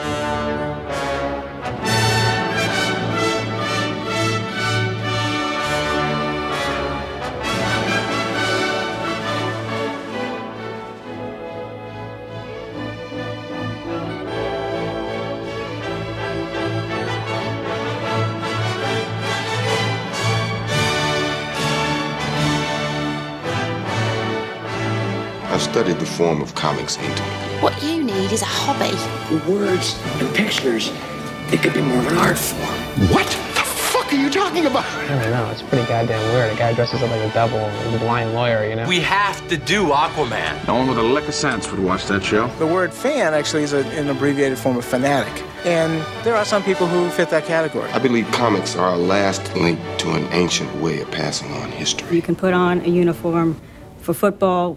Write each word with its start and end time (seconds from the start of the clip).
I've 0.00 0.27
studied 25.78 26.00
the 26.00 26.06
form 26.06 26.42
of 26.42 26.52
comics 26.56 26.96
intimately. 26.96 27.62
What 27.62 27.80
you 27.84 28.02
need 28.02 28.32
is 28.32 28.42
a 28.42 28.44
hobby. 28.44 28.90
Words 29.48 29.96
and 30.20 30.34
pictures, 30.34 30.90
it 31.52 31.62
could 31.62 31.72
be 31.72 31.82
more 31.82 32.00
of 32.00 32.06
an 32.08 32.16
art 32.16 32.36
form. 32.36 33.08
What 33.12 33.26
the 33.54 33.62
fuck 33.62 34.12
are 34.12 34.16
you 34.16 34.28
talking 34.28 34.66
about? 34.66 34.84
I 34.84 35.06
don't 35.06 35.30
know. 35.30 35.48
It's 35.52 35.62
pretty 35.62 35.86
goddamn 35.86 36.34
weird. 36.34 36.52
A 36.52 36.56
guy 36.56 36.74
dresses 36.74 37.00
up 37.00 37.10
like 37.12 37.20
a 37.20 37.32
devil 37.32 37.60
and 37.60 37.94
a 37.94 37.98
blind 38.00 38.34
lawyer, 38.34 38.68
you 38.68 38.74
know? 38.74 38.88
We 38.88 38.98
have 39.02 39.46
to 39.50 39.56
do 39.56 39.84
Aquaman. 39.84 40.66
No 40.66 40.74
one 40.74 40.88
with 40.88 40.98
a 40.98 41.02
lick 41.02 41.28
of 41.28 41.34
sense 41.34 41.70
would 41.70 41.78
watch 41.78 42.06
that 42.06 42.24
show. 42.24 42.48
The 42.58 42.66
word 42.66 42.92
fan 42.92 43.32
actually 43.32 43.62
is 43.62 43.72
a, 43.72 43.86
an 43.90 44.08
abbreviated 44.08 44.58
form 44.58 44.78
of 44.78 44.84
fanatic. 44.84 45.44
And 45.64 46.04
there 46.24 46.34
are 46.34 46.44
some 46.44 46.64
people 46.64 46.88
who 46.88 47.08
fit 47.10 47.30
that 47.30 47.44
category. 47.44 47.88
I 47.92 48.00
believe 48.00 48.28
comics 48.32 48.74
are 48.74 48.94
a 48.94 48.98
last 48.98 49.54
link 49.54 49.78
to 49.98 50.10
an 50.14 50.24
ancient 50.32 50.74
way 50.82 51.02
of 51.02 51.10
passing 51.12 51.52
on 51.52 51.70
history. 51.70 52.16
You 52.16 52.22
can 52.22 52.34
put 52.34 52.52
on 52.52 52.80
a 52.80 52.88
uniform 52.88 53.60
for 54.00 54.12
football 54.12 54.76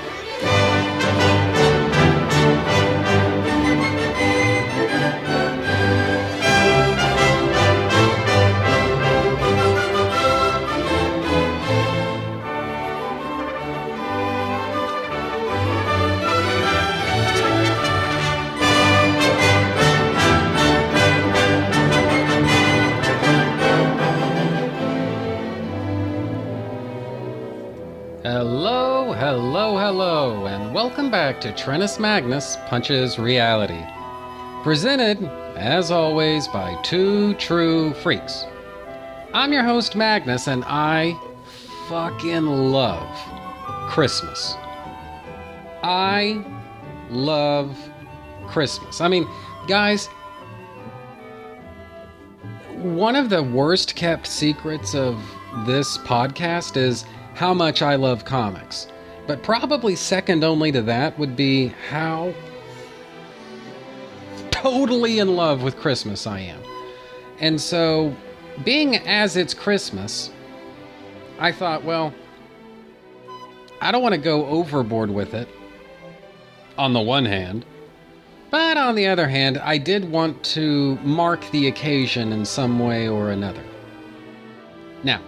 Hello, 28.43 29.13
hello, 29.13 29.77
hello, 29.77 30.47
and 30.47 30.73
welcome 30.73 31.11
back 31.11 31.39
to 31.41 31.51
Trennis 31.51 31.99
Magnus 31.99 32.57
Punches 32.65 33.19
Reality. 33.19 33.85
Presented, 34.63 35.23
as 35.55 35.91
always, 35.91 36.47
by 36.47 36.75
two 36.81 37.35
true 37.35 37.93
freaks. 37.93 38.47
I'm 39.35 39.53
your 39.53 39.63
host, 39.63 39.95
Magnus, 39.95 40.47
and 40.47 40.63
I 40.65 41.15
fucking 41.87 42.47
love 42.47 43.15
Christmas. 43.91 44.55
I 45.83 46.43
love 47.11 47.77
Christmas. 48.47 49.01
I 49.01 49.07
mean, 49.07 49.27
guys, 49.67 50.07
one 52.79 53.15
of 53.15 53.29
the 53.29 53.43
worst 53.43 53.95
kept 53.95 54.25
secrets 54.25 54.95
of 54.95 55.23
this 55.67 55.99
podcast 55.99 56.75
is 56.75 57.05
how 57.41 57.55
much 57.55 57.81
I 57.81 57.95
love 57.95 58.23
comics. 58.23 58.85
But 59.25 59.41
probably 59.41 59.95
second 59.95 60.43
only 60.43 60.71
to 60.73 60.83
that 60.83 61.17
would 61.17 61.35
be 61.35 61.69
how 61.89 62.35
totally 64.51 65.17
in 65.17 65.35
love 65.35 65.63
with 65.63 65.75
Christmas 65.75 66.27
I 66.27 66.41
am. 66.41 66.61
And 67.39 67.59
so, 67.59 68.15
being 68.63 68.95
as 68.95 69.37
it's 69.37 69.55
Christmas, 69.55 70.29
I 71.39 71.51
thought, 71.51 71.83
well, 71.83 72.13
I 73.81 73.91
don't 73.91 74.03
want 74.03 74.13
to 74.13 74.21
go 74.21 74.45
overboard 74.45 75.09
with 75.09 75.33
it, 75.33 75.49
on 76.77 76.93
the 76.93 77.01
one 77.01 77.25
hand. 77.25 77.65
But 78.51 78.77
on 78.77 78.93
the 78.93 79.07
other 79.07 79.27
hand, 79.27 79.57
I 79.57 79.79
did 79.79 80.11
want 80.11 80.43
to 80.53 80.95
mark 80.97 81.49
the 81.49 81.69
occasion 81.69 82.33
in 82.33 82.45
some 82.45 82.77
way 82.77 83.07
or 83.07 83.31
another. 83.31 83.63
Now, 85.03 85.21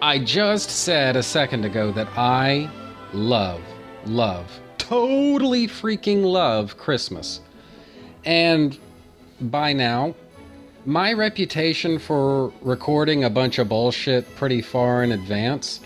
I 0.00 0.20
just 0.20 0.70
said 0.70 1.16
a 1.16 1.22
second 1.24 1.64
ago 1.64 1.90
that 1.90 2.06
I 2.16 2.70
love, 3.12 3.60
love, 4.06 4.60
totally 4.78 5.66
freaking 5.66 6.22
love 6.22 6.78
Christmas. 6.78 7.40
And 8.24 8.78
by 9.40 9.72
now, 9.72 10.14
my 10.86 11.12
reputation 11.12 11.98
for 11.98 12.52
recording 12.60 13.24
a 13.24 13.30
bunch 13.30 13.58
of 13.58 13.68
bullshit 13.68 14.36
pretty 14.36 14.62
far 14.62 15.02
in 15.02 15.10
advance 15.10 15.80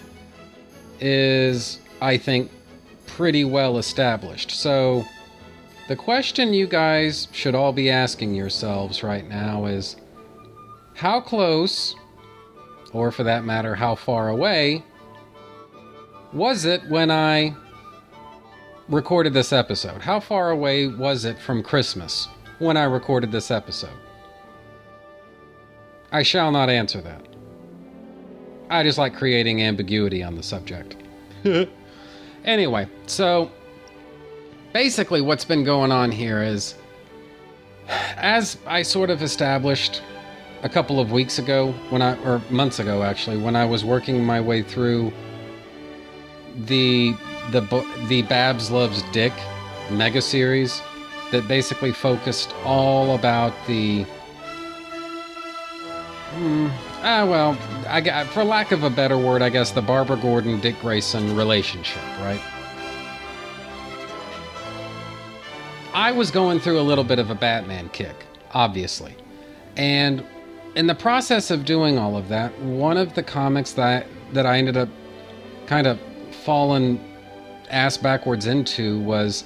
is, 1.01 1.79
I 2.03 2.19
think, 2.19 2.51
pretty 3.07 3.47
well 3.47 3.79
established. 3.79 4.51
So, 4.51 5.07
the 5.89 5.97
question 5.97 6.53
you 6.53 6.67
guys 6.67 7.29
should 7.33 7.55
all 7.55 7.73
be 7.73 7.89
asking 7.89 8.35
yourselves 8.35 9.03
right 9.03 9.27
now 9.27 9.65
is 9.65 9.97
how 10.95 11.19
close 11.19 11.97
or 12.93 13.11
for 13.11 13.25
that 13.25 13.45
matter, 13.45 13.75
how 13.75 13.95
far 13.95 14.29
away 14.29 14.85
was 16.33 16.65
it 16.65 16.83
when 16.89 17.11
I 17.11 17.55
recorded 18.89 19.33
this 19.33 19.53
episode? 19.53 20.03
How 20.03 20.21
far 20.21 20.51
away 20.51 20.87
was 20.87 21.25
it 21.25 21.39
from 21.39 21.63
Christmas 21.63 22.29
when 22.59 22.77
I 22.77 22.85
recorded 22.85 23.33
this 23.33 23.51
episode? 23.51 23.97
I 26.11 26.23
shall 26.23 26.53
not 26.53 26.69
answer 26.69 27.01
that. 27.01 27.27
I 28.69 28.83
just 28.83 28.99
like 28.99 29.15
creating 29.15 29.63
ambiguity 29.63 30.23
on 30.23 30.35
the 30.35 30.43
subject. 30.43 30.97
anyway, 32.45 32.87
so 33.07 33.51
basically, 34.73 35.21
what's 35.21 35.45
been 35.45 35.65
going 35.65 35.93
on 35.93 36.11
here 36.11 36.43
is 36.43 36.75
as 37.89 38.59
I 38.67 38.83
sort 38.83 39.11
of 39.11 39.23
established 39.23 40.03
a 40.63 40.69
couple 40.69 41.01
of 41.01 41.11
weeks 41.11 41.39
ago 41.39 41.73
when 41.91 42.01
I 42.03 42.17
or 42.23 42.41
months 42.51 42.79
ago 42.79 43.03
actually 43.03 43.37
when 43.37 43.57
I 43.57 43.65
was 43.65 43.85
working 43.85 44.25
my 44.25 44.41
way 44.41 44.63
through 44.63 45.13
the 46.57 47.15
the 47.51 47.61
the 48.09 48.23
Babs 48.23 48.71
Loves 48.71 49.03
Dick 49.11 49.33
mega 49.91 50.23
series 50.23 50.81
that 51.33 51.49
basically 51.49 51.93
focused 51.93 52.55
all 52.65 53.15
about 53.17 53.53
the 53.67 54.05
hmm, 56.31 56.69
ah 57.03 57.27
well 57.29 57.59
I 57.89 58.25
for 58.27 58.45
lack 58.45 58.71
of 58.71 58.85
a 58.85 58.91
better 58.91 59.19
word 59.19 59.43
I 59.43 59.49
guess 59.49 59.73
the 59.73 59.83
Barbara 59.83 60.17
Gordon 60.17 60.61
Dick 60.61 60.81
Grayson 60.81 61.35
relationship 61.37 62.03
right? 62.21 62.41
I 65.95 66.13
was 66.13 66.31
going 66.31 66.61
through 66.61 66.81
a 66.81 66.83
little 66.83 67.05
bit 67.05 67.19
of 67.19 67.31
a 67.31 67.35
Batman 67.35 67.89
kick 67.89 68.15
obviously. 68.55 69.17
And 69.77 70.23
in 70.75 70.87
the 70.87 70.95
process 70.95 71.51
of 71.51 71.65
doing 71.65 71.99
all 71.99 72.17
of 72.17 72.29
that, 72.29 72.59
one 72.61 72.97
of 72.97 73.15
the 73.15 73.23
comics 73.23 73.73
that 73.73 74.07
that 74.33 74.47
I 74.47 74.57
ended 74.59 74.77
up 74.77 74.89
kind 75.67 75.87
of 75.87 75.99
falling 76.45 76.99
ass 77.71 77.97
backwards 77.97 78.47
into 78.47 79.01
was 79.01 79.45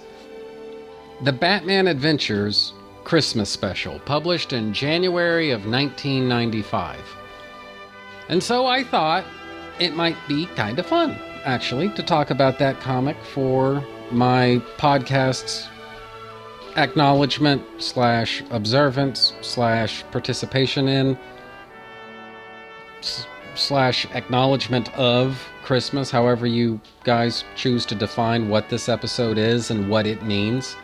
the 1.22 1.32
Batman 1.32 1.88
Adventures 1.88 2.72
Christmas 3.04 3.50
special, 3.50 3.98
published 4.00 4.52
in 4.52 4.72
January 4.72 5.50
of 5.50 5.66
1995. 5.66 7.00
And 8.28 8.42
so 8.42 8.66
I 8.66 8.84
thought 8.84 9.24
it 9.78 9.94
might 9.94 10.16
be 10.26 10.46
kind 10.56 10.78
of 10.78 10.86
fun, 10.86 11.16
actually, 11.44 11.88
to 11.90 12.02
talk 12.02 12.30
about 12.30 12.58
that 12.58 12.80
comic 12.80 13.16
for 13.32 13.84
my 14.10 14.60
podcast's 14.76 15.68
acknowledgement 16.76 17.62
slash 17.78 18.42
observance 18.50 19.32
slash 19.40 20.04
participation 20.10 20.88
in 20.88 21.18
slash 23.54 24.06
acknowledgement 24.12 24.92
of 24.96 25.42
Christmas, 25.62 26.10
however 26.10 26.46
you 26.46 26.80
guys 27.04 27.44
choose 27.56 27.86
to 27.86 27.94
define 27.94 28.48
what 28.48 28.68
this 28.68 28.88
episode 28.88 29.38
is 29.38 29.70
and 29.70 29.88
what 29.88 30.06
it 30.06 30.22
means. 30.22 30.76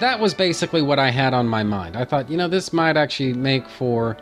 That 0.00 0.18
was 0.18 0.34
basically 0.34 0.82
what 0.82 0.98
I 0.98 1.10
had 1.10 1.32
on 1.32 1.46
my 1.46 1.62
mind. 1.62 1.96
I 1.96 2.04
thought, 2.04 2.28
you 2.28 2.36
know, 2.36 2.48
this 2.48 2.72
might 2.72 2.96
actually 2.96 3.32
make 3.32 3.68
for 3.68 4.16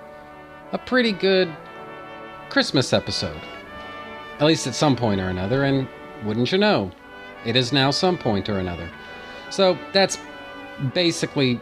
a 0.72 0.78
pretty 0.78 1.12
good 1.12 1.50
Christmas 2.50 2.92
episode. 2.92 3.40
At 4.38 4.46
least 4.46 4.66
at 4.66 4.74
some 4.74 4.96
point 4.96 5.20
or 5.20 5.28
another, 5.28 5.64
and 5.64 5.88
wouldn't 6.24 6.52
you 6.52 6.58
know, 6.58 6.90
it 7.46 7.56
is 7.56 7.72
now 7.72 7.90
some 7.90 8.18
point 8.18 8.48
or 8.48 8.58
another. 8.58 8.90
So 9.50 9.78
that's 9.92 10.18
basically, 10.94 11.60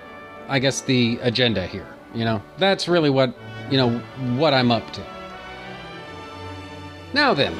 I 0.49 0.59
guess, 0.59 0.81
the 0.83 1.19
agenda 1.23 1.67
here. 1.67 1.87
You 2.15 2.25
know, 2.25 2.43
that's 2.59 2.89
really 2.89 3.11
what, 3.11 3.35
you 3.71 3.77
know, 3.77 3.99
what 4.37 4.53
I'm 4.53 4.71
up 4.71 4.91
to. 4.93 5.07
Now 7.13 7.35
then, 7.35 7.55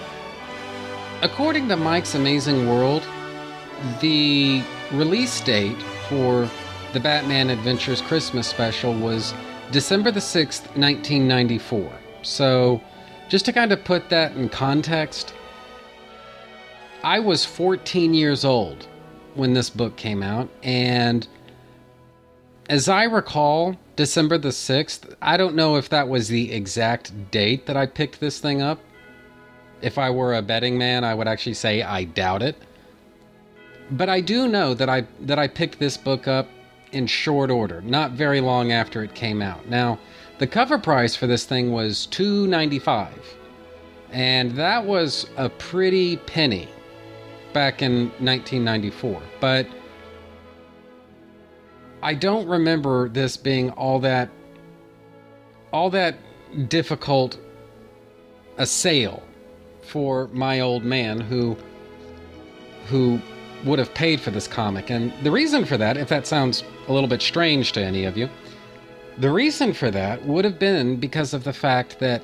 according 1.23 1.69
to 1.69 1.77
Mike's 1.77 2.15
Amazing 2.15 2.69
World, 2.69 3.03
the 4.01 4.63
release 4.93 5.41
date 5.41 5.81
for 6.09 6.49
the 6.93 7.01
Batman 7.01 7.51
Adventures 7.51 8.01
Christmas 8.01 8.49
special 8.49 8.95
was 8.95 9.33
December 9.71 10.11
the 10.11 10.21
6th, 10.21 10.67
1994. 10.77 11.93
So, 12.23 12.83
just 13.29 13.45
to 13.45 13.53
kind 13.53 13.73
of 13.73 13.85
put 13.85 14.09
that 14.11 14.33
in 14.33 14.49
context, 14.49 15.33
I 17.05 17.21
was 17.21 17.45
14 17.45 18.13
years 18.13 18.45
old 18.45 18.87
when 19.35 19.55
this 19.55 19.71
book 19.71 19.97
came 19.97 20.23
out, 20.23 20.49
and 20.63 21.27
as 22.71 22.89
I 22.89 23.03
recall, 23.03 23.77
December 23.97 24.39
the 24.39 24.51
6th, 24.51 25.13
I 25.21 25.37
don't 25.37 25.57
know 25.57 25.75
if 25.75 25.89
that 25.89 26.09
was 26.09 26.29
the 26.29 26.53
exact 26.53 27.33
date 27.33 27.67
that 27.67 27.77
I 27.77 27.85
picked 27.85 28.21
this 28.21 28.39
thing 28.39 28.63
up. 28.63 28.79
If 29.83 29.99
I 29.99 30.09
were 30.11 30.37
a 30.37 30.43
betting 30.43 30.79
man, 30.79 31.03
I 31.03 31.13
would 31.13 31.27
actually 31.27 31.55
say 31.55 31.83
I 31.83 32.05
doubt 32.05 32.43
it. 32.43 32.55
But 33.91 34.09
I 34.09 34.21
do 34.21 34.47
know 34.47 34.73
that 34.75 34.89
I 34.89 35.05
that 35.23 35.37
I 35.37 35.49
picked 35.49 35.81
this 35.81 35.97
book 35.97 36.29
up 36.29 36.47
in 36.93 37.09
short 37.09 37.51
order, 37.51 37.81
not 37.81 38.13
very 38.13 38.41
long 38.41 38.71
after 38.71 39.03
it 39.03 39.15
came 39.17 39.43
out. 39.43 39.67
Now, 39.69 39.99
the 40.39 40.47
cover 40.47 40.79
price 40.79 41.17
for 41.17 41.27
this 41.27 41.45
thing 41.45 41.73
was 41.73 42.07
2.95, 42.13 43.09
and 44.13 44.53
that 44.53 44.85
was 44.85 45.27
a 45.37 45.49
pretty 45.49 46.19
penny 46.19 46.69
back 47.53 47.83
in 47.83 48.11
1994. 48.21 49.21
But 49.41 49.67
I 52.03 52.15
don't 52.15 52.47
remember 52.47 53.09
this 53.09 53.37
being 53.37 53.71
all 53.71 53.99
that 54.01 54.31
all 55.73 55.91
that 55.91 56.17
difficult 56.69 57.39
a 58.57 58.67
sale 58.67 59.23
for 59.83 60.29
my 60.29 60.61
old 60.61 60.85
man 60.85 61.21
who 61.21 61.57
who 62.87 63.21
would 63.65 63.79
have 63.79 63.93
paid 63.95 64.21
for 64.21 64.31
this 64.31 64.49
comic. 64.49 64.91
And 64.91 65.13
the 65.23 65.31
reason 65.31 65.65
for 65.65 65.77
that, 65.77 65.97
if 65.97 66.09
that 66.09 66.27
sounds 66.27 66.65
a 66.89 66.93
little 66.93 67.09
bit 67.09 67.21
strange 67.21 67.73
to 67.73 67.83
any 67.83 68.05
of 68.05 68.17
you, 68.17 68.29
the 69.19 69.31
reason 69.31 69.73
for 69.75 69.91
that 69.91 70.25
would 70.25 70.45
have 70.45 70.59
been 70.59 70.97
because 70.97 71.35
of 71.35 71.45
the 71.45 71.53
fact 71.53 71.99
that 72.01 72.23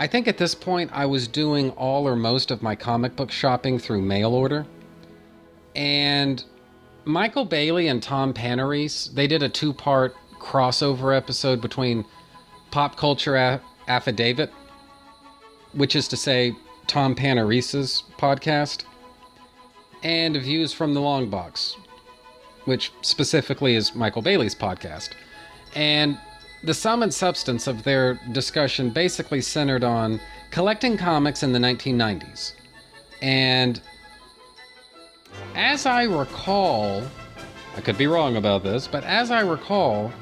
I 0.00 0.08
think 0.08 0.26
at 0.26 0.36
this 0.36 0.54
point 0.54 0.90
I 0.92 1.06
was 1.06 1.28
doing 1.28 1.70
all 1.70 2.08
or 2.08 2.16
most 2.16 2.50
of 2.50 2.60
my 2.60 2.74
comic 2.74 3.14
book 3.14 3.30
shopping 3.30 3.78
through 3.78 4.02
mail 4.02 4.34
order. 4.34 4.66
And 5.76 6.44
Michael 7.04 7.44
Bailey 7.44 7.88
and 7.88 8.02
Tom 8.02 8.32
Panarese, 8.32 9.12
they 9.12 9.26
did 9.26 9.42
a 9.42 9.48
two 9.48 9.72
part 9.72 10.14
crossover 10.38 11.16
episode 11.16 11.60
between 11.60 12.04
Pop 12.70 12.96
Culture 12.96 13.36
a- 13.36 13.60
Affidavit, 13.88 14.50
which 15.72 15.96
is 15.96 16.08
to 16.08 16.16
say, 16.16 16.54
Tom 16.86 17.14
Panarese's 17.14 18.02
podcast, 18.18 18.84
and 20.02 20.36
Views 20.36 20.72
from 20.72 20.94
the 20.94 21.00
Long 21.00 21.28
Box, 21.28 21.76
which 22.64 22.92
specifically 23.02 23.74
is 23.74 23.94
Michael 23.94 24.22
Bailey's 24.22 24.54
podcast. 24.54 25.10
And 25.74 26.18
the 26.64 26.74
sum 26.74 27.02
and 27.02 27.12
substance 27.12 27.66
of 27.66 27.82
their 27.82 28.20
discussion 28.32 28.90
basically 28.90 29.40
centered 29.40 29.84
on 29.84 30.20
collecting 30.50 30.96
comics 30.96 31.42
in 31.42 31.52
the 31.52 31.58
1990s. 31.58 32.52
And 33.20 33.80
as 35.54 35.86
I 35.86 36.04
recall, 36.04 37.02
I 37.76 37.80
could 37.80 37.98
be 37.98 38.06
wrong 38.06 38.36
about 38.36 38.62
this, 38.62 38.86
but 38.86 39.04
as 39.04 39.30
I 39.30 39.40
recall, 39.40 40.12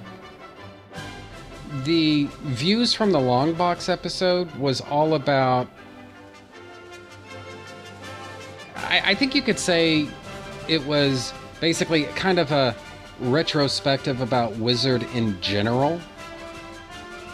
the 1.84 2.28
Views 2.42 2.92
from 2.92 3.12
the 3.12 3.20
Long 3.20 3.54
Box 3.54 3.88
episode 3.88 4.50
was 4.56 4.80
all 4.80 5.14
about. 5.14 5.68
I, 8.76 9.02
I 9.06 9.14
think 9.14 9.34
you 9.34 9.42
could 9.42 9.58
say 9.58 10.08
it 10.68 10.84
was 10.84 11.32
basically 11.60 12.04
kind 12.04 12.38
of 12.38 12.50
a 12.50 12.74
retrospective 13.20 14.20
about 14.20 14.56
Wizard 14.56 15.02
in 15.14 15.40
general 15.40 16.00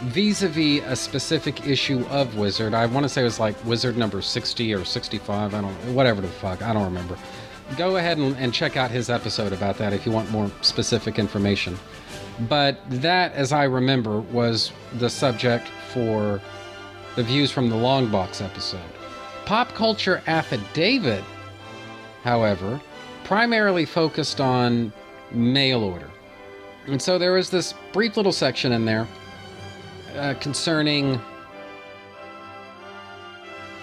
vis-a-vis 0.02 0.82
a 0.84 0.94
specific 0.94 1.66
issue 1.66 2.04
of 2.10 2.36
Wizard. 2.36 2.74
I 2.74 2.86
want 2.86 3.04
to 3.04 3.08
say 3.08 3.22
it 3.22 3.24
was 3.24 3.40
like 3.40 3.62
Wizard 3.64 3.96
number 3.96 4.20
60 4.20 4.74
or 4.74 4.84
65. 4.84 5.54
I 5.54 5.60
don't 5.60 5.72
whatever 5.94 6.20
the 6.20 6.28
fuck. 6.28 6.62
I 6.62 6.72
don't 6.72 6.84
remember. 6.84 7.16
Go 7.76 7.96
ahead 7.96 8.18
and, 8.18 8.36
and 8.36 8.54
check 8.54 8.76
out 8.76 8.90
his 8.90 9.10
episode 9.10 9.52
about 9.52 9.76
that 9.78 9.92
if 9.92 10.06
you 10.06 10.12
want 10.12 10.30
more 10.30 10.50
specific 10.62 11.18
information. 11.18 11.76
But 12.48 12.78
that, 12.88 13.32
as 13.32 13.52
I 13.52 13.64
remember, 13.64 14.20
was 14.20 14.72
the 14.98 15.10
subject 15.10 15.68
for 15.92 16.40
the 17.16 17.22
views 17.22 17.50
from 17.50 17.68
the 17.70 17.76
Long 17.76 18.10
Box 18.10 18.40
episode. 18.40 18.80
Pop 19.46 19.72
Culture 19.74 20.22
Affidavit, 20.26 21.24
however, 22.22 22.80
primarily 23.24 23.84
focused 23.84 24.40
on 24.40 24.92
mail 25.32 25.82
order. 25.82 26.10
And 26.86 27.00
so 27.00 27.18
there 27.18 27.32
was 27.32 27.50
this 27.50 27.74
brief 27.92 28.16
little 28.16 28.32
section 28.32 28.72
in 28.72 28.84
there 28.84 29.08
uh, 30.16 30.34
concerning 30.40 31.20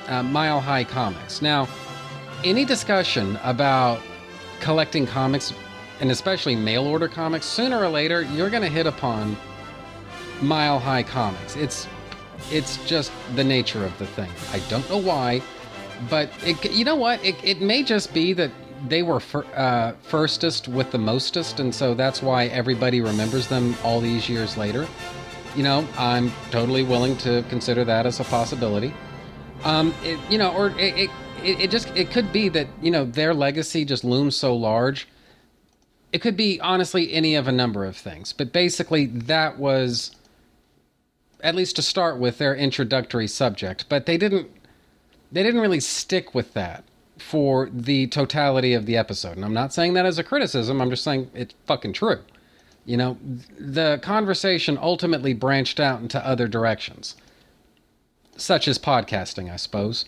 uh, 0.07 0.23
Mile 0.23 0.61
High 0.61 0.83
Comics. 0.83 1.41
Now, 1.41 1.67
any 2.43 2.65
discussion 2.65 3.37
about 3.43 3.99
collecting 4.59 5.05
comics, 5.05 5.53
and 5.99 6.11
especially 6.11 6.55
mail 6.55 6.85
order 6.85 7.07
comics, 7.07 7.45
sooner 7.45 7.77
or 7.79 7.89
later 7.89 8.21
you're 8.21 8.49
going 8.49 8.63
to 8.63 8.69
hit 8.69 8.87
upon 8.87 9.37
Mile 10.41 10.79
High 10.79 11.03
Comics. 11.03 11.55
It's 11.55 11.87
it's 12.51 12.83
just 12.85 13.11
the 13.35 13.43
nature 13.43 13.85
of 13.85 13.97
the 13.99 14.05
thing. 14.05 14.29
I 14.51 14.59
don't 14.69 14.87
know 14.89 14.97
why, 14.97 15.41
but 16.09 16.29
it, 16.43 16.71
you 16.71 16.83
know 16.83 16.95
what? 16.95 17.23
It, 17.23 17.35
it 17.43 17.61
may 17.61 17.83
just 17.83 18.13
be 18.13 18.33
that 18.33 18.51
they 18.87 19.01
were 19.01 19.21
fir- 19.21 19.45
uh, 19.55 19.93
firstest 20.01 20.67
with 20.67 20.91
the 20.91 20.97
mostest, 20.97 21.59
and 21.59 21.73
so 21.73 21.93
that's 21.93 22.21
why 22.21 22.47
everybody 22.47 22.99
remembers 22.99 23.47
them 23.47 23.75
all 23.83 24.01
these 24.01 24.27
years 24.27 24.57
later 24.57 24.87
you 25.55 25.63
know, 25.63 25.87
I'm 25.97 26.31
totally 26.51 26.83
willing 26.83 27.17
to 27.17 27.43
consider 27.49 27.83
that 27.85 28.05
as 28.05 28.19
a 28.19 28.23
possibility. 28.23 28.93
Um, 29.63 29.93
it, 30.03 30.19
you 30.29 30.37
know, 30.37 30.51
or 30.53 30.69
it, 30.79 31.09
it, 31.43 31.61
it 31.61 31.71
just 31.71 31.89
it 31.95 32.11
could 32.11 32.31
be 32.31 32.49
that 32.49 32.67
you 32.81 32.91
know 32.91 33.05
their 33.05 33.33
legacy 33.33 33.85
just 33.85 34.03
looms 34.03 34.35
so 34.35 34.55
large. 34.55 35.07
It 36.11 36.21
could 36.21 36.37
be 36.37 36.59
honestly 36.61 37.11
any 37.13 37.35
of 37.35 37.47
a 37.47 37.51
number 37.51 37.85
of 37.85 37.97
things, 37.97 38.33
but 38.33 38.53
basically 38.53 39.07
that 39.07 39.57
was 39.57 40.15
at 41.41 41.55
least 41.55 41.75
to 41.75 41.81
start 41.81 42.17
with 42.17 42.37
their 42.37 42.55
introductory 42.55 43.27
subject. 43.27 43.85
But 43.89 44.05
they 44.05 44.17
didn't 44.17 44.49
they 45.31 45.43
didn't 45.43 45.61
really 45.61 45.79
stick 45.79 46.33
with 46.33 46.53
that 46.53 46.83
for 47.17 47.69
the 47.71 48.07
totality 48.07 48.73
of 48.73 48.85
the 48.85 48.97
episode. 48.97 49.35
And 49.35 49.45
I'm 49.45 49.53
not 49.53 49.73
saying 49.73 49.93
that 49.93 50.05
as 50.05 50.17
a 50.17 50.23
criticism. 50.23 50.81
I'm 50.81 50.89
just 50.89 51.03
saying 51.03 51.29
it's 51.33 51.53
fucking 51.65 51.93
true. 51.93 52.19
You 52.85 52.97
know, 52.97 53.17
the 53.57 53.99
conversation 54.01 54.77
ultimately 54.81 55.33
branched 55.33 55.79
out 55.79 56.01
into 56.01 56.25
other 56.25 56.47
directions, 56.47 57.15
such 58.35 58.67
as 58.67 58.77
podcasting, 58.77 59.51
I 59.51 59.55
suppose. 59.55 60.05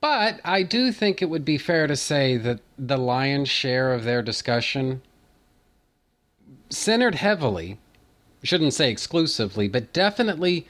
But 0.00 0.40
I 0.44 0.62
do 0.62 0.92
think 0.92 1.20
it 1.20 1.30
would 1.30 1.44
be 1.44 1.58
fair 1.58 1.86
to 1.86 1.96
say 1.96 2.36
that 2.36 2.60
the 2.78 2.96
lion's 2.96 3.48
share 3.48 3.92
of 3.92 4.04
their 4.04 4.22
discussion 4.22 5.02
centered 6.70 7.16
heavily, 7.16 7.78
shouldn't 8.42 8.74
say 8.74 8.90
exclusively, 8.90 9.68
but 9.68 9.92
definitely 9.92 10.66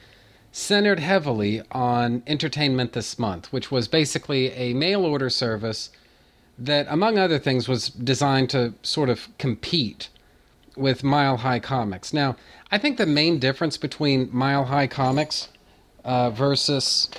centered 0.51 0.99
heavily 0.99 1.61
on 1.71 2.23
Entertainment 2.25 2.93
This 2.93 3.19
Month, 3.19 3.53
which 3.53 3.69
was 3.71 3.87
basically 3.87 4.51
a 4.53 4.73
mail 4.73 5.05
order 5.05 5.29
service 5.29 5.91
that, 6.57 6.87
among 6.89 7.17
other 7.17 7.37
things, 7.37 7.67
was 7.67 7.89
designed 7.89 8.49
to 8.49 8.73
sort 8.81 9.09
of 9.09 9.27
compete 9.37 10.09
with 10.75 11.03
Mile 11.03 11.37
High 11.37 11.59
Comics. 11.59 12.13
Now, 12.13 12.35
I 12.71 12.77
think 12.77 12.97
the 12.97 13.05
main 13.05 13.37
difference 13.37 13.77
between 13.77 14.29
Mile 14.31 14.65
High 14.65 14.87
Comics 14.87 15.49
uh, 16.03 16.31
versus 16.31 17.09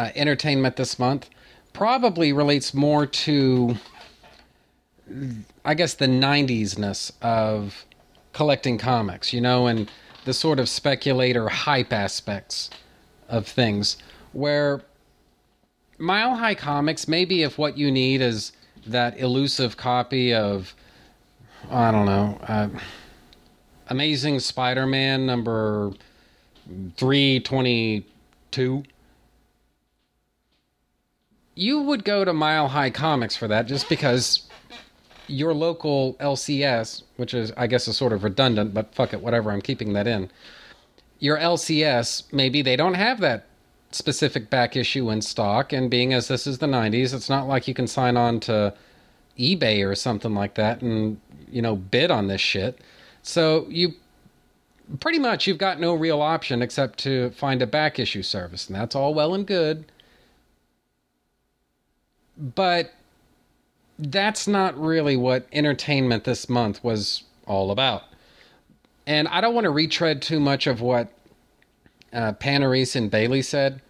uh, 0.00 0.10
Entertainment 0.14 0.76
This 0.76 0.98
Month 0.98 1.28
probably 1.74 2.32
relates 2.32 2.72
more 2.72 3.04
to, 3.06 3.76
I 5.64 5.74
guess, 5.74 5.92
the 5.92 6.06
90s-ness 6.06 7.12
of 7.20 7.84
collecting 8.32 8.78
comics, 8.78 9.34
you 9.34 9.42
know, 9.42 9.66
and 9.66 9.90
the 10.24 10.32
sort 10.32 10.58
of 10.58 10.70
speculator 10.70 11.48
hype 11.50 11.92
aspects 11.92 12.70
of 13.28 13.46
things, 13.46 13.98
where 14.32 14.80
Mile 15.98 16.34
High 16.34 16.54
Comics, 16.54 17.06
maybe 17.06 17.42
if 17.42 17.58
what 17.58 17.76
you 17.76 17.90
need 17.90 18.22
is 18.22 18.52
that 18.86 19.18
elusive 19.18 19.76
copy 19.76 20.32
of 20.32 20.74
I 21.70 21.90
don't 21.90 22.06
know. 22.06 22.38
Uh, 22.48 22.68
Amazing 23.88 24.40
Spider-Man 24.40 25.26
number 25.26 25.92
322 26.96 28.84
you 31.60 31.82
would 31.82 32.04
go 32.04 32.24
to 32.24 32.32
Mile 32.32 32.68
High 32.68 32.88
Comics 32.88 33.36
for 33.36 33.46
that 33.48 33.66
just 33.66 33.86
because 33.90 34.48
your 35.26 35.52
local 35.52 36.14
LCS, 36.14 37.02
which 37.16 37.34
is 37.34 37.52
I 37.54 37.66
guess 37.66 37.86
is 37.86 37.98
sort 37.98 38.14
of 38.14 38.24
redundant, 38.24 38.72
but 38.72 38.94
fuck 38.94 39.12
it, 39.12 39.20
whatever, 39.20 39.52
I'm 39.52 39.60
keeping 39.60 39.92
that 39.92 40.06
in. 40.06 40.30
Your 41.18 41.36
LCS, 41.36 42.32
maybe 42.32 42.62
they 42.62 42.76
don't 42.76 42.94
have 42.94 43.20
that 43.20 43.44
specific 43.90 44.48
back 44.48 44.74
issue 44.74 45.10
in 45.10 45.20
stock, 45.20 45.70
and 45.70 45.90
being 45.90 46.14
as 46.14 46.28
this 46.28 46.46
is 46.46 46.58
the 46.58 46.66
90s, 46.66 47.12
it's 47.12 47.28
not 47.28 47.46
like 47.46 47.68
you 47.68 47.74
can 47.74 47.86
sign 47.86 48.16
on 48.16 48.40
to 48.40 48.72
eBay 49.38 49.86
or 49.86 49.94
something 49.94 50.34
like 50.34 50.54
that 50.54 50.80
and 50.80 51.20
you 51.50 51.60
know 51.60 51.76
bid 51.76 52.10
on 52.10 52.28
this 52.28 52.40
shit. 52.40 52.78
So 53.22 53.66
you 53.68 53.92
pretty 54.98 55.18
much 55.18 55.46
you've 55.46 55.58
got 55.58 55.78
no 55.78 55.92
real 55.92 56.22
option 56.22 56.62
except 56.62 56.98
to 57.00 57.30
find 57.32 57.60
a 57.60 57.66
back 57.66 57.98
issue 57.98 58.22
service, 58.22 58.66
and 58.66 58.76
that's 58.76 58.96
all 58.96 59.12
well 59.12 59.34
and 59.34 59.46
good. 59.46 59.84
But 62.40 62.94
that's 63.98 64.48
not 64.48 64.80
really 64.80 65.16
what 65.16 65.46
entertainment 65.52 66.24
this 66.24 66.48
month 66.48 66.82
was 66.82 67.24
all 67.46 67.70
about. 67.70 68.04
And 69.06 69.28
I 69.28 69.40
don't 69.40 69.54
want 69.54 69.64
to 69.64 69.70
retread 69.70 70.22
too 70.22 70.40
much 70.40 70.66
of 70.66 70.80
what 70.80 71.12
uh, 72.12 72.32
Panarese 72.32 72.96
and 72.96 73.10
Bailey 73.10 73.42
said, 73.42 73.82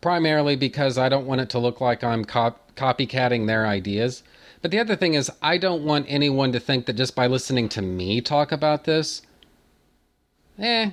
primarily 0.00 0.56
because 0.56 0.96
I 0.96 1.08
don't 1.08 1.26
want 1.26 1.40
it 1.40 1.50
to 1.50 1.58
look 1.58 1.80
like 1.80 2.02
I'm 2.02 2.24
cop- 2.24 2.74
copycatting 2.76 3.46
their 3.46 3.66
ideas. 3.66 4.22
But 4.62 4.70
the 4.70 4.78
other 4.78 4.96
thing 4.96 5.14
is, 5.14 5.30
I 5.42 5.58
don't 5.58 5.84
want 5.84 6.06
anyone 6.08 6.52
to 6.52 6.60
think 6.60 6.86
that 6.86 6.94
just 6.94 7.14
by 7.14 7.26
listening 7.26 7.68
to 7.70 7.82
me 7.82 8.20
talk 8.20 8.50
about 8.52 8.84
this, 8.84 9.22
eh, 10.58 10.90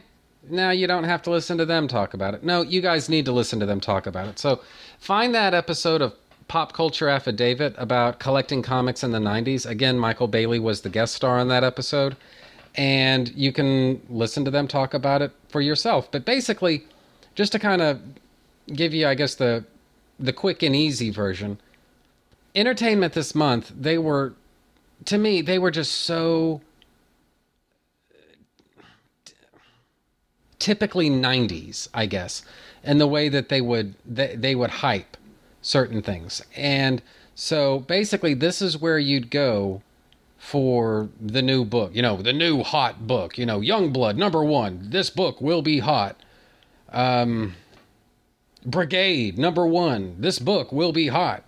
now 0.49 0.69
you 0.69 0.85
don't 0.85 1.05
have 1.05 1.21
to 1.23 1.31
listen 1.31 1.57
to 1.57 1.65
them 1.65 1.87
talk 1.87 2.13
about 2.13 2.33
it. 2.33 2.43
No, 2.43 2.61
you 2.61 2.81
guys 2.81 3.09
need 3.09 3.25
to 3.25 3.31
listen 3.31 3.59
to 3.59 3.65
them 3.65 3.79
talk 3.79 4.05
about 4.05 4.27
it. 4.27 4.37
So 4.37 4.61
find 4.99 5.33
that 5.33 5.53
episode 5.53 6.01
of 6.01 6.13
Pop 6.47 6.73
Culture 6.73 7.09
Affidavit 7.09 7.73
about 7.77 8.19
collecting 8.19 8.61
comics 8.61 9.03
in 9.03 9.11
the 9.11 9.19
90s. 9.19 9.65
Again, 9.65 9.97
Michael 9.97 10.27
Bailey 10.27 10.59
was 10.59 10.81
the 10.81 10.89
guest 10.89 11.15
star 11.15 11.39
on 11.39 11.47
that 11.47 11.63
episode. 11.63 12.15
And 12.75 13.29
you 13.35 13.51
can 13.51 14.01
listen 14.09 14.45
to 14.45 14.51
them 14.51 14.67
talk 14.67 14.93
about 14.93 15.21
it 15.21 15.31
for 15.49 15.61
yourself. 15.61 16.11
But 16.11 16.25
basically, 16.25 16.83
just 17.33 17.51
to 17.53 17.59
kind 17.59 17.81
of 17.81 18.01
give 18.67 18.93
you, 18.93 19.07
I 19.07 19.15
guess, 19.15 19.35
the 19.35 19.65
the 20.19 20.33
quick 20.33 20.63
and 20.63 20.75
easy 20.75 21.09
version, 21.09 21.59
entertainment 22.55 23.13
this 23.13 23.35
month, 23.35 23.71
they 23.77 23.97
were, 23.97 24.33
to 25.03 25.17
me, 25.17 25.41
they 25.41 25.59
were 25.59 25.71
just 25.71 25.91
so 25.91 26.61
typically 30.57 31.09
90s, 31.09 31.89
I 31.93 32.05
guess, 32.05 32.43
and 32.83 32.99
the 32.99 33.07
way 33.07 33.29
that 33.29 33.49
they 33.49 33.61
would 33.61 33.95
they, 34.05 34.35
they 34.35 34.55
would 34.55 34.69
hype 34.69 35.17
certain 35.65 36.01
things. 36.01 36.43
And 36.55 37.01
so 37.33 37.79
basically 37.79 38.33
this 38.33 38.61
is 38.61 38.77
where 38.77 38.99
you'd 38.99 39.31
go 39.31 39.81
for 40.37 41.09
the 41.19 41.41
new 41.41 41.65
book, 41.65 41.95
you 41.95 42.01
know, 42.01 42.17
the 42.17 42.33
new 42.33 42.61
hot 42.61 43.07
book, 43.07 43.37
you 43.37 43.45
know, 43.45 43.59
Youngblood 43.59 44.15
number 44.15 44.43
1. 44.43 44.91
This 44.91 45.09
book 45.09 45.41
will 45.41 45.61
be 45.61 45.79
hot. 45.79 46.15
Um 46.89 47.55
Brigade 48.65 49.37
number 49.37 49.65
1. 49.65 50.15
This 50.19 50.39
book 50.39 50.71
will 50.71 50.91
be 50.91 51.07
hot. 51.07 51.43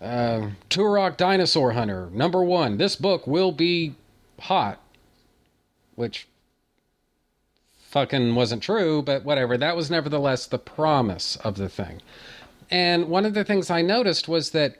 Uh, 0.00 0.50
Turok 0.68 1.16
Dinosaur 1.16 1.72
Hunter 1.72 2.10
number 2.12 2.42
1. 2.42 2.76
This 2.76 2.96
book 2.96 3.26
will 3.26 3.52
be 3.52 3.94
hot. 4.38 4.80
Which 5.94 6.26
fucking 7.88 8.34
wasn't 8.34 8.62
true, 8.62 9.00
but 9.02 9.24
whatever. 9.24 9.56
That 9.56 9.76
was 9.76 9.90
nevertheless 9.90 10.46
the 10.46 10.58
promise 10.58 11.36
of 11.36 11.56
the 11.56 11.68
thing. 11.68 12.00
And 12.72 13.10
one 13.10 13.26
of 13.26 13.34
the 13.34 13.44
things 13.44 13.70
I 13.70 13.82
noticed 13.82 14.28
was 14.28 14.50
that 14.50 14.78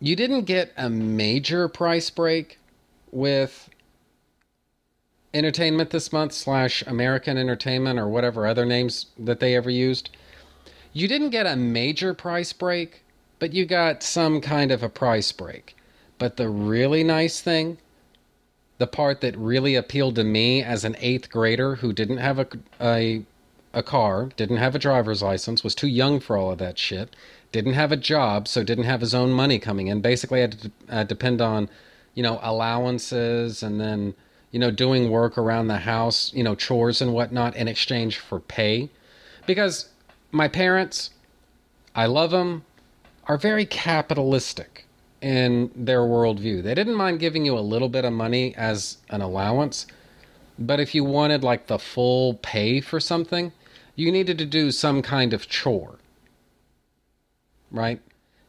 you 0.00 0.16
didn't 0.16 0.42
get 0.42 0.72
a 0.76 0.90
major 0.90 1.68
price 1.68 2.10
break 2.10 2.58
with 3.12 3.70
entertainment 5.32 5.90
this 5.90 6.12
month 6.12 6.32
slash 6.32 6.82
American 6.82 7.38
Entertainment 7.38 8.00
or 8.00 8.08
whatever 8.08 8.44
other 8.44 8.66
names 8.66 9.06
that 9.16 9.38
they 9.38 9.54
ever 9.54 9.70
used. 9.70 10.10
You 10.92 11.06
didn't 11.06 11.30
get 11.30 11.46
a 11.46 11.54
major 11.54 12.12
price 12.12 12.52
break, 12.52 13.04
but 13.38 13.52
you 13.52 13.66
got 13.66 14.02
some 14.02 14.40
kind 14.40 14.72
of 14.72 14.82
a 14.82 14.88
price 14.88 15.30
break. 15.30 15.76
But 16.18 16.36
the 16.36 16.48
really 16.48 17.04
nice 17.04 17.40
thing 17.40 17.78
the 18.78 18.86
part 18.86 19.20
that 19.20 19.36
really 19.38 19.76
appealed 19.76 20.16
to 20.16 20.24
me 20.24 20.62
as 20.62 20.84
an 20.84 20.96
eighth 20.98 21.30
grader 21.30 21.76
who 21.76 21.92
didn't 21.92 22.16
have 22.16 22.38
a, 22.38 22.46
a, 22.80 23.22
a 23.74 23.82
car, 23.82 24.30
didn't 24.36 24.56
have 24.56 24.74
a 24.74 24.78
driver's 24.78 25.22
license, 25.22 25.62
was 25.62 25.74
too 25.74 25.88
young 25.88 26.20
for 26.20 26.36
all 26.36 26.50
of 26.52 26.58
that 26.58 26.78
shit, 26.78 27.14
didn't 27.52 27.74
have 27.74 27.92
a 27.92 27.96
job, 27.96 28.48
so 28.48 28.64
didn't 28.64 28.84
have 28.84 29.00
his 29.00 29.14
own 29.14 29.30
money 29.30 29.58
coming 29.58 29.88
in. 29.88 30.00
Basically, 30.00 30.40
had 30.40 30.52
to 30.52 30.70
uh, 30.88 31.04
depend 31.04 31.40
on, 31.40 31.68
you 32.14 32.22
know, 32.22 32.38
allowances 32.42 33.62
and 33.62 33.80
then, 33.80 34.14
you 34.50 34.58
know, 34.58 34.70
doing 34.70 35.10
work 35.10 35.36
around 35.36 35.68
the 35.68 35.78
house, 35.78 36.32
you 36.34 36.42
know, 36.42 36.54
chores 36.54 37.02
and 37.02 37.12
whatnot 37.12 37.56
in 37.56 37.68
exchange 37.68 38.18
for 38.18 38.40
pay. 38.40 38.88
Because 39.46 39.88
my 40.30 40.48
parents, 40.48 41.10
I 41.94 42.06
love 42.06 42.30
them, 42.30 42.64
are 43.26 43.38
very 43.38 43.66
capitalistic 43.66 44.86
in 45.20 45.70
their 45.74 46.00
worldview. 46.00 46.62
They 46.62 46.74
didn't 46.74 46.94
mind 46.94 47.18
giving 47.18 47.44
you 47.44 47.58
a 47.58 47.60
little 47.60 47.88
bit 47.88 48.04
of 48.04 48.12
money 48.12 48.54
as 48.56 48.98
an 49.10 49.22
allowance, 49.22 49.86
but 50.58 50.80
if 50.80 50.94
you 50.94 51.02
wanted 51.02 51.42
like 51.42 51.66
the 51.66 51.78
full 51.78 52.34
pay 52.34 52.80
for 52.80 53.00
something, 53.00 53.52
you 53.96 54.10
needed 54.10 54.38
to 54.38 54.46
do 54.46 54.70
some 54.70 55.02
kind 55.02 55.32
of 55.32 55.48
chore. 55.48 55.98
Right? 57.70 58.00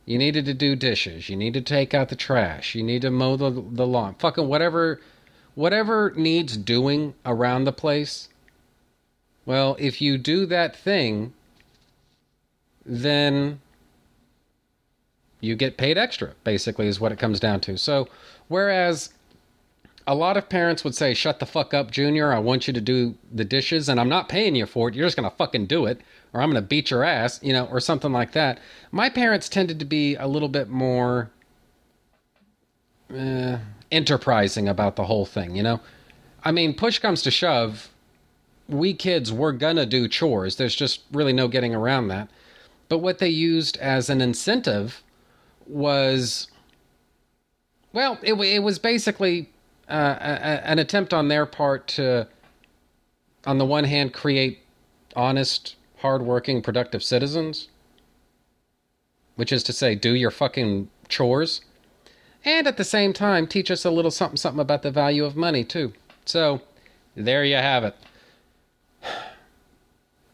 You 0.05 0.17
needed 0.17 0.45
to 0.45 0.53
do 0.53 0.75
dishes, 0.75 1.29
you 1.29 1.35
need 1.35 1.53
to 1.55 1.61
take 1.61 1.93
out 1.93 2.09
the 2.09 2.15
trash, 2.15 2.75
you 2.75 2.83
need 2.83 3.01
to 3.01 3.11
mow 3.11 3.37
the, 3.37 3.49
the 3.49 3.87
lawn. 3.87 4.15
Fucking 4.19 4.47
whatever 4.47 4.99
whatever 5.55 6.13
needs 6.15 6.57
doing 6.57 7.15
around 7.25 7.63
the 7.63 7.71
place. 7.71 8.29
Well, 9.45 9.75
if 9.79 10.01
you 10.01 10.17
do 10.17 10.45
that 10.47 10.75
thing, 10.75 11.33
then 12.85 13.61
you 15.39 15.55
get 15.55 15.77
paid 15.77 15.97
extra, 15.97 16.33
basically, 16.43 16.87
is 16.87 16.99
what 16.99 17.11
it 17.11 17.19
comes 17.19 17.39
down 17.39 17.61
to. 17.61 17.77
So, 17.77 18.07
whereas 18.47 19.13
a 20.07 20.15
lot 20.15 20.37
of 20.37 20.49
parents 20.49 20.83
would 20.83 20.95
say, 20.95 21.13
Shut 21.13 21.39
the 21.39 21.45
fuck 21.45 21.73
up, 21.73 21.91
Junior. 21.91 22.31
I 22.31 22.39
want 22.39 22.67
you 22.67 22.73
to 22.73 22.81
do 22.81 23.15
the 23.31 23.45
dishes, 23.45 23.89
and 23.89 23.99
I'm 23.99 24.09
not 24.09 24.29
paying 24.29 24.55
you 24.55 24.65
for 24.65 24.89
it. 24.89 24.95
You're 24.95 25.07
just 25.07 25.17
to 25.29 25.35
fucking 25.35 25.65
do 25.65 25.85
it, 25.85 26.01
or 26.33 26.41
I'm 26.41 26.49
to 26.61 26.67
beat 26.67 26.91
your 26.91 27.03
ass, 27.03 27.39
you 27.41 27.53
know, 27.53 27.65
or 27.65 27.79
something 27.79 28.11
like 28.11 28.33
that. 28.33 28.59
My 28.91 29.09
parents 29.09 29.49
tended 29.49 29.79
to 29.79 29.85
be 29.85 30.15
a 30.15 30.27
little 30.27 30.49
bit 30.49 30.69
more 30.69 31.31
uh, 33.15 33.57
enterprising 33.91 34.67
about 34.67 34.95
the 34.95 35.05
whole 35.05 35.25
thing, 35.25 35.55
you 35.55 35.63
know? 35.63 35.79
I 36.43 36.51
mean, 36.51 36.75
push 36.75 36.99
comes 36.99 37.23
to 37.23 37.31
shove, 37.31 37.89
we 38.67 38.93
kids 38.93 39.31
were 39.31 39.53
to 39.77 39.85
do 39.85 40.07
chores. 40.07 40.55
There's 40.57 40.75
just 40.75 41.01
really 41.11 41.33
no 41.33 41.47
getting 41.47 41.73
around 41.73 42.07
that. 42.09 42.29
But 42.89 42.99
what 42.99 43.17
they 43.17 43.29
used 43.29 43.77
as 43.77 44.09
an 44.09 44.21
incentive 44.21 45.01
was 45.65 46.47
well, 47.93 48.19
it, 48.21 48.33
it 48.33 48.59
was 48.59 48.77
basically 48.77 49.49
uh, 49.89 49.91
an 50.63 50.79
attempt 50.79 51.13
on 51.13 51.27
their 51.27 51.45
part 51.45 51.87
to, 51.87 52.27
on 53.45 53.57
the 53.57 53.65
one 53.65 53.83
hand, 53.83 54.13
create 54.13 54.59
honest, 55.15 55.75
hardworking, 55.99 56.61
productive 56.61 57.03
citizens, 57.03 57.69
which 59.35 59.51
is 59.51 59.63
to 59.63 59.73
say, 59.73 59.95
do 59.95 60.13
your 60.13 60.31
fucking 60.31 60.89
chores, 61.07 61.61
and 62.43 62.67
at 62.67 62.77
the 62.77 62.83
same 62.83 63.13
time, 63.13 63.47
teach 63.47 63.71
us 63.71 63.85
a 63.85 63.91
little 63.91 64.11
something, 64.11 64.37
something 64.37 64.59
about 64.59 64.81
the 64.81 64.91
value 64.91 65.25
of 65.25 65.35
money, 65.35 65.63
too. 65.63 65.93
So, 66.25 66.61
there 67.15 67.43
you 67.43 67.55
have 67.55 67.83
it. 67.83 67.95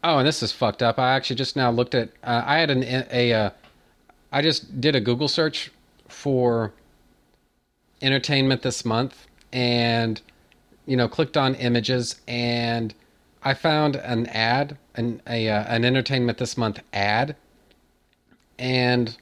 Oh, 0.04 0.18
and 0.18 0.26
this 0.26 0.42
is 0.42 0.50
fucked 0.50 0.82
up. 0.82 0.98
I 0.98 1.12
actually 1.12 1.36
just 1.36 1.54
now 1.54 1.70
looked 1.70 1.94
at. 1.94 2.08
Uh, 2.24 2.42
I 2.44 2.58
had 2.58 2.70
an 2.70 2.82
a 3.12 3.32
uh, 3.32 3.50
I 4.32 4.42
just 4.42 4.80
did 4.80 4.96
a 4.96 5.00
Google 5.00 5.28
search 5.28 5.70
for 6.08 6.72
entertainment 8.02 8.62
this 8.62 8.84
month 8.84 9.28
and 9.52 10.20
you 10.86 10.96
know 10.96 11.08
clicked 11.08 11.36
on 11.36 11.54
images 11.56 12.20
and 12.26 12.94
I 13.42 13.54
found 13.54 13.96
an 13.96 14.26
ad 14.26 14.78
an 14.94 15.22
a 15.26 15.48
uh, 15.48 15.64
an 15.64 15.84
entertainment 15.84 16.38
this 16.38 16.56
month 16.56 16.80
ad 16.92 17.36
and 18.58 19.16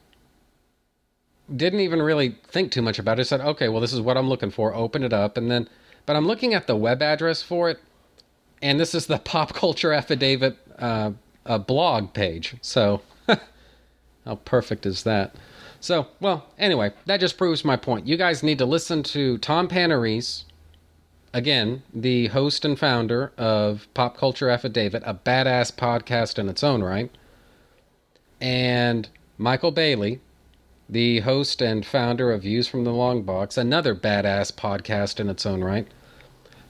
didn't 1.55 1.81
even 1.81 2.01
really 2.03 2.37
think 2.47 2.71
too 2.71 2.83
much 2.83 2.99
about 2.99 3.19
it. 3.19 3.23
I 3.23 3.25
said, 3.25 3.41
"Okay, 3.41 3.69
well 3.69 3.81
this 3.81 3.93
is 3.93 4.01
what 4.01 4.17
I'm 4.17 4.29
looking 4.29 4.51
for." 4.51 4.75
Open 4.75 5.03
it 5.03 5.13
up 5.13 5.37
and 5.37 5.51
then 5.51 5.69
but 6.07 6.17
I'm 6.17 6.27
looking 6.27 6.55
at 6.55 6.67
the 6.67 6.77
web 6.77 7.03
address 7.03 7.43
for 7.43 7.71
it 7.71 7.81
and 8.63 8.79
this 8.79 8.95
is 8.95 9.07
the 9.07 9.19
pop 9.25 9.55
culture 9.55 9.93
affidavit 9.93 10.57
uh, 10.79 11.13
blog 11.59 12.13
page. 12.13 12.57
So 12.61 13.03
how 14.25 14.37
perfect 14.45 14.87
is 14.87 15.03
that? 15.05 15.35
So, 15.81 16.09
well, 16.21 16.47
anyway, 16.59 16.93
that 17.07 17.21
just 17.21 17.39
proves 17.39 17.65
my 17.65 17.77
point. 17.77 18.07
You 18.07 18.17
guys 18.17 18.43
need 18.43 18.59
to 18.59 18.67
listen 18.67 19.03
to 19.05 19.39
Tom 19.39 19.67
Panarese 19.67 20.45
again, 21.33 21.83
the 21.95 22.29
host 22.29 22.65
and 22.65 22.79
founder 22.79 23.33
of 23.39 23.89
Pop 23.95 24.17
Culture 24.17 24.51
Affidavit, 24.51 25.03
a 25.07 25.15
badass 25.15 25.73
podcast 25.73 26.39
in 26.39 26.49
its 26.49 26.63
own 26.63 26.83
right, 26.83 27.11
and 28.41 29.09
Michael 29.39 29.71
Bailey, 29.71 30.21
the 30.89 31.21
host 31.21 31.63
and 31.63 31.87
founder 31.87 32.33
of 32.33 32.43
Views 32.43 32.67
from 32.67 32.85
the 32.85 32.93
Long 32.93 33.23
Box, 33.23 33.57
another 33.57 33.95
badass 33.95 34.53
podcast 34.53 35.21
in 35.21 35.29
its 35.29 35.47
own 35.47 35.63
right, 35.63 35.87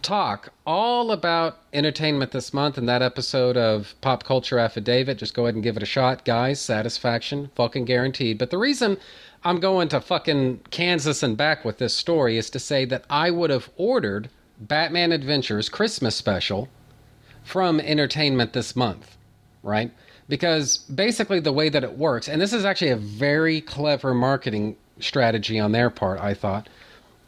talk 0.03 0.53
all 0.67 1.13
about 1.13 1.59
entertainment 1.73 2.33
this 2.33 2.53
month 2.53 2.79
in 2.79 2.87
that 2.87 3.03
episode 3.03 3.57
of 3.57 3.95
Pop 4.01 4.25
Culture 4.25 4.59
Affidavit. 4.59 5.19
Just 5.19 5.35
go 5.35 5.45
ahead 5.45 5.55
and 5.55 5.63
give 5.63 5.77
it 5.77 5.83
a 5.83 5.87
shot, 5.87 6.25
guys. 6.25 6.61
Satisfaction, 6.61 7.51
fucking 7.55 7.85
guaranteed. 7.85 8.39
But 8.39 8.51
the 8.51 8.59
reason 8.59 8.99
I'm 9.45 9.61
going 9.61 9.89
to 9.89 10.01
fucking 10.01 10.61
Kansas 10.71 11.23
and 11.23 11.37
back 11.37 11.65
with 11.65 11.79
this 11.79 11.97
story 11.97 12.37
is 12.37 12.51
to 12.51 12.59
say 12.59 12.85
that 12.87 13.05
I 13.09 13.31
would 13.31 13.51
have 13.51 13.71
ordered 13.77 14.31
Batman 14.59 15.13
Adventures 15.13 15.69
Christmas 15.69 16.15
special 16.15 16.69
from 17.43 17.81
Entertainment 17.81 18.53
this 18.53 18.77
month, 18.77 19.17
right? 19.63 19.91
Because 20.29 20.79
basically 20.79 21.41
the 21.41 21.53
way 21.53 21.69
that 21.69 21.83
it 21.83 21.97
works, 21.97 22.29
and 22.29 22.41
this 22.41 22.53
is 22.53 22.65
actually 22.65 22.91
a 22.91 22.97
very 22.97 23.61
clever 23.61 24.13
marketing 24.15 24.77
strategy 24.99 25.59
on 25.59 25.73
their 25.73 25.91
part, 25.91 26.21
I 26.21 26.35
thought. 26.35 26.69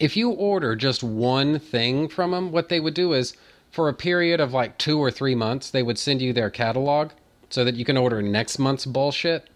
If 0.03 0.17
you 0.17 0.31
order 0.31 0.75
just 0.75 1.05
one 1.05 1.61
thing 1.61 2.09
from 2.09 2.33
them, 2.33 2.51
what 2.51 2.69
they 2.69 2.81
would 2.81 2.93
do 2.93 3.13
is 3.13 3.37
for 3.71 3.89
a 3.89 3.95
period 3.95 4.41
of 4.41 4.53
like 4.53 4.77
two 4.77 4.99
or 4.99 5.13
three 5.13 5.37
months, 5.37 5.71
they 5.71 5.85
would 5.85 5.97
send 5.97 6.21
you 6.21 6.33
their 6.33 6.51
catalog 6.51 7.13
so 7.51 7.65
that 7.65 7.77
you 7.77 7.85
can 7.85 7.97
order 7.97 8.21
next 8.21 8.59
month's 8.59 8.85
bullshit. 8.85 9.49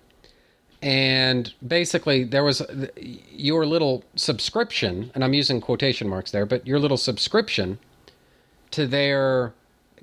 And 0.80 1.52
basically, 1.66 2.22
there 2.22 2.44
was 2.44 2.62
your 3.28 3.66
little 3.66 4.04
subscription, 4.14 5.10
and 5.16 5.24
I'm 5.24 5.34
using 5.34 5.60
quotation 5.60 6.08
marks 6.08 6.30
there, 6.30 6.46
but 6.46 6.64
your 6.64 6.78
little 6.78 6.96
subscription 6.96 7.80
to 8.70 8.86
their 8.86 9.52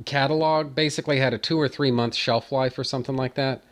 catalog 0.04 0.76
basically 0.76 1.20
had 1.20 1.34
a 1.34 1.38
two 1.38 1.58
or 1.58 1.70
three 1.70 1.92
month 1.92 2.16
shelf 2.16 2.52
life 2.52 2.78
or 2.78 2.84
something 2.84 3.16
like 3.16 3.36
that. 3.36 3.64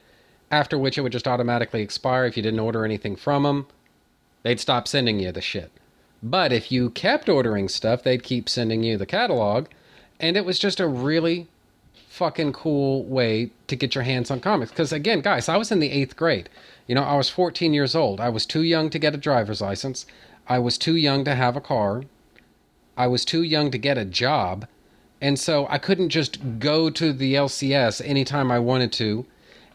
After 0.50 0.78
which 0.78 0.98
it 0.98 1.02
would 1.02 1.12
just 1.12 1.28
automatically 1.28 1.82
expire 1.82 2.24
if 2.24 2.38
you 2.38 2.44
didn't 2.44 2.62
order 2.62 2.86
anything 2.86 3.18
from 3.18 3.44
them. 3.44 3.68
They'd 4.44 4.62
stop 4.62 4.88
sending 4.88 5.20
you 5.20 5.34
the 5.34 5.42
shit. 5.42 5.70
But 6.24 6.54
if 6.54 6.72
you 6.72 6.90
kept 6.92 7.30
ordering 7.30 7.68
stuff, 7.68 8.04
they'd 8.04 8.24
keep 8.24 8.48
sending 8.48 8.84
you 8.84 8.98
the 8.98 9.06
catalog. 9.06 9.68
And 10.20 10.38
it 10.38 10.46
was 10.46 10.60
just 10.60 10.80
a 10.80 10.88
really 10.88 11.48
fucking 12.08 12.54
cool 12.54 13.04
way 13.06 13.52
to 13.68 13.76
get 13.76 13.96
your 13.96 14.04
hands 14.04 14.30
on 14.30 14.40
comics. 14.40 14.72
Because 14.72 14.94
again, 14.94 15.22
guys, 15.22 15.50
I 15.50 15.58
was 15.58 15.72
in 15.72 15.80
the 15.80 15.90
eighth 15.90 16.16
grade. 16.16 16.50
You 16.88 16.94
know, 16.94 17.04
I 17.04 17.16
was 17.16 17.30
14 17.30 17.74
years 17.74 17.96
old. 17.96 18.20
I 18.20 18.30
was 18.30 18.46
too 18.46 18.64
young 18.64 18.90
to 18.92 19.00
get 19.00 19.16
a 19.16 19.18
driver's 19.18 19.62
license. 19.62 20.06
I 20.48 20.60
was 20.60 20.78
too 20.78 20.96
young 20.96 21.24
to 21.26 21.36
have 21.36 21.56
a 21.56 21.62
car. 21.62 22.04
I 22.98 23.08
was 23.08 23.26
too 23.26 23.42
young 23.42 23.72
to 23.72 23.78
get 23.78 23.98
a 23.98 24.06
job. 24.06 24.68
And 25.22 25.40
so 25.40 25.68
I 25.70 25.78
couldn't 25.78 26.10
just 26.10 26.60
go 26.60 26.90
to 26.90 27.14
the 27.14 27.36
LCS 27.36 28.02
anytime 28.06 28.52
I 28.52 28.60
wanted 28.60 28.92
to 28.94 29.26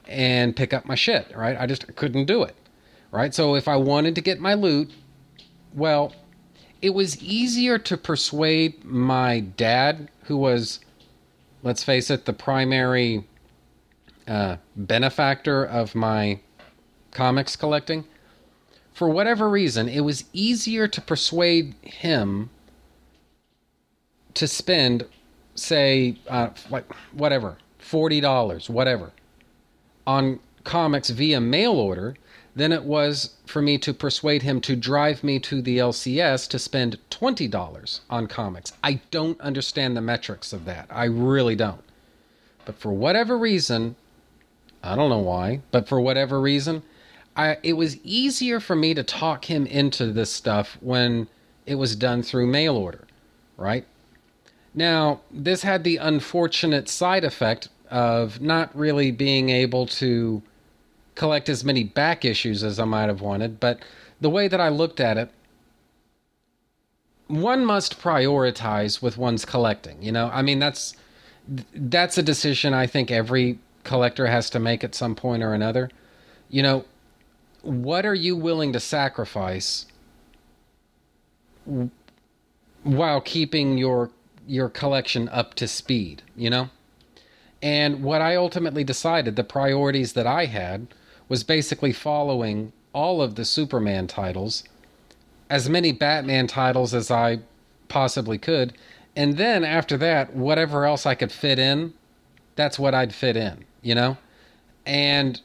and 0.07 0.55
pick 0.55 0.75
up 0.75 0.85
my 0.85 0.95
shit, 0.95 1.33
right? 1.35 1.57
I 1.59 1.67
just 1.67 1.97
couldn't 1.97 2.26
do 2.26 2.43
it, 2.43 2.55
right? 3.11 3.35
So 3.35 3.55
if 3.55 3.67
I 3.67 3.76
wanted 3.76 4.15
to 4.17 4.21
get 4.21 4.41
my 4.41 4.55
loot, 4.55 4.93
well, 5.73 6.12
it 6.87 6.95
was 6.95 7.21
easier 7.21 7.78
to 7.78 7.97
persuade 7.97 8.85
my 8.85 9.40
dad, 9.40 10.09
who 10.26 10.37
was, 10.37 10.78
let's 11.64 11.83
face 11.83 12.11
it, 12.11 12.26
the 12.26 12.33
primary 12.33 13.25
uh, 14.28 14.59
benefactor 14.76 15.64
of 15.64 15.97
my 15.97 16.38
comics 17.11 17.57
collecting. 17.57 18.05
For 18.93 19.09
whatever 19.09 19.49
reason, 19.50 19.88
it 19.88 20.02
was 20.02 20.26
easier 20.33 20.87
to 20.87 21.00
persuade 21.00 21.75
him 21.83 22.50
to 24.35 24.47
spend, 24.47 25.07
say, 25.57 26.16
uh, 26.28 26.50
like 26.71 26.85
whatever, 27.12 27.59
forty 27.78 28.21
dollars, 28.21 28.71
whatever, 28.71 29.10
on 30.06 30.39
comics 30.63 31.10
via 31.10 31.41
mail 31.41 31.73
order 31.73 32.15
than 32.56 32.73
it 32.73 32.84
was 32.84 33.34
for 33.45 33.60
me 33.60 33.76
to 33.76 33.92
persuade 33.92 34.42
him 34.42 34.62
to 34.62 34.75
drive 34.75 35.23
me 35.23 35.38
to 35.38 35.60
the 35.60 35.76
LCS 35.76 36.49
to 36.49 36.58
spend 36.58 36.99
$20 37.10 38.00
on 38.08 38.26
comics. 38.26 38.73
I 38.82 39.00
don't 39.10 39.38
understand 39.42 39.95
the 39.95 40.00
metrics 40.00 40.54
of 40.54 40.64
that. 40.64 40.86
I 40.90 41.04
really 41.04 41.54
don't. 41.54 41.84
But 42.64 42.78
for 42.78 42.92
whatever 42.92 43.36
reason, 43.36 43.95
I 44.82 44.97
don't 44.97 45.10
know 45.10 45.19
why, 45.19 45.60
but 45.71 45.86
for 45.86 46.00
whatever 46.00 46.40
reason, 46.40 46.82
I, 47.36 47.58
it 47.62 47.75
was 47.75 47.99
easier 48.02 48.58
for 48.58 48.75
me 48.75 48.95
to 48.95 49.02
talk 49.02 49.45
him 49.45 49.66
into 49.66 50.06
this 50.06 50.32
stuff 50.32 50.78
when 50.80 51.28
it 51.66 51.75
was 51.75 51.95
done 51.95 52.23
through 52.23 52.47
mail 52.47 52.75
order, 52.75 53.06
right? 53.58 53.84
Now, 54.75 55.21
this 55.30 55.62
had 55.62 55.84
the 55.84 55.99
unfortunate 55.99 56.88
side 56.88 57.25
effect 57.25 57.69
of 57.90 58.40
not 58.40 58.75
really 58.75 59.10
being 59.10 59.50
able 59.50 59.86
to 59.86 60.42
collect 61.17 61.49
as 61.49 61.65
many 61.65 61.83
back 61.83 62.25
issues 62.25 62.63
as 62.63 62.79
I 62.79 62.85
might 62.85 63.09
have 63.09 63.21
wanted, 63.21 63.59
but 63.59 63.81
the 64.21 64.31
way 64.31 64.47
that 64.47 64.61
I 64.61 64.69
looked 64.69 65.00
at 65.00 65.19
it, 65.19 65.31
one 67.26 67.65
must 67.65 68.00
prioritize 68.00 69.02
with 69.02 69.19
one's 69.19 69.45
collecting. 69.45 70.00
You 70.00 70.13
know, 70.13 70.31
I 70.33 70.43
mean 70.43 70.61
that's 70.61 70.95
that's 71.75 72.19
a 72.19 72.23
decision 72.23 72.73
I 72.75 72.87
think 72.87 73.11
every 73.11 73.59
collector 73.85 74.26
has 74.26 74.50
to 74.50 74.61
make 74.61 74.85
at 74.85 74.95
some 74.95 75.15
point 75.15 75.43
or 75.43 75.52
another. 75.52 75.91
You 76.49 76.63
know, 76.63 76.85
what 77.63 78.07
are 78.07 78.15
you 78.15 78.37
willing 78.37 78.73
to 78.73 78.81
sacrifice 78.81 79.87
while 82.85 83.21
keeping 83.21 83.79
your 83.79 84.11
your 84.47 84.69
collection 84.69 85.29
up 85.31 85.55
to 85.55 85.67
speed, 85.67 86.23
you 86.37 86.49
know? 86.49 86.71
And 87.63 88.05
what 88.05 88.21
I 88.23 88.37
ultimately 88.37 88.85
decided, 88.85 89.35
the 89.35 89.43
priorities 89.43 90.13
that 90.13 90.26
I 90.26 90.45
had, 90.45 90.87
was 91.28 91.45
basically 91.45 91.93
following 91.93 92.73
all 92.93 93.21
of 93.21 93.34
the 93.34 93.45
Superman 93.45 94.06
titles, 94.06 94.65
as 95.50 95.69
many 95.69 95.93
Batman 95.93 96.47
titles 96.47 96.95
as 96.95 97.10
I 97.10 97.41
possibly 97.89 98.39
could, 98.39 98.73
and 99.15 99.36
then 99.36 99.65
after 99.65 99.97
that, 99.97 100.34
whatever 100.34 100.84
else 100.84 101.06
I 101.06 101.15
could 101.15 101.32
fit 101.32 101.58
in, 101.58 101.95
that's 102.54 102.78
what 102.78 102.95
I'd 102.95 103.15
fit 103.15 103.36
in, 103.36 103.65
you 103.82 103.95
know? 103.95 104.19
And 104.84 105.41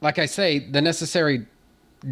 like 0.00 0.18
I 0.18 0.26
say, 0.26 0.58
the 0.58 0.80
necessary 0.80 1.46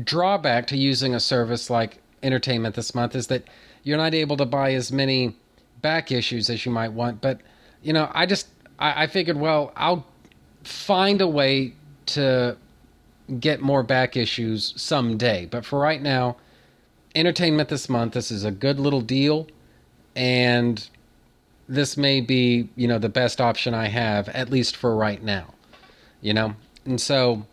drawback 0.05 0.66
to 0.68 0.76
using 0.76 1.14
a 1.14 1.20
service 1.20 1.70
like 1.70 1.98
Entertainment 2.22 2.74
this 2.74 2.94
month 2.94 3.14
is 3.14 3.29
that 3.29 3.44
you're 3.83 3.98
not 3.98 4.14
able 4.14 4.37
to 4.38 4.46
buy 4.46 4.72
as 4.72 4.90
many 4.90 5.37
back 5.81 6.11
issues 6.11 6.50
as 6.50 6.66
you 6.66 6.72
might 6.72 6.92
want. 6.92 7.20
But, 7.20 7.40
you 7.83 7.92
know, 7.92 8.11
I 8.12 8.26
just, 8.26 8.48
I, 8.79 9.05
I 9.05 9.07
figured, 9.07 9.37
well, 9.37 9.72
I'll 9.76 10.07
find 10.66 11.20
a 11.20 11.29
way 11.29 11.74
to 12.07 12.57
get 13.40 13.61
more 13.61 13.83
back 13.83 14.16
issues 14.16 14.72
someday. 14.76 15.46
But 15.46 15.64
for 15.64 15.79
right 15.79 16.00
now, 16.00 16.37
entertainment 17.14 17.68
this 17.68 17.88
month, 17.88 18.12
this 18.14 18.31
is 18.31 18.44
a 18.44 18.50
good 18.50 18.79
little 18.79 19.00
deal. 19.00 19.48
And 20.14 20.88
this 21.68 21.96
may 21.96 22.20
be, 22.20 22.68
you 22.76 22.88
know, 22.88 22.98
the 22.98 23.09
best 23.09 23.40
option 23.40 23.74
I 23.74 23.88
have, 23.88 24.29
at 24.31 24.50
least 24.50 24.76
for 24.76 24.96
right 24.96 25.22
now. 25.22 25.55
You 26.20 26.35
know? 26.35 26.55
And 26.85 27.00
so 27.00 27.46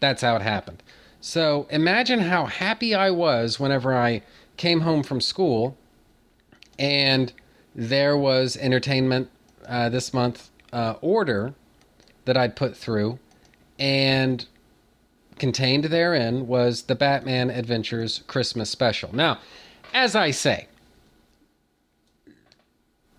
that's 0.00 0.22
how 0.22 0.36
it 0.36 0.42
happened. 0.42 0.82
So 1.20 1.66
imagine 1.70 2.20
how 2.20 2.46
happy 2.46 2.94
I 2.94 3.10
was 3.10 3.58
whenever 3.58 3.94
I 3.94 4.22
came 4.56 4.80
home 4.80 5.02
from 5.02 5.20
school 5.20 5.76
and 6.78 7.32
there 7.74 8.16
was 8.16 8.56
entertainment 8.56 9.30
uh, 9.66 9.88
this 9.88 10.12
month 10.12 10.50
uh, 10.72 10.94
order 11.00 11.54
that 12.24 12.36
I'd 12.36 12.56
put 12.56 12.76
through, 12.76 13.18
and 13.78 14.46
contained 15.38 15.84
therein 15.84 16.46
was 16.46 16.82
the 16.82 16.94
Batman 16.94 17.50
Adventures 17.50 18.22
Christmas 18.26 18.70
special. 18.70 19.14
Now, 19.14 19.38
as 19.92 20.14
I 20.14 20.30
say, 20.30 20.68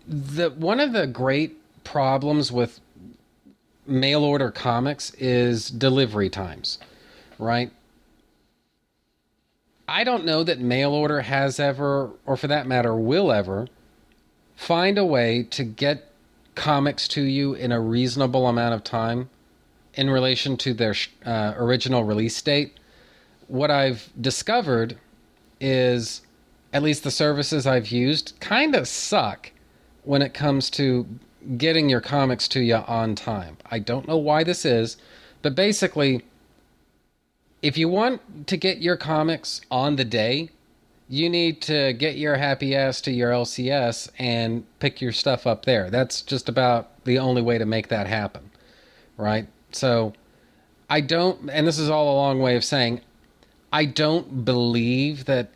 the 0.06 0.50
one 0.50 0.80
of 0.80 0.92
the 0.92 1.06
great 1.06 1.56
problems 1.84 2.50
with 2.52 2.80
mail 3.86 4.24
order 4.24 4.50
comics 4.50 5.12
is 5.14 5.70
delivery 5.70 6.28
times, 6.28 6.78
right? 7.38 7.70
I 9.88 10.02
don't 10.02 10.24
know 10.24 10.42
that 10.42 10.58
mail 10.58 10.92
order 10.92 11.20
has 11.20 11.60
ever, 11.60 12.10
or 12.26 12.36
for 12.36 12.48
that 12.48 12.66
matter, 12.66 12.94
will 12.94 13.30
ever, 13.30 13.68
find 14.56 14.98
a 14.98 15.04
way 15.04 15.44
to 15.44 15.62
get 15.62 16.10
comics 16.56 17.06
to 17.08 17.22
you 17.22 17.54
in 17.54 17.70
a 17.70 17.80
reasonable 17.80 18.48
amount 18.48 18.74
of 18.74 18.82
time 18.82 19.30
in 19.94 20.10
relation 20.10 20.56
to 20.56 20.74
their 20.74 20.94
uh, 21.24 21.54
original 21.56 22.02
release 22.04 22.40
date. 22.42 22.78
What 23.46 23.70
I've 23.70 24.10
discovered 24.20 24.98
is, 25.60 26.22
at 26.72 26.82
least 26.82 27.04
the 27.04 27.10
services 27.10 27.66
I've 27.66 27.88
used, 27.88 28.34
kind 28.40 28.74
of 28.74 28.88
suck 28.88 29.52
when 30.02 30.22
it 30.22 30.34
comes 30.34 30.68
to 30.70 31.06
getting 31.56 31.88
your 31.88 32.00
comics 32.00 32.48
to 32.48 32.60
you 32.60 32.74
on 32.74 33.14
time. 33.14 33.56
I 33.70 33.78
don't 33.78 34.08
know 34.08 34.16
why 34.16 34.42
this 34.42 34.64
is, 34.64 34.96
but 35.42 35.54
basically, 35.54 36.24
if 37.62 37.78
you 37.78 37.88
want 37.88 38.46
to 38.48 38.56
get 38.56 38.78
your 38.78 38.96
comics 38.96 39.60
on 39.70 39.96
the 39.96 40.04
day, 40.04 40.50
you 41.08 41.30
need 41.30 41.62
to 41.62 41.92
get 41.92 42.16
your 42.16 42.36
happy 42.36 42.74
ass 42.74 43.00
to 43.02 43.12
your 43.12 43.30
LCS 43.30 44.10
and 44.18 44.64
pick 44.80 45.00
your 45.00 45.12
stuff 45.12 45.46
up 45.46 45.64
there. 45.64 45.88
That's 45.90 46.22
just 46.22 46.48
about 46.48 47.04
the 47.04 47.18
only 47.18 47.42
way 47.42 47.58
to 47.58 47.64
make 47.64 47.88
that 47.88 48.06
happen, 48.06 48.50
right? 49.16 49.46
So 49.70 50.14
I 50.90 51.00
don't, 51.00 51.48
and 51.50 51.66
this 51.66 51.78
is 51.78 51.88
all 51.88 52.12
a 52.12 52.16
long 52.16 52.40
way 52.40 52.56
of 52.56 52.64
saying, 52.64 53.00
I 53.72 53.84
don't 53.84 54.44
believe 54.44 55.26
that 55.26 55.50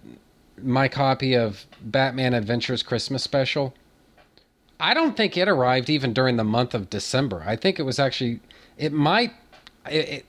my 0.62 0.88
copy 0.88 1.34
of 1.34 1.66
Batman 1.82 2.34
Adventures 2.34 2.82
Christmas 2.82 3.22
Special. 3.22 3.74
I 4.78 4.94
don't 4.94 5.16
think 5.16 5.36
it 5.36 5.48
arrived 5.48 5.90
even 5.90 6.12
during 6.12 6.36
the 6.36 6.44
month 6.44 6.74
of 6.74 6.90
December. 6.90 7.42
I 7.46 7.56
think 7.56 7.78
it 7.78 7.82
was 7.82 7.98
actually, 7.98 8.40
it 8.78 8.92
might, 8.92 9.32
it, 9.88 10.08
it, 10.08 10.26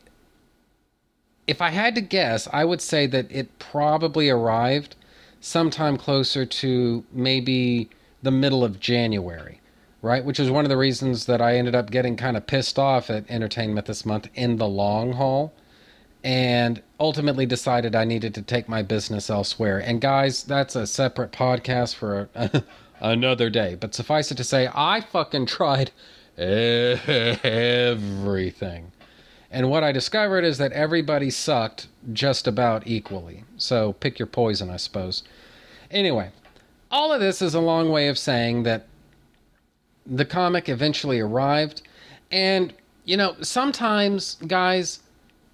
if 1.47 1.62
I 1.62 1.69
had 1.69 1.95
to 1.95 2.01
guess, 2.01 2.47
I 2.51 2.65
would 2.65 2.81
say 2.81 3.07
that 3.07 3.31
it 3.31 3.60
probably 3.60 4.29
arrived 4.29 4.95
sometime 5.41 5.97
closer 5.97 6.45
to 6.45 7.04
maybe 7.12 7.89
the 8.21 8.32
middle 8.32 8.63
of 8.63 8.80
January, 8.80 9.60
right? 10.01 10.23
Which 10.23 10.39
is 10.39 10.49
one 10.49 10.63
of 10.63 10.69
the 10.69 10.77
reasons 10.77 11.25
that 11.25 11.41
I 11.41 11.58
ended 11.58 11.75
up 11.75 11.91
getting 11.91 12.15
kind 12.15 12.38
of 12.38 12.47
pissed 12.47 12.80
off 12.80 13.10
at 13.10 13.30
entertainment 13.30 13.88
this 13.88 14.06
month 14.06 14.30
in 14.36 14.56
the 14.58 14.67
long 14.67 15.13
haul 15.13 15.54
and 16.23 16.82
ultimately 16.99 17.47
decided 17.47 17.95
I 17.95 18.06
needed 18.06 18.36
to 18.36 18.43
take 18.43 18.69
my 18.69 18.84
business 18.84 19.30
elsewhere. 19.30 19.80
And 19.80 19.99
guys, 19.99 20.43
that's 20.43 20.75
a 20.75 20.86
separate 20.86 21.32
podcast 21.32 21.95
for 21.95 22.30
another 22.99 23.49
day. 23.49 23.75
But 23.75 23.95
suffice 23.95 24.32
it 24.32 24.36
to 24.36 24.43
say, 24.43 24.69
I 24.73 25.01
fucking 25.01 25.47
tried 25.47 25.89
everything. 26.38 27.32
And 29.49 29.69
what 29.69 29.84
I 29.84 29.91
discovered 29.91 30.43
is 30.43 30.60
that 30.60 30.71
everybody 30.71 31.32
sucked 31.32 31.88
just 32.13 32.47
about 32.47 32.87
equally. 32.87 33.43
So 33.57 33.93
pick 33.93 34.19
your 34.19 34.27
poison, 34.27 34.69
I 34.69 34.77
suppose. 34.77 35.23
Anyway, 35.89 36.31
all 36.89 37.11
of 37.11 37.19
this 37.19 37.41
is 37.41 37.53
a 37.53 37.59
long 37.59 37.89
way 37.89 38.07
of 38.07 38.17
saying 38.17 38.63
that 38.63 38.87
the 40.05 40.25
comic 40.25 40.67
eventually 40.67 41.19
arrived. 41.19 41.81
And, 42.31 42.73
you 43.05 43.17
know, 43.17 43.35
sometimes, 43.41 44.35
guys, 44.47 44.99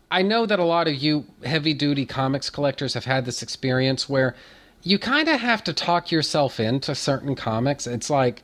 I 0.10 0.22
know 0.22 0.46
that 0.46 0.60
a 0.60 0.64
lot 0.64 0.88
of 0.88 0.96
you 0.96 1.26
heavy 1.44 1.74
duty 1.74 2.06
comics 2.06 2.50
collectors 2.50 2.94
have 2.94 3.06
had 3.06 3.26
this 3.26 3.44
experience 3.44 4.08
where 4.08 4.36
you 4.84 4.98
kind 4.98 5.28
of 5.28 5.40
have 5.42 5.64
to 5.66 5.74
talk 5.74 6.12
yourself 6.12 6.60
into 6.60 6.96
certain 6.96 7.36
comics. 7.36 7.88
It's 7.88 8.10
like, 8.10 8.42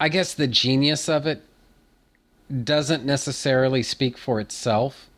I 0.00 0.08
guess 0.08 0.34
the 0.34 0.46
genius 0.46 1.08
of 1.08 1.26
it 1.26 1.42
doesn't 2.64 3.04
necessarily 3.04 3.82
speak 3.82 4.16
for 4.16 4.40
itself. 4.40 5.08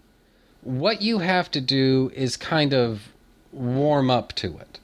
What 0.63 1.03
you 1.03 1.19
have 1.19 1.51
to 1.53 1.61
do 1.61 2.11
is 2.15 2.37
kind 2.37 2.73
of 2.73 3.09
warm 3.53 4.11
up 4.11 4.33
to 4.35 4.57
it. 4.59 4.81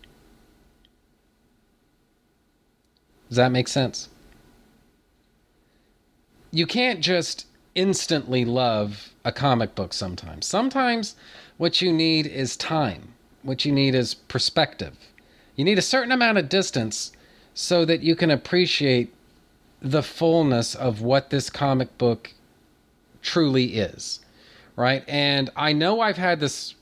Does 3.28 3.36
that 3.36 3.52
make 3.52 3.68
sense? 3.68 4.08
You 6.50 6.66
can't 6.66 7.00
just 7.00 7.46
instantly 7.74 8.44
love 8.44 9.10
a 9.24 9.32
comic 9.32 9.74
book 9.74 9.92
sometimes. 9.92 10.46
Sometimes 10.46 11.16
what 11.56 11.82
you 11.82 11.92
need 11.92 12.26
is 12.26 12.56
time, 12.56 13.14
what 13.42 13.64
you 13.64 13.72
need 13.72 13.94
is 13.94 14.14
perspective. 14.14 14.96
You 15.56 15.64
need 15.64 15.78
a 15.78 15.82
certain 15.82 16.12
amount 16.12 16.38
of 16.38 16.48
distance 16.48 17.12
so 17.54 17.84
that 17.84 18.02
you 18.02 18.14
can 18.14 18.30
appreciate 18.30 19.12
the 19.80 20.02
fullness 20.02 20.74
of 20.74 21.00
what 21.00 21.30
this 21.30 21.50
comic 21.50 21.96
book 21.98 22.32
truly 23.24 23.76
is. 23.76 24.20
Right? 24.76 25.04
And 25.08 25.50
I 25.56 25.72
know 25.72 26.00
I've 26.00 26.16
had 26.16 26.40
this 26.40 26.74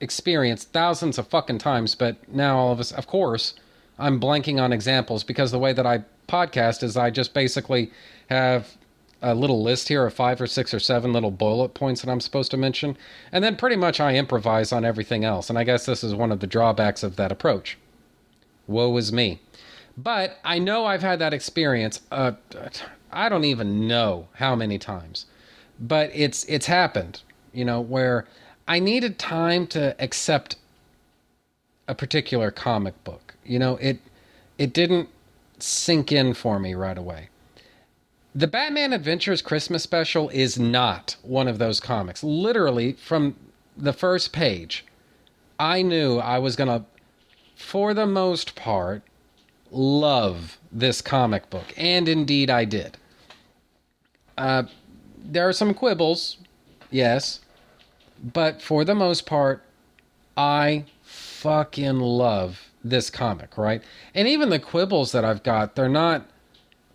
experience 0.00 0.64
thousands 0.64 1.18
of 1.18 1.28
fucking 1.28 1.58
times, 1.58 1.94
but 1.94 2.16
now 2.32 2.58
all 2.58 2.72
of 2.72 2.80
us, 2.80 2.92
of 2.92 3.06
course, 3.06 3.54
I'm 3.98 4.20
blanking 4.20 4.60
on 4.60 4.72
examples 4.72 5.24
because 5.24 5.50
the 5.50 5.58
way 5.58 5.72
that 5.72 5.86
I 5.86 6.04
podcast 6.28 6.82
is 6.82 6.96
I 6.96 7.10
just 7.10 7.32
basically 7.34 7.90
have 8.28 8.76
a 9.22 9.34
little 9.34 9.62
list 9.62 9.88
here 9.88 10.06
of 10.06 10.12
five 10.12 10.40
or 10.40 10.46
six 10.46 10.74
or 10.74 10.80
seven 10.80 11.12
little 11.12 11.30
bullet 11.30 11.74
points 11.74 12.02
that 12.02 12.10
I'm 12.10 12.20
supposed 12.20 12.50
to 12.50 12.56
mention, 12.56 12.96
and 13.32 13.42
then 13.42 13.56
pretty 13.56 13.76
much 13.76 13.98
I 14.00 14.14
improvise 14.14 14.72
on 14.72 14.84
everything 14.84 15.24
else. 15.24 15.48
And 15.48 15.58
I 15.58 15.64
guess 15.64 15.86
this 15.86 16.04
is 16.04 16.14
one 16.14 16.32
of 16.32 16.40
the 16.40 16.46
drawbacks 16.46 17.02
of 17.02 17.16
that 17.16 17.32
approach. 17.32 17.78
Woe 18.66 18.96
is 18.96 19.12
me. 19.12 19.40
But 19.96 20.38
I 20.44 20.58
know 20.58 20.84
I've 20.84 21.02
had 21.02 21.18
that 21.20 21.32
experience. 21.32 22.02
Uh, 22.12 22.32
I 23.16 23.30
don't 23.30 23.44
even 23.44 23.88
know 23.88 24.28
how 24.34 24.54
many 24.54 24.78
times, 24.78 25.24
but 25.80 26.10
it's 26.12 26.44
it's 26.44 26.66
happened. 26.66 27.22
You 27.52 27.64
know 27.64 27.80
where 27.80 28.26
I 28.68 28.78
needed 28.78 29.18
time 29.18 29.66
to 29.68 29.96
accept 29.98 30.56
a 31.88 31.94
particular 31.94 32.50
comic 32.50 33.02
book. 33.04 33.34
You 33.42 33.58
know 33.58 33.76
it 33.76 34.00
it 34.58 34.74
didn't 34.74 35.08
sink 35.58 36.12
in 36.12 36.34
for 36.34 36.58
me 36.58 36.74
right 36.74 36.98
away. 36.98 37.30
The 38.34 38.46
Batman 38.46 38.92
Adventures 38.92 39.40
Christmas 39.40 39.82
special 39.82 40.28
is 40.28 40.58
not 40.58 41.16
one 41.22 41.48
of 41.48 41.58
those 41.58 41.80
comics. 41.80 42.22
Literally, 42.22 42.92
from 42.92 43.34
the 43.78 43.94
first 43.94 44.30
page, 44.30 44.84
I 45.58 45.80
knew 45.80 46.18
I 46.18 46.38
was 46.38 46.54
going 46.54 46.68
to, 46.68 46.84
for 47.56 47.94
the 47.94 48.06
most 48.06 48.54
part, 48.54 49.02
love 49.70 50.58
this 50.70 51.00
comic 51.00 51.48
book. 51.48 51.72
And 51.78 52.10
indeed, 52.10 52.50
I 52.50 52.66
did. 52.66 52.98
Uh, 54.36 54.64
there 55.24 55.48
are 55.48 55.52
some 55.52 55.74
quibbles, 55.74 56.38
yes. 56.90 57.40
But 58.22 58.62
for 58.62 58.84
the 58.84 58.94
most 58.94 59.26
part, 59.26 59.62
I 60.36 60.84
fucking 61.02 61.98
love 61.98 62.70
this 62.84 63.10
comic, 63.10 63.58
right? 63.58 63.82
And 64.14 64.28
even 64.28 64.50
the 64.50 64.58
quibbles 64.58 65.12
that 65.12 65.24
I've 65.24 65.42
got, 65.42 65.74
they're 65.74 65.88
not 65.88 66.26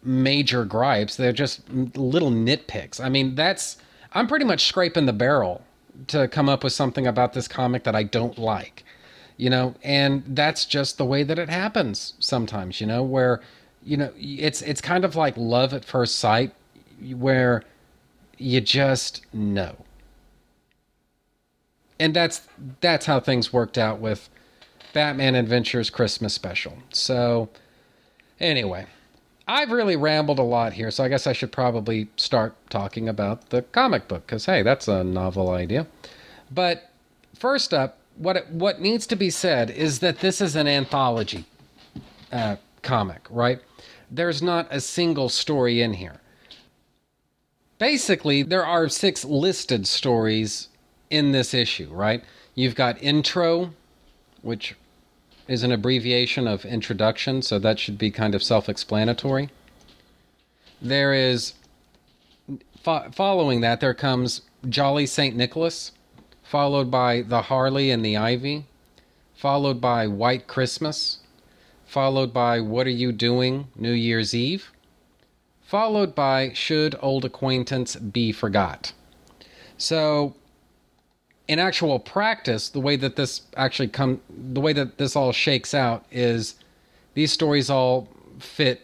major 0.03 0.65
gripes. 0.65 1.15
They're 1.15 1.33
just 1.33 1.69
little 1.69 2.31
nitpicks. 2.31 2.99
I 2.99 3.09
mean, 3.09 3.35
that's 3.35 3.77
I'm 4.13 4.27
pretty 4.27 4.45
much 4.45 4.65
scraping 4.65 5.05
the 5.05 5.13
barrel 5.13 5.63
to 6.07 6.27
come 6.27 6.49
up 6.49 6.63
with 6.63 6.73
something 6.73 7.05
about 7.05 7.33
this 7.33 7.47
comic 7.47 7.83
that 7.83 7.95
I 7.95 8.03
don't 8.03 8.37
like. 8.37 8.83
You 9.37 9.49
know, 9.49 9.75
and 9.83 10.23
that's 10.27 10.65
just 10.65 10.97
the 10.97 11.05
way 11.05 11.23
that 11.23 11.39
it 11.39 11.49
happens 11.49 12.13
sometimes, 12.19 12.79
you 12.79 12.87
know, 12.87 13.01
where 13.01 13.41
you 13.83 13.97
know, 13.97 14.11
it's 14.15 14.61
it's 14.61 14.81
kind 14.81 15.03
of 15.03 15.15
like 15.15 15.35
love 15.35 15.73
at 15.73 15.83
first 15.83 16.19
sight 16.19 16.53
where 17.15 17.63
you 18.37 18.61
just 18.61 19.25
know. 19.33 19.75
And 21.99 22.15
that's 22.15 22.47
that's 22.81 23.05
how 23.05 23.19
things 23.19 23.53
worked 23.53 23.77
out 23.77 23.99
with 23.99 24.29
Batman 24.93 25.35
Adventures 25.35 25.89
Christmas 25.89 26.33
special. 26.33 26.77
So 26.91 27.49
anyway, 28.39 28.87
I've 29.47 29.71
really 29.71 29.95
rambled 29.95 30.39
a 30.39 30.43
lot 30.43 30.73
here, 30.73 30.91
so 30.91 31.03
I 31.03 31.09
guess 31.09 31.27
I 31.27 31.33
should 31.33 31.51
probably 31.51 32.09
start 32.17 32.55
talking 32.69 33.07
about 33.09 33.49
the 33.49 33.61
comic 33.61 34.07
book 34.07 34.25
because 34.25 34.45
hey, 34.45 34.63
that's 34.63 34.87
a 34.87 35.03
novel 35.03 35.49
idea. 35.51 35.87
But 36.49 36.89
first 37.35 37.73
up, 37.73 37.99
what 38.15 38.37
it, 38.37 38.49
what 38.49 38.81
needs 38.81 39.05
to 39.07 39.15
be 39.15 39.29
said 39.29 39.69
is 39.69 39.99
that 39.99 40.19
this 40.19 40.41
is 40.41 40.55
an 40.55 40.67
anthology 40.67 41.45
uh, 42.31 42.55
comic, 42.81 43.27
right? 43.29 43.59
There's 44.09 44.41
not 44.41 44.67
a 44.69 44.81
single 44.81 45.29
story 45.29 45.81
in 45.81 45.93
here. 45.93 46.20
Basically, 47.81 48.43
there 48.43 48.63
are 48.63 48.87
six 48.89 49.25
listed 49.25 49.87
stories 49.87 50.69
in 51.09 51.31
this 51.31 51.51
issue, 51.51 51.89
right? 51.91 52.23
You've 52.53 52.75
got 52.75 53.01
intro, 53.01 53.73
which 54.43 54.75
is 55.47 55.63
an 55.63 55.71
abbreviation 55.71 56.47
of 56.47 56.63
introduction, 56.63 57.41
so 57.41 57.57
that 57.57 57.79
should 57.79 57.97
be 57.97 58.11
kind 58.11 58.35
of 58.35 58.43
self 58.43 58.69
explanatory. 58.69 59.49
There 60.79 61.11
is, 61.15 61.55
fo- 62.83 63.09
following 63.09 63.61
that, 63.61 63.79
there 63.79 63.95
comes 63.95 64.43
Jolly 64.69 65.07
St. 65.07 65.35
Nicholas, 65.35 65.91
followed 66.43 66.91
by 66.91 67.23
The 67.23 67.41
Harley 67.41 67.89
and 67.89 68.05
the 68.05 68.15
Ivy, 68.15 68.65
followed 69.33 69.81
by 69.81 70.05
White 70.05 70.45
Christmas, 70.45 71.17
followed 71.87 72.31
by 72.31 72.61
What 72.61 72.85
Are 72.85 72.91
You 72.91 73.11
Doing 73.11 73.69
New 73.75 73.91
Year's 73.91 74.35
Eve, 74.35 74.71
followed 75.71 76.13
by 76.13 76.51
Should 76.51 76.97
Old 77.01 77.23
Acquaintance 77.23 77.95
Be 77.95 78.33
Forgot. 78.33 78.91
So 79.77 80.35
in 81.47 81.59
actual 81.59 81.97
practice, 81.97 82.67
the 82.67 82.81
way 82.81 82.97
that 82.97 83.15
this 83.15 83.43
actually 83.55 83.87
come, 83.87 84.19
the 84.29 84.59
way 84.59 84.73
that 84.73 84.97
this 84.97 85.15
all 85.15 85.31
shakes 85.31 85.73
out 85.73 86.03
is 86.11 86.55
these 87.13 87.31
stories 87.31 87.69
all 87.69 88.09
fit. 88.37 88.81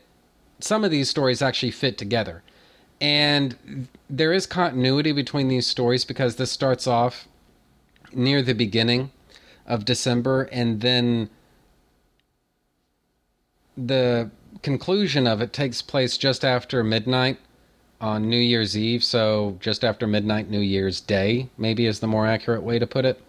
Some 0.61 0.85
of 0.85 0.89
these 0.89 1.09
stories 1.09 1.41
actually 1.41 1.71
fit 1.71 1.97
together, 1.97 2.41
and 3.01 3.89
there 4.09 4.31
is 4.31 4.45
continuity 4.45 5.11
between 5.11 5.49
these 5.49 5.67
stories 5.67 6.05
because 6.05 6.37
this 6.37 6.53
starts 6.53 6.87
off 6.87 7.27
near 8.13 8.41
the 8.41 8.53
beginning 8.53 9.11
of 9.65 9.83
December, 9.83 10.43
and 10.53 10.79
then 10.79 11.29
the 13.75 14.31
conclusion 14.67 15.27
of 15.27 15.39
it 15.39 15.53
takes 15.53 15.81
place 15.81 16.17
just 16.17 16.43
after 16.43 16.83
midnight 16.83 17.39
on 18.01 18.29
New 18.29 18.35
Year's 18.35 18.77
Eve, 18.77 19.01
so 19.01 19.57
just 19.61 19.81
after 19.81 20.05
midnight 20.05 20.49
New 20.49 20.59
Year's 20.59 20.99
Day, 20.99 21.47
maybe 21.57 21.85
is 21.85 22.01
the 22.01 22.07
more 22.07 22.27
accurate 22.27 22.63
way 22.63 22.77
to 22.77 22.85
put 22.85 23.05
it. 23.05 23.21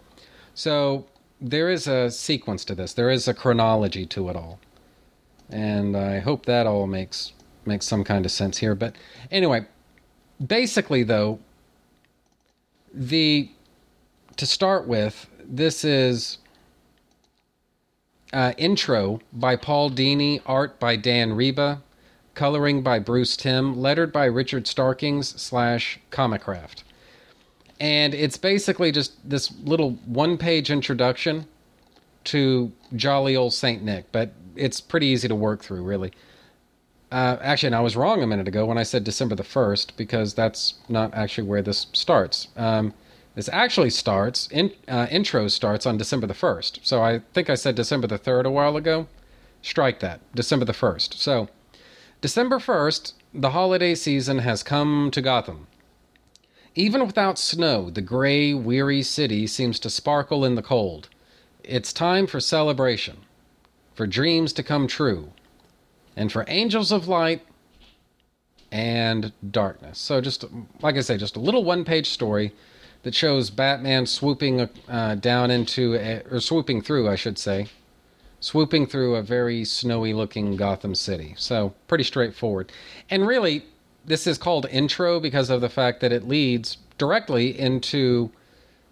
So 0.53 1.05
there 1.39 1.69
is 1.69 1.87
a 1.87 2.11
sequence 2.11 2.65
to 2.65 2.75
this. 2.75 2.91
There 2.91 3.09
is 3.09 3.25
a 3.25 3.33
chronology 3.33 4.05
to 4.07 4.27
it 4.27 4.35
all, 4.35 4.59
and 5.49 5.95
I 5.95 6.19
hope 6.19 6.45
that 6.45 6.67
all 6.67 6.87
makes 6.87 7.31
makes 7.65 7.85
some 7.85 8.03
kind 8.03 8.25
of 8.25 8.33
sense 8.33 8.57
here. 8.57 8.75
But 8.75 8.97
anyway, 9.31 9.65
basically 10.45 11.03
though, 11.03 11.39
the 12.93 13.49
to 14.35 14.45
start 14.45 14.87
with, 14.89 15.25
this 15.45 15.85
is 15.85 16.39
uh, 18.33 18.53
intro 18.57 19.19
by 19.33 19.55
Paul 19.55 19.89
Dini, 19.89 20.41
art 20.45 20.79
by 20.79 20.95
Dan 20.95 21.31
Riba, 21.31 21.81
coloring 22.33 22.81
by 22.81 22.99
Bruce 22.99 23.35
Timm, 23.35 23.79
lettered 23.79 24.11
by 24.11 24.25
Richard 24.25 24.67
Starkings 24.67 25.39
slash 25.41 25.99
Comicraft. 26.11 26.83
And 27.79 28.13
it's 28.13 28.37
basically 28.37 28.91
just 28.91 29.29
this 29.29 29.51
little 29.63 29.91
one 30.05 30.37
page 30.37 30.69
introduction 30.69 31.47
to 32.25 32.71
jolly 32.95 33.35
old 33.35 33.53
Saint 33.53 33.83
Nick, 33.83 34.11
but 34.11 34.33
it's 34.55 34.81
pretty 34.81 35.07
easy 35.07 35.27
to 35.27 35.35
work 35.35 35.61
through, 35.61 35.83
really. 35.83 36.11
Uh, 37.11 37.37
actually, 37.41 37.67
and 37.67 37.75
I 37.75 37.79
was 37.79 37.95
wrong 37.95 38.21
a 38.21 38.27
minute 38.27 38.47
ago 38.47 38.65
when 38.65 38.77
I 38.77 38.83
said 38.83 39.03
December 39.03 39.35
the 39.35 39.43
1st, 39.43 39.95
because 39.97 40.33
that's 40.33 40.75
not 40.87 41.13
actually 41.13 41.47
where 41.47 41.61
this 41.61 41.87
starts. 41.93 42.49
Um, 42.55 42.93
this 43.39 43.47
actually 43.53 43.89
starts, 43.89 44.49
in, 44.51 44.73
uh, 44.89 45.07
intro 45.09 45.47
starts 45.47 45.85
on 45.85 45.95
December 45.95 46.27
the 46.27 46.33
1st. 46.33 46.81
So 46.83 47.01
I 47.01 47.21
think 47.33 47.49
I 47.49 47.55
said 47.55 47.73
December 47.73 48.05
the 48.05 48.19
3rd 48.19 48.43
a 48.43 48.51
while 48.51 48.75
ago. 48.75 49.07
Strike 49.61 50.01
that, 50.01 50.19
December 50.35 50.65
the 50.65 50.73
1st. 50.73 51.13
So, 51.13 51.47
December 52.19 52.59
1st, 52.59 53.13
the 53.33 53.51
holiday 53.51 53.95
season 53.95 54.39
has 54.39 54.61
come 54.61 55.09
to 55.11 55.21
Gotham. 55.21 55.67
Even 56.75 57.07
without 57.07 57.39
snow, 57.39 57.89
the 57.89 58.01
gray, 58.01 58.53
weary 58.53 59.01
city 59.01 59.47
seems 59.47 59.79
to 59.79 59.89
sparkle 59.89 60.43
in 60.43 60.55
the 60.55 60.61
cold. 60.61 61.07
It's 61.63 61.93
time 61.93 62.27
for 62.27 62.41
celebration, 62.41 63.19
for 63.93 64.05
dreams 64.05 64.51
to 64.51 64.63
come 64.63 64.85
true, 64.85 65.31
and 66.13 66.29
for 66.29 66.43
angels 66.49 66.91
of 66.91 67.07
light 67.07 67.43
and 68.69 69.31
darkness. 69.49 69.97
So, 69.97 70.19
just 70.19 70.43
like 70.81 70.97
I 70.97 70.99
say, 70.99 71.15
just 71.15 71.37
a 71.37 71.39
little 71.39 71.63
one 71.63 71.85
page 71.85 72.09
story 72.09 72.51
that 73.03 73.15
shows 73.15 73.49
Batman 73.49 74.05
swooping 74.05 74.69
uh, 74.87 75.15
down 75.15 75.51
into, 75.51 75.95
a, 75.95 76.21
or 76.29 76.39
swooping 76.39 76.81
through, 76.81 77.07
I 77.07 77.15
should 77.15 77.37
say, 77.37 77.67
swooping 78.39 78.87
through 78.87 79.15
a 79.15 79.21
very 79.21 79.63
snowy 79.65 80.13
looking 80.13 80.55
Gotham 80.55 80.95
City. 80.95 81.33
So, 81.37 81.73
pretty 81.87 82.03
straightforward. 82.03 82.71
And 83.09 83.25
really, 83.27 83.63
this 84.05 84.27
is 84.27 84.37
called 84.37 84.65
intro 84.69 85.19
because 85.19 85.49
of 85.49 85.61
the 85.61 85.69
fact 85.69 86.01
that 86.01 86.11
it 86.11 86.27
leads 86.27 86.77
directly 86.97 87.57
into 87.57 88.31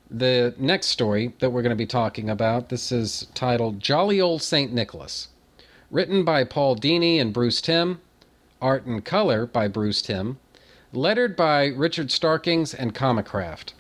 the 0.10 0.54
next 0.58 0.88
story 0.88 1.34
that 1.40 1.50
we're 1.50 1.62
going 1.62 1.72
to 1.72 1.76
be 1.76 1.86
talking 1.86 2.30
about. 2.30 2.70
This 2.70 2.92
is 2.92 3.28
titled 3.34 3.80
Jolly 3.80 4.22
Old 4.22 4.42
St. 4.42 4.72
Nicholas. 4.72 5.30
Written 5.92 6.24
by 6.24 6.44
Paul 6.44 6.76
Dini 6.76 7.20
and 7.20 7.34
Bruce 7.34 7.62
Timm. 7.62 8.00
Art 8.62 8.86
and 8.86 9.04
color 9.04 9.46
by 9.46 9.68
Bruce 9.68 10.02
Timm. 10.02 10.40
Lettered 10.94 11.36
by 11.36 11.68
Richard 11.68 12.12
Starkings 12.12 12.74
and 12.74 12.96
Comicraft. 12.96 13.74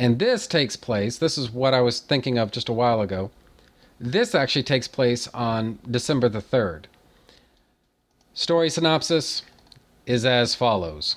And 0.00 0.18
this 0.18 0.46
takes 0.46 0.76
place, 0.76 1.18
this 1.18 1.36
is 1.36 1.50
what 1.50 1.74
I 1.74 1.82
was 1.82 2.00
thinking 2.00 2.38
of 2.38 2.50
just 2.50 2.70
a 2.70 2.72
while 2.72 3.02
ago. 3.02 3.30
This 4.00 4.34
actually 4.34 4.62
takes 4.62 4.88
place 4.88 5.28
on 5.34 5.78
December 5.88 6.30
the 6.30 6.40
3rd. 6.40 6.84
Story 8.32 8.70
synopsis 8.70 9.42
is 10.06 10.24
as 10.24 10.54
follows. 10.54 11.16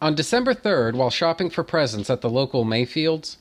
On 0.00 0.14
December 0.14 0.54
3rd, 0.54 0.94
while 0.94 1.10
shopping 1.10 1.50
for 1.50 1.62
presents 1.62 2.08
at 2.08 2.22
the 2.22 2.30
local 2.30 2.64
Mayfields, 2.64 3.36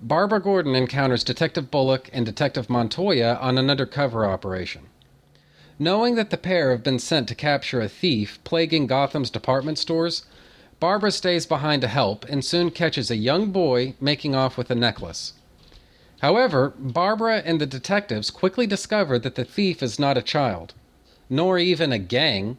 Barbara 0.00 0.42
Gordon 0.42 0.74
encounters 0.74 1.22
Detective 1.22 1.70
Bullock 1.70 2.10
and 2.12 2.26
Detective 2.26 2.68
Montoya 2.68 3.38
on 3.40 3.56
an 3.56 3.70
undercover 3.70 4.26
operation. 4.26 4.88
Knowing 5.78 6.16
that 6.16 6.30
the 6.30 6.36
pair 6.36 6.72
have 6.72 6.82
been 6.82 6.98
sent 6.98 7.28
to 7.28 7.36
capture 7.36 7.80
a 7.80 7.88
thief 7.88 8.42
plaguing 8.42 8.88
Gotham's 8.88 9.30
department 9.30 9.78
stores, 9.78 10.24
Barbara 10.80 11.10
stays 11.10 11.44
behind 11.44 11.82
to 11.82 11.88
help 11.88 12.24
and 12.24 12.42
soon 12.42 12.70
catches 12.70 13.10
a 13.10 13.16
young 13.16 13.52
boy 13.52 13.94
making 14.00 14.34
off 14.34 14.56
with 14.56 14.70
a 14.70 14.74
necklace. 14.74 15.34
However, 16.22 16.72
Barbara 16.78 17.42
and 17.44 17.60
the 17.60 17.66
detectives 17.66 18.30
quickly 18.30 18.66
discover 18.66 19.18
that 19.18 19.34
the 19.34 19.44
thief 19.44 19.82
is 19.82 19.98
not 19.98 20.16
a 20.16 20.22
child, 20.22 20.72
nor 21.28 21.58
even 21.58 21.92
a 21.92 21.98
gang, 21.98 22.56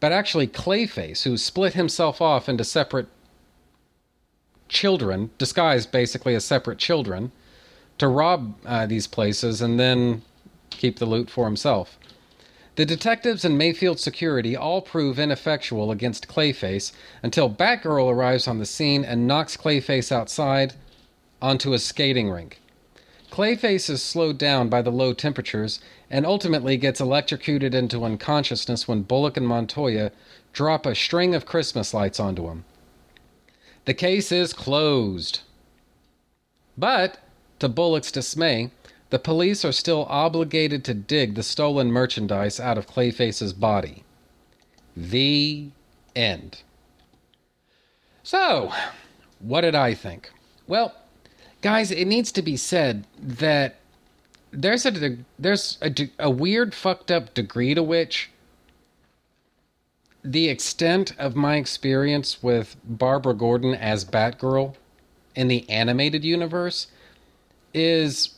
but 0.00 0.12
actually 0.12 0.48
Clayface, 0.48 1.22
who 1.22 1.36
split 1.36 1.74
himself 1.74 2.20
off 2.20 2.48
into 2.48 2.64
separate 2.64 3.08
children, 4.68 5.30
disguised 5.38 5.92
basically 5.92 6.34
as 6.34 6.44
separate 6.44 6.78
children, 6.78 7.30
to 7.98 8.08
rob 8.08 8.54
uh, 8.64 8.86
these 8.86 9.06
places 9.06 9.60
and 9.60 9.78
then 9.78 10.22
keep 10.70 10.98
the 10.98 11.06
loot 11.06 11.28
for 11.30 11.44
himself. 11.44 11.98
The 12.80 12.86
detectives 12.86 13.44
and 13.44 13.58
Mayfield 13.58 14.00
security 14.00 14.56
all 14.56 14.80
prove 14.80 15.18
ineffectual 15.18 15.90
against 15.90 16.28
Clayface 16.28 16.92
until 17.22 17.50
Batgirl 17.50 18.10
arrives 18.10 18.48
on 18.48 18.58
the 18.58 18.64
scene 18.64 19.04
and 19.04 19.26
knocks 19.26 19.54
Clayface 19.54 20.10
outside 20.10 20.72
onto 21.42 21.74
a 21.74 21.78
skating 21.78 22.30
rink. 22.30 22.58
Clayface 23.30 23.90
is 23.90 24.02
slowed 24.02 24.38
down 24.38 24.70
by 24.70 24.80
the 24.80 24.90
low 24.90 25.12
temperatures 25.12 25.80
and 26.08 26.24
ultimately 26.24 26.78
gets 26.78 27.02
electrocuted 27.02 27.74
into 27.74 28.02
unconsciousness 28.02 28.88
when 28.88 29.02
Bullock 29.02 29.36
and 29.36 29.46
Montoya 29.46 30.10
drop 30.54 30.86
a 30.86 30.94
string 30.94 31.34
of 31.34 31.44
Christmas 31.44 31.92
lights 31.92 32.18
onto 32.18 32.48
him. 32.48 32.64
The 33.84 33.92
case 33.92 34.32
is 34.32 34.54
closed. 34.54 35.40
But, 36.78 37.18
to 37.58 37.68
Bullock's 37.68 38.10
dismay, 38.10 38.70
the 39.10 39.18
police 39.18 39.64
are 39.64 39.72
still 39.72 40.06
obligated 40.08 40.84
to 40.84 40.94
dig 40.94 41.34
the 41.34 41.42
stolen 41.42 41.90
merchandise 41.90 42.58
out 42.58 42.78
of 42.78 42.86
Clayface's 42.86 43.52
body. 43.52 44.04
The 44.96 45.70
end. 46.14 46.62
So, 48.22 48.72
what 49.40 49.62
did 49.62 49.74
I 49.74 49.94
think? 49.94 50.30
Well, 50.66 50.94
guys, 51.62 51.90
it 51.90 52.06
needs 52.06 52.30
to 52.32 52.42
be 52.42 52.56
said 52.56 53.06
that 53.20 53.76
there's 54.52 54.86
a 54.86 55.16
there's 55.38 55.78
a, 55.82 56.10
a 56.18 56.30
weird 56.30 56.74
fucked 56.74 57.10
up 57.10 57.34
degree 57.34 57.74
to 57.74 57.82
which 57.82 58.30
the 60.22 60.48
extent 60.48 61.14
of 61.18 61.34
my 61.34 61.56
experience 61.56 62.42
with 62.42 62.76
Barbara 62.84 63.34
Gordon 63.34 63.74
as 63.74 64.04
Batgirl 64.04 64.74
in 65.34 65.48
the 65.48 65.68
animated 65.70 66.24
universe 66.24 66.88
is 67.72 68.34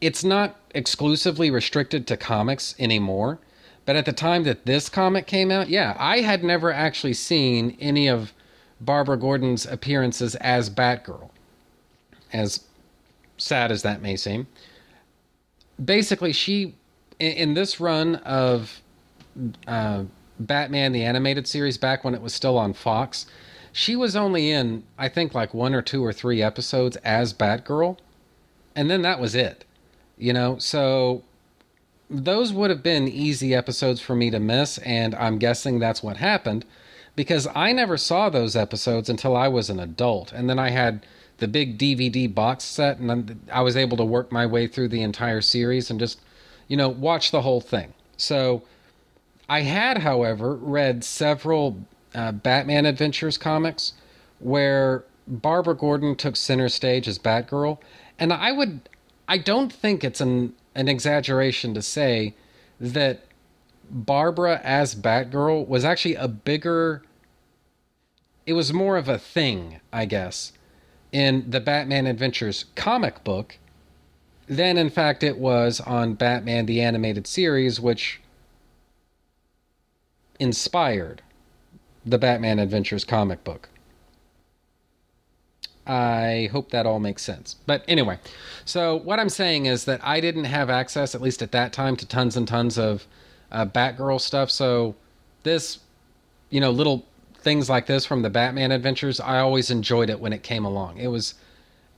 it's 0.00 0.24
not 0.24 0.56
exclusively 0.74 1.50
restricted 1.50 2.06
to 2.06 2.16
comics 2.16 2.74
anymore. 2.78 3.38
But 3.86 3.96
at 3.96 4.06
the 4.06 4.12
time 4.12 4.44
that 4.44 4.64
this 4.64 4.88
comic 4.88 5.26
came 5.26 5.50
out, 5.50 5.68
yeah, 5.68 5.94
I 5.98 6.20
had 6.20 6.42
never 6.42 6.72
actually 6.72 7.12
seen 7.14 7.76
any 7.80 8.08
of 8.08 8.32
Barbara 8.80 9.18
Gordon's 9.18 9.66
appearances 9.66 10.34
as 10.36 10.70
Batgirl. 10.70 11.30
As 12.32 12.64
sad 13.36 13.70
as 13.70 13.82
that 13.82 14.02
may 14.02 14.16
seem. 14.16 14.46
Basically, 15.82 16.32
she, 16.32 16.74
in, 17.18 17.54
this 17.54 17.80
run 17.80 18.16
of 18.16 18.80
uh, 19.66 20.04
Batman 20.38 20.92
the 20.92 21.04
Animated 21.04 21.46
Series, 21.46 21.76
back 21.76 22.04
when 22.04 22.14
it 22.14 22.22
was 22.22 22.32
still 22.32 22.56
on 22.56 22.72
Fox, 22.72 23.26
she 23.72 23.96
was 23.96 24.14
only 24.14 24.50
in, 24.50 24.84
I 24.96 25.08
think, 25.08 25.34
like 25.34 25.52
one 25.52 25.74
or 25.74 25.82
two 25.82 26.04
or 26.04 26.12
three 26.12 26.42
episodes 26.42 26.96
as 26.98 27.34
Batgirl. 27.34 27.98
And 28.76 28.90
then 28.90 29.02
that 29.02 29.20
was 29.20 29.34
it. 29.34 29.64
You 30.16 30.32
know, 30.32 30.58
so 30.58 31.22
those 32.08 32.52
would 32.52 32.70
have 32.70 32.82
been 32.82 33.08
easy 33.08 33.54
episodes 33.54 34.00
for 34.00 34.14
me 34.14 34.30
to 34.30 34.38
miss, 34.38 34.78
and 34.78 35.14
I'm 35.14 35.38
guessing 35.38 35.78
that's 35.78 36.02
what 36.02 36.18
happened 36.18 36.64
because 37.16 37.48
I 37.54 37.72
never 37.72 37.96
saw 37.96 38.28
those 38.28 38.56
episodes 38.56 39.08
until 39.08 39.36
I 39.36 39.48
was 39.48 39.70
an 39.70 39.80
adult. 39.80 40.32
And 40.32 40.48
then 40.50 40.58
I 40.58 40.70
had 40.70 41.06
the 41.38 41.48
big 41.48 41.78
DVD 41.78 42.32
box 42.32 42.64
set, 42.64 42.98
and 42.98 43.40
I 43.52 43.62
was 43.62 43.76
able 43.76 43.96
to 43.96 44.04
work 44.04 44.32
my 44.32 44.46
way 44.46 44.66
through 44.66 44.88
the 44.88 45.02
entire 45.02 45.40
series 45.40 45.90
and 45.90 45.98
just, 45.98 46.20
you 46.68 46.76
know, 46.76 46.88
watch 46.88 47.30
the 47.30 47.42
whole 47.42 47.60
thing. 47.60 47.94
So 48.16 48.62
I 49.48 49.60
had, 49.60 49.98
however, 49.98 50.54
read 50.54 51.04
several 51.04 51.78
uh, 52.14 52.32
Batman 52.32 52.86
Adventures 52.86 53.38
comics 53.38 53.94
where 54.38 55.04
Barbara 55.26 55.74
Gordon 55.74 56.16
took 56.16 56.36
center 56.36 56.68
stage 56.68 57.08
as 57.08 57.18
Batgirl, 57.18 57.78
and 58.18 58.32
I 58.32 58.52
would 58.52 58.88
I 59.28 59.38
don't 59.38 59.72
think 59.72 60.04
it's 60.04 60.20
an 60.20 60.54
an 60.74 60.88
exaggeration 60.88 61.74
to 61.74 61.82
say 61.82 62.34
that 62.80 63.24
Barbara 63.88 64.60
as 64.64 64.94
Batgirl 64.94 65.68
was 65.68 65.84
actually 65.84 66.16
a 66.16 66.28
bigger 66.28 67.02
it 68.46 68.52
was 68.52 68.72
more 68.72 68.96
of 68.96 69.08
a 69.08 69.18
thing, 69.18 69.80
I 69.92 70.04
guess, 70.04 70.52
in 71.12 71.50
the 71.50 71.60
Batman 71.60 72.06
Adventures 72.06 72.66
comic 72.74 73.24
book 73.24 73.58
than 74.46 74.76
in 74.76 74.90
fact 74.90 75.22
it 75.22 75.38
was 75.38 75.80
on 75.80 76.14
Batman 76.14 76.66
the 76.66 76.82
Animated 76.82 77.26
Series, 77.26 77.80
which 77.80 78.20
inspired 80.38 81.22
the 82.04 82.18
Batman 82.18 82.58
Adventures 82.58 83.04
comic 83.04 83.42
book. 83.44 83.70
I 85.86 86.48
hope 86.50 86.70
that 86.70 86.86
all 86.86 86.98
makes 86.98 87.22
sense. 87.22 87.56
But 87.66 87.84
anyway, 87.86 88.18
so 88.64 88.96
what 88.96 89.20
I'm 89.20 89.28
saying 89.28 89.66
is 89.66 89.84
that 89.84 90.00
I 90.02 90.20
didn't 90.20 90.44
have 90.44 90.70
access, 90.70 91.14
at 91.14 91.20
least 91.20 91.42
at 91.42 91.52
that 91.52 91.72
time, 91.72 91.96
to 91.96 92.06
tons 92.06 92.36
and 92.36 92.48
tons 92.48 92.78
of 92.78 93.06
uh, 93.52 93.66
Batgirl 93.66 94.20
stuff. 94.20 94.50
So 94.50 94.94
this, 95.42 95.80
you 96.50 96.60
know, 96.60 96.70
little 96.70 97.04
things 97.36 97.68
like 97.68 97.86
this 97.86 98.06
from 98.06 98.22
the 98.22 98.30
Batman 98.30 98.72
adventures, 98.72 99.20
I 99.20 99.40
always 99.40 99.70
enjoyed 99.70 100.08
it 100.08 100.18
when 100.18 100.32
it 100.32 100.42
came 100.42 100.64
along. 100.64 100.96
It 100.96 101.08
was, 101.08 101.34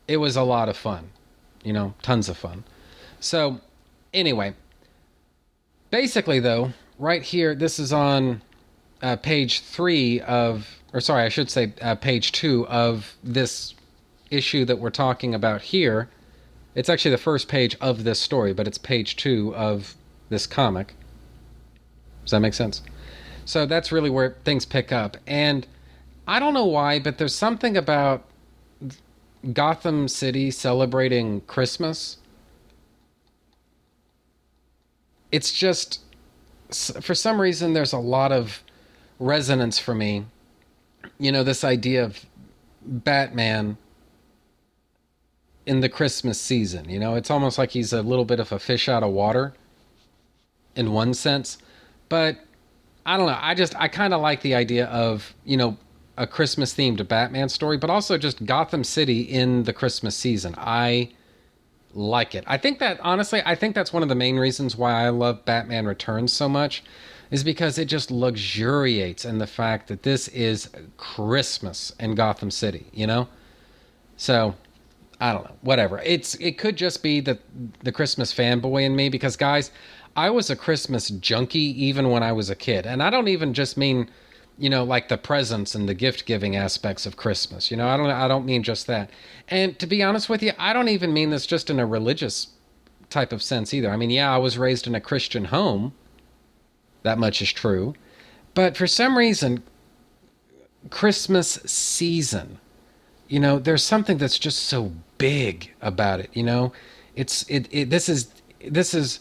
it 0.08 0.16
was 0.16 0.34
a 0.36 0.42
lot 0.42 0.68
of 0.68 0.76
fun, 0.76 1.10
you 1.62 1.72
know, 1.72 1.94
tons 2.02 2.28
of 2.28 2.36
fun. 2.36 2.64
So 3.20 3.60
anyway, 4.12 4.54
basically 5.90 6.40
though, 6.40 6.72
right 6.98 7.22
here, 7.22 7.54
this 7.54 7.78
is 7.78 7.92
on 7.92 8.42
uh, 9.00 9.14
page 9.14 9.60
three 9.60 10.20
of, 10.22 10.66
or 10.92 11.00
sorry, 11.00 11.22
I 11.22 11.28
should 11.28 11.50
say 11.50 11.72
uh, 11.80 11.94
page 11.94 12.32
two 12.32 12.66
of 12.66 13.14
this 13.22 13.74
issue 14.30 14.64
that 14.64 14.78
we're 14.78 14.90
talking 14.90 15.34
about 15.34 15.62
here. 15.62 16.08
It's 16.74 16.88
actually 16.88 17.12
the 17.12 17.18
first 17.18 17.48
page 17.48 17.76
of 17.80 18.04
this 18.04 18.20
story, 18.20 18.52
but 18.52 18.66
it's 18.66 18.78
page 18.78 19.16
two 19.16 19.54
of 19.54 19.94
this 20.28 20.46
comic. 20.46 20.94
Does 22.24 22.32
that 22.32 22.40
make 22.40 22.54
sense? 22.54 22.82
So 23.44 23.64
that's 23.66 23.92
really 23.92 24.10
where 24.10 24.36
things 24.44 24.66
pick 24.66 24.92
up. 24.92 25.16
And 25.26 25.66
I 26.26 26.40
don't 26.40 26.54
know 26.54 26.66
why, 26.66 26.98
but 26.98 27.18
there's 27.18 27.34
something 27.34 27.76
about 27.76 28.24
Gotham 29.52 30.08
City 30.08 30.50
celebrating 30.50 31.40
Christmas. 31.42 32.18
It's 35.30 35.52
just, 35.52 36.00
for 37.00 37.14
some 37.14 37.40
reason, 37.40 37.72
there's 37.72 37.92
a 37.92 37.98
lot 37.98 38.32
of 38.32 38.62
resonance 39.18 39.78
for 39.78 39.94
me. 39.94 40.26
You 41.18 41.30
know, 41.30 41.44
this 41.44 41.62
idea 41.62 42.04
of 42.04 42.26
Batman 42.82 43.76
in 45.66 45.80
the 45.80 45.88
Christmas 45.88 46.40
season. 46.40 46.88
You 46.88 46.98
know, 46.98 47.16
it's 47.16 47.30
almost 47.30 47.58
like 47.58 47.72
he's 47.72 47.92
a 47.92 48.02
little 48.02 48.24
bit 48.24 48.40
of 48.40 48.52
a 48.52 48.58
fish 48.58 48.88
out 48.88 49.02
of 49.02 49.12
water 49.12 49.52
in 50.74 50.92
one 50.92 51.12
sense. 51.12 51.58
But 52.08 52.38
I 53.04 53.16
don't 53.16 53.26
know. 53.26 53.38
I 53.40 53.54
just, 53.54 53.74
I 53.76 53.88
kind 53.88 54.14
of 54.14 54.20
like 54.20 54.42
the 54.42 54.54
idea 54.54 54.86
of, 54.86 55.34
you 55.44 55.56
know, 55.56 55.76
a 56.16 56.26
Christmas 56.26 56.72
themed 56.74 57.06
Batman 57.08 57.48
story, 57.48 57.76
but 57.76 57.90
also 57.90 58.16
just 58.16 58.46
Gotham 58.46 58.84
City 58.84 59.20
in 59.20 59.64
the 59.64 59.72
Christmas 59.72 60.16
season. 60.16 60.54
I 60.56 61.10
like 61.92 62.34
it. 62.34 62.44
I 62.46 62.56
think 62.56 62.78
that, 62.78 62.98
honestly, 63.00 63.42
I 63.44 63.54
think 63.54 63.74
that's 63.74 63.92
one 63.92 64.02
of 64.02 64.08
the 64.08 64.14
main 64.14 64.36
reasons 64.36 64.76
why 64.76 64.92
I 64.92 65.08
love 65.10 65.44
Batman 65.44 65.86
Returns 65.86 66.32
so 66.32 66.48
much 66.48 66.84
is 67.30 67.42
because 67.42 67.76
it 67.76 67.86
just 67.86 68.10
luxuriates 68.10 69.24
in 69.24 69.38
the 69.38 69.46
fact 69.46 69.88
that 69.88 70.04
this 70.04 70.28
is 70.28 70.70
Christmas 70.96 71.92
in 71.98 72.14
Gotham 72.14 72.50
City, 72.50 72.86
you 72.92 73.06
know? 73.06 73.28
So 74.16 74.54
I 75.20 75.32
don't 75.32 75.44
know, 75.44 75.56
whatever. 75.62 76.00
It's 76.04 76.34
it 76.36 76.58
could 76.58 76.76
just 76.76 77.02
be 77.02 77.20
the 77.20 77.38
the 77.82 77.92
Christmas 77.92 78.34
fanboy 78.34 78.82
in 78.82 78.94
me 78.94 79.08
because 79.08 79.36
guys, 79.36 79.70
I 80.14 80.30
was 80.30 80.50
a 80.50 80.56
Christmas 80.56 81.08
junkie 81.08 81.84
even 81.84 82.10
when 82.10 82.22
I 82.22 82.32
was 82.32 82.50
a 82.50 82.54
kid. 82.54 82.86
And 82.86 83.02
I 83.02 83.10
don't 83.10 83.28
even 83.28 83.54
just 83.54 83.76
mean, 83.76 84.10
you 84.58 84.68
know, 84.68 84.84
like 84.84 85.08
the 85.08 85.16
presents 85.16 85.74
and 85.74 85.88
the 85.88 85.94
gift 85.94 86.26
giving 86.26 86.56
aspects 86.56 87.06
of 87.06 87.16
Christmas. 87.16 87.70
You 87.70 87.76
know, 87.76 87.88
I 87.88 87.96
don't 87.96 88.10
I 88.10 88.28
don't 88.28 88.44
mean 88.44 88.62
just 88.62 88.86
that. 88.88 89.10
And 89.48 89.78
to 89.78 89.86
be 89.86 90.02
honest 90.02 90.28
with 90.28 90.42
you, 90.42 90.52
I 90.58 90.72
don't 90.72 90.88
even 90.88 91.12
mean 91.12 91.30
this 91.30 91.46
just 91.46 91.70
in 91.70 91.78
a 91.80 91.86
religious 91.86 92.48
type 93.08 93.32
of 93.32 93.42
sense 93.42 93.72
either. 93.72 93.90
I 93.90 93.96
mean, 93.96 94.10
yeah, 94.10 94.34
I 94.34 94.38
was 94.38 94.58
raised 94.58 94.86
in 94.86 94.94
a 94.94 95.00
Christian 95.00 95.46
home. 95.46 95.94
That 97.04 97.18
much 97.18 97.40
is 97.40 97.52
true. 97.52 97.94
But 98.54 98.76
for 98.76 98.86
some 98.86 99.16
reason 99.16 99.62
Christmas 100.90 101.58
season 101.64 102.58
you 103.28 103.40
know 103.40 103.58
there's 103.58 103.82
something 103.82 104.18
that's 104.18 104.38
just 104.38 104.60
so 104.60 104.92
big 105.18 105.72
about 105.80 106.20
it 106.20 106.30
you 106.32 106.42
know? 106.42 106.72
It's 107.14 107.44
it, 107.48 107.66
it 107.70 107.90
this 107.90 108.08
is 108.08 108.28
this 108.68 108.92
is 108.92 109.20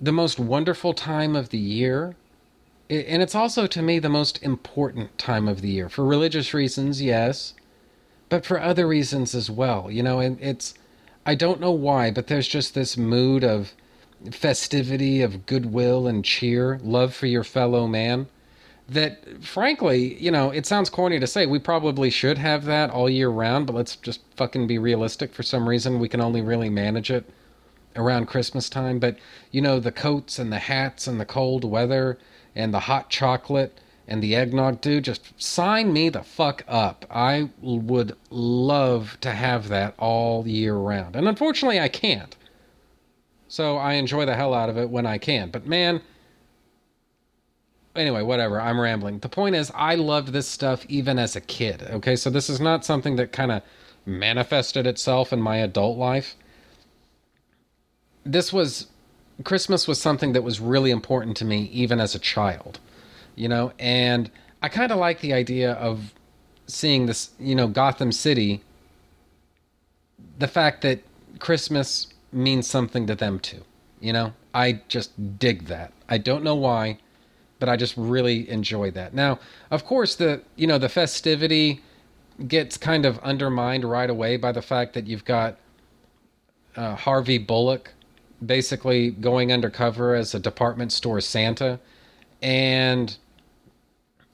the 0.00 0.12
most 0.12 0.38
wonderful 0.38 0.92
time 0.94 1.34
of 1.36 1.50
the 1.50 1.58
year. 1.58 2.14
And 2.88 3.22
it's 3.22 3.34
also 3.34 3.66
to 3.66 3.82
me 3.82 3.98
the 3.98 4.08
most 4.08 4.42
important 4.42 5.18
time 5.18 5.48
of 5.48 5.60
the 5.60 5.68
year 5.68 5.88
for 5.88 6.04
religious 6.04 6.54
reasons 6.54 7.02
yes 7.02 7.54
but 8.28 8.44
for 8.46 8.60
other 8.60 8.86
reasons 8.86 9.34
as 9.34 9.50
well 9.50 9.90
you 9.90 10.02
know? 10.02 10.20
And 10.20 10.40
it's 10.40 10.74
i 11.26 11.34
don't 11.34 11.60
know 11.60 11.72
why 11.72 12.10
but 12.10 12.28
there's 12.28 12.48
just 12.48 12.74
this 12.74 12.96
mood 12.96 13.44
of 13.44 13.72
festivity 14.30 15.20
of 15.20 15.46
goodwill 15.46 16.06
and 16.06 16.24
cheer 16.24 16.80
love 16.82 17.14
for 17.14 17.26
your 17.26 17.44
fellow 17.44 17.86
man 17.86 18.28
that 18.88 19.42
frankly, 19.42 20.14
you 20.22 20.30
know, 20.30 20.50
it 20.50 20.66
sounds 20.66 20.90
corny 20.90 21.18
to 21.18 21.26
say 21.26 21.46
we 21.46 21.58
probably 21.58 22.10
should 22.10 22.38
have 22.38 22.64
that 22.66 22.90
all 22.90 23.10
year 23.10 23.28
round, 23.28 23.66
but 23.66 23.74
let's 23.74 23.96
just 23.96 24.20
fucking 24.36 24.66
be 24.66 24.78
realistic. 24.78 25.34
For 25.34 25.42
some 25.42 25.68
reason, 25.68 25.98
we 25.98 26.08
can 26.08 26.20
only 26.20 26.40
really 26.40 26.70
manage 26.70 27.10
it 27.10 27.28
around 27.96 28.26
Christmas 28.26 28.68
time. 28.68 28.98
But, 28.98 29.18
you 29.50 29.60
know, 29.60 29.80
the 29.80 29.92
coats 29.92 30.38
and 30.38 30.52
the 30.52 30.58
hats 30.58 31.06
and 31.06 31.20
the 31.20 31.24
cold 31.24 31.64
weather 31.64 32.18
and 32.54 32.72
the 32.72 32.80
hot 32.80 33.10
chocolate 33.10 33.80
and 34.08 34.22
the 34.22 34.36
eggnog, 34.36 34.80
dude, 34.80 35.04
just 35.04 35.42
sign 35.42 35.92
me 35.92 36.08
the 36.08 36.22
fuck 36.22 36.62
up. 36.68 37.04
I 37.10 37.50
would 37.60 38.16
love 38.30 39.18
to 39.20 39.32
have 39.32 39.68
that 39.68 39.94
all 39.98 40.46
year 40.46 40.76
round. 40.76 41.16
And 41.16 41.26
unfortunately, 41.26 41.80
I 41.80 41.88
can't. 41.88 42.36
So 43.48 43.76
I 43.76 43.94
enjoy 43.94 44.26
the 44.26 44.36
hell 44.36 44.54
out 44.54 44.68
of 44.68 44.78
it 44.78 44.90
when 44.90 45.06
I 45.06 45.18
can. 45.18 45.50
But 45.50 45.66
man, 45.66 46.02
anyway, 47.98 48.22
whatever. 48.22 48.60
I'm 48.60 48.80
rambling. 48.80 49.18
The 49.18 49.28
point 49.28 49.56
is, 49.56 49.70
I 49.74 49.94
loved 49.94 50.28
this 50.28 50.48
stuff 50.48 50.84
even 50.88 51.18
as 51.18 51.36
a 51.36 51.40
kid. 51.40 51.82
Okay, 51.82 52.16
so 52.16 52.30
this 52.30 52.48
is 52.48 52.60
not 52.60 52.84
something 52.84 53.16
that 53.16 53.32
kind 53.32 53.52
of 53.52 53.62
manifested 54.06 54.86
itself 54.86 55.32
in 55.32 55.40
my 55.40 55.56
adult 55.56 55.98
life. 55.98 56.36
This 58.24 58.52
was 58.52 58.88
Christmas 59.44 59.86
was 59.86 60.00
something 60.00 60.32
that 60.32 60.42
was 60.42 60.60
really 60.60 60.90
important 60.90 61.36
to 61.38 61.44
me 61.44 61.64
even 61.72 62.00
as 62.00 62.14
a 62.14 62.18
child, 62.18 62.80
you 63.34 63.48
know, 63.48 63.72
and 63.78 64.30
I 64.62 64.68
kind 64.68 64.90
of 64.90 64.98
like 64.98 65.20
the 65.20 65.32
idea 65.32 65.72
of 65.72 66.14
seeing 66.66 67.06
this, 67.06 67.30
you 67.38 67.54
know, 67.54 67.68
Gotham 67.68 68.12
City. 68.12 68.62
The 70.38 70.48
fact 70.48 70.82
that 70.82 71.00
Christmas 71.38 72.08
means 72.32 72.66
something 72.66 73.06
to 73.06 73.14
them 73.14 73.38
too, 73.38 73.62
you 74.00 74.12
know, 74.12 74.32
I 74.54 74.80
just 74.88 75.38
dig 75.38 75.66
that. 75.66 75.92
I 76.08 76.18
don't 76.18 76.44
know 76.44 76.54
why 76.54 76.98
but 77.58 77.68
I 77.68 77.76
just 77.76 77.94
really 77.96 78.48
enjoy 78.48 78.90
that. 78.92 79.14
Now, 79.14 79.38
of 79.70 79.84
course, 79.84 80.16
the 80.16 80.42
you 80.56 80.66
know 80.66 80.78
the 80.78 80.88
festivity 80.88 81.82
gets 82.46 82.76
kind 82.76 83.06
of 83.06 83.18
undermined 83.20 83.84
right 83.84 84.10
away 84.10 84.36
by 84.36 84.52
the 84.52 84.62
fact 84.62 84.92
that 84.94 85.06
you've 85.06 85.24
got 85.24 85.56
uh, 86.76 86.94
Harvey 86.94 87.38
Bullock 87.38 87.94
basically 88.44 89.10
going 89.10 89.50
undercover 89.50 90.14
as 90.14 90.34
a 90.34 90.38
department 90.38 90.92
store 90.92 91.20
Santa, 91.20 91.80
and 92.42 93.16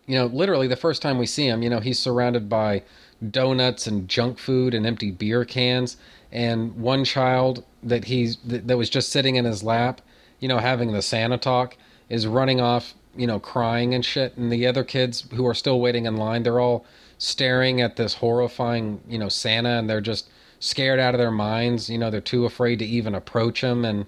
you 0.06 0.18
know, 0.18 0.26
literally 0.26 0.66
the 0.66 0.76
first 0.76 1.00
time 1.00 1.18
we 1.18 1.26
see 1.26 1.46
him, 1.46 1.62
you 1.62 1.70
know, 1.70 1.80
he's 1.80 1.98
surrounded 1.98 2.48
by 2.48 2.82
donuts 3.30 3.86
and 3.86 4.08
junk 4.08 4.38
food 4.38 4.74
and 4.74 4.84
empty 4.84 5.12
beer 5.12 5.44
cans, 5.44 5.96
and 6.32 6.74
one 6.76 7.04
child 7.04 7.64
that 7.84 8.06
he's 8.06 8.36
that, 8.38 8.66
that 8.66 8.76
was 8.76 8.90
just 8.90 9.10
sitting 9.10 9.36
in 9.36 9.44
his 9.44 9.62
lap, 9.62 10.00
you 10.40 10.48
know, 10.48 10.58
having 10.58 10.92
the 10.92 11.02
Santa 11.02 11.38
talk, 11.38 11.76
is 12.08 12.26
running 12.26 12.60
off 12.60 12.94
you 13.16 13.26
know, 13.26 13.38
crying 13.38 13.94
and 13.94 14.04
shit. 14.04 14.36
And 14.36 14.50
the 14.50 14.66
other 14.66 14.84
kids 14.84 15.26
who 15.34 15.46
are 15.46 15.54
still 15.54 15.80
waiting 15.80 16.06
in 16.06 16.16
line, 16.16 16.42
they're 16.42 16.60
all 16.60 16.84
staring 17.18 17.80
at 17.80 17.96
this 17.96 18.14
horrifying, 18.14 19.00
you 19.08 19.18
know, 19.18 19.28
Santa 19.28 19.78
and 19.78 19.88
they're 19.88 20.00
just 20.00 20.28
scared 20.60 20.98
out 20.98 21.14
of 21.14 21.18
their 21.18 21.30
minds. 21.30 21.88
You 21.90 21.98
know, 21.98 22.10
they're 22.10 22.20
too 22.20 22.46
afraid 22.46 22.78
to 22.80 22.84
even 22.84 23.14
approach 23.14 23.62
him. 23.62 23.84
And 23.84 24.06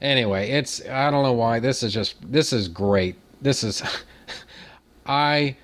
anyway, 0.00 0.50
it's, 0.50 0.86
I 0.88 1.10
don't 1.10 1.22
know 1.22 1.32
why. 1.32 1.60
This 1.60 1.82
is 1.82 1.92
just, 1.92 2.16
this 2.30 2.52
is 2.52 2.68
great. 2.68 3.16
This 3.42 3.64
is, 3.64 3.82
I, 5.06 5.56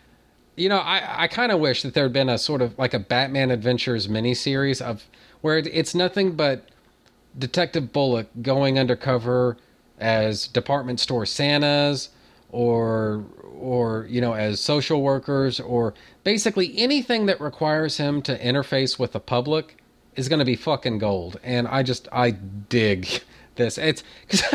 you 0.56 0.68
know, 0.68 0.78
I, 0.78 1.24
I 1.24 1.28
kind 1.28 1.52
of 1.52 1.60
wish 1.60 1.82
that 1.82 1.94
there 1.94 2.04
had 2.04 2.12
been 2.12 2.28
a 2.28 2.38
sort 2.38 2.62
of 2.62 2.78
like 2.78 2.94
a 2.94 2.98
Batman 2.98 3.50
Adventures 3.50 4.08
miniseries 4.08 4.80
of 4.80 5.04
where 5.40 5.58
it's 5.58 5.94
nothing 5.94 6.32
but 6.32 6.68
Detective 7.38 7.92
Bullock 7.92 8.28
going 8.42 8.78
undercover 8.78 9.56
as 9.98 10.46
department 10.48 11.00
store 11.00 11.26
Santas 11.26 12.10
or 12.54 13.24
or 13.58 14.06
you 14.08 14.20
know 14.20 14.32
as 14.32 14.60
social 14.60 15.02
workers 15.02 15.58
or 15.58 15.92
basically 16.22 16.72
anything 16.78 17.26
that 17.26 17.40
requires 17.40 17.96
him 17.96 18.22
to 18.22 18.38
interface 18.38 18.96
with 18.96 19.10
the 19.12 19.18
public 19.18 19.76
is 20.14 20.28
going 20.28 20.38
to 20.38 20.44
be 20.44 20.54
fucking 20.54 20.98
gold. 20.98 21.38
And 21.42 21.66
i 21.66 21.82
just 21.82 22.06
i 22.12 22.30
dig 22.30 23.08
this. 23.56 23.76
It's 23.76 24.04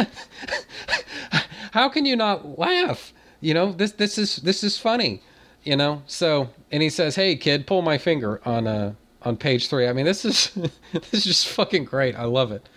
how 1.73 1.89
can 1.89 2.05
you 2.05 2.15
not 2.15 2.57
laugh? 2.57 3.13
You 3.41 3.53
know 3.53 3.73
this 3.73 3.91
this 3.91 4.17
is 4.17 4.37
this 4.37 4.63
is 4.63 4.77
funny 4.77 5.21
you 5.65 5.75
know? 5.75 6.01
So 6.07 6.49
and 6.71 6.81
he 6.81 6.89
says 6.89 7.15
hey 7.17 7.35
kid 7.35 7.67
pull 7.67 7.81
my 7.81 7.97
finger 7.97 8.39
on 8.45 8.65
uh 8.65 8.93
on 9.23 9.35
page 9.35 9.67
3 9.67 9.89
i 9.89 9.91
mean 9.91 10.05
this 10.05 10.23
is 10.23 10.51
this 10.93 11.13
is 11.13 11.23
just 11.25 11.49
fucking 11.49 11.83
great. 11.83 12.15
I 12.15 12.23
love 12.23 12.53
it. 12.53 12.69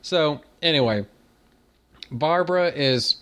So 0.00 0.40
anyway 0.62 1.04
barbara 2.10 2.70
is 2.70 3.16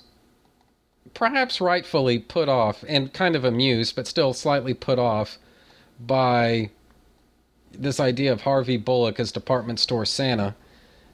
perhaps 1.15 1.61
rightfully 1.61 2.19
put 2.19 2.49
off 2.49 2.85
and 2.89 3.13
kind 3.13 3.37
of 3.37 3.45
amused, 3.45 3.97
but 3.97 4.07
still 4.07 4.33
slightly 4.33 4.75
put 4.75 4.99
off 4.99 5.39
by 5.99 6.71
this 7.73 8.01
idea 8.01 8.33
of 8.33 8.43
Harvey 8.43 8.77
Bullock 8.77 9.21
as 9.21 9.31
department 9.33 9.79
store 9.79 10.05
Santa, 10.05 10.55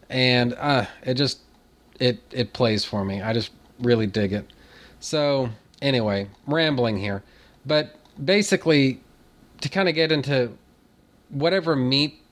and 0.08 0.54
uh, 0.54 0.86
it 1.02 1.14
just 1.14 1.40
it 2.00 2.20
it 2.30 2.52
plays 2.52 2.84
for 2.84 3.04
me. 3.04 3.22
I 3.22 3.32
just 3.32 3.50
really 3.78 4.06
dig 4.06 4.32
it. 4.32 4.46
So 5.00 5.50
anyway, 5.82 6.28
rambling 6.46 6.98
here, 6.98 7.22
but 7.64 7.96
basically 8.24 9.00
to 9.60 9.68
kind 9.68 9.88
of 9.88 9.94
get 9.94 10.12
into 10.12 10.52
whatever 11.28 11.76
meat 11.76 12.22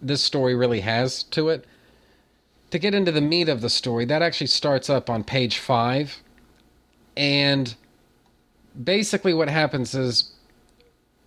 this 0.00 0.22
story 0.22 0.54
really 0.54 0.80
has 0.80 1.22
to 1.24 1.48
it. 1.48 1.64
To 2.70 2.78
get 2.78 2.94
into 2.94 3.10
the 3.10 3.22
meat 3.22 3.48
of 3.48 3.62
the 3.62 3.70
story, 3.70 4.04
that 4.04 4.20
actually 4.20 4.48
starts 4.48 4.90
up 4.90 5.08
on 5.08 5.24
page 5.24 5.58
five. 5.58 6.18
And 7.18 7.74
basically, 8.82 9.34
what 9.34 9.48
happens 9.48 9.94
is 9.94 10.32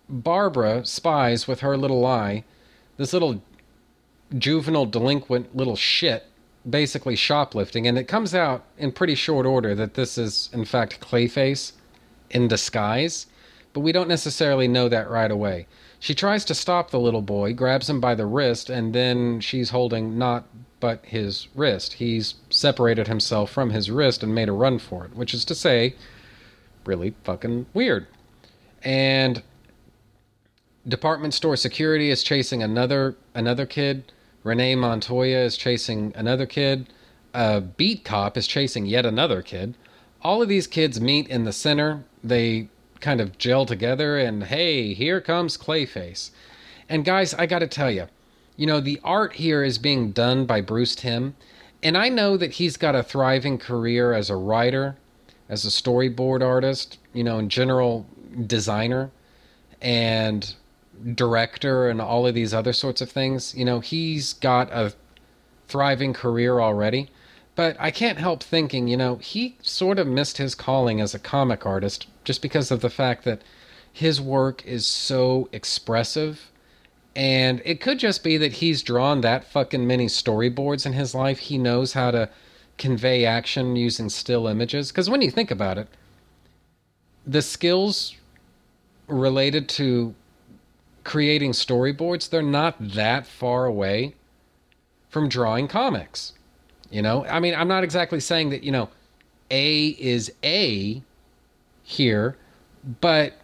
Barbara 0.08 0.84
spies 0.84 1.46
with 1.46 1.60
her 1.60 1.76
little 1.76 2.04
eye 2.04 2.44
this 2.96 3.12
little 3.12 3.42
juvenile 4.36 4.86
delinquent 4.86 5.54
little 5.56 5.76
shit 5.76 6.24
basically 6.68 7.16
shoplifting. 7.16 7.86
And 7.86 7.98
it 7.98 8.04
comes 8.04 8.34
out 8.34 8.64
in 8.78 8.92
pretty 8.92 9.14
short 9.14 9.46
order 9.46 9.74
that 9.74 9.94
this 9.94 10.16
is 10.16 10.48
in 10.52 10.64
fact 10.64 11.00
clayface 11.00 11.72
in 12.30 12.48
disguise. 12.48 13.26
But 13.72 13.80
we 13.80 13.92
don't 13.92 14.08
necessarily 14.08 14.68
know 14.68 14.88
that 14.88 15.10
right 15.10 15.30
away. 15.30 15.66
She 15.98 16.14
tries 16.14 16.44
to 16.46 16.54
stop 16.54 16.90
the 16.90 17.00
little 17.00 17.22
boy 17.22 17.54
grabs 17.54 17.90
him 17.90 18.00
by 18.00 18.14
the 18.14 18.26
wrist 18.26 18.70
and 18.70 18.94
then 18.94 19.40
she's 19.40 19.70
holding 19.70 20.18
not 20.18 20.46
but 20.82 21.02
his 21.06 21.48
wrist 21.54 21.94
he's 21.94 22.34
separated 22.50 23.08
himself 23.08 23.50
from 23.50 23.70
his 23.70 23.90
wrist 23.90 24.22
and 24.22 24.34
made 24.34 24.50
a 24.50 24.52
run 24.52 24.78
for 24.78 25.06
it 25.06 25.16
which 25.16 25.32
is 25.32 25.46
to 25.46 25.54
say 25.54 25.94
really 26.84 27.14
fucking 27.24 27.64
weird 27.72 28.06
and 28.82 29.42
department 30.86 31.34
store 31.34 31.56
security 31.56 32.10
is 32.10 32.22
chasing 32.22 32.62
another 32.62 33.16
another 33.34 33.66
kid. 33.66 34.12
Renee 34.42 34.74
Montoya 34.74 35.38
is 35.38 35.56
chasing 35.56 36.12
another 36.16 36.46
kid. 36.46 36.88
A 37.34 37.60
beat 37.60 38.04
cop 38.04 38.36
is 38.36 38.46
chasing 38.46 38.86
yet 38.86 39.06
another 39.06 39.42
kid. 39.42 39.74
All 40.22 40.42
of 40.42 40.48
these 40.48 40.66
kids 40.66 41.00
meet 41.00 41.28
in 41.28 41.44
the 41.44 41.52
center. 41.52 42.04
They 42.22 42.68
kind 43.00 43.20
of 43.20 43.38
gel 43.38 43.66
together, 43.66 44.18
and 44.18 44.44
hey, 44.44 44.94
here 44.94 45.20
comes 45.20 45.56
Clayface. 45.56 46.30
And 46.88 47.04
guys, 47.04 47.34
I 47.34 47.46
got 47.46 47.60
to 47.60 47.66
tell 47.66 47.90
you, 47.90 48.06
you 48.56 48.66
know, 48.66 48.80
the 48.80 49.00
art 49.02 49.34
here 49.34 49.62
is 49.62 49.78
being 49.78 50.12
done 50.12 50.46
by 50.46 50.60
Bruce 50.60 50.94
Timm, 50.94 51.34
and 51.82 51.96
I 51.96 52.08
know 52.08 52.36
that 52.36 52.52
he's 52.52 52.76
got 52.76 52.94
a 52.94 53.02
thriving 53.02 53.58
career 53.58 54.12
as 54.12 54.30
a 54.30 54.36
writer, 54.36 54.96
as 55.48 55.64
a 55.64 55.68
storyboard 55.68 56.42
artist, 56.42 56.98
you 57.12 57.24
know, 57.24 57.38
in 57.38 57.48
general 57.48 58.06
designer, 58.46 59.10
and 59.80 60.54
director 61.14 61.88
and 61.88 62.00
all 62.00 62.26
of 62.26 62.34
these 62.34 62.54
other 62.54 62.72
sorts 62.72 63.00
of 63.00 63.10
things. 63.10 63.54
You 63.54 63.64
know, 63.64 63.80
he's 63.80 64.34
got 64.34 64.70
a 64.70 64.94
thriving 65.68 66.12
career 66.12 66.60
already. 66.60 67.08
But 67.54 67.76
I 67.78 67.90
can't 67.90 68.18
help 68.18 68.42
thinking, 68.42 68.88
you 68.88 68.96
know, 68.96 69.16
he 69.16 69.56
sort 69.60 69.98
of 69.98 70.06
missed 70.06 70.38
his 70.38 70.54
calling 70.54 71.00
as 71.00 71.14
a 71.14 71.18
comic 71.18 71.66
artist 71.66 72.06
just 72.24 72.40
because 72.40 72.70
of 72.70 72.80
the 72.80 72.88
fact 72.88 73.24
that 73.24 73.42
his 73.92 74.20
work 74.20 74.64
is 74.64 74.86
so 74.86 75.48
expressive. 75.52 76.50
And 77.14 77.60
it 77.64 77.80
could 77.80 77.98
just 77.98 78.24
be 78.24 78.38
that 78.38 78.54
he's 78.54 78.82
drawn 78.82 79.20
that 79.20 79.44
fucking 79.44 79.86
many 79.86 80.06
storyboards 80.06 80.86
in 80.86 80.94
his 80.94 81.14
life. 81.14 81.38
He 81.40 81.58
knows 81.58 81.92
how 81.92 82.10
to 82.10 82.30
convey 82.78 83.26
action 83.26 83.76
using 83.76 84.08
still 84.08 84.46
images. 84.46 84.90
Because 84.90 85.10
when 85.10 85.20
you 85.20 85.30
think 85.30 85.50
about 85.50 85.78
it, 85.78 85.88
the 87.26 87.42
skills 87.42 88.16
related 89.06 89.68
to 89.68 90.14
creating 91.04 91.52
storyboards, 91.52 92.30
they're 92.30 92.42
not 92.42 92.76
that 92.78 93.26
far 93.26 93.66
away 93.66 94.14
from 95.08 95.28
drawing 95.28 95.68
comics. 95.68 96.32
You 96.90 97.02
know, 97.02 97.24
I 97.26 97.40
mean, 97.40 97.54
I'm 97.54 97.68
not 97.68 97.84
exactly 97.84 98.20
saying 98.20 98.50
that, 98.50 98.62
you 98.62 98.72
know, 98.72 98.88
A 99.50 99.88
is 99.88 100.32
A 100.44 101.02
here, 101.82 102.36
but 103.00 103.34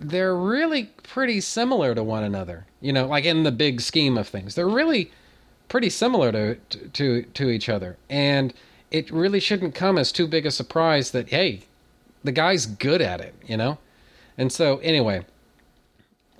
they're 0.00 0.36
really 0.36 0.90
pretty 1.02 1.40
similar 1.40 1.94
to 1.94 2.02
one 2.02 2.24
another. 2.24 2.66
You 2.80 2.92
know, 2.92 3.06
like 3.06 3.24
in 3.24 3.42
the 3.42 3.52
big 3.52 3.80
scheme 3.80 4.16
of 4.16 4.28
things. 4.28 4.54
They're 4.54 4.68
really 4.68 5.10
pretty 5.68 5.90
similar 5.90 6.32
to 6.32 6.54
to 6.54 7.22
to 7.22 7.50
each 7.50 7.68
other. 7.68 7.96
And 8.08 8.54
it 8.90 9.10
really 9.10 9.40
shouldn't 9.40 9.74
come 9.74 9.98
as 9.98 10.12
too 10.12 10.26
big 10.26 10.46
a 10.46 10.50
surprise 10.50 11.10
that 11.10 11.28
hey, 11.28 11.62
the 12.24 12.32
guy's 12.32 12.66
good 12.66 13.00
at 13.02 13.20
it, 13.20 13.34
you 13.46 13.56
know? 13.56 13.78
And 14.36 14.52
so 14.52 14.78
anyway, 14.78 15.24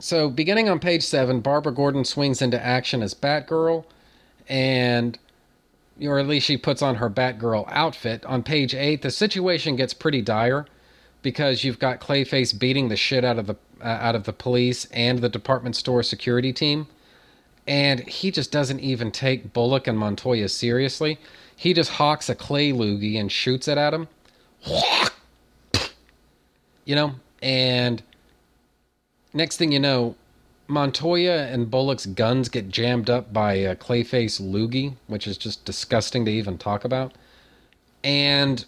so, 0.01 0.31
beginning 0.31 0.69
on 0.69 0.79
page 0.79 1.03
seven, 1.03 1.41
Barbara 1.41 1.73
Gordon 1.73 2.05
swings 2.05 2.41
into 2.41 2.65
action 2.65 3.03
as 3.03 3.15
Batgirl, 3.15 3.85
and 4.49 5.19
or 6.01 6.21
at 6.21 6.29
least 6.29 6.47
she 6.47 6.57
puts 6.57 6.83
on 6.83 6.97
her 6.97 7.11
Batgirl 7.11 7.65
outfit. 7.69 8.25
On 8.25 8.45
page 8.45 8.75
eight, 8.75 9.03
the 9.03 9.11
situation 9.11 9.75
gets 9.75 9.93
pretty 9.93 10.23
dire 10.23 10.67
because 11.29 11.63
you've 11.63 11.79
got 11.79 12.01
Clayface 12.01 12.59
beating 12.59 12.89
the 12.89 12.97
shit 12.97 13.23
out 13.23 13.39
of 13.39 13.47
the 13.47 13.55
uh, 13.83 13.85
out 13.85 14.15
of 14.15 14.25
the 14.25 14.33
police 14.33 14.87
and 14.87 15.19
the 15.19 15.29
department 15.29 15.77
store 15.77 16.03
security 16.03 16.55
team, 16.55 16.87
and 17.67 18.01
he 18.09 18.31
just 18.31 18.51
doesn't 18.51 18.81
even 18.81 19.11
take 19.11 19.53
Bullock 19.53 19.87
and 19.87 19.99
Montoya 19.99 20.49
seriously. 20.49 21.19
He 21.55 21.75
just 21.75 21.91
hawks 21.91 22.31
a 22.31 22.35
clay 22.35 22.73
loogie 22.73 23.21
and 23.21 23.31
shoots 23.31 23.69
it 23.69 23.77
at 23.77 23.93
him. 23.93 24.09
You 26.87 26.97
know, 26.97 27.15
and 27.43 28.03
next 29.35 29.59
thing 29.59 29.71
you 29.71 29.81
know, 29.81 30.17
Montoya 30.67 31.47
and 31.49 31.71
Bullock's 31.71 32.07
guns 32.07 32.49
get 32.49 32.71
jammed 32.71 33.11
up 33.11 33.35
by 33.35 33.53
a 33.53 33.77
Clayface 33.77 34.41
Loogie, 34.41 34.95
which 35.09 35.27
is 35.27 35.37
just 35.37 35.67
disgusting 35.67 36.25
to 36.25 36.31
even 36.31 36.57
talk 36.57 36.87
about. 36.87 37.13
And 38.03 38.65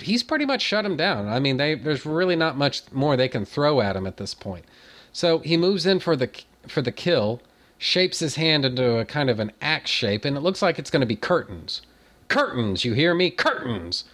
he's 0.00 0.22
pretty 0.22 0.44
much 0.44 0.62
shut 0.62 0.84
him 0.84 0.96
down. 0.96 1.28
I 1.28 1.40
mean, 1.40 1.56
they, 1.56 1.74
there's 1.74 2.06
really 2.06 2.36
not 2.36 2.56
much 2.56 2.82
more 2.92 3.16
they 3.16 3.28
can 3.28 3.44
throw 3.44 3.80
at 3.80 3.96
him 3.96 4.06
at 4.06 4.16
this 4.16 4.34
point. 4.34 4.64
So 5.12 5.38
he 5.40 5.56
moves 5.56 5.86
in 5.86 6.00
for 6.00 6.16
the 6.16 6.30
for 6.68 6.82
the 6.82 6.92
kill, 6.92 7.40
shapes 7.78 8.18
his 8.20 8.36
hand 8.36 8.64
into 8.64 8.98
a 8.98 9.04
kind 9.04 9.30
of 9.30 9.40
an 9.40 9.52
axe 9.60 9.90
shape, 9.90 10.24
and 10.24 10.36
it 10.36 10.40
looks 10.40 10.62
like 10.62 10.78
it's 10.78 10.90
going 10.90 11.00
to 11.00 11.06
be 11.06 11.16
curtains. 11.16 11.82
Curtains, 12.28 12.84
you 12.84 12.92
hear 12.92 13.14
me? 13.14 13.30
Curtains 13.30 14.04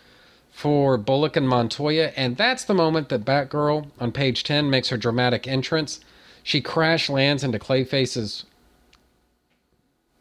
for 0.50 0.96
Bullock 0.96 1.36
and 1.36 1.48
Montoya, 1.48 2.12
and 2.16 2.36
that's 2.38 2.64
the 2.64 2.72
moment 2.72 3.10
that 3.10 3.26
Batgirl 3.26 3.90
on 4.00 4.10
page 4.12 4.42
10 4.42 4.70
makes 4.70 4.88
her 4.88 4.96
dramatic 4.96 5.46
entrance. 5.46 6.00
She 6.42 6.62
crash 6.62 7.10
lands 7.10 7.44
into 7.44 7.58
Clayface's 7.58 8.46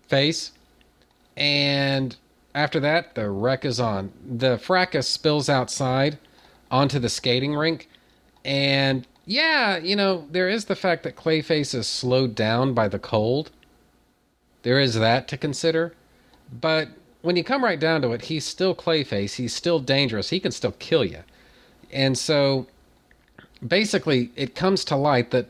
face, 0.07 0.51
and 1.37 2.17
after 2.55 2.79
that, 2.79 3.15
the 3.15 3.29
wreck 3.29 3.65
is 3.65 3.79
on. 3.79 4.13
The 4.25 4.57
fracas 4.57 5.07
spills 5.07 5.49
outside 5.49 6.17
onto 6.71 6.97
the 6.97 7.09
skating 7.09 7.53
rink, 7.53 7.89
and 8.45 9.05
yeah, 9.25 9.77
you 9.77 9.95
know, 9.95 10.25
there 10.31 10.49
is 10.49 10.65
the 10.65 10.75
fact 10.75 11.03
that 11.03 11.17
Clayface 11.17 11.75
is 11.75 11.85
slowed 11.85 12.33
down 12.33 12.73
by 12.73 12.87
the 12.87 12.97
cold. 12.97 13.51
There 14.63 14.79
is 14.79 14.95
that 14.95 15.27
to 15.27 15.37
consider, 15.37 15.93
but 16.51 16.89
when 17.21 17.35
you 17.35 17.43
come 17.43 17.63
right 17.63 17.79
down 17.79 18.01
to 18.03 18.11
it, 18.13 18.23
he's 18.23 18.45
still 18.45 18.73
Clayface. 18.73 19.35
He's 19.35 19.53
still 19.53 19.79
dangerous. 19.79 20.29
He 20.29 20.39
can 20.39 20.51
still 20.51 20.73
kill 20.73 21.03
you. 21.03 21.23
And 21.91 22.17
so 22.17 22.67
basically, 23.67 24.31
it 24.35 24.55
comes 24.55 24.85
to 24.85 24.95
light 24.95 25.31
that 25.31 25.49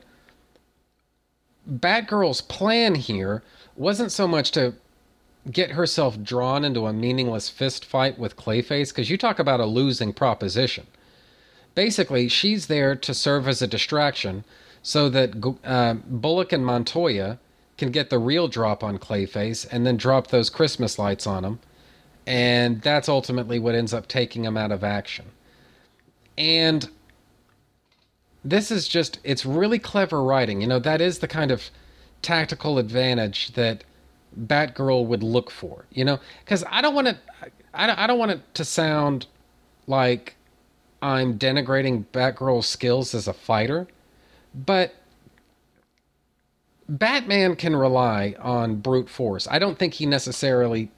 Batgirl's 1.69 2.41
plan 2.41 2.95
here 2.95 3.43
wasn't 3.75 4.11
so 4.11 4.27
much 4.27 4.51
to 4.51 4.73
get 5.51 5.71
herself 5.71 6.21
drawn 6.21 6.65
into 6.65 6.87
a 6.87 6.93
meaningless 6.93 7.49
fist 7.49 7.85
fight 7.85 8.17
with 8.17 8.35
Clayface, 8.35 8.89
because 8.89 9.09
you 9.09 9.17
talk 9.17 9.39
about 9.39 9.59
a 9.59 9.65
losing 9.65 10.13
proposition. 10.13 10.87
Basically, 11.75 12.27
she's 12.27 12.67
there 12.67 12.95
to 12.95 13.13
serve 13.13 13.47
as 13.47 13.61
a 13.61 13.67
distraction 13.67 14.43
so 14.81 15.09
that 15.09 15.57
uh, 15.63 15.95
Bullock 16.05 16.53
and 16.53 16.65
Montoya 16.65 17.39
can 17.77 17.91
get 17.91 18.09
the 18.09 18.19
real 18.19 18.47
drop 18.47 18.83
on 18.83 18.97
Clayface 18.97 19.67
and 19.71 19.85
then 19.85 19.97
drop 19.97 20.27
those 20.27 20.49
Christmas 20.49 20.97
lights 20.97 21.27
on 21.27 21.43
him. 21.43 21.59
And 22.25 22.81
that's 22.81 23.09
ultimately 23.09 23.59
what 23.59 23.75
ends 23.75 23.93
up 23.93 24.07
taking 24.07 24.45
him 24.45 24.57
out 24.57 24.71
of 24.71 24.83
action. 24.83 25.25
And 26.37 26.89
this 28.43 28.71
is 28.71 28.87
just, 28.87 29.19
it's 29.23 29.45
really 29.45 29.79
clever 29.79 30.23
writing. 30.23 30.61
You 30.61 30.67
know, 30.67 30.79
that 30.79 31.01
is 31.01 31.19
the 31.19 31.27
kind 31.27 31.51
of 31.51 31.69
tactical 32.21 32.77
advantage 32.77 33.51
that 33.53 33.83
Batgirl 34.39 35.05
would 35.05 35.23
look 35.23 35.49
for, 35.51 35.85
you 35.91 36.05
know? 36.05 36.19
Because 36.43 36.63
I 36.69 36.81
don't 36.81 36.95
want 36.95 37.07
to, 37.07 37.17
I 37.73 38.07
don't 38.07 38.19
want 38.19 38.31
it 38.31 38.41
to 38.55 38.65
sound 38.65 39.27
like 39.87 40.35
I'm 41.01 41.37
denigrating 41.37 42.05
Batgirl's 42.11 42.67
skills 42.67 43.13
as 43.13 43.27
a 43.27 43.33
fighter, 43.33 43.87
but 44.53 44.95
Batman 46.87 47.55
can 47.55 47.75
rely 47.75 48.35
on 48.39 48.75
brute 48.75 49.09
force. 49.09 49.47
I 49.49 49.59
don't 49.59 49.77
think 49.77 49.95
he 49.95 50.05
necessarily 50.05 50.91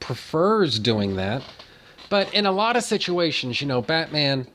prefers 0.00 0.78
doing 0.78 1.16
that, 1.16 1.42
but 2.10 2.32
in 2.34 2.46
a 2.46 2.52
lot 2.52 2.76
of 2.76 2.84
situations, 2.84 3.60
you 3.60 3.66
know, 3.66 3.82
Batman 3.82 4.46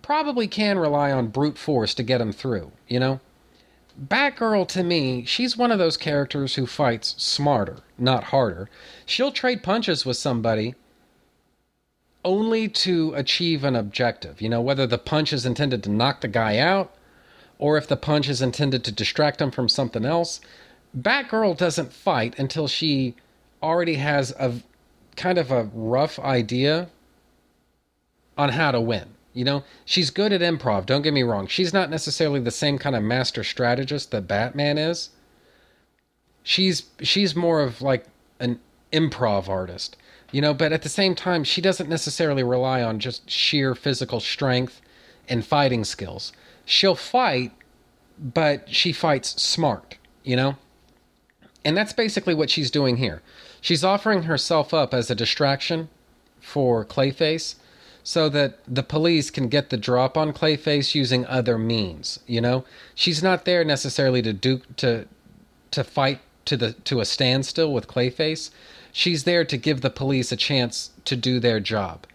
probably 0.00 0.48
can 0.48 0.78
rely 0.78 1.12
on 1.12 1.28
brute 1.28 1.58
force 1.58 1.94
to 1.94 2.02
get 2.02 2.20
him 2.20 2.32
through, 2.32 2.72
you 2.88 2.98
know? 2.98 3.20
Batgirl 4.00 4.68
to 4.68 4.82
me, 4.82 5.24
she's 5.24 5.56
one 5.56 5.70
of 5.70 5.78
those 5.78 5.96
characters 5.96 6.54
who 6.54 6.66
fights 6.66 7.14
smarter, 7.18 7.78
not 7.98 8.24
harder. 8.24 8.68
She'll 9.04 9.32
trade 9.32 9.62
punches 9.62 10.06
with 10.06 10.16
somebody 10.16 10.74
only 12.24 12.68
to 12.68 13.12
achieve 13.14 13.64
an 13.64 13.76
objective. 13.76 14.40
You 14.40 14.48
know, 14.48 14.60
whether 14.60 14.86
the 14.86 14.98
punch 14.98 15.32
is 15.32 15.44
intended 15.44 15.82
to 15.82 15.90
knock 15.90 16.20
the 16.20 16.28
guy 16.28 16.58
out 16.58 16.94
or 17.58 17.76
if 17.76 17.86
the 17.86 17.96
punch 17.96 18.28
is 18.28 18.42
intended 18.42 18.82
to 18.84 18.92
distract 18.92 19.40
him 19.40 19.50
from 19.50 19.68
something 19.68 20.04
else. 20.04 20.40
Batgirl 20.98 21.56
doesn't 21.56 21.92
fight 21.92 22.38
until 22.38 22.66
she 22.66 23.14
already 23.62 23.94
has 23.94 24.32
a 24.32 24.54
kind 25.16 25.38
of 25.38 25.50
a 25.50 25.64
rough 25.72 26.18
idea 26.18 26.88
on 28.36 28.48
how 28.50 28.72
to 28.72 28.80
win. 28.80 29.14
You 29.34 29.44
know, 29.44 29.64
she's 29.84 30.10
good 30.10 30.32
at 30.32 30.42
improv, 30.42 30.84
don't 30.84 31.02
get 31.02 31.14
me 31.14 31.22
wrong. 31.22 31.46
She's 31.46 31.72
not 31.72 31.90
necessarily 31.90 32.40
the 32.40 32.50
same 32.50 32.78
kind 32.78 32.94
of 32.94 33.02
master 33.02 33.42
strategist 33.42 34.10
that 34.10 34.28
Batman 34.28 34.76
is. 34.76 35.10
She's 36.42 36.84
she's 37.00 37.34
more 37.34 37.60
of 37.60 37.80
like 37.80 38.04
an 38.40 38.60
improv 38.92 39.48
artist. 39.48 39.96
You 40.32 40.40
know, 40.40 40.54
but 40.54 40.72
at 40.72 40.82
the 40.82 40.88
same 40.88 41.14
time, 41.14 41.44
she 41.44 41.60
doesn't 41.60 41.90
necessarily 41.90 42.42
rely 42.42 42.82
on 42.82 42.98
just 42.98 43.30
sheer 43.30 43.74
physical 43.74 44.18
strength 44.18 44.80
and 45.28 45.44
fighting 45.44 45.84
skills. 45.84 46.32
She'll 46.64 46.94
fight, 46.94 47.52
but 48.18 48.68
she 48.70 48.92
fights 48.92 49.40
smart, 49.42 49.98
you 50.24 50.36
know? 50.36 50.56
And 51.66 51.76
that's 51.76 51.92
basically 51.92 52.34
what 52.34 52.48
she's 52.48 52.70
doing 52.70 52.96
here. 52.96 53.20
She's 53.60 53.84
offering 53.84 54.22
herself 54.22 54.72
up 54.72 54.94
as 54.94 55.10
a 55.10 55.14
distraction 55.14 55.90
for 56.40 56.82
Clayface 56.84 57.56
so 58.04 58.28
that 58.28 58.58
the 58.66 58.82
police 58.82 59.30
can 59.30 59.48
get 59.48 59.70
the 59.70 59.76
drop 59.76 60.16
on 60.16 60.32
Clayface 60.32 60.94
using 60.94 61.24
other 61.26 61.56
means, 61.56 62.18
you 62.26 62.40
know? 62.40 62.64
She's 62.94 63.22
not 63.22 63.44
there 63.44 63.64
necessarily 63.64 64.22
to 64.22 64.32
do 64.32 64.60
to 64.78 65.06
to 65.70 65.84
fight 65.84 66.20
to 66.44 66.56
the 66.56 66.72
to 66.72 67.00
a 67.00 67.04
standstill 67.04 67.72
with 67.72 67.86
Clayface. 67.86 68.50
She's 68.92 69.24
there 69.24 69.44
to 69.44 69.56
give 69.56 69.80
the 69.80 69.90
police 69.90 70.32
a 70.32 70.36
chance 70.36 70.90
to 71.04 71.16
do 71.16 71.38
their 71.38 71.60
job. 71.60 72.06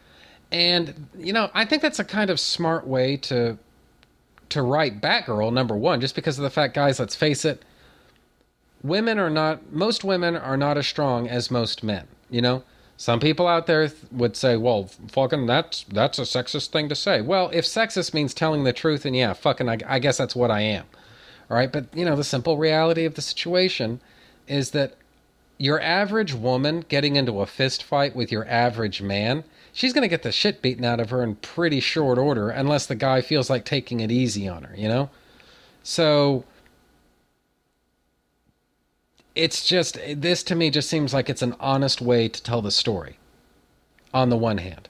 And 0.52 1.08
you 1.18 1.34
know, 1.34 1.50
I 1.54 1.66
think 1.66 1.82
that's 1.82 2.00
a 2.00 2.06
kind 2.06 2.30
of 2.30 2.40
smart 2.40 2.86
way 2.86 3.18
to 3.18 3.58
to 4.50 4.62
write 4.62 5.02
Batgirl 5.02 5.52
number 5.52 5.76
1 5.76 6.00
just 6.00 6.16
because 6.16 6.38
of 6.38 6.44
the 6.44 6.50
fact 6.50 6.74
guys, 6.74 7.00
let's 7.00 7.16
face 7.16 7.44
it, 7.44 7.64
women 8.84 9.20
are 9.20 9.30
not 9.30 9.72
most 9.72 10.04
women 10.04 10.36
are 10.36 10.58
not 10.58 10.78
as 10.78 10.88
strong 10.88 11.28
as 11.28 11.50
most 11.50 11.84
men, 11.84 12.08
you 12.30 12.42
know? 12.42 12.64
Some 12.98 13.20
people 13.20 13.48
out 13.48 13.68
there 13.68 13.92
would 14.12 14.36
say, 14.36 14.58
"Well, 14.58 14.90
fucking 15.10 15.46
that's 15.46 15.84
that's 15.84 16.18
a 16.18 16.24
sexist 16.24 16.70
thing 16.70 16.90
to 16.90 16.96
say." 16.96 17.22
Well, 17.22 17.52
if 17.54 17.64
sexist 17.64 18.14
means 18.14 18.34
telling 18.34 18.64
the 18.64 18.74
truth, 18.74 19.06
and 19.06 19.16
yeah, 19.16 19.34
fucking, 19.34 19.70
I, 19.70 19.78
I 19.86 20.00
guess 20.00 20.18
that's 20.18 20.36
what 20.36 20.50
I 20.50 20.62
am. 20.62 20.86
All 21.50 21.56
right, 21.56 21.72
but 21.72 21.86
you 21.94 22.04
know, 22.04 22.16
the 22.16 22.24
simple 22.24 22.58
reality 22.58 23.06
of 23.06 23.14
the 23.14 23.22
situation 23.22 24.02
is 24.48 24.72
that 24.72 24.96
your 25.60 25.80
average 25.82 26.34
woman 26.34 26.86
getting 26.90 27.16
into 27.16 27.42
a 27.42 27.46
fist 27.46 27.84
fight 27.84 28.16
with 28.16 28.32
your 28.32 28.48
average 28.48 29.02
man, 29.02 29.44
she's 29.74 29.94
going 29.94 30.04
to 30.04 30.08
get 30.08 30.24
the 30.24 30.32
shit 30.32 30.62
beaten 30.62 30.86
out 30.86 31.00
of 31.00 31.10
her 31.10 31.24
in 31.24 31.36
pretty 31.36 31.80
short 31.80 32.18
order 32.18 32.50
unless 32.50 32.86
the 32.86 32.96
guy 32.96 33.22
feels 33.22 33.50
like 33.50 33.66
taking 33.66 34.00
it 34.00 34.12
easy 34.12 34.48
on 34.48 34.64
her, 34.64 34.76
you 34.76 34.88
know? 34.88 35.10
So 35.84 36.46
it's 39.38 39.66
just 39.66 40.00
this 40.16 40.42
to 40.44 40.56
me 40.56 40.70
just 40.70 40.90
seems 40.90 41.14
like 41.14 41.30
it's 41.30 41.44
an 41.44 41.56
honest 41.60 42.02
way 42.02 42.28
to 42.28 42.44
tell 42.44 42.62
the 42.62 42.72
story 42.72 43.18
on 44.14 44.30
the 44.30 44.38
one 44.38 44.58
hand. 44.58 44.90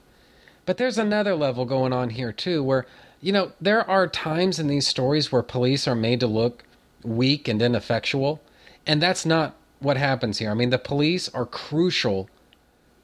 But 0.64 0.78
there's 0.78 0.98
another 0.98 1.34
level 1.34 1.64
going 1.64 1.92
on 1.92 2.10
here 2.10 2.32
too 2.32 2.62
where 2.62 2.86
you 3.20 3.32
know 3.32 3.52
there 3.60 3.88
are 3.88 4.08
times 4.08 4.58
in 4.58 4.66
these 4.66 4.86
stories 4.86 5.30
where 5.30 5.42
police 5.42 5.86
are 5.86 5.94
made 5.94 6.20
to 6.20 6.26
look 6.26 6.64
weak 7.04 7.46
and 7.46 7.60
ineffectual 7.60 8.40
and 8.86 9.02
that's 9.02 9.26
not 9.26 9.54
what 9.80 9.96
happens 9.96 10.38
here. 10.38 10.50
I 10.50 10.54
mean 10.54 10.70
the 10.70 10.78
police 10.78 11.28
are 11.28 11.46
crucial 11.46 12.28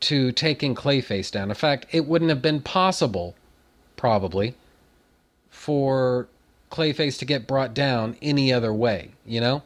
to 0.01 0.32
taking 0.32 0.74
clayface 0.74 1.30
down. 1.30 1.51
In 1.51 1.55
fact 1.55 1.86
it 1.92 2.07
wouldn't 2.07 2.30
have 2.30 2.42
been 2.42 2.62
possible 2.62 3.36
probably 3.97 4.55
for 5.51 6.26
clayface 6.70 7.18
to 7.18 7.24
get 7.24 7.47
brought 7.47 7.74
down 7.74 8.16
any 8.20 8.53
other 8.53 8.72
way 8.72 9.12
you 9.24 9.40
know 9.40 9.62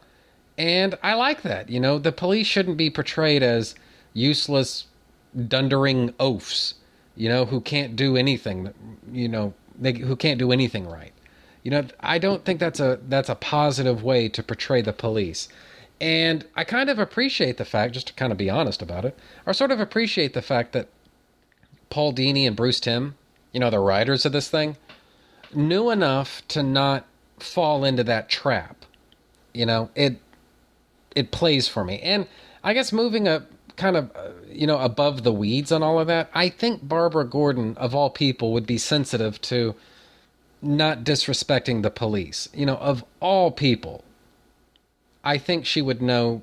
and 0.58 0.98
I 1.02 1.14
like 1.14 1.42
that. 1.42 1.70
You 1.70 1.80
know, 1.80 1.98
the 1.98 2.12
police 2.12 2.46
shouldn't 2.46 2.76
be 2.76 2.90
portrayed 2.90 3.42
as 3.42 3.76
useless, 4.12 4.86
dundering 5.46 6.12
oafs, 6.18 6.74
you 7.14 7.28
know, 7.28 7.46
who 7.46 7.60
can't 7.60 7.94
do 7.96 8.16
anything, 8.16 8.74
you 9.12 9.28
know, 9.28 9.54
they, 9.78 9.92
who 9.92 10.16
can't 10.16 10.38
do 10.38 10.52
anything 10.52 10.86
right. 10.88 11.12
You 11.62 11.70
know, 11.70 11.84
I 12.00 12.18
don't 12.18 12.44
think 12.44 12.60
that's 12.60 12.80
a 12.80 12.98
that's 13.08 13.28
a 13.28 13.34
positive 13.34 14.02
way 14.02 14.28
to 14.30 14.42
portray 14.42 14.82
the 14.82 14.92
police. 14.92 15.48
And 16.00 16.46
I 16.54 16.64
kind 16.64 16.88
of 16.90 16.98
appreciate 16.98 17.56
the 17.56 17.64
fact, 17.64 17.94
just 17.94 18.06
to 18.08 18.12
kind 18.14 18.32
of 18.32 18.38
be 18.38 18.48
honest 18.48 18.82
about 18.82 19.04
it, 19.04 19.18
or 19.46 19.52
sort 19.52 19.72
of 19.72 19.80
appreciate 19.80 20.32
the 20.32 20.42
fact 20.42 20.72
that 20.72 20.88
Paul 21.90 22.12
Dini 22.12 22.46
and 22.46 22.54
Bruce 22.54 22.80
Timm, 22.80 23.16
you 23.52 23.60
know, 23.60 23.70
the 23.70 23.80
writers 23.80 24.24
of 24.24 24.32
this 24.32 24.48
thing, 24.48 24.76
knew 25.52 25.90
enough 25.90 26.42
to 26.48 26.62
not 26.62 27.04
fall 27.38 27.84
into 27.84 28.04
that 28.04 28.28
trap. 28.28 28.84
You 29.52 29.66
know, 29.66 29.90
it 29.96 30.20
it 31.14 31.30
plays 31.30 31.68
for 31.68 31.84
me. 31.84 32.00
And 32.00 32.26
I 32.62 32.74
guess 32.74 32.92
moving 32.92 33.28
up 33.28 33.50
kind 33.76 33.96
of 33.96 34.10
uh, 34.16 34.30
you 34.50 34.66
know 34.66 34.78
above 34.78 35.22
the 35.22 35.32
weeds 35.32 35.72
on 35.72 35.82
all 35.82 35.98
of 35.98 36.06
that, 36.08 36.30
I 36.34 36.48
think 36.48 36.86
Barbara 36.86 37.24
Gordon 37.24 37.76
of 37.76 37.94
all 37.94 38.10
people 38.10 38.52
would 38.52 38.66
be 38.66 38.78
sensitive 38.78 39.40
to 39.42 39.74
not 40.60 41.04
disrespecting 41.04 41.82
the 41.82 41.90
police. 41.90 42.48
You 42.52 42.66
know, 42.66 42.76
of 42.76 43.04
all 43.20 43.50
people, 43.50 44.04
I 45.24 45.38
think 45.38 45.64
she 45.64 45.80
would 45.80 46.02
know 46.02 46.42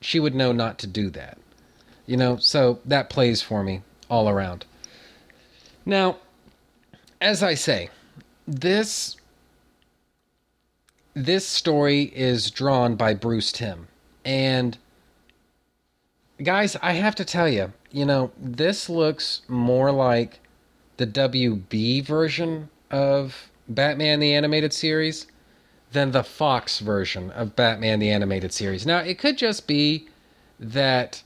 she 0.00 0.18
would 0.18 0.34
know 0.34 0.52
not 0.52 0.78
to 0.78 0.86
do 0.86 1.10
that. 1.10 1.38
You 2.06 2.16
know, 2.16 2.36
so 2.36 2.80
that 2.84 3.10
plays 3.10 3.42
for 3.42 3.62
me 3.62 3.82
all 4.08 4.28
around. 4.28 4.64
Now, 5.84 6.18
as 7.20 7.42
I 7.42 7.54
say, 7.54 7.90
this 8.46 9.16
this 11.14 11.46
story 11.46 12.12
is 12.14 12.50
drawn 12.50 12.96
by 12.96 13.14
Bruce 13.14 13.52
Timm. 13.52 13.88
And 14.24 14.78
guys, 16.42 16.76
I 16.82 16.92
have 16.92 17.14
to 17.16 17.24
tell 17.24 17.48
you, 17.48 17.72
you 17.90 18.04
know, 18.04 18.32
this 18.38 18.88
looks 18.88 19.42
more 19.48 19.92
like 19.92 20.40
the 20.96 21.06
WB 21.06 22.04
version 22.04 22.68
of 22.90 23.50
Batman 23.68 24.20
the 24.20 24.34
Animated 24.34 24.72
Series 24.72 25.26
than 25.92 26.12
the 26.12 26.24
Fox 26.24 26.78
version 26.78 27.30
of 27.32 27.54
Batman 27.56 27.98
the 27.98 28.10
Animated 28.10 28.52
Series. 28.52 28.86
Now, 28.86 28.98
it 28.98 29.18
could 29.18 29.36
just 29.36 29.66
be 29.66 30.08
that 30.58 31.22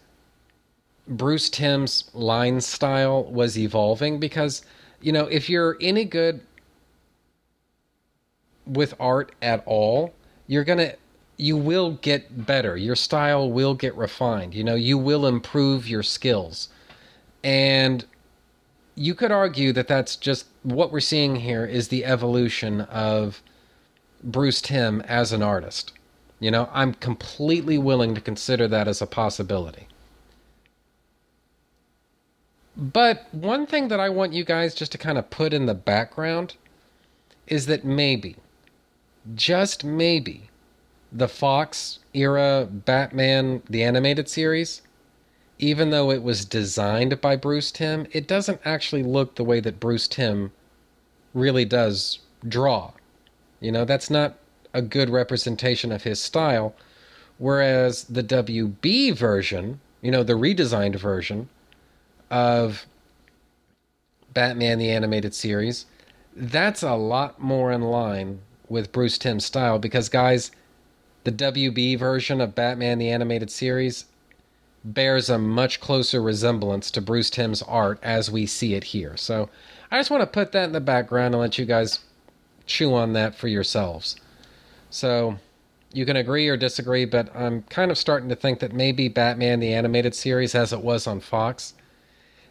Bruce 1.07 1.49
Timm's 1.49 2.11
line 2.15 2.61
style 2.61 3.25
was 3.25 3.57
evolving 3.57 4.19
because, 4.19 4.63
you 5.01 5.13
know, 5.13 5.27
if 5.27 5.49
you're 5.49 5.77
any 5.81 6.05
good 6.05 6.41
with 8.67 8.95
art 8.99 9.33
at 9.41 9.63
all, 9.67 10.15
you're 10.47 10.65
going 10.65 10.79
to 10.79 10.97
you 11.37 11.57
will 11.57 11.93
get 11.93 12.47
better. 12.47 12.77
Your 12.77 12.97
style 12.97 13.51
will 13.51 13.75
get 13.75 13.95
refined. 13.95 14.55
You 14.55 14.65
know, 14.65 14.75
you 14.75 14.97
will 14.97 15.27
improve 15.27 15.89
your 15.89 16.03
skills. 16.03 16.69
And 17.45 18.05
you 18.95 19.15
could 19.15 19.31
argue 19.31 19.73
that 19.75 19.89
that's 19.89 20.17
just 20.17 20.47
what 20.63 20.91
we're 20.91 21.01
seeing 21.01 21.37
here 21.37 21.67
is 21.67 21.89
the 21.89 22.05
evolution 22.05 22.81
of 22.83 23.43
Bruce 24.25 24.63
Timm 24.63 25.03
as 25.03 25.33
an 25.33 25.43
artist. 25.43 25.93
You 26.41 26.51
know, 26.51 26.69
I'm 26.73 26.95
completely 26.95 27.79
willing 27.79 28.15
to 28.15 28.21
consider 28.21 28.67
that 28.69 28.89
as 28.89 29.03
a 29.03 29.07
possibility. 29.07 29.89
But 32.77 33.27
one 33.33 33.67
thing 33.67 33.89
that 33.89 34.01
I 34.01 34.11
want 34.11 34.33
you 34.33 34.45
guys 34.45 34.75
just 34.75 34.93
to 34.93 34.99
kind 34.99 35.17
of 35.17 35.31
put 35.31 35.55
in 35.55 35.67
the 35.67 35.75
background 35.75 36.57
is 37.47 37.67
that 37.67 37.85
maybe 37.85 38.37
just 39.35 39.85
maybe 39.85 40.49
the 41.13 41.29
Fox 41.29 41.99
era 42.15 42.69
Batman 42.71 43.63
the 43.69 43.83
animated 43.83 44.29
series 44.29 44.83
even 45.59 45.91
though 45.91 46.11
it 46.11 46.23
was 46.23 46.45
designed 46.45 47.21
by 47.21 47.37
Bruce 47.37 47.71
Timm, 47.73 48.07
it 48.13 48.29
doesn't 48.29 48.61
actually 48.65 49.03
look 49.03 49.35
the 49.35 49.45
way 49.45 49.61
that 49.61 49.81
Bruce 49.81 50.07
Timm 50.07 50.53
really 51.33 51.65
does 51.65 52.19
draw. 52.47 52.93
You 53.61 53.73
know, 53.73 53.85
that's 53.85 54.11
not 54.11 54.37
a 54.75 54.83
good 54.83 55.09
representation 55.09 55.93
of 55.93 56.03
his 56.03 56.21
style. 56.21 56.75
Whereas 57.39 58.05
the 58.05 58.23
WB 58.23 59.17
version, 59.17 59.81
you 60.03 60.11
know, 60.11 60.23
the 60.23 60.35
redesigned 60.35 60.97
version 60.97 61.49
of 62.31 62.87
Batman 64.33 64.79
the 64.79 64.91
Animated 64.91 65.35
Series, 65.35 65.87
that's 66.35 66.83
a 66.83 66.95
lot 66.95 67.41
more 67.41 67.73
in 67.73 67.81
line 67.81 68.41
with 68.69 68.93
Bruce 68.93 69.19
Timm's 69.19 69.45
style 69.45 69.79
because, 69.79 70.09
guys, 70.09 70.51
the 71.25 71.33
WB 71.33 71.99
version 71.99 72.41
of 72.41 72.55
Batman 72.55 72.99
the 72.99 73.11
Animated 73.11 73.51
Series 73.51 74.07
bears 74.85 75.29
a 75.29 75.39
much 75.39 75.81
closer 75.81 76.23
resemblance 76.23 76.91
to 76.93 77.01
Bruce 77.01 77.31
Timm's 77.31 77.63
art 77.63 77.99
as 78.03 78.31
we 78.31 78.47
see 78.47 78.75
it 78.75 78.85
here. 78.85 79.17
So 79.17 79.49
I 79.91 79.99
just 79.99 80.11
want 80.11 80.23
to 80.23 80.27
put 80.27 80.53
that 80.53 80.65
in 80.65 80.73
the 80.73 80.81
background 80.81 81.35
and 81.35 81.41
let 81.41 81.59
you 81.59 81.65
guys 81.65 82.01
chew 82.67 82.95
on 82.95 83.13
that 83.15 83.35
for 83.35 83.49
yourselves. 83.49 84.17
So 84.91 85.39
you 85.93 86.07
can 86.07 86.17
agree 86.17 86.49
or 86.49 86.57
disagree, 86.57 87.05
but 87.05 87.35
I'm 87.35 87.63
kind 87.63 87.91
of 87.91 87.99
starting 87.99 88.29
to 88.29 88.37
think 88.37 88.61
that 88.61 88.73
maybe 88.73 89.09
Batman 89.09 89.61
the 89.61 89.73
animated 89.73 90.15
series, 90.15 90.55
as 90.55 90.73
it 90.73 90.83
was 90.83 91.07
on 91.07 91.21
Fox, 91.21 91.75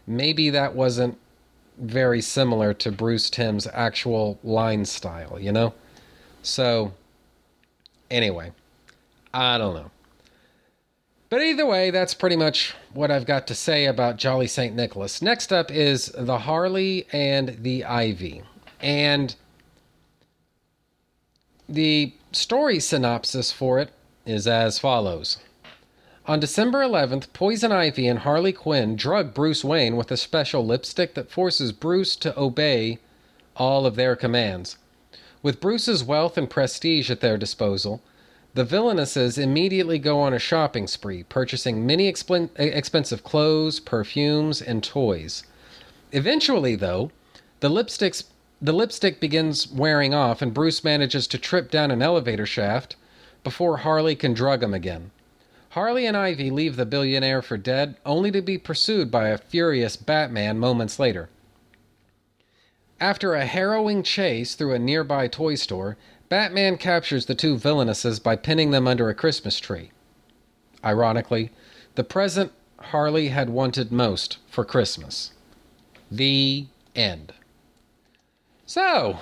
maybe 0.05 0.49
that 0.49 0.76
wasn't 0.76 1.18
very 1.78 2.22
similar 2.22 2.74
to 2.74 2.91
Bruce 2.91 3.30
Timm's 3.30 3.68
actual 3.74 4.39
line 4.43 4.86
style, 4.86 5.39
you 5.39 5.51
know? 5.51 5.74
So, 6.46 6.93
anyway, 8.12 8.52
I 9.34 9.58
don't 9.58 9.74
know. 9.74 9.91
But 11.30 11.41
either 11.41 11.66
way, 11.66 11.89
that's 11.89 12.14
pretty 12.14 12.36
much 12.36 12.76
what 12.93 13.10
I've 13.10 13.26
got 13.26 13.48
to 13.48 13.56
say 13.56 13.86
about 13.86 14.18
Jolly 14.18 14.48
St. 14.48 14.76
Nicholas. 14.76 15.22
Next 15.22 15.52
up 15.52 15.72
is 15.72 16.14
the 16.16 16.39
Harley 16.39 17.08
and 17.12 17.58
the 17.62 17.84
Ivy. 17.84 18.43
And 18.80 19.36
the 21.68 22.14
story 22.32 22.80
synopsis 22.80 23.52
for 23.52 23.80
it 23.80 23.89
is 24.26 24.46
as 24.48 24.78
follows. 24.78 25.39
On 26.28 26.39
December 26.39 26.82
11th, 26.82 27.34
Poison 27.34 27.72
Ivy 27.72 28.08
and 28.08 28.20
Harley 28.20 28.54
Quinn 28.54 28.96
drug 28.96 29.34
Bruce 29.34 29.64
Wayne 29.64 29.96
with 29.96 30.12
a 30.12 30.18
special 30.18 30.66
lipstick 30.66 31.16
that 31.16 31.32
forces 31.32 31.72
Bruce 31.72 32.16
to 32.18 32.39
obey 32.39 33.00
all 33.56 33.86
of 33.86 33.96
their 33.96 34.16
commands. 34.16 34.78
With 35.46 35.62
Bruce's 35.62 36.04
wealth 36.04 36.39
and 36.39 36.50
prestige 36.50 37.12
at 37.12 37.20
their 37.20 37.38
disposal, 37.38 38.02
the 38.56 38.66
villainesses 38.66 39.38
immediately 39.38 40.00
go 40.00 40.20
on 40.20 40.34
a 40.34 40.39
shopping 40.39 40.88
spree, 40.88 41.22
purchasing 41.22 41.86
many 41.86 42.08
expensive 42.08 43.24
clothes, 43.24 43.80
perfumes, 43.80 44.60
and 44.60 44.84
toys. 44.84 45.43
Eventually, 46.12 46.76
though, 46.76 47.12
the 47.60 47.70
lipsticks 47.70 48.24
the 48.60 48.74
lipstick 48.74 49.20
begins 49.20 49.72
wearing 49.72 50.16
off, 50.16 50.41
and 50.41 50.52
Bruce 50.52 50.84
manages 50.84 51.28
to 51.28 51.38
trip 51.38 51.70
down 51.70 51.91
an 51.91 52.02
elevator 52.02 52.48
shaft 52.48 52.96
before 53.43 53.78
Harley 53.78 54.16
can 54.16 54.34
drug 54.34 54.64
him 54.64 54.74
again. 54.74 55.12
Harley 55.70 56.08
and 56.08 56.18
Ivy 56.18 56.50
leave 56.50 56.76
the 56.76 56.88
billionaire 56.88 57.43
for 57.43 57.58
dead, 57.58 57.98
only 58.04 58.32
to 58.32 58.41
be 58.41 58.58
pursued 58.58 59.12
by 59.12 59.28
a 59.28 59.38
furious 59.38 59.96
Batman 59.96 60.58
moments 60.58 60.98
later. 60.98 61.30
After 63.00 63.34
a 63.34 63.46
harrowing 63.46 64.04
chase 64.04 64.56
through 64.56 64.74
a 64.74 64.80
nearby 64.80 65.28
toy 65.28 65.56
store, 65.56 65.98
Batman 66.30 66.78
captures 66.78 67.26
the 67.26 67.36
two 67.36 67.58
villainesses 67.58 68.22
by 68.22 68.36
pinning 68.36 68.72
them 68.72 68.88
under 68.88 69.10
a 69.10 69.16
Christmas 69.16 69.60
tree. 69.60 69.91
Ironically, 70.84 71.52
the 71.96 72.04
present 72.04 72.52
Harley 72.80 73.30
had 73.30 73.50
wanted 73.50 73.91
most 73.91 74.38
for 74.48 74.64
Christmas. 74.64 75.32
The 76.10 76.68
end. 76.96 77.34
So, 78.66 79.20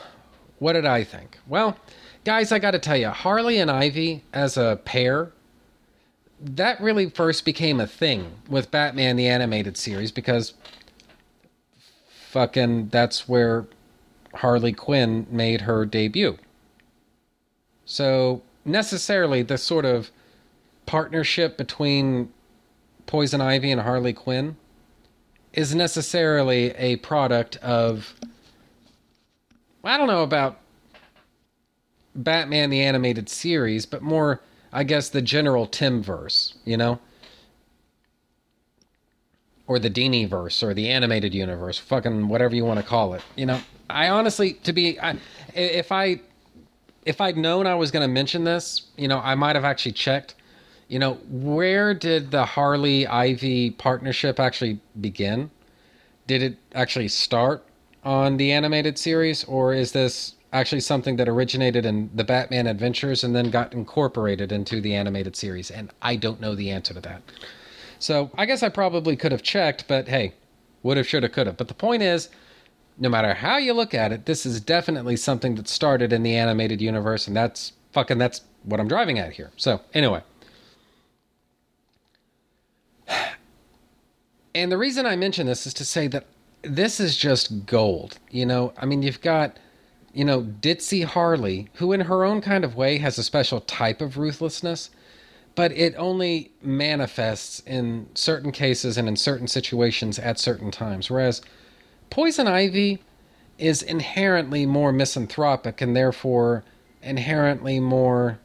what 0.59 0.74
did 0.74 0.86
I 0.86 1.03
think? 1.03 1.39
Well, 1.47 1.78
guys, 2.24 2.51
I 2.51 2.59
got 2.59 2.71
to 2.71 2.80
tell 2.80 2.97
you, 2.97 3.09
Harley 3.09 3.57
and 3.57 3.71
Ivy 3.71 4.24
as 4.34 4.55
a 4.57 4.80
pair, 4.86 5.32
that 6.39 6.80
really 6.80 7.09
first 7.09 7.45
became 7.45 7.80
a 7.80 7.88
thing 7.88 8.34
with 8.47 8.71
Batman 8.71 9.15
the 9.15 9.28
Animated 9.28 9.78
Series 9.78 10.11
because 10.11 10.53
fucking 12.34 12.89
that's 12.89 13.29
where 13.29 13.67
Harley 14.34 14.73
Quinn 14.73 15.27
made 15.29 15.61
her 15.61 15.86
debut. 15.86 16.39
So, 17.86 18.41
necessarily, 18.65 19.43
the 19.43 19.59
sort 19.59 19.86
of 19.86 20.09
partnership 20.88 21.57
between 21.57 22.34
Poison 23.05 23.39
Ivy 23.39 23.71
and 23.71 23.81
Harley 23.81 24.13
Quinn 24.13 24.57
is 25.53 25.75
necessarily 25.75 26.71
a 26.71 26.95
product 26.97 27.57
of 27.57 28.15
I 29.84 29.97
don't 29.97 30.07
know 30.07 30.23
about 30.23 30.59
Batman 32.15 32.71
the 32.71 32.81
animated 32.81 33.29
series, 33.29 33.86
but 33.86 34.01
more, 34.01 34.41
I 34.71 34.84
guess, 34.84 35.09
the 35.09 35.21
general 35.21 35.67
Timm 35.67 36.01
verse, 36.01 36.55
you 36.65 36.77
know? 36.77 36.99
Or 39.66 39.80
the 39.80 39.89
Dini 39.89 40.28
verse, 40.28 40.61
or 40.61 40.74
the 40.74 40.89
animated 40.89 41.34
universe, 41.34 41.78
fucking 41.78 42.28
whatever 42.28 42.53
you 42.53 42.66
want 42.66 42.80
to 42.82 42.86
call 42.86 43.14
it. 43.14 43.22
You 43.38 43.45
know, 43.45 43.61
I 43.89 44.09
honestly, 44.09 44.53
to 44.66 44.74
be, 44.74 44.99
I, 44.99 45.16
if 45.55 45.89
I, 45.89 46.20
if 47.05 47.22
I'd 47.22 47.38
known 47.38 47.66
I 47.66 47.76
was 47.76 47.89
going 47.89 48.01
to 48.01 48.14
mention 48.14 48.43
this, 48.43 48.88
you 48.97 49.07
know, 49.07 49.20
I 49.20 49.36
might 49.36 49.55
have 49.55 49.64
actually 49.64 49.93
checked. 49.93 50.36
You 50.89 50.99
know, 50.99 51.14
where 51.30 51.93
did 51.93 52.32
the 52.32 52.45
Harley 52.45 53.07
Ivy 53.07 53.72
partnership 53.72 54.38
actually 54.38 54.80
begin? 54.99 55.49
Did 56.28 56.43
it 56.43 56.57
actually 56.76 57.07
start 57.07 57.64
on 58.03 58.36
the 58.36 58.51
animated 58.51 58.97
series, 58.97 59.45
or 59.45 59.74
is 59.74 59.93
this 59.93 60.36
actually 60.51 60.82
something 60.82 61.16
that 61.16 61.30
originated 61.30 61.86
in 61.86 62.09
the 62.14 62.24
Batman 62.26 62.68
Adventures 62.68 63.24
and 63.24 63.34
then 63.34 63.49
got 63.49 63.74
incorporated 63.74 64.51
into 64.51 64.82
the 64.82 64.93
animated 64.93 65.38
series? 65.38 65.72
And 65.72 65.89
I 66.01 66.18
don't 66.18 66.41
know 66.41 66.53
the 66.53 66.70
answer 66.70 66.93
to 66.93 66.99
that. 67.01 67.22
So 68.03 68.29
I 68.35 68.45
guess 68.45 68.63
I 68.63 68.67
probably 68.67 69.15
could 69.15 69.31
have 69.31 69.43
checked, 69.43 69.87
but 69.87 70.09
hey, 70.09 70.33
would 70.83 70.97
have, 70.97 71.07
should 71.07 71.23
have, 71.23 71.31
could 71.31 71.47
have. 71.47 71.55
But 71.55 71.69
the 71.69 71.73
point 71.73 72.03
is, 72.03 72.27
no 72.97 73.07
matter 73.07 73.33
how 73.33 73.55
you 73.55 73.71
look 73.71 73.93
at 73.93 74.11
it, 74.11 74.25
this 74.25 74.45
is 74.45 74.59
definitely 74.59 75.15
something 75.15 75.55
that 75.55 75.69
started 75.69 76.11
in 76.11 76.21
the 76.21 76.35
animated 76.35 76.81
universe, 76.81 77.27
and 77.27 77.35
that's 77.35 77.71
fucking 77.93 78.17
that's 78.17 78.41
what 78.63 78.81
I'm 78.81 78.89
driving 78.89 79.19
at 79.19 79.31
here. 79.31 79.51
So 79.55 79.79
anyway. 79.93 80.21
And 84.55 84.71
the 84.71 84.77
reason 84.77 85.07
I 85.07 85.15
mention 85.15 85.47
this 85.47 85.65
is 85.65 85.73
to 85.73 85.83
say 85.83 86.05
that 86.09 86.27
this 86.61 86.99
is 86.99 87.17
just 87.17 87.65
gold. 87.65 88.19
You 88.29 88.45
know, 88.45 88.71
I 88.77 88.85
mean, 88.85 89.01
you've 89.01 89.19
got, 89.21 89.57
you 90.13 90.23
know, 90.23 90.43
Ditzy 90.43 91.03
Harley, 91.05 91.69
who 91.75 91.91
in 91.91 92.01
her 92.01 92.23
own 92.23 92.39
kind 92.39 92.63
of 92.63 92.75
way 92.75 92.99
has 92.99 93.17
a 93.17 93.23
special 93.23 93.61
type 93.61 93.99
of 93.99 94.15
ruthlessness, 94.15 94.91
but 95.55 95.71
it 95.71 95.93
only 95.97 96.51
manifests 96.61 97.59
in 97.61 98.07
certain 98.15 98.51
cases 98.51 98.97
and 98.97 99.07
in 99.07 99.15
certain 99.15 99.47
situations 99.47 100.17
at 100.19 100.39
certain 100.39 100.71
times. 100.71 101.09
Whereas 101.09 101.41
Poison 102.09 102.47
Ivy 102.47 103.01
is 103.57 103.81
inherently 103.81 104.65
more 104.65 104.91
misanthropic 104.91 105.81
and 105.81 105.95
therefore 105.95 106.63
inherently 107.01 107.79
more 107.79 108.39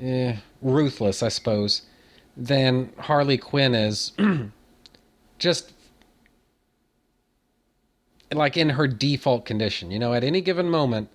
eh, 0.00 0.36
ruthless, 0.62 1.22
I 1.22 1.28
suppose, 1.28 1.82
than 2.36 2.92
Harley 2.98 3.38
Quinn 3.38 3.74
is. 3.74 4.12
just 5.40 5.72
like 8.32 8.56
in 8.56 8.70
her 8.70 8.86
default 8.86 9.44
condition. 9.44 9.90
You 9.90 9.98
know, 9.98 10.14
at 10.14 10.22
any 10.22 10.40
given 10.40 10.70
moment, 10.70 11.08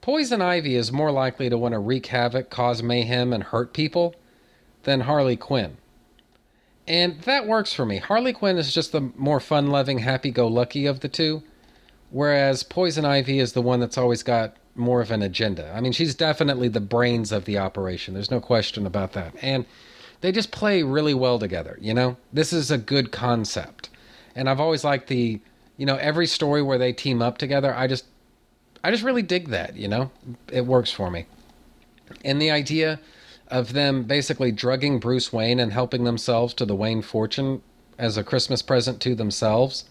Poison 0.00 0.40
Ivy 0.40 0.76
is 0.76 0.92
more 0.92 1.10
likely 1.10 1.50
to 1.50 1.58
want 1.58 1.72
to 1.72 1.78
wreak 1.78 2.06
havoc, 2.06 2.50
cause 2.50 2.82
mayhem, 2.82 3.32
and 3.32 3.44
hurt 3.44 3.72
people 3.72 4.14
than 4.84 5.00
Harley 5.00 5.36
Quinn. 5.36 5.76
And 6.88 7.20
that 7.22 7.46
works 7.46 7.72
for 7.72 7.84
me. 7.84 7.98
Harley 7.98 8.32
Quinn 8.32 8.58
is 8.58 8.74
just 8.74 8.92
the 8.92 9.12
more 9.16 9.40
fun 9.40 9.68
loving, 9.68 9.98
happy 9.98 10.30
go 10.30 10.46
lucky 10.46 10.86
of 10.86 11.00
the 11.00 11.08
two, 11.08 11.42
whereas 12.10 12.62
Poison 12.62 13.04
Ivy 13.04 13.38
is 13.38 13.52
the 13.52 13.62
one 13.62 13.80
that's 13.80 13.98
always 13.98 14.22
got 14.22 14.56
more 14.74 15.00
of 15.00 15.10
an 15.10 15.22
agenda. 15.22 15.72
I 15.74 15.80
mean, 15.80 15.92
she's 15.92 16.14
definitely 16.14 16.68
the 16.68 16.80
brains 16.80 17.32
of 17.32 17.44
the 17.44 17.58
operation. 17.58 18.14
There's 18.14 18.30
no 18.30 18.40
question 18.40 18.86
about 18.86 19.12
that. 19.12 19.34
And 19.42 19.66
they 20.20 20.32
just 20.32 20.50
play 20.50 20.82
really 20.82 21.14
well 21.14 21.38
together, 21.38 21.78
you 21.80 21.92
know? 21.92 22.16
This 22.32 22.52
is 22.52 22.70
a 22.70 22.78
good 22.78 23.12
concept. 23.12 23.90
And 24.34 24.48
I've 24.48 24.60
always 24.60 24.84
liked 24.84 25.08
the 25.08 25.40
you 25.80 25.86
know, 25.86 25.96
every 25.96 26.26
story 26.26 26.60
where 26.60 26.76
they 26.76 26.92
team 26.92 27.22
up 27.22 27.38
together, 27.38 27.74
I 27.74 27.86
just 27.86 28.04
I 28.82 28.90
just 28.90 29.02
really 29.02 29.22
dig 29.22 29.48
that, 29.48 29.76
you 29.76 29.88
know? 29.88 30.10
It 30.50 30.66
works 30.66 30.90
for 30.90 31.10
me. 31.10 31.26
And 32.24 32.40
the 32.40 32.50
idea 32.50 33.00
of 33.48 33.72
them 33.72 34.04
basically 34.04 34.52
drugging 34.52 34.98
Bruce 34.98 35.32
Wayne 35.32 35.60
and 35.60 35.72
helping 35.72 36.04
themselves 36.04 36.54
to 36.54 36.64
the 36.64 36.74
Wayne 36.74 37.02
fortune 37.02 37.62
as 37.98 38.16
a 38.16 38.24
Christmas 38.24 38.62
present 38.62 39.00
to 39.02 39.14
themselves. 39.14 39.84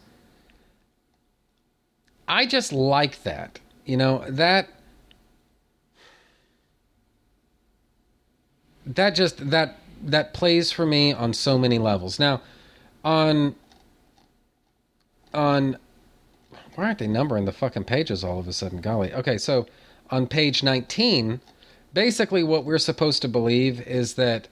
I 2.28 2.46
just 2.46 2.72
like 2.72 3.24
that. 3.24 3.60
You 3.86 3.98
know, 3.98 4.24
that 4.28 4.70
that 8.86 9.16
just 9.16 9.50
that 9.50 9.78
that 10.02 10.34
plays 10.34 10.72
for 10.72 10.86
me 10.86 11.12
on 11.14 11.34
so 11.34 11.58
many 11.58 11.80
levels. 11.80 12.20
Now, 12.20 12.42
on 13.04 13.56
on 15.34 15.78
why 16.80 16.86
aren't 16.86 17.00
they 17.00 17.08
numbering 17.08 17.44
the 17.44 17.52
fucking 17.52 17.84
pages 17.84 18.24
all 18.24 18.40
of 18.40 18.48
a 18.48 18.54
sudden? 18.54 18.80
Golly. 18.80 19.14
Okay, 19.14 19.38
so 19.38 19.66
on 20.10 20.28
page 20.28 20.64
19, 20.64 21.42
basically 21.94 22.42
what 22.42 22.64
we're 22.64 22.78
supposed 22.78 23.22
to 23.22 23.28
believe 23.28 23.82
is 23.82 24.14
that 24.14 24.48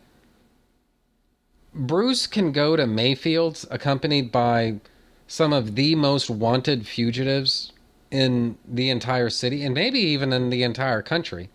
Bruce 1.73 2.27
can 2.27 2.51
go 2.51 2.75
to 2.75 2.85
Mayfield's 2.85 3.65
accompanied 3.71 4.29
by 4.31 4.79
some 5.27 5.53
of 5.53 5.75
the 5.75 5.95
most 5.95 6.29
wanted 6.29 6.85
fugitives 6.85 7.71
in 8.11 8.57
the 8.67 8.89
entire 8.89 9.29
city 9.29 9.63
and 9.63 9.73
maybe 9.73 9.99
even 9.99 10.33
in 10.33 10.49
the 10.49 10.63
entire 10.63 11.01
country. 11.01 11.49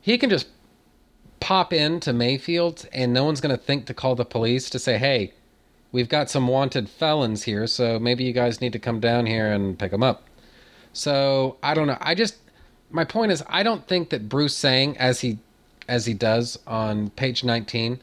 He 0.00 0.16
can 0.16 0.30
just 0.30 0.48
pop 1.40 1.72
into 1.74 2.14
Mayfield's 2.14 2.86
and 2.86 3.12
no 3.12 3.24
one's 3.24 3.42
going 3.42 3.54
to 3.54 3.62
think 3.62 3.84
to 3.86 3.94
call 3.94 4.14
the 4.14 4.24
police 4.24 4.70
to 4.70 4.78
say, 4.78 4.96
hey, 4.96 5.34
we've 5.92 6.08
got 6.08 6.30
some 6.30 6.48
wanted 6.48 6.88
felons 6.88 7.42
here, 7.44 7.66
so 7.66 7.98
maybe 7.98 8.24
you 8.24 8.32
guys 8.32 8.60
need 8.60 8.72
to 8.72 8.78
come 8.78 9.00
down 9.00 9.26
here 9.26 9.52
and 9.52 9.78
pick 9.78 9.90
them 9.90 10.02
up. 10.02 10.24
So 10.92 11.56
I 11.62 11.74
don't 11.74 11.86
know. 11.86 11.98
I 12.00 12.14
just 12.14 12.36
my 12.90 13.04
point 13.04 13.32
is, 13.32 13.42
I 13.48 13.62
don't 13.62 13.86
think 13.86 14.10
that 14.10 14.28
Bruce 14.28 14.56
saying 14.56 14.96
as 14.98 15.20
he 15.20 15.38
as 15.88 16.06
he 16.06 16.14
does 16.14 16.58
on 16.66 17.10
page 17.10 17.44
19, 17.44 18.00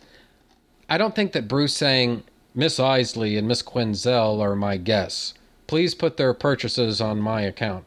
I 0.90 0.98
don't 0.98 1.16
think 1.16 1.34
that 1.34 1.48
Bruce 1.48 1.76
saying 1.76 2.24
Miss 2.56 2.80
Isley 2.80 3.38
and 3.38 3.48
Miss 3.48 3.62
Quinzel 3.62 4.42
are 4.42 4.56
my 4.56 4.78
guests. 4.78 5.34
Please 5.68 5.96
put 5.96 6.18
their 6.18 6.34
purchases 6.34 7.02
on 7.02 7.20
my 7.20 7.42
account. 7.42 7.86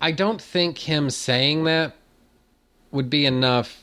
I 0.00 0.12
don't 0.12 0.40
think 0.40 0.78
him 0.78 1.10
saying 1.10 1.64
that 1.64 1.94
would 2.90 3.10
be 3.10 3.26
enough 3.26 3.82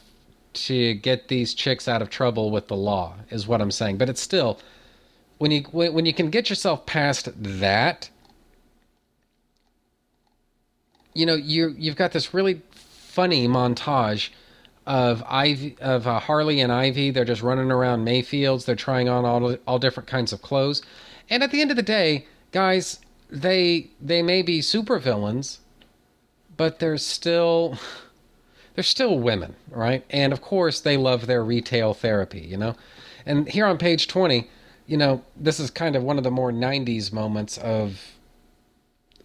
to 0.54 0.94
get 0.96 1.28
these 1.28 1.54
chicks 1.54 1.88
out 1.88 2.02
of 2.02 2.10
trouble 2.10 2.52
with 2.52 2.68
the 2.68 2.76
law 2.76 3.16
is 3.30 3.48
what 3.48 3.62
I'm 3.62 3.72
saying. 3.72 3.98
But 3.98 4.10
it's 4.10 4.22
still 4.22 4.60
when 5.42 5.50
you 5.50 5.62
when 5.72 6.06
you 6.06 6.14
can 6.14 6.30
get 6.30 6.52
yourself 6.52 6.86
past 6.86 7.28
that, 7.36 8.12
you 11.16 11.26
know, 11.26 11.34
you 11.34 11.74
you've 11.80 11.96
got 11.96 12.12
this 12.12 12.32
really 12.32 12.62
funny 12.70 13.48
montage 13.48 14.30
of 14.86 15.24
Ivy 15.28 15.78
of 15.82 16.06
uh, 16.06 16.20
Harley 16.20 16.60
and 16.60 16.72
Ivy. 16.72 17.10
They're 17.10 17.26
just 17.26 17.42
running 17.42 17.72
around 17.72 18.04
Mayfields. 18.04 18.66
They're 18.66 18.76
trying 18.76 19.10
on 19.10 19.26
all 19.26 19.56
all 19.66 19.80
different 19.80 20.08
kinds 20.08 20.32
of 20.32 20.44
clothes. 20.44 20.84
And 21.28 21.42
at 21.42 21.50
the 21.50 21.60
end 21.60 21.72
of 21.72 21.76
the 21.76 21.82
day, 21.82 22.28
guys, 22.52 23.00
they 23.28 23.90
they 24.00 24.22
may 24.22 24.44
be 24.44 24.60
supervillains, 24.60 25.58
but 26.56 26.78
they're 26.78 27.00
still 27.00 27.80
they're 28.76 28.84
still 28.84 29.18
women, 29.18 29.56
right? 29.72 30.06
And 30.12 30.34
of 30.34 30.42
course, 30.42 30.80
they 30.80 30.98
love 30.98 31.26
their 31.26 31.44
retail 31.44 31.96
therapy, 31.96 32.42
you 32.42 32.58
know. 32.58 32.76
And 33.26 33.50
here 33.50 33.66
on 33.66 33.80
page 33.80 34.08
20, 34.08 34.48
you 34.88 34.98
know, 34.98 35.24
this 35.38 35.60
is 35.60 35.70
kind 35.70 35.96
of 35.96 36.04
one 36.04 36.18
of 36.18 36.24
the 36.24 36.32
more 36.32 36.52
90s 36.52 37.12
moments 37.12 37.58
of 37.58 38.16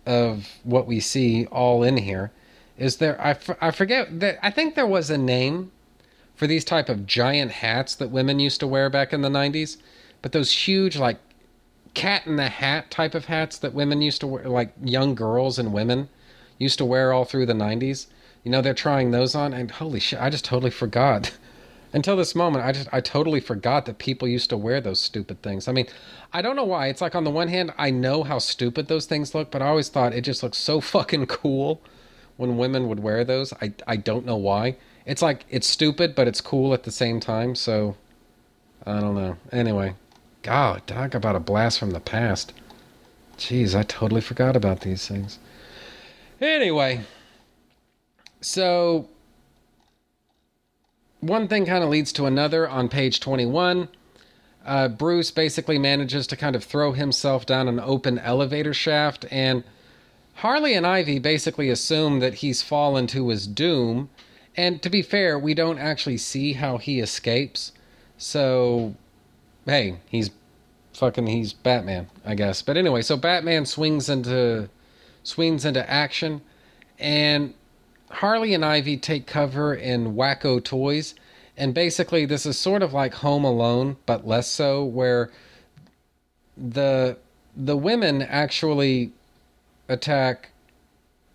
of 0.06 0.48
what 0.62 0.86
we 0.86 1.00
see 1.00 1.46
all 1.46 1.82
in 1.82 1.96
here 1.96 2.30
is 2.78 2.98
there 2.98 3.20
I, 3.20 3.70
forget 3.72 4.20
that 4.20 4.38
I 4.40 4.50
think 4.50 4.74
there 4.74 4.86
was 4.86 5.10
a 5.10 5.18
name 5.18 5.72
for 6.34 6.46
these 6.46 6.64
type 6.64 6.88
of 6.88 7.06
giant 7.06 7.50
hats 7.50 7.94
that 7.96 8.10
women 8.10 8.38
used 8.38 8.60
to 8.60 8.66
wear 8.66 8.90
back 8.90 9.12
in 9.12 9.22
the 9.22 9.28
90s, 9.28 9.78
but 10.20 10.32
those 10.32 10.52
huge 10.52 10.96
like 10.96 11.18
cat 11.94 12.26
in 12.26 12.36
the 12.36 12.48
hat 12.48 12.90
type 12.90 13.14
of 13.14 13.24
hats 13.24 13.56
that 13.58 13.72
women 13.72 14.02
used 14.02 14.20
to 14.20 14.26
wear 14.26 14.44
like 14.44 14.74
young 14.82 15.14
girls 15.14 15.58
and 15.58 15.72
women 15.72 16.08
used 16.58 16.78
to 16.78 16.84
wear 16.84 17.12
all 17.12 17.24
through 17.24 17.46
the 17.46 17.54
90s. 17.54 18.06
You 18.44 18.50
know, 18.50 18.60
they're 18.60 18.74
trying 18.74 19.10
those 19.10 19.34
on 19.34 19.54
and 19.54 19.70
holy 19.70 20.00
shit, 20.00 20.20
I 20.20 20.28
just 20.28 20.44
totally 20.44 20.70
forgot. 20.70 21.32
Until 21.96 22.14
this 22.14 22.34
moment, 22.34 22.62
I 22.62 22.72
just 22.72 22.88
I 22.92 23.00
totally 23.00 23.40
forgot 23.40 23.86
that 23.86 23.96
people 23.96 24.28
used 24.28 24.50
to 24.50 24.56
wear 24.58 24.82
those 24.82 25.00
stupid 25.00 25.40
things. 25.40 25.66
I 25.66 25.72
mean, 25.72 25.86
I 26.30 26.42
don't 26.42 26.54
know 26.54 26.62
why. 26.62 26.88
It's 26.88 27.00
like 27.00 27.14
on 27.14 27.24
the 27.24 27.30
one 27.30 27.48
hand, 27.48 27.72
I 27.78 27.90
know 27.90 28.22
how 28.22 28.38
stupid 28.38 28.88
those 28.88 29.06
things 29.06 29.34
look, 29.34 29.50
but 29.50 29.62
I 29.62 29.68
always 29.68 29.88
thought 29.88 30.12
it 30.12 30.20
just 30.20 30.42
looks 30.42 30.58
so 30.58 30.78
fucking 30.92 31.24
cool 31.24 31.80
when 32.36 32.58
women 32.58 32.86
would 32.88 33.00
wear 33.00 33.24
those. 33.24 33.54
I 33.62 33.72
I 33.86 33.96
don't 33.96 34.26
know 34.26 34.36
why. 34.36 34.76
It's 35.06 35.22
like 35.22 35.46
it's 35.48 35.66
stupid, 35.66 36.14
but 36.14 36.28
it's 36.28 36.42
cool 36.42 36.74
at 36.74 36.82
the 36.82 36.90
same 36.90 37.18
time. 37.18 37.54
So 37.54 37.96
I 38.84 39.00
don't 39.00 39.14
know. 39.14 39.38
Anyway, 39.50 39.94
God, 40.42 40.86
talk 40.86 41.14
about 41.14 41.34
a 41.34 41.40
blast 41.40 41.78
from 41.78 41.92
the 41.92 42.00
past. 42.00 42.52
Jeez, 43.38 43.74
I 43.74 43.84
totally 43.84 44.20
forgot 44.20 44.54
about 44.54 44.82
these 44.82 45.08
things. 45.08 45.38
Anyway, 46.42 47.06
so 48.42 49.08
one 51.20 51.48
thing 51.48 51.66
kind 51.66 51.82
of 51.82 51.90
leads 51.90 52.12
to 52.12 52.26
another 52.26 52.68
on 52.68 52.88
page 52.88 53.20
21. 53.20 53.88
Uh, 54.64 54.88
Bruce 54.88 55.30
basically 55.30 55.78
manages 55.78 56.26
to 56.26 56.36
kind 56.36 56.56
of 56.56 56.64
throw 56.64 56.92
himself 56.92 57.46
down 57.46 57.68
an 57.68 57.78
open 57.80 58.18
elevator 58.18 58.74
shaft, 58.74 59.24
and 59.30 59.62
Harley 60.34 60.74
and 60.74 60.86
Ivy 60.86 61.18
basically 61.18 61.70
assume 61.70 62.20
that 62.20 62.34
he's 62.34 62.62
fallen 62.62 63.06
to 63.08 63.28
his 63.28 63.46
doom. 63.46 64.10
And 64.56 64.82
to 64.82 64.90
be 64.90 65.02
fair, 65.02 65.38
we 65.38 65.54
don't 65.54 65.78
actually 65.78 66.18
see 66.18 66.54
how 66.54 66.78
he 66.78 67.00
escapes. 67.00 67.72
So, 68.18 68.94
hey, 69.64 69.98
he's 70.06 70.30
fucking 70.92 71.26
he's 71.26 71.52
Batman, 71.52 72.08
I 72.24 72.34
guess. 72.34 72.62
But 72.62 72.76
anyway, 72.76 73.02
so 73.02 73.16
Batman 73.16 73.66
swings 73.66 74.08
into 74.08 74.68
swings 75.22 75.64
into 75.64 75.88
action, 75.90 76.40
and 76.98 77.54
Harley 78.10 78.54
and 78.54 78.64
Ivy 78.64 78.96
take 78.96 79.26
cover 79.26 79.74
in 79.74 80.14
Wacko 80.14 80.62
Toys, 80.62 81.14
and 81.56 81.74
basically 81.74 82.24
this 82.26 82.46
is 82.46 82.58
sort 82.58 82.82
of 82.82 82.92
like 82.92 83.14
Home 83.14 83.44
Alone, 83.44 83.96
but 84.06 84.26
less 84.26 84.48
so, 84.48 84.84
where 84.84 85.30
the 86.56 87.16
the 87.56 87.76
women 87.76 88.22
actually 88.22 89.12
attack 89.88 90.50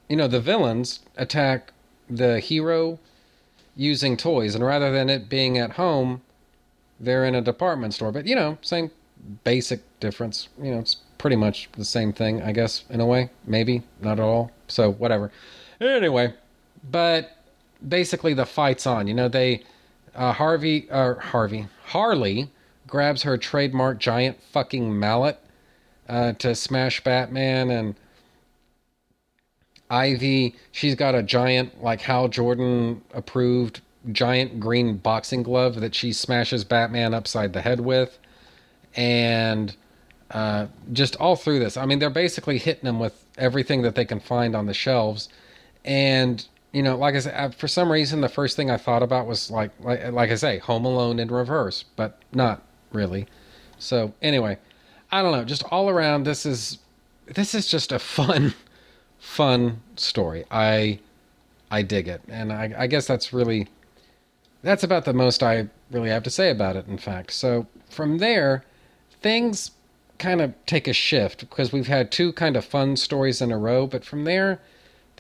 you 0.10 0.16
know 0.16 0.28
the 0.28 0.42
villains 0.42 1.00
attack 1.16 1.72
the 2.10 2.40
hero 2.40 3.00
using 3.76 4.18
toys 4.18 4.54
and 4.54 4.66
rather 4.66 4.92
than 4.92 5.10
it 5.10 5.30
being 5.30 5.58
at 5.58 5.72
home 5.72 6.22
they're 7.00 7.26
in 7.26 7.34
a 7.34 7.42
department 7.42 7.94
store. 7.94 8.12
But 8.12 8.28
you 8.28 8.36
know 8.36 8.58
same 8.62 8.92
basic 9.44 9.82
difference 10.00 10.50
you 10.62 10.72
know 10.72 10.80
it's 10.80 10.98
pretty 11.18 11.36
much 11.36 11.70
the 11.74 11.86
same 11.86 12.12
thing 12.12 12.42
i 12.42 12.52
guess 12.52 12.84
in 12.90 13.00
a 13.00 13.06
way. 13.06 13.30
Maybe 13.46 13.84
not 14.02 14.20
at 14.20 14.24
all. 14.24 14.52
So 14.68 14.92
whatever. 14.92 15.32
Anyway 15.80 16.34
but 16.90 17.38
basically 17.88 18.34
the 18.34 18.46
fight's 18.46 18.86
on 18.86 19.08
you 19.08 19.14
know 19.14 19.28
they 19.28 19.64
uh, 20.16 20.34
harvey 20.34 20.88
or 20.92 21.18
uh, 21.18 21.26
harvey 21.26 21.68
harley 21.86 22.50
grabs 22.88 23.24
her 23.24 23.38
trademark 23.38 24.00
giant 24.00 24.42
fucking 24.52 24.98
mallet 25.00 25.40
uh, 26.10 26.34
to 26.34 26.54
smash 26.54 27.04
batman 27.04 27.70
and 27.70 27.96
Ivy, 29.92 30.56
she's 30.72 30.96
got 30.96 31.16
a 31.16 31.22
giant, 31.22 31.84
like 31.84 32.00
Hal 32.02 32.30
Jordan 32.30 33.02
approved 33.14 33.82
giant 34.12 34.60
green 34.60 34.98
boxing 34.98 35.44
glove 35.44 35.82
that 35.82 35.94
she 35.94 36.14
smashes 36.14 36.64
Batman 36.64 37.14
upside 37.14 37.52
the 37.52 37.62
head 37.62 37.82
with. 37.82 38.18
And 38.96 39.76
uh, 40.32 40.68
just 40.94 41.18
all 41.18 41.36
through 41.36 41.60
this, 41.60 41.76
I 41.76 41.86
mean, 41.86 42.00
they're 42.00 42.10
basically 42.10 42.58
hitting 42.58 42.88
him 42.88 43.00
with 43.00 43.26
everything 43.38 43.82
that 43.82 43.96
they 43.96 44.06
can 44.06 44.22
find 44.22 44.56
on 44.56 44.66
the 44.66 44.74
shelves. 44.74 45.28
And, 45.84 46.46
you 46.72 46.82
know, 46.82 46.96
like 46.98 47.16
I 47.16 47.20
said, 47.20 47.56
for 47.56 47.68
some 47.68 47.92
reason, 47.92 48.22
the 48.22 48.30
first 48.30 48.56
thing 48.56 48.72
I 48.72 48.78
thought 48.78 49.04
about 49.04 49.28
was 49.28 49.52
like, 49.52 49.72
like, 49.80 50.12
like 50.12 50.32
I 50.32 50.36
say, 50.36 50.60
Home 50.60 50.86
Alone 50.86 51.20
in 51.20 51.28
reverse, 51.30 51.84
but 51.96 52.20
not 52.32 52.64
really. 52.94 53.28
So, 53.78 54.14
anyway, 54.22 54.58
I 55.12 55.22
don't 55.22 55.34
know. 55.34 55.44
Just 55.44 55.64
all 55.72 55.90
around, 55.90 56.24
this 56.24 56.46
is 56.46 56.80
this 57.26 57.54
is 57.54 57.68
just 57.68 57.92
a 57.92 58.00
fun 58.00 58.54
fun 59.20 59.82
story. 59.96 60.46
I 60.50 61.00
I 61.70 61.82
dig 61.82 62.08
it, 62.08 62.22
and 62.28 62.54
I, 62.54 62.74
I 62.78 62.88
guess 62.88 63.06
that's 63.08 63.34
really 63.34 63.68
that's 64.64 64.84
about 64.84 65.06
the 65.06 65.14
most 65.14 65.44
I 65.44 65.68
really 65.92 66.10
have 66.10 66.24
to 66.24 66.30
say 66.30 66.50
about 66.50 66.76
it. 66.76 66.88
In 66.88 66.98
fact, 66.98 67.34
so 67.34 67.68
from 67.90 68.20
there, 68.20 68.64
things 69.22 69.72
kind 70.20 70.40
of 70.40 70.54
take 70.66 70.88
a 70.88 70.94
shift 70.94 71.42
because 71.42 71.74
we've 71.74 71.88
had 71.88 72.12
two 72.12 72.32
kind 72.34 72.56
of 72.56 72.64
fun 72.64 72.96
stories 72.96 73.42
in 73.42 73.52
a 73.52 73.58
row, 73.58 73.88
but 73.88 74.06
from 74.06 74.24
there, 74.24 74.62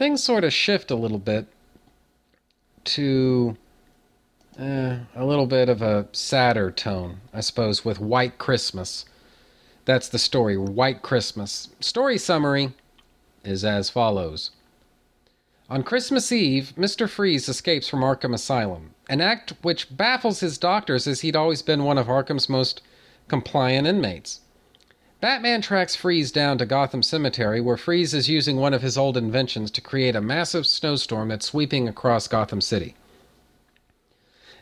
things 0.02 0.24
sort 0.24 0.44
of 0.44 0.52
shift 0.52 0.90
a 0.90 0.96
little 0.96 1.20
bit 1.20 1.46
to 2.84 3.56
uh, 4.60 4.98
a 5.16 5.24
little 5.24 5.46
bit 5.46 5.70
of 5.70 5.84
a 5.84 6.08
sadder 6.12 6.72
tone, 6.72 7.22
I 7.32 7.42
suppose, 7.42 7.86
with 7.86 8.00
White 8.00 8.40
Christmas. 8.40 9.06
That's 9.86 10.10
the 10.10 10.18
story, 10.18 10.58
White 10.58 11.04
Christmas. 11.04 11.70
Story 11.80 12.18
summary 12.18 12.74
is 13.44 13.64
as 13.64 13.92
follows. 13.92 14.50
On 15.70 15.84
Christmas 15.84 16.32
Eve, 16.32 16.74
Mr. 16.76 17.08
Freeze 17.08 17.48
escapes 17.48 17.88
from 17.88 18.02
Arkham 18.02 18.34
Asylum, 18.34 18.96
an 19.08 19.22
act 19.22 19.54
which 19.62 19.96
baffles 19.96 20.40
his 20.40 20.58
doctors 20.58 21.06
as 21.06 21.22
he'd 21.22 21.36
always 21.36 21.62
been 21.62 21.84
one 21.84 22.00
of 22.00 22.08
Arkham's 22.08 22.50
most 22.50 22.82
compliant 23.28 23.86
inmates. 23.86 24.41
Batman 25.22 25.62
tracks 25.62 25.96
Freeze 25.96 26.32
down 26.32 26.58
to 26.58 26.66
Gotham 26.66 27.04
Cemetery, 27.04 27.62
where 27.62 27.78
Freeze 27.78 28.16
is 28.16 28.28
using 28.28 28.58
one 28.58 28.74
of 28.74 28.82
his 28.82 28.98
old 28.98 29.16
inventions 29.16 29.70
to 29.70 29.80
create 29.80 30.16
a 30.16 30.22
massive 30.22 30.66
snowstorm 30.66 31.30
that's 31.30 31.46
sweeping 31.46 31.88
across 31.88 32.28
Gotham 32.28 32.60
City. 32.60 32.96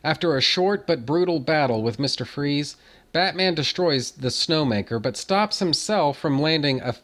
After 0.04 0.36
a 0.36 0.42
short 0.42 0.86
but 0.86 1.06
brutal 1.06 1.40
battle 1.40 1.82
with 1.82 1.96
Mr. 1.96 2.26
Freeze, 2.26 2.76
Batman 3.14 3.54
destroys 3.54 4.10
the 4.10 4.28
Snowmaker 4.28 5.00
but 5.00 5.16
stops 5.16 5.60
himself 5.60 6.18
from 6.18 6.42
landing 6.42 6.82
a, 6.82 6.94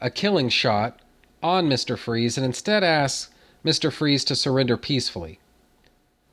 a 0.00 0.08
killing 0.08 0.48
shot 0.48 0.98
on 1.42 1.68
Mr. 1.68 1.98
Freeze 1.98 2.38
and 2.38 2.44
instead 2.46 2.82
asks 2.82 3.30
Mr. 3.62 3.92
Freeze 3.92 4.24
to 4.24 4.34
surrender 4.34 4.78
peacefully. 4.78 5.38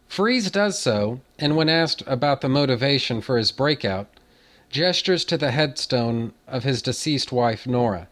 Freeze 0.07 0.49
does 0.49 0.79
so, 0.79 1.19
and 1.37 1.57
when 1.57 1.67
asked 1.67 2.01
about 2.07 2.39
the 2.39 2.49
motivation 2.49 3.19
for 3.19 3.37
his 3.37 3.51
breakout, 3.51 4.07
gestures 4.71 5.25
to 5.25 5.37
the 5.37 5.51
headstone 5.51 6.33
of 6.47 6.63
his 6.63 6.81
deceased 6.81 7.31
wife, 7.31 7.67
Nora. 7.67 8.07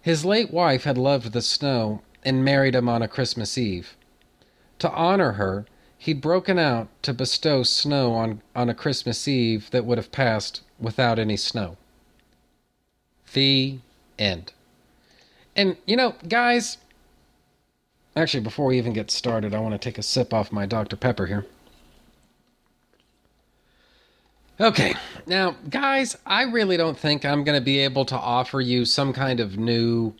His 0.00 0.24
late 0.24 0.52
wife 0.52 0.84
had 0.84 0.98
loved 0.98 1.32
the 1.32 1.42
snow 1.42 2.02
and 2.24 2.44
married 2.44 2.74
him 2.74 2.88
on 2.88 3.02
a 3.02 3.08
Christmas 3.08 3.56
Eve. 3.56 3.96
To 4.80 4.90
honor 4.90 5.32
her, 5.32 5.66
he'd 5.96 6.20
broken 6.20 6.58
out 6.58 6.88
to 7.02 7.14
bestow 7.14 7.62
snow 7.62 8.12
on, 8.12 8.42
on 8.54 8.68
a 8.68 8.74
Christmas 8.74 9.26
Eve 9.26 9.70
that 9.70 9.84
would 9.84 9.98
have 9.98 10.12
passed 10.12 10.62
without 10.78 11.18
any 11.18 11.36
snow. 11.36 11.76
The 13.32 13.78
end. 14.18 14.52
And, 15.56 15.76
you 15.86 15.96
know, 15.96 16.14
guys, 16.28 16.78
Actually, 18.16 18.44
before 18.44 18.66
we 18.66 18.78
even 18.78 18.92
get 18.92 19.10
started, 19.10 19.54
I 19.54 19.58
want 19.58 19.72
to 19.72 19.78
take 19.78 19.98
a 19.98 20.02
sip 20.02 20.32
off 20.32 20.52
my 20.52 20.66
Dr. 20.66 20.96
Pepper 20.96 21.26
here. 21.26 21.46
Okay, 24.60 24.94
now, 25.26 25.56
guys, 25.68 26.16
I 26.24 26.42
really 26.42 26.76
don't 26.76 26.96
think 26.96 27.24
I'm 27.24 27.42
going 27.42 27.58
to 27.58 27.64
be 27.64 27.80
able 27.80 28.04
to 28.04 28.16
offer 28.16 28.60
you 28.60 28.84
some 28.84 29.12
kind 29.12 29.40
of 29.40 29.58
new 29.58 30.14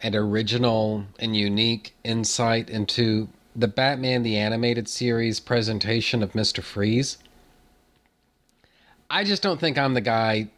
and 0.00 0.14
original 0.14 1.04
and 1.18 1.36
unique 1.36 1.94
insight 2.04 2.70
into 2.70 3.28
the 3.56 3.66
Batman 3.66 4.22
the 4.22 4.36
Animated 4.36 4.88
Series 4.88 5.40
presentation 5.40 6.22
of 6.22 6.32
Mr. 6.32 6.62
Freeze. 6.62 7.18
I 9.10 9.24
just 9.24 9.42
don't 9.42 9.58
think 9.58 9.76
I'm 9.76 9.94
the 9.94 10.00
guy 10.00 10.48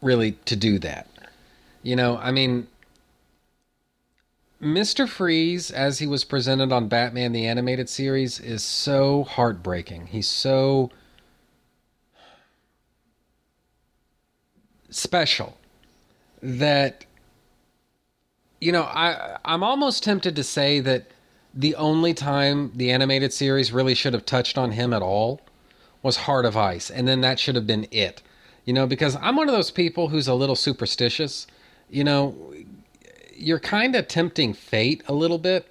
really 0.00 0.32
to 0.44 0.54
do 0.54 0.78
that. 0.78 1.08
You 1.82 1.96
know, 1.96 2.18
I 2.18 2.30
mean, 2.30 2.68
Mr. 4.62 5.08
Freeze, 5.08 5.72
as 5.72 5.98
he 5.98 6.06
was 6.06 6.22
presented 6.22 6.70
on 6.70 6.86
Batman 6.86 7.32
the 7.32 7.46
Animated 7.46 7.88
Series, 7.88 8.38
is 8.38 8.62
so 8.62 9.24
heartbreaking. 9.24 10.06
He's 10.06 10.28
so 10.28 10.90
special 14.90 15.56
that 16.42 17.04
you 18.60 18.72
know 18.72 18.82
I 18.82 19.38
I'm 19.44 19.62
almost 19.62 20.02
tempted 20.02 20.36
to 20.36 20.44
say 20.44 20.80
that 20.80 21.10
the 21.54 21.74
only 21.74 22.14
time 22.14 22.72
the 22.74 22.90
animated 22.90 23.32
series 23.32 23.72
really 23.72 23.94
should 23.94 24.12
have 24.12 24.24
touched 24.24 24.56
on 24.56 24.72
him 24.72 24.92
at 24.92 25.02
all 25.02 25.40
was 26.02 26.18
Heart 26.18 26.44
of 26.44 26.56
Ice, 26.56 26.90
and 26.90 27.06
then 27.06 27.20
that 27.20 27.38
should 27.38 27.54
have 27.56 27.66
been 27.66 27.86
it. 27.90 28.22
You 28.64 28.72
know, 28.72 28.86
because 28.86 29.16
I'm 29.20 29.36
one 29.36 29.48
of 29.48 29.54
those 29.54 29.70
people 29.70 30.08
who's 30.08 30.28
a 30.28 30.34
little 30.34 30.56
superstitious. 30.56 31.46
You 31.88 32.04
know, 32.04 32.54
you're 33.34 33.58
kind 33.58 33.96
of 33.96 34.06
tempting 34.06 34.54
fate 34.54 35.02
a 35.08 35.12
little 35.12 35.38
bit 35.38 35.66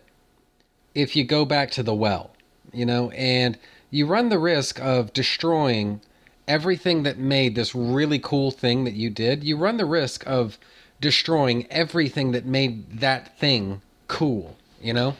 if 0.93 1.15
you 1.15 1.23
go 1.23 1.45
back 1.45 1.71
to 1.71 1.83
the 1.83 1.93
well, 1.93 2.31
you 2.73 2.85
know, 2.85 3.09
and 3.11 3.57
you 3.89 4.05
run 4.05 4.29
the 4.29 4.39
risk 4.39 4.79
of 4.81 5.13
destroying 5.13 6.01
everything 6.49 7.03
that 7.03 7.17
made 7.17 7.55
this 7.55 7.75
really 7.75 8.19
cool 8.19 8.49
thing 8.49 8.83
that 8.83 8.95
you 8.95 9.09
did. 9.09 9.43
You 9.43 9.55
run 9.55 9.77
the 9.77 9.85
risk 9.85 10.25
of 10.27 10.57
destroying 10.99 11.67
everything 11.71 12.31
that 12.31 12.45
made 12.45 12.99
that 12.99 13.39
thing 13.39 13.81
cool, 14.07 14.57
you 14.81 14.91
know? 14.91 15.15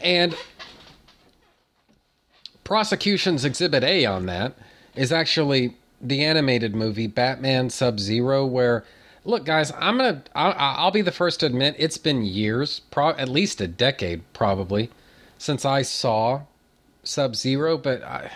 And 0.00 0.36
prosecution's 2.64 3.44
exhibit 3.44 3.84
A 3.84 4.04
on 4.04 4.26
that 4.26 4.54
is 4.96 5.12
actually 5.12 5.76
the 6.00 6.24
animated 6.24 6.74
movie 6.74 7.06
Batman 7.06 7.70
Sub 7.70 8.00
Zero, 8.00 8.44
where 8.44 8.84
look, 9.24 9.44
guys, 9.44 9.72
I'm 9.78 9.96
gonna 9.96 10.22
I'll, 10.34 10.54
I'll, 10.56 10.90
be 10.90 11.00
the 11.00 11.12
first 11.12 11.40
to 11.40 11.46
admit 11.46 11.76
it's 11.78 11.96
been 11.96 12.22
years, 12.22 12.80
pro- 12.90 13.10
at 13.10 13.28
least 13.28 13.60
a 13.60 13.68
decade 13.68 14.22
probably, 14.32 14.90
since 15.38 15.64
I 15.64 15.82
saw 15.82 16.42
Sub 17.02 17.34
Zero, 17.36 17.78
but 17.78 18.02
I, 18.02 18.32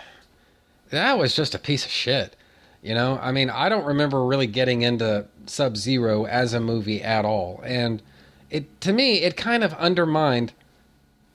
that 0.91 1.17
was 1.17 1.35
just 1.35 1.55
a 1.55 1.59
piece 1.59 1.85
of 1.85 1.91
shit. 1.91 2.35
You 2.81 2.95
know, 2.95 3.19
I 3.21 3.31
mean, 3.31 3.49
I 3.49 3.69
don't 3.69 3.85
remember 3.85 4.25
really 4.25 4.47
getting 4.47 4.81
into 4.81 5.25
Sub 5.45 5.77
Zero 5.77 6.25
as 6.25 6.53
a 6.53 6.59
movie 6.59 7.01
at 7.01 7.25
all, 7.25 7.61
and 7.63 8.01
it 8.49 8.81
to 8.81 8.93
me 8.93 9.21
it 9.21 9.37
kind 9.37 9.63
of 9.63 9.73
undermined, 9.73 10.53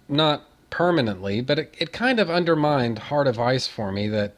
not 0.09 0.43
permanently, 0.71 1.41
but 1.41 1.59
it, 1.59 1.75
it 1.79 1.93
kind 1.93 2.19
of 2.19 2.31
undermined 2.31 2.99
Heart 2.99 3.29
of 3.29 3.39
Ice 3.39 3.69
for 3.69 3.93
me 3.93 4.09
that, 4.09 4.35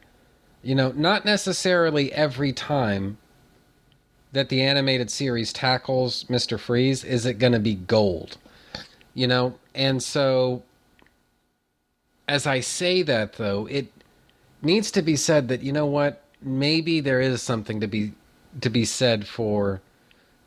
you 0.61 0.75
know, 0.75 0.91
not 0.95 1.25
necessarily 1.25 2.13
every 2.13 2.53
time 2.53 3.17
that 4.31 4.49
the 4.49 4.61
animated 4.61 5.09
series 5.09 5.51
tackles 5.51 6.25
Mr. 6.25 6.59
Freeze 6.59 7.03
is 7.03 7.25
it 7.25 7.39
going 7.39 7.53
to 7.53 7.59
be 7.59 7.73
gold, 7.73 8.37
you 9.15 9.25
know, 9.25 9.55
and 9.73 10.03
so 10.03 10.61
as 12.27 12.45
I 12.45 12.59
say 12.59 13.01
that 13.01 13.33
though, 13.33 13.65
it 13.65 13.91
needs 14.61 14.91
to 14.91 15.01
be 15.01 15.15
said 15.15 15.47
that 15.47 15.61
you 15.61 15.71
know 15.71 15.85
what 15.85 16.23
maybe 16.41 16.99
there 16.99 17.21
is 17.21 17.41
something 17.41 17.79
to 17.79 17.87
be 17.87 18.13
to 18.61 18.69
be 18.69 18.85
said 18.85 19.27
for 19.27 19.81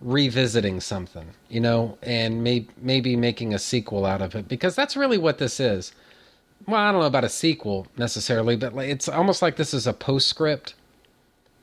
revisiting 0.02 0.80
something, 0.80 1.28
you 1.48 1.60
know, 1.60 1.96
and 2.02 2.42
may, 2.42 2.66
maybe 2.80 3.16
making 3.16 3.54
a 3.54 3.58
sequel 3.58 4.04
out 4.04 4.20
of 4.20 4.34
it 4.34 4.48
because 4.48 4.74
that's 4.74 4.96
really 4.96 5.18
what 5.18 5.38
this 5.38 5.60
is. 5.60 5.92
Well, 6.66 6.80
I 6.80 6.92
don't 6.92 7.00
know 7.00 7.06
about 7.06 7.24
a 7.24 7.28
sequel 7.28 7.86
necessarily, 7.96 8.56
but 8.56 8.74
it's 8.76 9.08
almost 9.08 9.42
like 9.42 9.56
this 9.56 9.74
is 9.74 9.86
a 9.86 9.92
postscript 9.92 10.74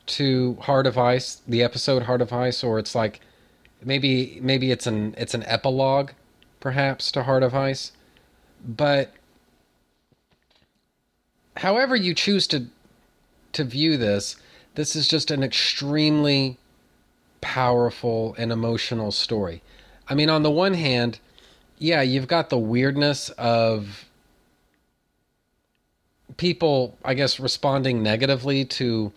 to 0.06 0.56
Heart 0.62 0.86
of 0.86 0.98
Ice, 0.98 1.42
the 1.46 1.62
episode 1.62 2.02
Heart 2.02 2.22
of 2.22 2.32
Ice, 2.32 2.64
or 2.64 2.78
it's 2.78 2.94
like 2.94 3.20
maybe 3.82 4.38
maybe 4.42 4.70
it's 4.70 4.86
an 4.86 5.14
it's 5.16 5.34
an 5.34 5.44
epilogue, 5.44 6.10
perhaps 6.58 7.10
to 7.12 7.22
Heart 7.22 7.42
of 7.42 7.54
Ice, 7.54 7.92
but 8.66 9.12
however 11.56 11.96
you 11.96 12.14
choose 12.14 12.46
to 12.48 12.66
to 13.52 13.64
view 13.64 13.96
this, 13.96 14.36
this 14.74 14.94
is 14.94 15.08
just 15.08 15.30
an 15.30 15.42
extremely 15.42 16.56
powerful 17.40 18.34
and 18.38 18.52
emotional 18.52 19.10
story. 19.10 19.62
I 20.08 20.14
mean, 20.14 20.30
on 20.30 20.42
the 20.42 20.50
one 20.50 20.74
hand, 20.74 21.18
yeah, 21.78 22.02
you've 22.02 22.28
got 22.28 22.50
the 22.50 22.58
weirdness 22.58 23.30
of 23.30 24.04
people, 26.36 26.96
I 27.04 27.14
guess, 27.14 27.40
responding 27.40 28.02
negatively 28.02 28.64
to 28.66 29.12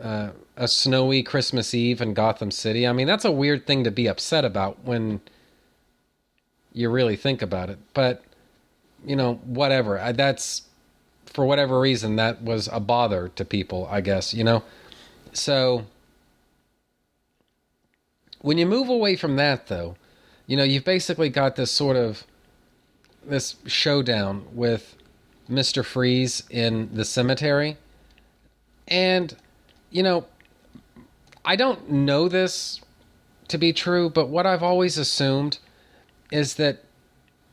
uh, 0.00 0.30
a 0.56 0.68
snowy 0.68 1.22
Christmas 1.22 1.74
Eve 1.74 2.00
in 2.00 2.14
Gotham 2.14 2.50
City. 2.50 2.86
I 2.86 2.92
mean, 2.92 3.06
that's 3.06 3.24
a 3.24 3.30
weird 3.30 3.66
thing 3.66 3.84
to 3.84 3.90
be 3.90 4.06
upset 4.06 4.44
about 4.44 4.84
when 4.84 5.20
you 6.72 6.90
really 6.90 7.16
think 7.16 7.42
about 7.42 7.70
it. 7.70 7.78
But, 7.94 8.22
you 9.04 9.16
know, 9.16 9.34
whatever. 9.44 10.12
That's 10.14 10.62
for 11.36 11.44
whatever 11.44 11.78
reason, 11.78 12.16
that 12.16 12.42
was 12.42 12.66
a 12.72 12.80
bother 12.80 13.28
to 13.28 13.44
people, 13.44 13.86
I 13.90 14.00
guess, 14.00 14.32
you 14.32 14.42
know? 14.42 14.62
So, 15.34 15.84
when 18.40 18.56
you 18.56 18.64
move 18.64 18.88
away 18.88 19.16
from 19.16 19.36
that, 19.36 19.66
though, 19.66 19.96
you 20.46 20.56
know, 20.56 20.64
you've 20.64 20.86
basically 20.86 21.28
got 21.28 21.56
this 21.56 21.70
sort 21.70 21.94
of 21.94 22.24
this 23.22 23.56
showdown 23.66 24.46
with 24.54 24.96
Mr. 25.46 25.84
Freeze 25.84 26.42
in 26.48 26.88
the 26.94 27.04
cemetery. 27.04 27.76
And, 28.88 29.36
you 29.90 30.02
know, 30.02 30.24
I 31.44 31.54
don't 31.54 31.90
know 31.90 32.30
this 32.30 32.80
to 33.48 33.58
be 33.58 33.74
true, 33.74 34.08
but 34.08 34.30
what 34.30 34.46
I've 34.46 34.62
always 34.62 34.96
assumed 34.96 35.58
is 36.32 36.54
that 36.54 36.82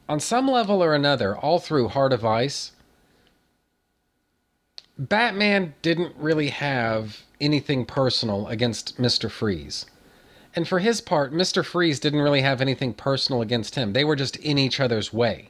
on 0.08 0.22
some 0.22 0.48
level 0.48 0.82
or 0.82 0.96
another, 0.96 1.36
all 1.36 1.60
through 1.60 1.90
Heart 1.90 2.14
of 2.14 2.24
Ice, 2.24 2.72
Batman 4.98 5.74
didn't 5.82 6.16
really 6.18 6.50
have 6.50 7.24
anything 7.42 7.86
personal 7.86 8.48
against 8.48 8.98
Mr. 9.02 9.30
Freeze. 9.30 9.86
And 10.56 10.68
for 10.68 10.80
his 10.80 11.02
part, 11.02 11.34
Mr. 11.34 11.66
Freeze 11.66 12.00
didn't 12.00 12.22
really 12.22 12.42
have 12.42 12.62
anything 12.62 12.94
personal 12.94 13.42
against 13.42 13.76
him. 13.76 13.94
They 13.94 14.04
were 14.04 14.16
just 14.16 14.36
in 14.38 14.60
each 14.60 14.80
other's 14.80 15.12
way. 15.12 15.50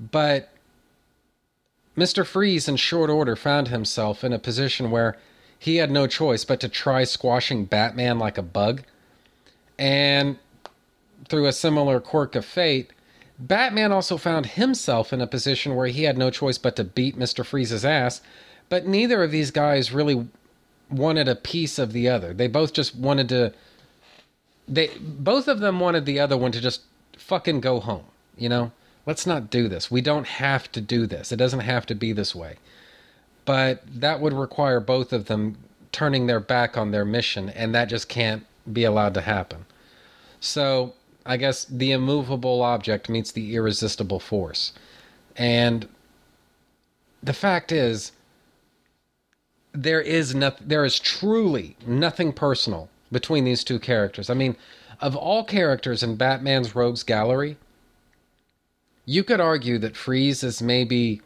But 0.00 0.50
Mr. 1.96 2.24
Freeze, 2.24 2.66
in 2.66 2.76
short 2.76 3.10
order, 3.10 3.36
found 3.36 3.68
himself 3.68 4.24
in 4.24 4.32
a 4.32 4.38
position 4.38 4.90
where 4.90 5.18
he 5.58 5.76
had 5.76 5.90
no 5.90 6.06
choice 6.06 6.44
but 6.44 6.60
to 6.60 6.68
try 6.68 7.04
squashing 7.04 7.66
Batman 7.66 8.18
like 8.18 8.38
a 8.38 8.42
bug. 8.42 8.82
And 9.78 10.38
through 11.28 11.46
a 11.46 11.52
similar 11.52 12.00
quirk 12.00 12.34
of 12.34 12.46
fate, 12.46 12.90
Batman 13.38 13.92
also 13.92 14.16
found 14.16 14.46
himself 14.46 15.12
in 15.12 15.20
a 15.20 15.26
position 15.26 15.76
where 15.76 15.88
he 15.88 16.04
had 16.04 16.16
no 16.16 16.30
choice 16.30 16.58
but 16.58 16.76
to 16.76 16.84
beat 16.84 17.18
Mr. 17.18 17.44
Freeze's 17.44 17.84
ass 17.84 18.22
but 18.72 18.86
neither 18.86 19.22
of 19.22 19.30
these 19.30 19.50
guys 19.50 19.92
really 19.92 20.26
wanted 20.88 21.28
a 21.28 21.36
piece 21.36 21.78
of 21.78 21.92
the 21.92 22.08
other. 22.08 22.32
They 22.32 22.48
both 22.48 22.72
just 22.72 22.96
wanted 22.96 23.28
to 23.28 23.52
they 24.66 24.88
both 24.98 25.46
of 25.46 25.60
them 25.60 25.78
wanted 25.78 26.06
the 26.06 26.18
other 26.18 26.38
one 26.38 26.52
to 26.52 26.60
just 26.60 26.80
fucking 27.18 27.60
go 27.60 27.80
home, 27.80 28.06
you 28.34 28.48
know? 28.48 28.72
Let's 29.04 29.26
not 29.26 29.50
do 29.50 29.68
this. 29.68 29.90
We 29.90 30.00
don't 30.00 30.26
have 30.26 30.72
to 30.72 30.80
do 30.80 31.06
this. 31.06 31.32
It 31.32 31.36
doesn't 31.36 31.60
have 31.60 31.84
to 31.84 31.94
be 31.94 32.14
this 32.14 32.34
way. 32.34 32.56
But 33.44 33.82
that 33.94 34.22
would 34.22 34.32
require 34.32 34.80
both 34.80 35.12
of 35.12 35.26
them 35.26 35.58
turning 35.92 36.26
their 36.26 36.40
back 36.40 36.78
on 36.78 36.92
their 36.92 37.04
mission 37.04 37.50
and 37.50 37.74
that 37.74 37.90
just 37.90 38.08
can't 38.08 38.46
be 38.72 38.84
allowed 38.84 39.12
to 39.12 39.20
happen. 39.20 39.66
So, 40.40 40.94
I 41.26 41.36
guess 41.36 41.66
the 41.66 41.92
immovable 41.92 42.62
object 42.62 43.10
meets 43.10 43.32
the 43.32 43.54
irresistible 43.54 44.18
force. 44.18 44.72
And 45.36 45.86
the 47.22 47.34
fact 47.34 47.70
is, 47.70 48.12
there 49.72 50.00
is 50.00 50.34
nothing 50.34 50.66
there 50.68 50.84
is 50.84 50.98
truly 50.98 51.76
nothing 51.86 52.32
personal 52.32 52.88
between 53.10 53.44
these 53.44 53.64
two 53.64 53.78
characters. 53.78 54.30
I 54.30 54.34
mean, 54.34 54.56
of 55.00 55.16
all 55.16 55.44
characters 55.44 56.02
in 56.02 56.16
Batman's 56.16 56.74
rogues 56.74 57.02
gallery, 57.02 57.56
you 59.04 59.24
could 59.24 59.40
argue 59.40 59.78
that 59.78 59.96
Freeze 59.96 60.42
is 60.42 60.62
maybe 60.62 61.20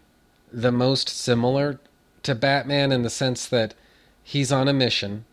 the 0.53 0.73
most 0.73 1.09
similar 1.09 1.79
to 2.23 2.35
Batman 2.35 2.93
in 2.93 3.03
the 3.03 3.11
sense 3.11 3.47
that 3.47 3.75
he's 4.23 4.51
on 4.51 4.69
a 4.69 4.73
mission 4.73 5.25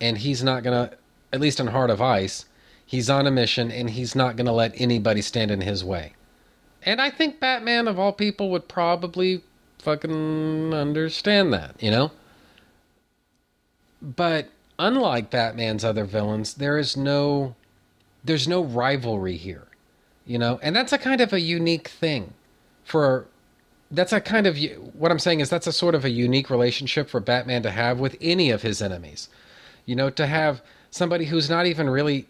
and 0.00 0.18
he's 0.18 0.42
not 0.42 0.62
going 0.62 0.90
to 0.90 0.96
at 1.32 1.40
least 1.40 1.60
in 1.60 1.68
Heart 1.68 1.90
of 1.90 2.00
Ice, 2.00 2.46
he's 2.84 3.10
on 3.10 3.26
a 3.26 3.30
mission 3.30 3.70
and 3.70 3.90
he's 3.90 4.14
not 4.14 4.36
going 4.36 4.46
to 4.46 4.52
let 4.52 4.80
anybody 4.80 5.22
stand 5.22 5.50
in 5.50 5.60
his 5.60 5.84
way. 5.84 6.12
And 6.82 7.00
I 7.00 7.10
think 7.10 7.40
Batman, 7.40 7.88
of 7.88 7.98
all 7.98 8.12
people, 8.12 8.50
would 8.50 8.68
probably 8.68 9.42
fucking 9.78 10.74
understand 10.74 11.52
that, 11.52 11.76
you 11.82 11.90
know? 11.90 12.12
But 14.02 14.50
unlike 14.78 15.30
Batman's 15.30 15.84
other 15.84 16.04
villains, 16.04 16.54
there 16.54 16.78
is 16.78 16.96
no 16.96 17.54
there's 18.24 18.48
no 18.48 18.62
rivalry 18.62 19.36
here. 19.36 19.68
You 20.26 20.38
know? 20.38 20.58
And 20.62 20.74
that's 20.74 20.92
a 20.92 20.98
kind 20.98 21.20
of 21.20 21.32
a 21.32 21.40
unique 21.40 21.88
thing 21.88 22.34
for 22.84 23.26
that's 23.90 24.12
a 24.12 24.20
kind 24.20 24.46
of 24.46 24.58
what 24.94 25.12
I'm 25.12 25.18
saying 25.18 25.40
is 25.40 25.48
that's 25.48 25.66
a 25.66 25.72
sort 25.72 25.94
of 25.94 26.04
a 26.04 26.10
unique 26.10 26.50
relationship 26.50 27.08
for 27.08 27.20
Batman 27.20 27.62
to 27.62 27.70
have 27.70 28.00
with 28.00 28.16
any 28.20 28.50
of 28.50 28.62
his 28.62 28.82
enemies. 28.82 29.28
You 29.84 29.94
know, 29.94 30.10
to 30.10 30.26
have 30.26 30.62
somebody 30.90 31.26
who's 31.26 31.48
not 31.48 31.66
even 31.66 31.88
really 31.88 32.26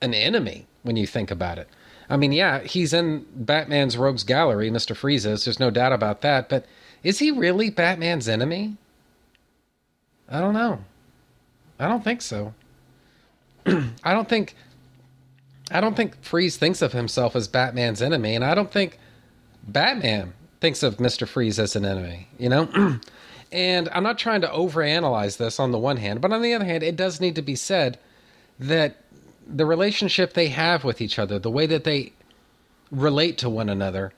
an 0.00 0.14
enemy 0.14 0.66
when 0.82 0.96
you 0.96 1.06
think 1.06 1.30
about 1.30 1.58
it. 1.58 1.68
I 2.08 2.16
mean, 2.16 2.32
yeah, 2.32 2.60
he's 2.60 2.92
in 2.92 3.26
Batman's 3.34 3.96
rogues 3.96 4.24
gallery, 4.24 4.70
Mr. 4.70 4.96
Freeze 4.96 5.26
is. 5.26 5.44
There's 5.44 5.60
no 5.60 5.70
doubt 5.70 5.92
about 5.92 6.22
that. 6.22 6.48
But 6.48 6.66
is 7.02 7.18
he 7.18 7.30
really 7.30 7.70
Batman's 7.70 8.28
enemy? 8.28 8.76
I 10.28 10.40
don't 10.40 10.54
know. 10.54 10.84
I 11.78 11.88
don't 11.88 12.04
think 12.04 12.22
so. 12.22 12.54
I 13.66 14.12
don't 14.12 14.28
think 14.28 14.54
I 15.70 15.80
don't 15.80 15.96
think 15.96 16.22
Freeze 16.22 16.56
thinks 16.56 16.82
of 16.82 16.92
himself 16.92 17.36
as 17.36 17.46
Batman's 17.46 18.02
enemy, 18.02 18.34
and 18.34 18.44
I 18.44 18.54
don't 18.54 18.72
think 18.72 18.98
Batman 19.66 20.32
thinks 20.60 20.82
of 20.82 20.96
Mr. 20.96 21.26
Freeze 21.26 21.58
as 21.58 21.76
an 21.76 21.84
enemy, 21.84 22.28
you 22.38 22.48
know? 22.48 22.68
and 23.52 23.88
I'm 23.90 24.02
not 24.02 24.18
trying 24.18 24.40
to 24.40 24.48
overanalyze 24.48 25.36
this 25.36 25.60
on 25.60 25.70
the 25.70 25.78
one 25.78 25.96
hand, 25.96 26.20
but 26.20 26.32
on 26.32 26.42
the 26.42 26.54
other 26.54 26.64
hand, 26.64 26.82
it 26.82 26.96
does 26.96 27.20
need 27.20 27.36
to 27.36 27.42
be 27.42 27.54
said 27.54 27.98
that 28.58 28.96
the 29.46 29.64
relationship 29.64 30.34
they 30.34 30.48
have 30.48 30.84
with 30.84 31.00
each 31.00 31.18
other, 31.18 31.38
the 31.38 31.50
way 31.50 31.66
that 31.66 31.84
they 31.84 32.12
relate 32.90 33.38
to 33.38 33.48
one 33.48 33.68
another, 33.68 34.12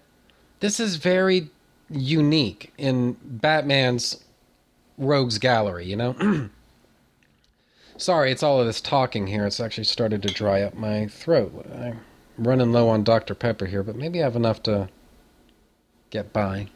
this 0.61 0.80
is 0.80 0.97
very 0.97 1.51
unique 1.93 2.72
in 2.78 3.16
Batman's 3.22 4.22
rogues 4.99 5.38
gallery, 5.38 5.86
you 5.86 5.97
know? 5.97 6.51
Sorry, 7.97 8.32
it's 8.32 8.43
all 8.43 8.61
of 8.61 8.66
this 8.66 8.80
talking 8.80 9.26
here. 9.26 9.47
It's 9.47 9.61
actually 9.61 9.84
started 9.84 10.22
to 10.22 10.28
dry 10.28 10.62
up 10.62 10.74
my 10.74 11.07
throat. 11.07 11.66
I'm 11.72 12.01
running 12.38 12.72
low 12.72 12.88
on 12.88 13.05
Dr. 13.05 13.34
Pepper 13.34 13.66
here, 13.66 13.82
but 13.82 13.97
maybe 13.97 14.20
I 14.20 14.24
have 14.24 14.36
enough 14.36 14.62
to 14.64 14.88
get 16.11 16.32
by. 16.32 16.68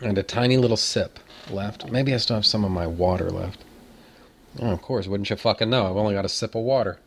And 0.00 0.18
a 0.18 0.22
tiny 0.22 0.56
little 0.56 0.76
sip 0.76 1.18
left. 1.50 1.90
Maybe 1.90 2.12
I 2.14 2.18
still 2.18 2.36
have 2.36 2.46
some 2.46 2.64
of 2.64 2.70
my 2.70 2.86
water 2.86 3.30
left. 3.30 3.64
Oh, 4.60 4.70
of 4.70 4.82
course, 4.82 5.06
wouldn't 5.06 5.30
you 5.30 5.36
fucking 5.36 5.70
know? 5.70 5.88
I've 5.88 5.96
only 5.96 6.14
got 6.14 6.24
a 6.24 6.28
sip 6.28 6.54
of 6.54 6.62
water. 6.62 6.98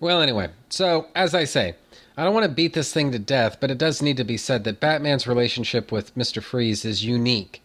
Well, 0.00 0.20
anyway, 0.20 0.50
so 0.68 1.08
as 1.14 1.34
I 1.34 1.44
say, 1.44 1.74
I 2.16 2.24
don't 2.24 2.34
want 2.34 2.44
to 2.44 2.52
beat 2.52 2.74
this 2.74 2.92
thing 2.92 3.12
to 3.12 3.18
death, 3.18 3.58
but 3.60 3.70
it 3.70 3.78
does 3.78 4.02
need 4.02 4.16
to 4.18 4.24
be 4.24 4.36
said 4.36 4.64
that 4.64 4.80
Batman's 4.80 5.26
relationship 5.26 5.90
with 5.90 6.14
Mr. 6.14 6.42
Freeze 6.42 6.84
is 6.84 7.04
unique 7.04 7.62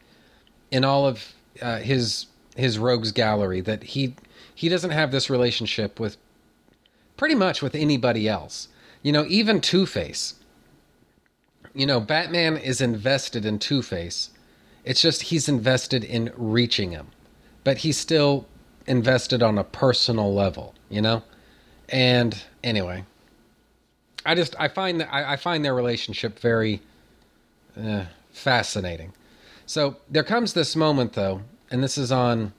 in 0.71 0.85
all 0.85 1.05
of 1.05 1.33
uh, 1.61 1.79
his 1.79 2.27
his 2.55 2.79
rogues 2.79 3.11
gallery 3.11 3.61
that 3.61 3.83
he 3.83 4.15
he 4.53 4.69
doesn't 4.69 4.89
have 4.91 5.11
this 5.11 5.29
relationship 5.29 5.99
with 5.99 6.17
pretty 7.17 7.35
much 7.35 7.61
with 7.61 7.75
anybody 7.75 8.27
else. 8.27 8.69
You 9.03 9.11
know, 9.11 9.25
even 9.27 9.61
Two-Face. 9.61 10.35
You 11.73 11.85
know, 11.85 11.99
Batman 11.99 12.57
is 12.57 12.81
invested 12.81 13.45
in 13.45 13.59
Two-Face. 13.59 14.31
It's 14.83 15.01
just 15.01 15.23
he's 15.23 15.47
invested 15.47 16.03
in 16.03 16.31
reaching 16.35 16.91
him. 16.91 17.07
But 17.63 17.79
he's 17.79 17.97
still 17.97 18.47
invested 18.87 19.43
on 19.43 19.57
a 19.57 19.63
personal 19.63 20.33
level, 20.33 20.73
you 20.89 21.01
know? 21.01 21.23
And 21.89 22.41
anyway, 22.63 23.03
I 24.25 24.35
just 24.35 24.55
I 24.59 24.67
find 24.67 24.99
that 25.01 25.13
I, 25.13 25.33
I 25.33 25.35
find 25.37 25.63
their 25.63 25.75
relationship 25.75 26.39
very 26.39 26.81
uh, 27.81 28.05
fascinating. 28.31 29.13
So 29.65 29.97
there 30.09 30.23
comes 30.23 30.53
this 30.53 30.75
moment 30.75 31.13
though, 31.13 31.41
and 31.71 31.83
this 31.83 31.97
is 31.97 32.11
on. 32.11 32.53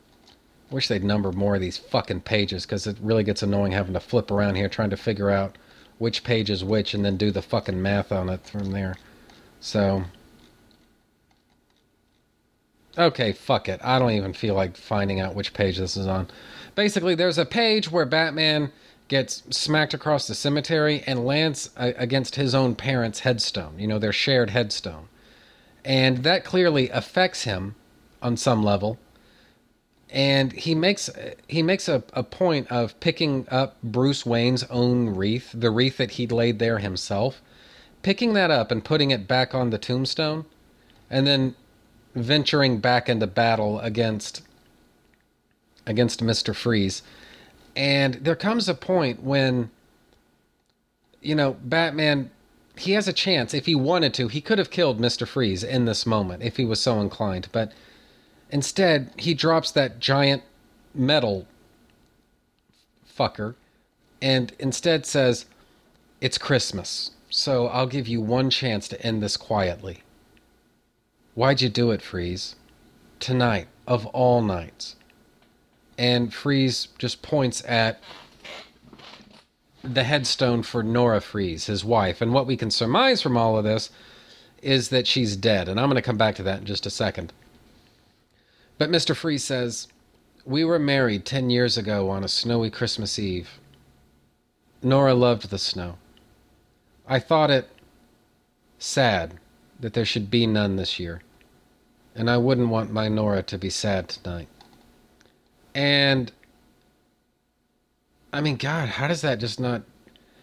Wish 0.71 0.89
they'd 0.89 1.03
number 1.03 1.33
more 1.33 1.55
of 1.55 1.63
these 1.63 1.79
fucking 1.79 2.21
pages 2.21 2.67
because 2.67 2.87
it 2.87 2.99
really 3.01 3.25
gets 3.25 3.43
annoying 3.43 3.73
having 3.73 3.95
to 3.95 4.01
flip 4.01 4.31
around 4.31 4.57
here 4.57 4.69
trying 4.69 4.91
to 4.91 4.99
figure 4.99 5.31
out 5.31 5.57
which 5.97 6.25
page 6.25 6.51
is 6.51 6.63
which 6.63 6.93
and 6.93 7.07
then 7.07 7.17
do 7.17 7.31
the 7.31 7.41
fucking 7.41 7.81
math 7.81 8.13
on 8.13 8.29
it 8.29 8.47
from 8.47 8.73
there. 8.73 8.95
So. 9.61 10.05
Okay, 12.99 13.33
fuck 13.33 13.69
it. 13.69 13.81
I 13.85 13.99
don't 14.01 14.11
even 14.11 14.33
feel 14.33 14.55
like 14.55 14.77
finding 14.77 15.21
out 15.21 15.37
which 15.37 15.55
page 15.55 15.79
this 15.79 15.97
is 15.97 16.09
on. 16.09 16.29
Basically, 16.75 17.15
there's 17.15 17.39
a 17.39 17.47
page 17.47 17.91
where 17.93 18.05
Batman 18.05 18.73
gets 19.07 19.43
smacked 19.51 19.95
across 19.95 20.27
the 20.27 20.35
cemetery 20.35 21.05
and 21.07 21.25
lands 21.25 21.71
uh, 21.77 21.93
against 21.97 22.35
his 22.35 22.55
own 22.55 22.75
parents' 22.75 23.21
headstone, 23.21 23.79
you 23.79 23.87
know, 23.87 23.99
their 23.99 24.13
shared 24.13 24.51
headstone. 24.51 25.09
And 25.85 26.19
that 26.25 26.45
clearly 26.45 26.91
affects 26.91 27.45
him 27.45 27.77
on 28.21 28.37
some 28.37 28.65
level. 28.65 28.99
And 30.11 30.53
he 30.53 30.75
makes 30.75 31.09
uh, 31.09 31.35
he 31.47 31.63
makes 31.63 31.89
a, 31.89 32.03
a 32.15 32.23
point 32.23 32.67
of 32.69 32.99
picking 32.99 33.47
up 33.51 33.77
Bruce 33.83 34.27
Wayne's 34.27 34.65
own 34.65 35.11
wreath, 35.11 35.53
the 35.55 35.71
wreath 35.71 35.99
that 35.99 36.13
he'd 36.13 36.33
laid 36.33 36.59
there 36.59 36.79
himself, 36.79 37.43
picking 38.03 38.33
that 38.33 38.51
up 38.51 38.71
and 38.71 38.85
putting 38.85 39.11
it 39.11 39.29
back 39.29 39.55
on 39.55 39.71
the 39.71 39.79
tombstone, 39.79 40.47
and 41.11 41.27
then 41.27 41.55
venturing 42.23 42.79
back 42.79 43.09
into 43.09 43.27
battle 43.27 43.81
against 43.81 44.43
against 45.87 46.23
Mr. 46.23 46.55
Freeze. 46.55 47.03
And 47.75 48.15
there 48.15 48.37
comes 48.37 48.69
a 48.69 48.75
point 48.75 49.23
when 49.23 49.71
you 51.21 51.35
know, 51.35 51.57
Batman 51.63 52.31
he 52.77 52.93
has 52.93 53.09
a 53.09 53.13
chance 53.13 53.55
if 53.55 53.67
he 53.67 53.75
wanted 53.75 54.15
to. 54.15 54.29
He 54.29 54.41
could 54.41 54.59
have 54.59 54.71
killed 54.71 55.01
Mr. 55.01 55.27
Freeze 55.27 55.65
in 55.65 55.85
this 55.85 56.07
moment 56.07 56.43
if 56.43 56.57
he 56.57 56.65
was 56.65 56.81
so 56.81 57.01
inclined, 57.01 57.49
but 57.51 57.73
instead 58.51 59.11
he 59.17 59.35
drops 59.35 59.71
that 59.73 59.99
giant 59.99 60.43
metal 60.95 61.47
fucker 63.19 63.55
and 64.23 64.53
instead 64.59 65.07
says, 65.07 65.47
"It's 66.21 66.39
Christmas, 66.39 67.11
so 67.31 67.67
I'll 67.67 67.87
give 67.87 68.07
you 68.07 68.21
one 68.21 68.49
chance 68.51 68.89
to 68.89 69.03
end 69.03 69.23
this 69.23 69.37
quietly." 69.37 70.03
Why'd 71.39 71.61
you 71.61 71.69
do 71.69 71.93
it, 71.93 72.03
Freeze? 72.03 72.57
Tonight, 73.21 73.69
of 73.87 74.07
all 74.07 74.43
nights. 74.43 74.97
And 75.97 76.35
Freeze 76.35 76.89
just 76.99 77.23
points 77.23 77.63
at 77.65 78.01
the 79.85 80.03
headstone 80.03 80.65
for 80.65 80.83
Nora 80.83 81.21
Freeze, 81.21 81.67
his 81.67 81.85
wife. 81.85 82.21
And 82.21 82.35
what 82.35 82.49
we 82.49 82.57
can 82.57 82.73
surmise 82.73 83.23
from 83.23 83.37
all 83.37 83.57
of 83.57 83.63
this 83.63 83.91
is 84.63 84.89
that 84.89 85.07
she's 85.07 85.37
dead. 85.37 85.69
And 85.69 85.79
I'm 85.79 85.89
going 85.89 85.95
to 85.95 86.03
come 86.03 86.17
back 86.17 86.35
to 86.35 86.43
that 86.43 86.59
in 86.59 86.67
just 86.67 86.87
a 86.87 86.91
second. 86.91 87.33
But 88.77 88.91
Mr. 88.91 89.15
Freeze 89.15 89.45
says, 89.45 89.87
We 90.45 90.65
were 90.65 90.81
married 90.81 91.25
10 91.25 91.51
years 91.51 91.79
ago 91.79 92.11
on 92.11 92.25
a 92.25 92.29
snowy 92.29 92.69
Christmas 92.69 93.17
Eve. 93.17 93.61
Nora 94.83 95.15
loved 95.15 95.51
the 95.51 95.59
snow. 95.59 95.99
I 97.07 97.21
thought 97.21 97.53
it 97.53 97.69
sad 98.81 99.35
that 99.79 99.95
there 99.95 100.05
should 100.05 100.33
be 100.33 100.45
none 100.45 100.75
this 100.75 100.99
year. 100.99 101.23
And 102.19 102.29
I 102.29 102.37
wouldn't 102.37 102.69
want 102.69 102.93
my 102.93 103.09
Nora 103.09 103.43
to 103.45 103.57
be 103.57 103.71
sad 103.71 104.09
tonight. 104.09 104.49
And 105.75 106.33
I 108.33 108.41
mean, 108.41 108.57
God, 108.57 108.89
how 108.89 109.07
does 109.07 109.23
that 109.23 109.39
just 109.39 109.61
not? 109.61 109.83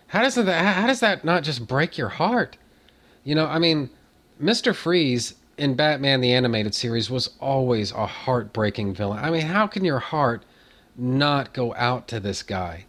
How 0.07 0.21
does 0.21 0.35
that? 0.35 0.65
How 0.65 0.87
does 0.87 1.01
that 1.01 1.25
not 1.25 1.43
just 1.43 1.67
break 1.67 1.97
your 1.97 2.09
heart? 2.09 2.57
You 3.25 3.35
know, 3.35 3.45
I 3.45 3.59
mean, 3.59 3.89
Mister 4.39 4.73
Freeze 4.73 5.35
in 5.57 5.75
Batman 5.75 6.21
the 6.21 6.33
Animated 6.33 6.73
Series 6.73 7.09
was 7.09 7.31
always 7.39 7.91
a 7.91 8.05
heartbreaking 8.05 8.93
villain. 8.93 9.19
I 9.19 9.29
mean, 9.29 9.45
how 9.45 9.67
can 9.67 9.83
your 9.83 9.99
heart 9.99 10.43
not 10.95 11.53
go 11.53 11.75
out 11.75 12.07
to 12.07 12.19
this 12.19 12.41
guy? 12.41 12.85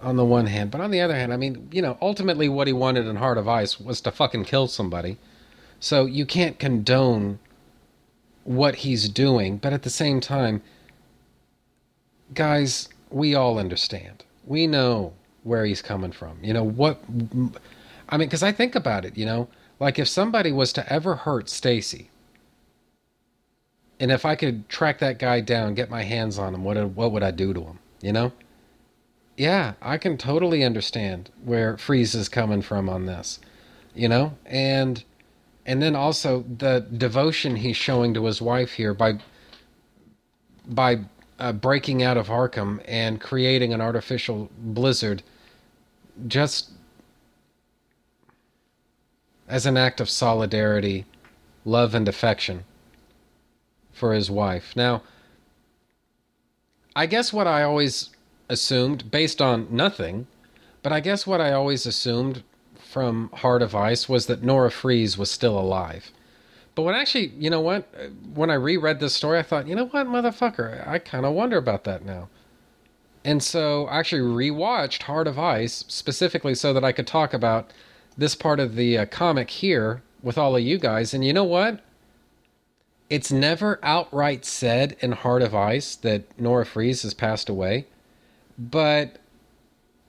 On 0.00 0.16
the 0.16 0.24
one 0.24 0.46
hand, 0.46 0.70
but 0.70 0.80
on 0.80 0.92
the 0.92 1.00
other 1.00 1.16
hand, 1.16 1.32
I 1.32 1.36
mean, 1.36 1.68
you 1.72 1.82
know, 1.82 1.98
ultimately 2.00 2.48
what 2.48 2.68
he 2.68 2.72
wanted 2.72 3.06
in 3.06 3.16
Heart 3.16 3.36
of 3.36 3.48
Ice 3.48 3.80
was 3.80 4.00
to 4.02 4.12
fucking 4.12 4.44
kill 4.44 4.68
somebody. 4.68 5.18
So 5.80 6.06
you 6.06 6.24
can't 6.24 6.56
condone 6.56 7.40
what 8.48 8.76
he's 8.76 9.10
doing, 9.10 9.58
but 9.58 9.74
at 9.74 9.82
the 9.82 9.90
same 9.90 10.20
time, 10.20 10.62
guys, 12.32 12.88
we 13.10 13.34
all 13.34 13.58
understand. 13.58 14.24
We 14.46 14.66
know 14.66 15.12
where 15.42 15.66
he's 15.66 15.82
coming 15.82 16.12
from. 16.12 16.38
You 16.42 16.54
know 16.54 16.64
what? 16.64 16.98
I 18.08 18.16
mean, 18.16 18.26
because 18.26 18.42
I 18.42 18.52
think 18.52 18.74
about 18.74 19.04
it. 19.04 19.18
You 19.18 19.26
know, 19.26 19.48
like 19.78 19.98
if 19.98 20.08
somebody 20.08 20.50
was 20.50 20.72
to 20.72 20.92
ever 20.92 21.14
hurt 21.14 21.50
Stacy, 21.50 22.08
and 24.00 24.10
if 24.10 24.24
I 24.24 24.34
could 24.34 24.66
track 24.70 24.98
that 25.00 25.18
guy 25.18 25.42
down, 25.42 25.74
get 25.74 25.90
my 25.90 26.04
hands 26.04 26.38
on 26.38 26.54
him, 26.54 26.64
what 26.64 26.82
what 26.92 27.12
would 27.12 27.22
I 27.22 27.32
do 27.32 27.52
to 27.52 27.60
him? 27.60 27.78
You 28.00 28.14
know? 28.14 28.32
Yeah, 29.36 29.74
I 29.82 29.98
can 29.98 30.16
totally 30.16 30.64
understand 30.64 31.30
where 31.44 31.76
Freeze 31.76 32.14
is 32.14 32.30
coming 32.30 32.62
from 32.62 32.88
on 32.88 33.04
this. 33.04 33.40
You 33.94 34.08
know, 34.08 34.38
and 34.46 35.04
and 35.68 35.82
then 35.82 35.94
also 35.94 36.46
the 36.56 36.80
devotion 36.96 37.56
he's 37.56 37.76
showing 37.76 38.14
to 38.14 38.24
his 38.24 38.40
wife 38.40 38.72
here 38.72 38.94
by 38.94 39.18
by 40.66 40.98
uh, 41.38 41.52
breaking 41.52 42.02
out 42.02 42.16
of 42.16 42.28
Arkham 42.28 42.82
and 42.88 43.20
creating 43.20 43.74
an 43.74 43.80
artificial 43.80 44.50
blizzard 44.58 45.22
just 46.26 46.70
as 49.46 49.66
an 49.66 49.76
act 49.76 50.00
of 50.00 50.10
solidarity, 50.10 51.04
love, 51.64 51.94
and 51.94 52.08
affection 52.08 52.64
for 53.92 54.14
his 54.14 54.30
wife. 54.30 54.74
Now, 54.74 55.02
I 56.96 57.06
guess 57.06 57.32
what 57.32 57.46
I 57.46 57.62
always 57.62 58.10
assumed, 58.48 59.10
based 59.10 59.40
on 59.40 59.68
nothing, 59.70 60.26
but 60.82 60.92
I 60.92 61.00
guess 61.00 61.26
what 61.26 61.40
I 61.40 61.52
always 61.52 61.86
assumed 61.86 62.42
from 62.88 63.30
Heart 63.34 63.62
of 63.62 63.74
Ice 63.74 64.08
was 64.08 64.26
that 64.26 64.42
Nora 64.42 64.70
Freeze 64.70 65.18
was 65.18 65.30
still 65.30 65.58
alive. 65.58 66.10
But 66.74 66.82
when 66.82 66.94
actually, 66.94 67.32
you 67.38 67.50
know 67.50 67.60
what? 67.60 67.86
When 68.34 68.50
I 68.50 68.54
reread 68.54 68.98
this 69.00 69.14
story, 69.14 69.38
I 69.38 69.42
thought, 69.42 69.66
you 69.66 69.74
know 69.74 69.86
what, 69.86 70.06
motherfucker, 70.06 70.86
I 70.88 70.98
kind 70.98 71.26
of 71.26 71.34
wonder 71.34 71.58
about 71.58 71.84
that 71.84 72.04
now. 72.04 72.28
And 73.24 73.42
so 73.42 73.86
I 73.86 73.98
actually 73.98 74.22
rewatched 74.22 75.02
Heart 75.02 75.26
of 75.26 75.38
Ice 75.38 75.84
specifically 75.88 76.54
so 76.54 76.72
that 76.72 76.84
I 76.84 76.92
could 76.92 77.06
talk 77.06 77.34
about 77.34 77.72
this 78.16 78.34
part 78.34 78.58
of 78.58 78.74
the 78.74 78.96
uh, 78.96 79.06
comic 79.06 79.50
here 79.50 80.02
with 80.22 80.38
all 80.38 80.56
of 80.56 80.62
you 80.62 80.78
guys. 80.78 81.12
And 81.12 81.24
you 81.24 81.32
know 81.32 81.44
what? 81.44 81.80
It's 83.10 83.30
never 83.30 83.78
outright 83.82 84.44
said 84.44 84.96
in 85.00 85.12
Heart 85.12 85.42
of 85.42 85.54
Ice 85.54 85.94
that 85.96 86.38
Nora 86.38 86.64
Freeze 86.64 87.02
has 87.02 87.12
passed 87.12 87.48
away, 87.48 87.86
but 88.58 89.18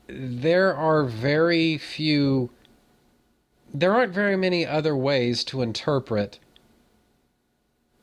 there 0.08 0.76
are 0.76 1.04
very 1.04 1.78
few. 1.78 2.52
There 3.74 3.94
aren't 3.94 4.14
very 4.14 4.36
many 4.36 4.66
other 4.66 4.96
ways 4.96 5.44
to 5.46 5.62
interpret 5.62 6.40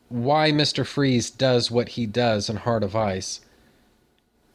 why 0.08 0.52
Mr. 0.52 0.86
Freeze 0.86 1.30
does 1.30 1.70
what 1.70 1.90
he 1.90 2.06
does 2.06 2.48
in 2.48 2.56
Heart 2.56 2.84
of 2.84 2.94
Ice 2.94 3.40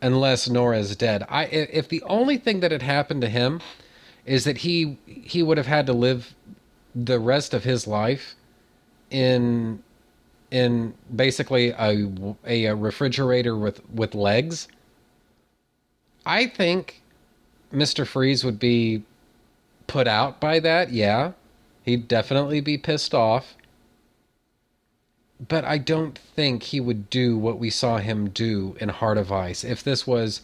unless 0.01 0.49
Nora 0.49 0.79
is 0.79 0.95
dead. 0.95 1.25
I 1.29 1.45
if 1.45 1.89
the 1.89 2.01
only 2.03 2.37
thing 2.37 2.61
that 2.61 2.71
had 2.71 2.81
happened 2.81 3.21
to 3.21 3.29
him 3.29 3.61
is 4.25 4.43
that 4.45 4.59
he 4.59 4.97
he 5.05 5.43
would 5.43 5.57
have 5.57 5.67
had 5.67 5.85
to 5.87 5.93
live 5.93 6.33
the 6.95 7.19
rest 7.19 7.53
of 7.53 7.63
his 7.63 7.87
life 7.87 8.35
in 9.09 9.83
in 10.49 10.93
basically 11.15 11.69
a, 11.79 12.07
a, 12.45 12.73
refrigerator 12.73 13.55
with 13.55 13.87
with 13.89 14.13
legs. 14.15 14.67
I 16.25 16.47
think 16.47 17.01
Mr. 17.73 18.05
Freeze 18.05 18.43
would 18.43 18.59
be 18.59 19.03
put 19.91 20.07
out 20.07 20.39
by 20.39 20.57
that. 20.57 20.93
Yeah. 20.93 21.33
He'd 21.83 22.07
definitely 22.07 22.61
be 22.61 22.77
pissed 22.77 23.13
off. 23.13 23.57
But 25.45 25.65
I 25.65 25.79
don't 25.79 26.17
think 26.17 26.63
he 26.63 26.79
would 26.79 27.09
do 27.09 27.37
what 27.37 27.59
we 27.59 27.69
saw 27.69 27.97
him 27.97 28.29
do 28.29 28.77
in 28.79 28.87
Heart 28.87 29.17
of 29.17 29.33
Ice 29.33 29.65
if 29.65 29.83
this 29.83 30.07
was 30.07 30.43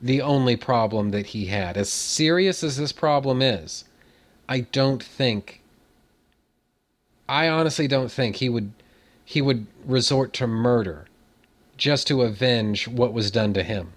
the 0.00 0.22
only 0.22 0.54
problem 0.54 1.10
that 1.10 1.26
he 1.28 1.46
had. 1.46 1.76
As 1.76 1.90
serious 1.90 2.62
as 2.62 2.76
this 2.76 2.92
problem 2.92 3.42
is, 3.42 3.84
I 4.48 4.60
don't 4.60 5.02
think 5.02 5.60
I 7.28 7.48
honestly 7.48 7.88
don't 7.88 8.12
think 8.12 8.36
he 8.36 8.48
would 8.48 8.72
he 9.24 9.42
would 9.42 9.66
resort 9.84 10.32
to 10.34 10.46
murder 10.46 11.06
just 11.76 12.06
to 12.06 12.22
avenge 12.22 12.86
what 12.86 13.12
was 13.12 13.32
done 13.32 13.54
to 13.54 13.64
him. 13.64 13.92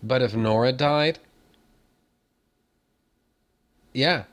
But 0.00 0.22
if 0.22 0.36
Nora 0.36 0.72
died, 0.72 1.18
yeah. 3.92 4.24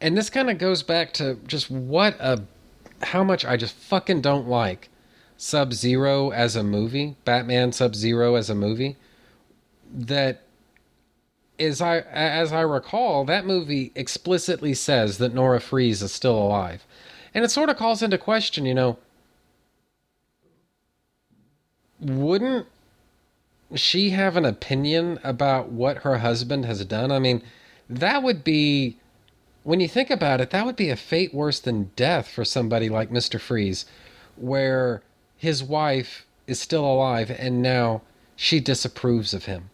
And 0.00 0.16
this 0.16 0.30
kind 0.30 0.50
of 0.50 0.58
goes 0.58 0.82
back 0.82 1.12
to 1.14 1.36
just 1.46 1.70
what 1.70 2.16
a 2.20 2.42
how 3.02 3.22
much 3.22 3.44
I 3.44 3.56
just 3.56 3.74
fucking 3.74 4.20
don't 4.20 4.48
like 4.48 4.88
Sub 5.36 5.72
Zero 5.72 6.30
as 6.30 6.56
a 6.56 6.62
movie, 6.62 7.16
Batman 7.24 7.72
Sub 7.72 7.94
Zero 7.94 8.34
as 8.34 8.50
a 8.50 8.54
movie. 8.54 8.96
That 9.92 10.42
is 11.58 11.80
I 11.80 11.98
as 11.98 12.52
I 12.52 12.60
recall, 12.60 13.24
that 13.24 13.46
movie 13.46 13.92
explicitly 13.94 14.74
says 14.74 15.18
that 15.18 15.34
Nora 15.34 15.60
Freeze 15.60 16.02
is 16.02 16.12
still 16.12 16.36
alive. 16.36 16.84
And 17.34 17.44
it 17.44 17.50
sort 17.50 17.68
of 17.68 17.76
calls 17.76 18.02
into 18.02 18.18
question, 18.18 18.64
you 18.64 18.74
know, 18.74 18.98
wouldn't 22.00 22.66
she 23.74 24.10
have 24.10 24.36
an 24.36 24.44
opinion 24.44 25.18
about 25.22 25.70
what 25.70 25.98
her 25.98 26.18
husband 26.18 26.64
has 26.64 26.84
done? 26.84 27.12
I 27.12 27.18
mean, 27.18 27.42
that 27.88 28.22
would 28.22 28.44
be 28.44 28.96
when 29.64 29.80
you 29.80 29.88
think 29.88 30.08
about 30.10 30.40
it, 30.40 30.50
that 30.50 30.64
would 30.64 30.76
be 30.76 30.88
a 30.88 30.96
fate 30.96 31.34
worse 31.34 31.60
than 31.60 31.90
death 31.94 32.28
for 32.28 32.44
somebody 32.44 32.88
like 32.88 33.10
Mr. 33.10 33.38
Freeze, 33.38 33.84
where 34.36 35.02
his 35.36 35.62
wife 35.62 36.26
is 36.46 36.58
still 36.58 36.86
alive 36.86 37.30
and 37.30 37.60
now 37.60 38.00
she 38.34 38.60
disapproves 38.60 39.34
of 39.34 39.44
him, 39.44 39.68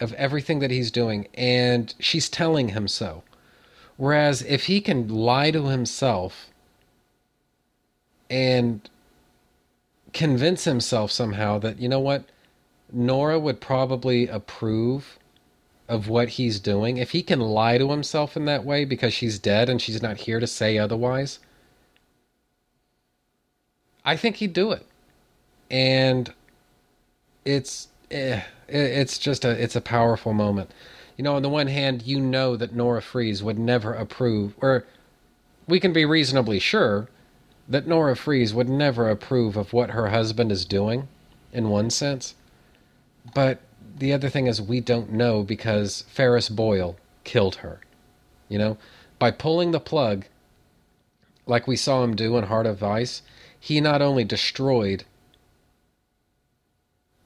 of 0.00 0.12
everything 0.14 0.58
that 0.58 0.70
he's 0.70 0.90
doing, 0.90 1.28
and 1.34 1.94
she's 2.00 2.28
telling 2.28 2.70
him 2.70 2.88
so. 2.88 3.22
Whereas 3.96 4.42
if 4.42 4.64
he 4.64 4.80
can 4.80 5.06
lie 5.06 5.52
to 5.52 5.66
himself 5.66 6.48
and 8.28 8.88
convince 10.12 10.64
himself 10.64 11.12
somehow 11.12 11.58
that, 11.58 11.78
you 11.78 11.88
know 11.88 12.00
what, 12.00 12.24
Nora 12.92 13.38
would 13.38 13.60
probably 13.60 14.26
approve 14.26 15.18
of 15.88 16.08
what 16.08 16.30
he's 16.30 16.60
doing, 16.60 16.96
if 16.96 17.10
he 17.10 17.22
can 17.22 17.40
lie 17.40 17.78
to 17.78 17.90
himself 17.90 18.36
in 18.36 18.46
that 18.46 18.64
way 18.64 18.84
because 18.84 19.12
she's 19.12 19.38
dead 19.38 19.68
and 19.68 19.80
she's 19.80 20.02
not 20.02 20.18
here 20.18 20.40
to 20.40 20.46
say 20.46 20.78
otherwise, 20.78 21.38
I 24.04 24.16
think 24.16 24.36
he'd 24.36 24.52
do 24.52 24.72
it. 24.72 24.86
And 25.70 26.32
it's 27.44 27.88
eh, 28.10 28.42
it's 28.68 29.18
just 29.18 29.44
a 29.44 29.50
it's 29.50 29.76
a 29.76 29.80
powerful 29.80 30.32
moment. 30.32 30.70
You 31.16 31.24
know, 31.24 31.36
on 31.36 31.42
the 31.42 31.48
one 31.48 31.68
hand, 31.68 32.02
you 32.02 32.20
know 32.20 32.56
that 32.56 32.74
Nora 32.74 33.00
Freeze 33.00 33.42
would 33.42 33.58
never 33.58 33.92
approve, 33.94 34.54
or 34.60 34.84
we 35.68 35.78
can 35.80 35.92
be 35.92 36.04
reasonably 36.04 36.58
sure 36.58 37.08
that 37.68 37.86
Nora 37.86 38.16
Freeze 38.16 38.52
would 38.52 38.68
never 38.68 39.08
approve 39.08 39.56
of 39.56 39.72
what 39.72 39.90
her 39.90 40.08
husband 40.08 40.50
is 40.50 40.64
doing, 40.64 41.08
in 41.52 41.68
one 41.68 41.88
sense. 41.90 42.34
But 43.32 43.60
the 43.96 44.12
other 44.12 44.28
thing 44.28 44.46
is 44.46 44.60
we 44.60 44.80
don't 44.80 45.12
know 45.12 45.42
because 45.42 46.02
Ferris 46.08 46.48
Boyle 46.48 46.96
killed 47.22 47.56
her. 47.56 47.80
You 48.48 48.58
know, 48.58 48.78
by 49.18 49.30
pulling 49.30 49.70
the 49.70 49.80
plug, 49.80 50.26
like 51.46 51.66
we 51.66 51.76
saw 51.76 52.04
him 52.04 52.14
do 52.14 52.36
in 52.36 52.44
Heart 52.44 52.66
of 52.66 52.82
Ice, 52.82 53.22
he 53.58 53.80
not 53.80 54.02
only 54.02 54.24
destroyed 54.24 55.04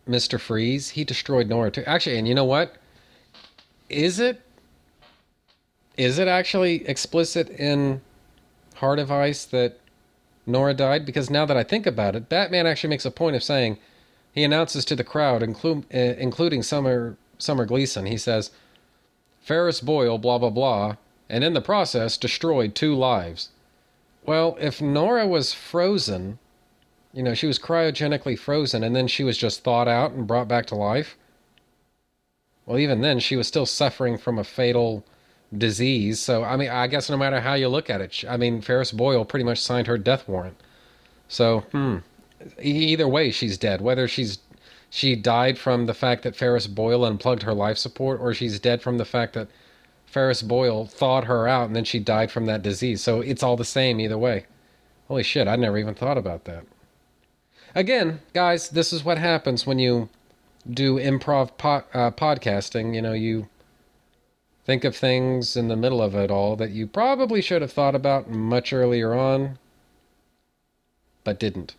Mr. 0.09 0.40
Freeze, 0.40 0.90
he 0.90 1.05
destroyed 1.05 1.48
Nora 1.48 1.70
too. 1.70 1.84
Actually, 1.86 2.18
and 2.18 2.28
you 2.28 2.34
know 2.34 2.44
what? 2.44 2.76
Is 3.88 4.20
it 4.20 4.40
is 5.97 6.18
it 6.18 6.28
actually 6.28 6.88
explicit 6.88 7.48
in 7.51 8.01
Heart 8.76 9.01
of 9.01 9.10
Ice 9.10 9.44
that 9.47 9.80
Nora 10.47 10.72
died? 10.72 11.05
Because 11.05 11.28
now 11.28 11.44
that 11.44 11.56
I 11.56 11.64
think 11.64 11.86
about 11.86 12.14
it, 12.14 12.28
Batman 12.28 12.66
actually 12.66 12.90
makes 12.90 13.05
a 13.05 13.10
point 13.10 13.34
of 13.34 13.42
saying 13.42 13.78
he 14.39 14.44
announces 14.44 14.85
to 14.85 14.97
the 14.97 15.05
crowd, 15.05 15.43
inclu- 15.43 15.85
uh, 15.93 16.16
including 16.19 16.62
Summer 16.62 17.16
Summer 17.39 17.66
Gleason, 17.66 18.06
he 18.06 18.16
says, 18.16 18.51
Ferris 19.40 19.81
Boyle, 19.81 20.19
blah 20.19 20.39
blah 20.39 20.51
blah, 20.51 20.97
and 21.28 21.43
in 21.43 21.55
the 21.55 21.60
process 21.60 22.16
destroyed 22.16 22.74
two 22.74 22.94
lives. 22.94 23.51
Well, 24.24 24.56
if 24.60 24.81
Nora 24.81 25.27
was 25.27 25.52
frozen, 25.52 26.39
you 27.12 27.23
know, 27.23 27.35
she 27.35 27.47
was 27.47 27.59
cryogenically 27.59 28.39
frozen, 28.39 28.85
and 28.85 28.94
then 28.94 29.09
she 29.09 29.24
was 29.24 29.36
just 29.36 29.65
thawed 29.65 29.89
out 29.89 30.12
and 30.12 30.27
brought 30.27 30.48
back 30.48 30.66
to 30.66 30.74
life. 30.74 31.16
Well, 32.66 32.78
even 32.78 33.01
then, 33.01 33.19
she 33.19 33.36
was 33.36 33.48
still 33.48 33.66
suffering 33.66 34.19
from 34.19 34.39
a 34.39 34.44
fatal 34.44 35.05
disease. 35.56 36.20
So, 36.20 36.44
I 36.44 36.56
mean, 36.56 36.69
I 36.69 36.86
guess 36.86 37.09
no 37.09 37.16
matter 37.16 37.40
how 37.40 37.55
you 37.55 37.69
look 37.69 37.89
at 37.89 38.02
it, 38.02 38.24
I 38.28 38.36
mean, 38.36 38.60
Ferris 38.60 38.93
Boyle 38.93 39.24
pretty 39.24 39.44
much 39.44 39.60
signed 39.60 39.86
her 39.86 39.97
death 39.97 40.28
warrant. 40.28 40.60
So, 41.28 41.60
hmm, 41.73 41.98
either 42.60 43.09
way 43.09 43.31
she's 43.31 43.59
dead. 43.59 43.81
Whether 43.81 44.09
she's 44.09 44.39
she 44.90 45.15
died 45.15 45.59
from 45.59 45.86
the 45.86 45.94
fact 45.94 46.23
that 46.23 46.36
Ferris 46.36 46.66
Boyle 46.66 47.05
unplugged 47.05 47.43
her 47.43 47.55
life 47.55 47.78
support 47.78 48.20
or 48.20 48.32
she's 48.32 48.59
dead 48.59 48.81
from 48.81 48.98
the 48.98 49.05
fact 49.05 49.35
that 49.35 49.48
Ferris 50.06 50.43
Boyle 50.43 50.86
thawed 50.86 51.24
her 51.24 51.47
out 51.47 51.66
and 51.66 51.77
then 51.77 51.85
she 51.85 51.98
died 51.98 52.31
from 52.31 52.47
that 52.47 52.62
disease. 52.62 53.02
So 53.02 53.20
it's 53.20 53.43
all 53.43 53.56
the 53.56 53.65
same 53.65 54.01
either 54.01 54.16
way. 54.16 54.47
Holy 55.09 55.23
shit 55.23 55.47
I 55.47 55.56
never 55.56 55.78
even 55.78 55.94
thought 55.94 56.19
about 56.19 56.44
that. 56.44 56.65
Again 57.74 58.20
guys 58.32 58.70
this 58.70 58.93
is 58.93 59.05
what 59.05 59.19
happens 59.19 59.66
when 59.66 59.78
you 59.78 60.09
do 60.69 60.97
improv 60.97 61.56
po- 61.59 61.85
uh, 61.93 62.10
podcasting. 62.10 62.94
You 62.94 63.02
know 63.02 63.12
you 63.12 63.48
think 64.65 64.85
of 64.85 64.97
things 64.97 65.56
in 65.56 65.69
the 65.69 65.77
middle 65.77 66.01
of 66.01 66.15
it 66.15 66.31
all 66.31 66.56
that 66.56 66.70
you 66.70 66.86
probably 66.86 67.43
should 67.43 67.62
have 67.62 67.73
thought 67.73 67.94
about 67.94 68.31
much 68.31 68.73
earlier 68.73 69.15
on 69.15 69.59
but 71.24 71.39
didn't 71.39 71.74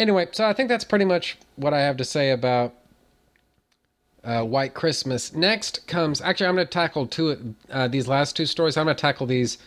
Anyway, 0.00 0.26
so 0.32 0.46
I 0.46 0.54
think 0.54 0.70
that's 0.70 0.82
pretty 0.82 1.04
much 1.04 1.36
what 1.56 1.74
I 1.74 1.80
have 1.80 1.98
to 1.98 2.06
say 2.06 2.30
about 2.30 2.72
uh, 4.24 4.42
White 4.42 4.72
Christmas. 4.72 5.34
Next 5.34 5.86
comes 5.86 6.22
actually, 6.22 6.46
I'm 6.46 6.54
going 6.54 6.66
to 6.66 6.72
tackle 6.72 7.06
two 7.06 7.54
uh, 7.70 7.86
these 7.86 8.08
last 8.08 8.34
two 8.34 8.46
stories. 8.46 8.78
I'm 8.78 8.86
going 8.86 8.96
to 8.96 9.00
tackle 9.00 9.26
these 9.26 9.58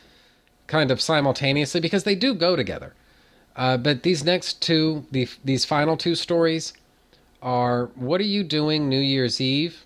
kind 0.65 0.89
of 0.89 0.99
simultaneously 0.99 1.79
because 1.81 2.03
they 2.03 2.15
do 2.15 2.33
go 2.33 2.55
together. 2.55 2.95
Uh, 3.55 3.77
but 3.77 4.01
these 4.01 4.25
next 4.25 4.59
two, 4.59 5.05
the, 5.11 5.27
these 5.45 5.65
final 5.65 5.95
two 5.95 6.15
stories, 6.15 6.73
are 7.43 7.91
what 7.93 8.19
are 8.19 8.25
you 8.25 8.43
doing 8.43 8.89
New 8.89 8.99
Year's 8.99 9.39
Eve, 9.39 9.85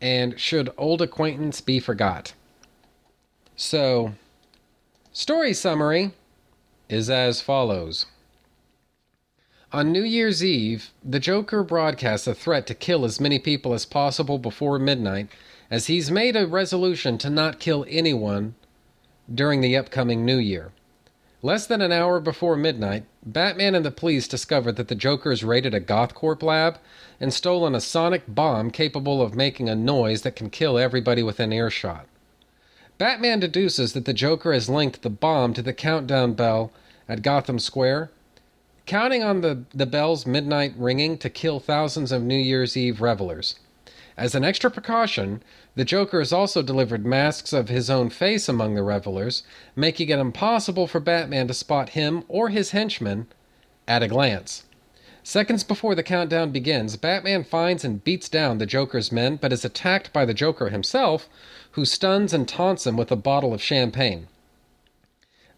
and 0.00 0.38
should 0.38 0.70
old 0.78 1.02
acquaintance 1.02 1.60
be 1.60 1.80
forgot? 1.80 2.34
So, 3.56 4.12
story 5.12 5.54
summary 5.54 6.12
is 6.88 7.10
as 7.10 7.40
follows. 7.40 8.06
On 9.72 9.92
New 9.92 10.02
Year's 10.02 10.42
Eve, 10.42 10.90
the 11.04 11.20
Joker 11.20 11.62
broadcasts 11.62 12.26
a 12.26 12.34
threat 12.34 12.66
to 12.66 12.74
kill 12.74 13.04
as 13.04 13.20
many 13.20 13.38
people 13.38 13.72
as 13.72 13.86
possible 13.86 14.36
before 14.36 14.80
midnight, 14.80 15.28
as 15.70 15.86
he's 15.86 16.10
made 16.10 16.34
a 16.34 16.44
resolution 16.44 17.18
to 17.18 17.30
not 17.30 17.60
kill 17.60 17.86
anyone 17.88 18.56
during 19.32 19.60
the 19.60 19.76
upcoming 19.76 20.24
New 20.24 20.38
Year. 20.38 20.72
Less 21.40 21.68
than 21.68 21.80
an 21.80 21.92
hour 21.92 22.18
before 22.18 22.56
midnight, 22.56 23.04
Batman 23.24 23.76
and 23.76 23.84
the 23.84 23.92
police 23.92 24.26
discover 24.26 24.72
that 24.72 24.88
the 24.88 24.96
Joker 24.96 25.30
has 25.30 25.44
raided 25.44 25.72
a 25.72 25.80
GothCorp 25.80 26.42
lab 26.42 26.78
and 27.20 27.32
stolen 27.32 27.76
a 27.76 27.80
sonic 27.80 28.24
bomb 28.26 28.72
capable 28.72 29.22
of 29.22 29.36
making 29.36 29.68
a 29.68 29.76
noise 29.76 30.22
that 30.22 30.34
can 30.34 30.50
kill 30.50 30.78
everybody 30.78 31.22
within 31.22 31.52
earshot. 31.52 32.06
Batman 32.98 33.38
deduces 33.38 33.92
that 33.92 34.04
the 34.04 34.12
Joker 34.12 34.52
has 34.52 34.68
linked 34.68 35.02
the 35.02 35.10
bomb 35.10 35.54
to 35.54 35.62
the 35.62 35.72
countdown 35.72 36.34
bell 36.34 36.72
at 37.08 37.22
Gotham 37.22 37.60
Square, 37.60 38.10
counting 38.90 39.22
on 39.22 39.40
the, 39.40 39.62
the 39.72 39.86
bell's 39.86 40.26
midnight 40.26 40.74
ringing 40.76 41.16
to 41.16 41.30
kill 41.30 41.60
thousands 41.60 42.10
of 42.10 42.24
New 42.24 42.36
Year's 42.36 42.76
Eve 42.76 43.00
revelers. 43.00 43.54
As 44.16 44.34
an 44.34 44.44
extra 44.44 44.68
precaution, 44.68 45.44
the 45.76 45.84
Joker 45.84 46.18
has 46.18 46.32
also 46.32 46.60
delivered 46.60 47.06
masks 47.06 47.52
of 47.52 47.68
his 47.68 47.88
own 47.88 48.10
face 48.10 48.48
among 48.48 48.74
the 48.74 48.82
revelers, 48.82 49.44
making 49.76 50.08
it 50.08 50.18
impossible 50.18 50.88
for 50.88 50.98
Batman 50.98 51.46
to 51.46 51.54
spot 51.54 51.90
him 51.90 52.24
or 52.26 52.48
his 52.48 52.72
henchmen 52.72 53.28
at 53.86 54.02
a 54.02 54.08
glance. 54.08 54.64
Seconds 55.22 55.62
before 55.62 55.94
the 55.94 56.02
countdown 56.02 56.50
begins, 56.50 56.96
Batman 56.96 57.44
finds 57.44 57.84
and 57.84 58.02
beats 58.02 58.28
down 58.28 58.58
the 58.58 58.66
Joker's 58.66 59.12
men, 59.12 59.36
but 59.36 59.52
is 59.52 59.64
attacked 59.64 60.12
by 60.12 60.24
the 60.24 60.34
Joker 60.34 60.70
himself, 60.70 61.28
who 61.70 61.84
stuns 61.84 62.32
and 62.32 62.48
taunts 62.48 62.88
him 62.88 62.96
with 62.96 63.12
a 63.12 63.16
bottle 63.16 63.54
of 63.54 63.62
champagne. 63.62 64.26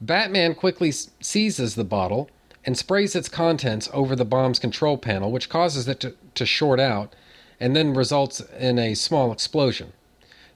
Batman 0.02 0.54
quickly 0.54 0.92
seizes 0.92 1.76
the 1.76 1.82
bottle 1.84 2.28
and 2.64 2.76
sprays 2.76 3.16
its 3.16 3.28
contents 3.28 3.88
over 3.92 4.14
the 4.14 4.24
bomb's 4.24 4.58
control 4.58 4.96
panel, 4.96 5.30
which 5.32 5.48
causes 5.48 5.88
it 5.88 6.00
to, 6.00 6.14
to 6.34 6.46
short 6.46 6.78
out 6.78 7.14
and 7.58 7.76
then 7.76 7.94
results 7.94 8.40
in 8.58 8.78
a 8.78 8.94
small 8.94 9.32
explosion. 9.32 9.92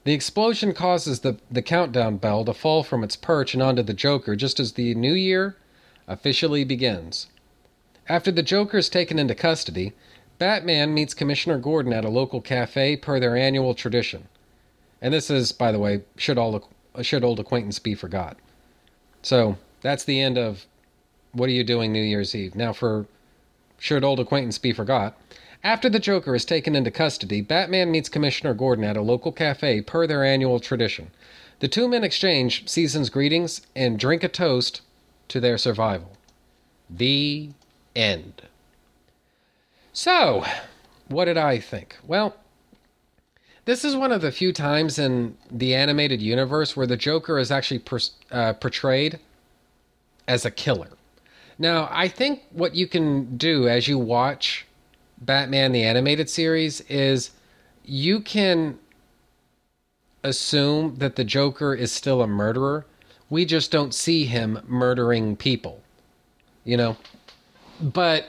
The 0.04 0.12
explosion 0.12 0.72
causes 0.72 1.20
the, 1.20 1.36
the 1.50 1.62
countdown 1.62 2.18
bell 2.18 2.44
to 2.44 2.54
fall 2.54 2.82
from 2.82 3.02
its 3.02 3.16
perch 3.16 3.54
and 3.54 3.62
onto 3.62 3.82
the 3.82 3.94
Joker 3.94 4.36
just 4.36 4.60
as 4.60 4.72
the 4.72 4.94
new 4.94 5.14
year 5.14 5.56
officially 6.06 6.64
begins. 6.64 7.26
After 8.08 8.30
the 8.30 8.42
Joker 8.42 8.78
is 8.78 8.88
taken 8.88 9.18
into 9.18 9.34
custody, 9.34 9.92
Batman 10.38 10.94
meets 10.94 11.14
Commissioner 11.14 11.58
Gordon 11.58 11.92
at 11.92 12.04
a 12.04 12.08
local 12.08 12.40
cafe 12.40 12.96
per 12.96 13.18
their 13.18 13.36
annual 13.36 13.74
tradition. 13.74 14.28
And 15.02 15.12
this 15.12 15.30
is, 15.30 15.52
by 15.52 15.72
the 15.72 15.78
way, 15.78 16.02
should 16.16 16.38
all 16.38 16.68
should 17.02 17.24
old 17.24 17.40
acquaintance 17.40 17.78
be 17.78 17.94
forgot. 17.94 18.36
So 19.22 19.58
that's 19.82 20.04
the 20.04 20.20
end 20.20 20.38
of 20.38 20.66
what 21.36 21.50
are 21.50 21.52
you 21.52 21.64
doing 21.64 21.92
New 21.92 22.02
Year's 22.02 22.34
Eve? 22.34 22.54
Now 22.54 22.72
for 22.72 23.06
should 23.78 24.04
old 24.04 24.20
acquaintance 24.20 24.58
be 24.58 24.72
forgot. 24.72 25.16
After 25.62 25.90
the 25.90 25.98
Joker 25.98 26.34
is 26.34 26.44
taken 26.44 26.74
into 26.74 26.90
custody, 26.90 27.40
Batman 27.42 27.90
meets 27.90 28.08
Commissioner 28.08 28.54
Gordon 28.54 28.84
at 28.84 28.96
a 28.96 29.02
local 29.02 29.32
cafe 29.32 29.82
per 29.82 30.06
their 30.06 30.24
annual 30.24 30.60
tradition. 30.60 31.10
The 31.60 31.68
two 31.68 31.88
men 31.88 32.04
exchange 32.04 32.68
season's 32.68 33.10
greetings 33.10 33.62
and 33.74 33.98
drink 33.98 34.22
a 34.24 34.28
toast 34.28 34.80
to 35.28 35.40
their 35.40 35.58
survival. 35.58 36.16
The 36.88 37.50
end. 37.94 38.42
So, 39.92 40.44
what 41.08 41.26
did 41.26 41.36
I 41.36 41.58
think? 41.58 41.96
Well, 42.06 42.36
this 43.64 43.84
is 43.84 43.96
one 43.96 44.12
of 44.12 44.20
the 44.22 44.30
few 44.30 44.52
times 44.52 44.98
in 44.98 45.36
the 45.50 45.74
animated 45.74 46.22
universe 46.22 46.76
where 46.76 46.86
the 46.86 46.96
Joker 46.96 47.38
is 47.38 47.50
actually 47.50 47.80
per, 47.80 47.98
uh, 48.30 48.52
portrayed 48.54 49.18
as 50.28 50.44
a 50.44 50.50
killer. 50.50 50.95
Now, 51.58 51.88
I 51.90 52.08
think 52.08 52.42
what 52.50 52.74
you 52.74 52.86
can 52.86 53.36
do 53.36 53.68
as 53.68 53.88
you 53.88 53.98
watch 53.98 54.66
Batman 55.18 55.72
the 55.72 55.82
animated 55.82 56.28
series 56.28 56.82
is 56.82 57.30
you 57.84 58.20
can 58.20 58.78
assume 60.22 60.96
that 60.96 61.16
the 61.16 61.24
Joker 61.24 61.74
is 61.74 61.92
still 61.92 62.20
a 62.20 62.26
murderer. 62.26 62.84
We 63.30 63.44
just 63.44 63.70
don't 63.70 63.94
see 63.94 64.24
him 64.24 64.60
murdering 64.66 65.36
people. 65.36 65.82
You 66.64 66.76
know? 66.76 66.96
But 67.80 68.26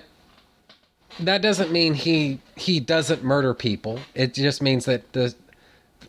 that 1.19 1.41
doesn't 1.41 1.71
mean 1.71 1.93
he 1.95 2.39
he 2.55 2.79
doesn't 2.79 3.23
murder 3.23 3.53
people. 3.53 3.99
It 4.13 4.33
just 4.33 4.61
means 4.61 4.85
that 4.85 5.13
the 5.13 5.35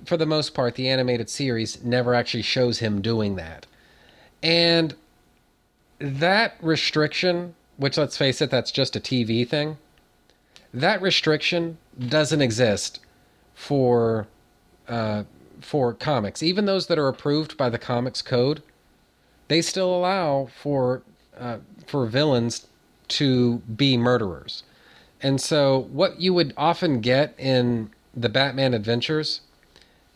for 0.05 0.16
the 0.16 0.27
most 0.27 0.55
part 0.55 0.74
the 0.74 0.89
animated 0.89 1.31
series 1.31 1.82
never 1.82 2.15
actually 2.15 2.43
shows 2.43 2.78
him 2.78 3.01
doing 3.01 3.36
that. 3.36 3.66
And 4.43 4.95
that 5.99 6.57
restriction, 6.61 7.55
which 7.77 7.97
let's 7.97 8.16
face 8.16 8.41
it, 8.41 8.51
that's 8.51 8.70
just 8.70 8.97
a 8.97 9.01
TV 9.01 9.47
thing 9.47 9.79
that 10.75 11.01
restriction 11.01 11.79
doesn't 11.99 12.43
exist 12.43 13.01
for 13.55 14.27
uh, 14.87 15.25
for 15.61 15.93
comics. 15.93 16.43
Even 16.43 16.66
those 16.66 16.87
that 16.87 16.99
are 16.99 17.09
approved 17.09 17.57
by 17.57 17.69
the 17.69 17.79
Comics 17.79 18.23
Code, 18.23 18.62
they 19.49 19.61
still 19.61 19.95
allow 19.95 20.49
for 20.62 21.03
uh, 21.39 21.59
for 21.87 22.07
villains 22.07 22.66
to 23.09 23.59
be 23.59 23.97
murderers. 23.97 24.62
And 25.20 25.41
so, 25.41 25.89
what 25.91 26.20
you 26.20 26.33
would 26.35 26.55
often 26.57 27.01
get 27.01 27.35
in 27.39 27.91
the 28.15 28.29
Batman 28.29 28.75
adventures 28.75 29.41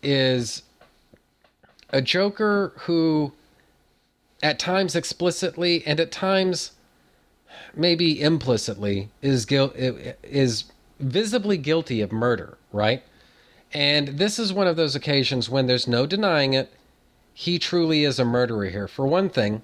is 0.03 0.63
a 1.91 2.01
Joker 2.01 2.73
who, 2.81 3.33
at 4.43 4.59
times 4.59 4.97
explicitly 4.97 5.83
and 5.87 6.01
at 6.01 6.11
times 6.11 6.73
maybe 7.75 8.21
implicitly 8.21 9.09
is 9.21 9.47
guilt 9.47 9.75
is 9.77 10.65
visibly 10.99 11.57
guilty 11.57 12.01
of 12.01 12.13
murder, 12.13 12.59
right? 12.73 13.03
And 13.73 14.09
this 14.09 14.39
is 14.39 14.53
one 14.53 14.67
of 14.67 14.77
those 14.77 14.95
occasions 14.95 15.49
when 15.49 15.67
there's 15.67 15.89
no 15.89 16.07
denying 16.07 16.55
it. 16.55 16.73
He 17.33 17.59
truly 17.59 18.05
is 18.05 18.19
a 18.19 18.25
murderer 18.25 18.67
here. 18.67 18.87
For 18.87 19.07
one 19.07 19.31
thing, 19.31 19.63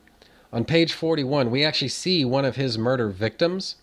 on 0.52 0.64
page 0.64 0.94
41, 0.94 1.50
we 1.50 1.64
actually 1.64 1.88
see 1.88 2.24
one 2.24 2.46
of 2.46 2.56
his 2.56 2.78
murder 2.78 3.10
victims. 3.10 3.76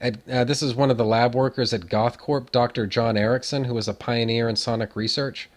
At, 0.00 0.18
uh, 0.28 0.44
this 0.44 0.62
is 0.62 0.74
one 0.74 0.90
of 0.90 0.98
the 0.98 1.04
lab 1.04 1.34
workers 1.34 1.72
at 1.72 1.82
GothCorp, 1.82 2.52
Dr. 2.52 2.86
John 2.86 3.16
Erickson, 3.16 3.64
who 3.64 3.74
was 3.74 3.88
a 3.88 3.94
pioneer 3.94 4.48
in 4.48 4.56
sonic 4.56 4.94
research. 4.94 5.48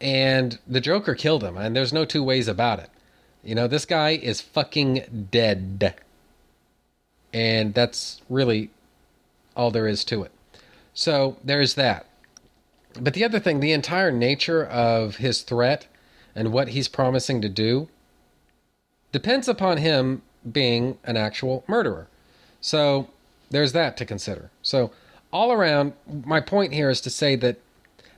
And 0.00 0.58
the 0.66 0.80
Joker 0.80 1.14
killed 1.14 1.42
him, 1.42 1.56
and 1.56 1.74
there's 1.74 1.92
no 1.92 2.04
two 2.04 2.22
ways 2.22 2.46
about 2.46 2.78
it. 2.78 2.90
You 3.42 3.54
know, 3.54 3.66
this 3.66 3.84
guy 3.84 4.10
is 4.10 4.40
fucking 4.40 5.28
dead. 5.30 5.94
And 7.32 7.74
that's 7.74 8.20
really 8.28 8.70
all 9.56 9.70
there 9.70 9.86
is 9.86 10.04
to 10.04 10.22
it. 10.22 10.32
So 10.94 11.36
there's 11.42 11.74
that. 11.74 12.06
But 13.00 13.14
the 13.14 13.24
other 13.24 13.40
thing, 13.40 13.60
the 13.60 13.72
entire 13.72 14.10
nature 14.10 14.64
of 14.64 15.16
his 15.16 15.42
threat 15.42 15.86
and 16.34 16.52
what 16.52 16.68
he's 16.68 16.88
promising 16.88 17.40
to 17.42 17.48
do 17.48 17.88
depends 19.12 19.48
upon 19.48 19.78
him 19.78 20.22
being 20.50 20.98
an 21.04 21.16
actual 21.16 21.64
murderer. 21.66 22.08
So 22.60 23.08
there's 23.50 23.72
that 23.72 23.96
to 23.98 24.04
consider. 24.04 24.50
So, 24.62 24.92
all 25.32 25.50
around, 25.50 25.94
my 26.06 26.40
point 26.40 26.74
here 26.74 26.90
is 26.90 27.00
to 27.02 27.10
say 27.10 27.36
that 27.36 27.56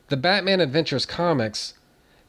the 0.08 0.16
Batman 0.16 0.60
Adventures 0.60 1.06
comics 1.06 1.74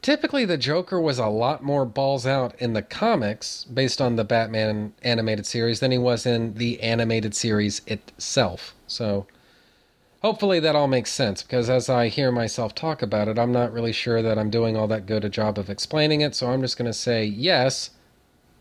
typically 0.06 0.46
the 0.46 0.56
Joker 0.56 1.02
was 1.02 1.18
a 1.18 1.26
lot 1.26 1.64
more 1.64 1.84
balls 1.84 2.28
out 2.28 2.54
in 2.60 2.74
the 2.74 2.84
comics 2.84 3.64
based 3.64 4.00
on 4.00 4.18
the 4.18 4.24
Batman 4.24 4.94
animated 5.02 5.48
series 5.48 5.80
than 5.80 5.90
he 5.90 5.98
was 5.98 6.28
in 6.28 6.54
the 6.54 6.80
animated 6.80 7.34
series 7.34 7.82
itself. 7.88 8.76
So 8.86 9.26
hopefully 10.22 10.60
that 10.60 10.76
all 10.76 10.86
makes 10.86 11.10
sense 11.10 11.42
because 11.42 11.72
as 11.72 11.90
I 11.90 12.10
hear 12.10 12.32
myself 12.32 12.76
talk 12.76 13.02
about 13.02 13.28
it, 13.28 13.40
I'm 13.40 13.52
not 13.52 13.74
really 13.74 13.92
sure 13.92 14.22
that 14.22 14.38
I'm 14.38 14.52
doing 14.52 14.78
all 14.78 14.88
that 14.90 15.08
good 15.08 15.26
a 15.26 15.30
job 15.30 15.58
of 15.58 15.72
explaining 15.72 16.22
it. 16.22 16.36
So 16.36 16.52
I'm 16.52 16.62
just 16.62 16.78
going 16.78 16.86
to 16.86 16.94
say 16.94 17.26
yes 17.26 17.90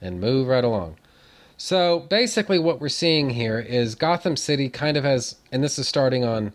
and 0.00 0.22
move 0.22 0.48
right 0.48 0.64
along. 0.64 0.96
So 1.58 2.00
basically, 2.08 2.58
what 2.58 2.80
we're 2.80 2.88
seeing 2.88 3.28
here 3.28 3.60
is 3.60 3.94
Gotham 3.94 4.38
City 4.38 4.70
kind 4.70 4.96
of 4.96 5.04
has, 5.04 5.36
and 5.52 5.62
this 5.62 5.78
is 5.78 5.86
starting 5.86 6.24
on 6.24 6.54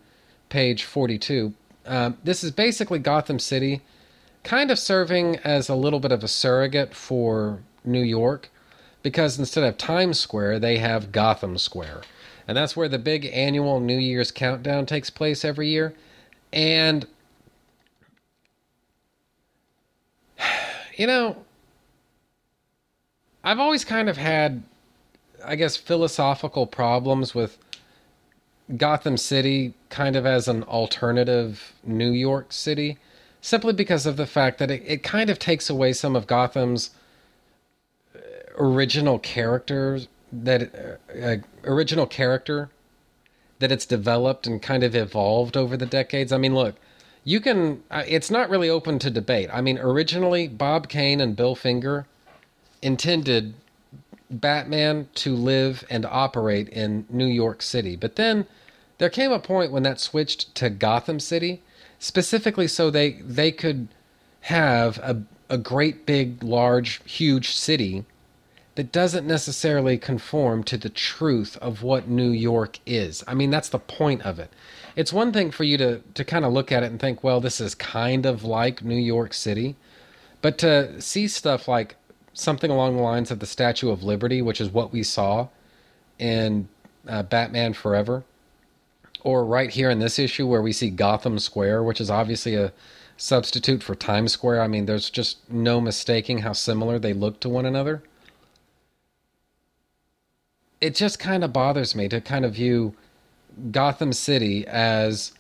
page 0.50 0.84
42. 0.84 1.54
Um, 1.86 2.18
this 2.24 2.44
is 2.44 2.50
basically 2.50 2.98
Gotham 2.98 3.38
City 3.38 3.82
kind 4.44 4.72
of 4.72 4.80
serving 4.80 5.38
as 5.38 5.70
a 5.70 5.76
little 5.76 6.00
bit 6.00 6.12
of 6.12 6.24
a 6.24 6.28
surrogate 6.28 6.94
for 6.94 7.60
New 7.84 8.02
York 8.02 8.50
because 9.04 9.40
instead 9.40 9.64
of 9.64 9.78
Times 9.78 10.20
Square, 10.20 10.60
they 10.60 10.78
have 10.78 11.12
Gotham 11.12 11.58
Square. 11.58 12.02
And 12.48 12.58
that's 12.58 12.76
where 12.76 12.90
the 12.90 13.00
big 13.00 13.26
annual 13.28 13.80
New 13.80 13.98
Year's 13.98 14.32
countdown 14.32 14.86
takes 14.86 15.10
place 15.10 15.46
every 15.46 15.70
year. 15.70 15.94
And, 16.52 17.06
you 20.98 21.08
know, 21.08 21.38
I've 23.44 23.60
always 23.60 23.86
kind 23.86 24.10
of 24.10 24.18
had 24.18 24.64
I 25.44 25.56
guess, 25.56 25.78
philosophical 25.78 26.68
problems 26.68 27.34
with 27.34 27.58
Gotham 28.76 29.18
City 29.18 29.74
kind 29.90 30.16
of 30.16 30.26
as 30.26 30.48
an 30.48 30.64
alternative 30.64 31.74
New 31.84 32.12
York 32.12 32.52
City, 32.52 32.98
simply 33.42 33.74
because 33.74 34.06
of 34.06 34.18
the 34.18 34.28
fact 34.28 34.60
that 34.60 34.72
it, 34.72 34.84
it 34.86 35.04
kind 35.04 35.30
of 35.30 35.40
takes 35.40 35.70
away 35.70 35.94
some 35.94 36.16
of 36.16 36.28
Gotham's 36.28 36.92
uh, 38.16 38.20
original 38.58 39.20
characters 39.20 40.08
that 40.32 40.98
uh, 41.14 41.20
uh, 41.20 41.38
original 41.64 42.06
character 42.06 42.70
that 43.60 43.72
it's 43.72 43.86
developed 43.86 44.48
and 44.48 44.62
kind 44.62 44.84
of 44.84 44.96
evolved 44.96 45.58
over 45.58 45.76
the 45.76 45.86
decades. 45.86 46.32
I 46.32 46.38
mean, 46.38 46.56
look, 46.56 46.76
you 47.24 47.40
can. 47.40 47.84
Uh, 47.92 48.04
it's 48.08 48.32
not 48.32 48.50
really 48.50 48.70
open 48.70 49.00
to 49.00 49.10
debate. 49.10 49.50
I 49.52 49.62
mean, 49.62 49.78
originally 49.78 50.48
Bob 50.48 50.88
Kane 50.90 51.20
and 51.22 51.36
Bill 51.36 51.56
Finger 51.56 52.06
intended 52.82 53.54
Batman 54.32 55.10
to 55.16 55.36
live 55.36 55.86
and 55.90 56.06
operate 56.06 56.70
in 56.70 57.06
New 57.10 57.26
York 57.26 57.62
City, 57.62 57.96
but 57.96 58.16
then 58.16 58.46
there 59.00 59.10
came 59.10 59.32
a 59.32 59.40
point 59.40 59.72
when 59.72 59.84
that 59.84 60.00
switched 60.00 60.54
to 60.56 60.70
Gotham 60.70 61.20
City, 61.20 61.62
specifically 62.00 62.68
so 62.68 62.90
they 62.90 63.14
they 63.22 63.52
could 63.52 63.90
have 64.42 64.98
a 65.00 65.22
a 65.50 65.58
great 65.58 66.06
big 66.06 66.44
large 66.44 67.02
huge 67.06 67.52
city 67.52 68.06
that 68.76 68.92
doesn't 68.92 69.28
necessarily 69.28 69.98
conform 69.98 70.64
to 70.64 70.78
the 70.78 70.90
truth 70.90 71.58
of 71.58 71.84
what 71.84 72.08
New 72.08 72.30
York 72.30 72.80
is. 72.86 73.24
I 73.28 73.34
mean, 73.34 73.50
that's 73.50 73.68
the 73.68 73.80
point 73.80 74.22
of 74.22 74.40
it. 74.40 74.54
It's 74.96 75.12
one 75.12 75.34
thing 75.34 75.52
for 75.52 75.66
you 75.66 75.78
to, 75.80 76.00
to 76.14 76.24
kind 76.24 76.46
of 76.46 76.54
look 76.54 76.72
at 76.72 76.84
it 76.84 76.86
and 76.86 77.00
think, 77.00 77.22
well, 77.22 77.42
this 77.42 77.60
is 77.60 77.76
kind 77.76 78.26
of 78.26 78.44
like 78.44 78.84
New 78.84 78.96
York 78.96 79.34
City. 79.34 79.76
But 80.42 80.58
to 80.60 81.02
see 81.02 81.28
stuff 81.28 81.68
like 81.68 81.96
something 82.34 82.72
along 82.72 82.96
the 82.96 83.02
lines 83.02 83.32
of 83.32 83.40
the 83.40 83.46
Statue 83.46 83.90
of 83.90 84.04
Liberty, 84.04 84.42
which 84.42 84.62
is 84.62 84.70
what 84.70 84.94
we 84.94 85.04
saw 85.04 85.50
in 86.18 86.70
uh, 87.08 87.24
Batman 87.24 87.74
Forever, 87.74 88.24
or 89.24 89.46
right 89.46 89.70
here 89.70 89.90
in 89.90 90.00
this 90.00 90.20
issue 90.20 90.48
where 90.48 90.62
we 90.62 90.72
see 90.72 90.90
Gotham 90.90 91.40
Square, 91.40 91.84
which 91.84 92.02
is 92.02 92.10
obviously 92.10 92.56
a 92.56 92.72
substitute 93.18 93.84
for 93.84 93.96
Times 93.96 94.34
Square. 94.34 94.62
I 94.62 94.68
mean, 94.68 94.86
there's 94.86 95.10
just 95.10 95.50
no 95.50 95.82
mistaking 95.82 96.40
how 96.40 96.54
similar 96.54 97.00
they 97.00 97.14
look 97.14 97.40
to 97.42 97.50
one 97.50 97.66
another 97.66 98.04
it 100.82 100.96
just 100.96 101.20
kind 101.20 101.44
of 101.44 101.54
bothers 101.54 101.96
me 101.96 102.08
to 102.10 102.22
kind 102.22 102.46
of 102.46 102.56
view 102.56 102.96
Gotham 103.72 104.14
City 104.14 104.66
as 104.68 105.34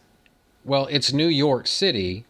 well, 0.65 0.87
it's 0.87 1.13
New 1.13 1.27
York 1.27 1.67
City. 1.67 2.25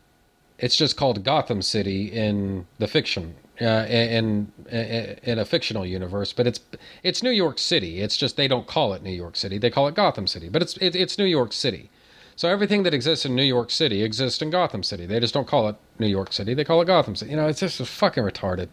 It's 0.59 0.76
just 0.76 0.97
called 0.97 1.23
Gotham 1.23 1.61
City 1.61 2.05
in 2.11 2.67
the 2.77 2.88
fiction, 2.88 3.35
uh, 3.61 3.86
in, 3.90 4.52
in 4.69 5.40
a 5.40 5.45
fictional 5.45 5.86
universe. 5.86 6.34
But 6.34 6.48
it's 6.48 6.60
it's 7.03 7.22
New 7.23 7.31
York 7.31 7.60
City. 7.60 8.02
It's 8.02 8.18
just 8.18 8.38
they 8.38 8.48
don't 8.48 8.68
call 8.68 8.94
it 8.94 9.03
New 9.03 9.11
York 9.11 9.36
City. 9.36 9.57
They 9.57 9.69
call 9.69 9.88
it 9.88 9.95
Gotham 9.95 10.27
City. 10.27 10.49
But 10.49 10.61
it's 10.61 10.77
it, 10.77 10.95
it's 10.95 11.18
New 11.18 11.26
York 11.26 11.53
City. 11.53 11.90
So 12.36 12.48
everything 12.48 12.84
that 12.84 12.94
exists 12.94 13.26
in 13.26 13.36
New 13.36 13.44
York 13.44 13.69
City 13.69 14.02
exists 14.02 14.41
in 14.41 14.49
Gotham 14.49 14.81
City. 14.81 15.06
They 15.06 15.19
just 15.19 15.34
don't 15.34 15.48
call 15.48 15.68
it 15.68 15.76
New 15.99 16.07
York 16.07 16.31
City. 16.31 16.53
They 16.53 16.64
call 16.64 16.81
it 16.81 16.86
Gotham 16.86 17.15
City. 17.15 17.31
You 17.31 17.38
know, 17.38 17.48
it's 17.48 17.60
just 17.60 17.81
fucking 17.86 18.23
retarded. 18.23 18.69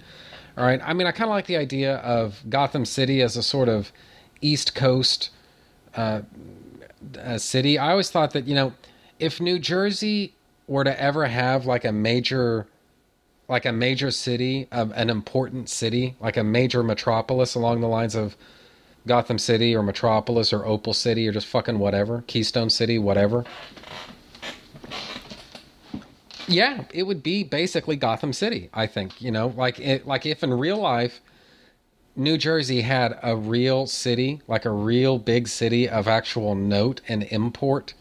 All 0.57 0.65
right. 0.65 0.81
I 0.85 0.93
mean, 0.93 1.09
I 1.09 1.11
kind 1.11 1.29
of 1.29 1.35
like 1.35 1.47
the 1.47 1.57
idea 1.57 1.97
of 1.97 2.45
Gotham 2.49 2.85
City 2.85 3.23
as 3.23 3.37
a 3.37 3.43
sort 3.43 3.69
of 3.69 3.91
East 4.41 4.75
Coast 4.77 5.31
uh, 5.97 6.23
uh, 7.21 7.39
city. 7.39 7.79
I 7.79 7.91
always 7.91 8.11
thought 8.11 8.33
that 8.33 8.47
you 8.47 8.55
know, 8.55 8.73
if 9.19 9.41
New 9.41 9.59
Jersey 9.59 10.35
were 10.67 10.85
to 10.85 11.01
ever 11.01 11.27
have 11.27 11.67
like 11.67 11.85
a 11.85 11.93
major, 11.93 12.67
like 13.49 13.65
a 13.65 13.73
major 13.73 14.11
city, 14.11 14.67
um, 14.73 14.93
an 14.97 15.11
important 15.11 15.69
city, 15.69 16.17
like 16.21 16.37
a 16.37 16.45
major 16.45 16.83
metropolis 16.83 17.55
along 17.55 17.81
the 17.81 17.87
lines 17.87 18.15
of 18.15 18.37
Gotham 19.07 19.39
City 19.39 19.75
or 19.75 19.83
Metropolis 19.83 20.53
or 20.53 20.67
Opal 20.67 20.93
City 20.93 21.29
or 21.29 21.33
just 21.33 21.47
fucking 21.47 21.79
whatever, 21.79 22.25
Keystone 22.27 22.71
City, 22.71 22.99
whatever. 22.99 23.45
Yeah, 26.49 26.85
it 26.93 27.05
would 27.05 27.23
be 27.23 27.45
basically 27.45 27.97
Gotham 27.97 28.33
City. 28.33 28.69
I 28.73 28.87
think 28.87 29.21
you 29.21 29.31
know, 29.31 29.49
like 29.57 29.79
it, 29.79 30.07
like 30.07 30.27
if 30.27 30.43
in 30.43 30.53
real 30.55 30.79
life 30.79 31.21
New 32.15 32.39
Jersey 32.39 32.81
had 32.81 33.19
a 33.23 33.37
real 33.37 33.87
city, 33.87 34.41
like 34.49 34.65
a 34.65 34.71
real 34.71 35.19
big 35.19 35.49
city 35.49 35.89
of 35.89 36.09
actual 36.09 36.55
note 36.55 37.01
and 37.09 37.25
import, 37.25 37.95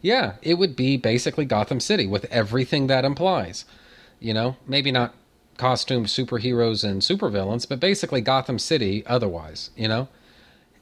yeah, 0.00 0.34
it 0.42 0.54
would 0.54 0.76
be 0.76 0.96
basically 0.96 1.44
Gotham 1.44 1.80
City 1.80 2.06
with 2.06 2.24
everything 2.26 2.88
that 2.88 3.04
implies. 3.04 3.64
You 4.22 4.34
know, 4.34 4.56
maybe 4.66 4.90
not 4.90 5.14
costume 5.56 6.06
superheroes 6.06 6.88
and 6.88 7.02
supervillains, 7.02 7.68
but 7.68 7.80
basically 7.80 8.20
Gotham 8.20 8.58
City 8.58 9.04
otherwise, 9.06 9.70
you 9.76 9.88
know? 9.88 10.08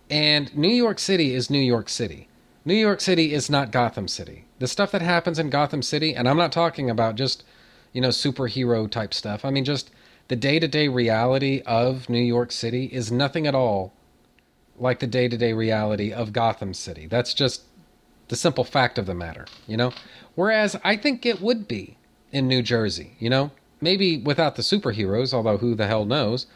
And 0.08 0.54
New 0.56 0.68
York 0.68 0.98
City 0.98 1.34
is 1.34 1.50
New 1.50 1.60
York 1.60 1.88
City. 1.88 2.28
New 2.64 2.74
York 2.74 3.00
City 3.00 3.32
is 3.32 3.48
not 3.48 3.72
Gotham 3.72 4.08
City. 4.08 4.44
The 4.58 4.66
stuff 4.66 4.90
that 4.92 5.02
happens 5.02 5.38
in 5.38 5.50
Gotham 5.50 5.82
City, 5.82 6.14
and 6.14 6.28
I'm 6.28 6.36
not 6.36 6.52
talking 6.52 6.90
about 6.90 7.14
just, 7.14 7.44
you 7.92 8.00
know, 8.00 8.08
superhero 8.08 8.90
type 8.90 9.14
stuff. 9.14 9.44
I 9.44 9.50
mean, 9.50 9.64
just 9.64 9.90
the 10.28 10.36
day 10.36 10.58
to 10.58 10.68
day 10.68 10.88
reality 10.88 11.62
of 11.64 12.08
New 12.08 12.22
York 12.22 12.52
City 12.52 12.86
is 12.86 13.10
nothing 13.10 13.46
at 13.46 13.54
all 13.54 13.92
like 14.78 15.00
the 15.00 15.06
day 15.06 15.28
to 15.28 15.36
day 15.36 15.52
reality 15.52 16.12
of 16.12 16.32
Gotham 16.32 16.74
City. 16.74 17.06
That's 17.06 17.34
just 17.34 17.62
the 18.28 18.36
simple 18.36 18.64
fact 18.64 18.98
of 18.98 19.06
the 19.06 19.14
matter, 19.14 19.46
you 19.66 19.76
know? 19.76 19.92
Whereas 20.34 20.76
I 20.84 20.96
think 20.96 21.26
it 21.26 21.40
would 21.40 21.66
be 21.66 21.96
in 22.32 22.48
New 22.48 22.62
Jersey, 22.62 23.16
you 23.18 23.30
know? 23.30 23.50
Maybe 23.80 24.18
without 24.18 24.56
the 24.56 24.62
superheroes, 24.62 25.32
although 25.32 25.56
who 25.56 25.74
the 25.74 25.86
hell 25.86 26.04
knows. 26.04 26.46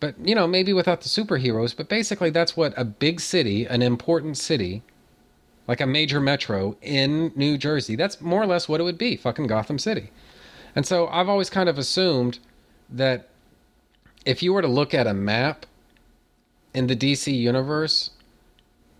But, 0.00 0.14
you 0.22 0.34
know, 0.34 0.46
maybe 0.46 0.72
without 0.72 1.00
the 1.00 1.08
superheroes, 1.08 1.74
but 1.76 1.88
basically 1.88 2.30
that's 2.30 2.56
what 2.56 2.74
a 2.76 2.84
big 2.84 3.20
city, 3.20 3.64
an 3.64 3.80
important 3.80 4.36
city, 4.36 4.82
like 5.66 5.80
a 5.80 5.86
major 5.86 6.20
metro 6.20 6.76
in 6.82 7.32
New 7.34 7.56
Jersey, 7.56 7.96
that's 7.96 8.20
more 8.20 8.42
or 8.42 8.46
less 8.46 8.68
what 8.68 8.80
it 8.80 8.84
would 8.84 8.98
be, 8.98 9.16
fucking 9.16 9.46
Gotham 9.46 9.78
City. 9.78 10.10
And 10.76 10.84
so 10.84 11.06
I've 11.08 11.28
always 11.28 11.48
kind 11.48 11.68
of 11.68 11.78
assumed 11.78 12.38
that 12.90 13.28
if 14.26 14.42
you 14.42 14.52
were 14.52 14.62
to 14.62 14.68
look 14.68 14.92
at 14.92 15.06
a 15.06 15.14
map 15.14 15.64
in 16.74 16.86
the 16.86 16.96
DC 16.96 17.32
universe, 17.34 18.10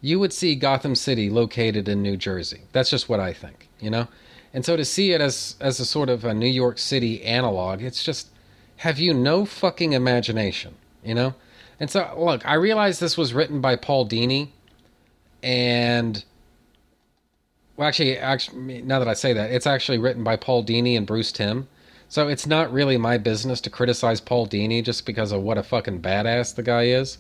you 0.00 0.18
would 0.18 0.32
see 0.32 0.54
Gotham 0.54 0.94
City 0.94 1.28
located 1.28 1.88
in 1.88 2.02
New 2.02 2.16
Jersey. 2.16 2.62
That's 2.72 2.90
just 2.90 3.08
what 3.08 3.20
I 3.20 3.32
think, 3.32 3.68
you 3.80 3.90
know? 3.90 4.08
And 4.54 4.64
so 4.64 4.76
to 4.76 4.84
see 4.84 5.10
it 5.10 5.20
as 5.20 5.56
as 5.60 5.80
a 5.80 5.84
sort 5.84 6.08
of 6.08 6.24
a 6.24 6.32
New 6.32 6.46
York 6.46 6.78
City 6.78 7.22
analog, 7.24 7.82
it's 7.82 8.04
just 8.04 8.28
have 8.76 9.00
you 9.00 9.12
no 9.12 9.44
fucking 9.44 9.92
imagination, 9.92 10.76
you 11.02 11.14
know? 11.14 11.34
And 11.80 11.90
so 11.90 12.14
look, 12.16 12.46
I 12.46 12.54
realize 12.54 13.00
this 13.00 13.18
was 13.18 13.34
written 13.34 13.60
by 13.60 13.74
Paul 13.74 14.08
Dini 14.08 14.50
and 15.42 16.24
well 17.76 17.88
actually 17.88 18.16
actually 18.16 18.80
now 18.82 19.00
that 19.00 19.08
I 19.08 19.14
say 19.14 19.32
that, 19.32 19.50
it's 19.50 19.66
actually 19.66 19.98
written 19.98 20.22
by 20.22 20.36
Paul 20.36 20.64
Dini 20.64 20.96
and 20.96 21.04
Bruce 21.04 21.32
Timm. 21.32 21.66
So 22.08 22.28
it's 22.28 22.46
not 22.46 22.72
really 22.72 22.96
my 22.96 23.18
business 23.18 23.60
to 23.62 23.70
criticize 23.70 24.20
Paul 24.20 24.46
Dini 24.46 24.84
just 24.84 25.04
because 25.04 25.32
of 25.32 25.42
what 25.42 25.58
a 25.58 25.64
fucking 25.64 26.00
badass 26.00 26.54
the 26.54 26.62
guy 26.62 26.84
is. 26.84 27.18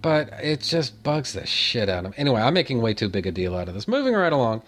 But 0.00 0.30
it 0.40 0.60
just 0.60 1.02
bugs 1.02 1.32
the 1.32 1.44
shit 1.44 1.88
out 1.88 2.04
of 2.04 2.14
him. 2.14 2.14
Anyway, 2.16 2.40
I'm 2.40 2.54
making 2.54 2.82
way 2.82 2.94
too 2.94 3.08
big 3.08 3.26
a 3.26 3.32
deal 3.32 3.56
out 3.56 3.68
of 3.68 3.74
this. 3.74 3.88
Moving 3.88 4.14
right 4.14 4.32
along. 4.32 4.62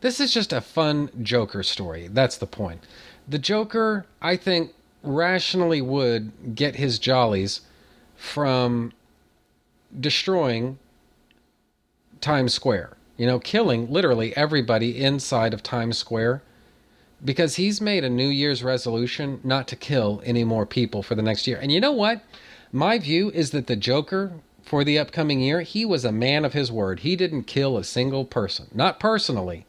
This 0.00 0.20
is 0.20 0.32
just 0.32 0.52
a 0.52 0.60
fun 0.60 1.10
Joker 1.22 1.62
story. 1.62 2.08
That's 2.08 2.38
the 2.38 2.46
point. 2.46 2.84
The 3.28 3.38
Joker, 3.38 4.06
I 4.22 4.36
think, 4.36 4.72
rationally 5.02 5.80
would 5.80 6.54
get 6.54 6.76
his 6.76 6.98
jollies 6.98 7.60
from 8.16 8.92
destroying 9.98 10.78
Times 12.20 12.54
Square. 12.54 12.96
You 13.16 13.26
know, 13.26 13.38
killing 13.38 13.90
literally 13.90 14.34
everybody 14.36 15.02
inside 15.02 15.52
of 15.52 15.62
Times 15.62 15.98
Square 15.98 16.42
because 17.22 17.56
he's 17.56 17.80
made 17.80 18.02
a 18.02 18.08
New 18.08 18.28
Year's 18.28 18.62
resolution 18.62 19.40
not 19.44 19.68
to 19.68 19.76
kill 19.76 20.22
any 20.24 20.44
more 20.44 20.64
people 20.64 21.02
for 21.02 21.14
the 21.14 21.22
next 21.22 21.46
year. 21.46 21.58
And 21.60 21.70
you 21.70 21.80
know 21.80 21.92
what? 21.92 22.22
My 22.72 22.98
view 22.98 23.30
is 23.32 23.50
that 23.50 23.66
the 23.66 23.76
Joker 23.76 24.32
for 24.62 24.84
the 24.84 24.98
upcoming 24.98 25.40
year, 25.40 25.62
he 25.62 25.84
was 25.84 26.04
a 26.04 26.12
man 26.12 26.44
of 26.44 26.52
his 26.52 26.72
word. 26.72 27.00
He 27.00 27.16
didn't 27.16 27.44
kill 27.44 27.76
a 27.76 27.84
single 27.84 28.24
person, 28.24 28.68
not 28.72 29.00
personally. 29.00 29.66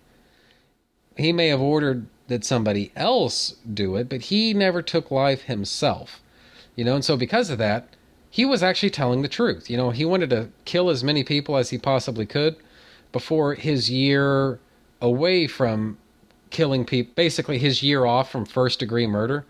He 1.18 1.32
may 1.34 1.50
have 1.50 1.62
ordered 1.62 2.08
that 2.28 2.46
somebody 2.46 2.92
else 2.96 3.56
do 3.72 3.96
it, 3.96 4.10
but 4.10 4.24
he 4.24 4.54
never 4.54 4.82
took 4.82 5.12
life 5.12 5.44
himself. 5.44 6.22
You 6.76 6.86
know, 6.86 6.96
and 6.96 7.06
so 7.06 7.18
because 7.18 7.50
of 7.50 7.58
that, 7.58 7.90
he 8.30 8.46
was 8.46 8.64
actually 8.64 8.92
telling 8.92 9.22
the 9.22 9.28
truth. 9.28 9.70
You 9.70 9.76
know, 9.76 9.90
he 9.90 10.06
wanted 10.06 10.30
to 10.30 10.50
kill 10.64 10.90
as 10.90 11.04
many 11.04 11.24
people 11.24 11.58
as 11.58 11.70
he 11.70 11.78
possibly 11.78 12.26
could 12.26 12.56
before 13.12 13.56
his 13.56 13.90
year 13.90 14.60
away 15.02 15.48
from 15.48 15.98
killing 16.50 16.86
people. 16.86 17.12
Basically, 17.16 17.58
his 17.58 17.84
year 17.84 18.06
off 18.06 18.32
from 18.32 18.46
first 18.46 18.80
degree 18.80 19.06
murder 19.06 19.46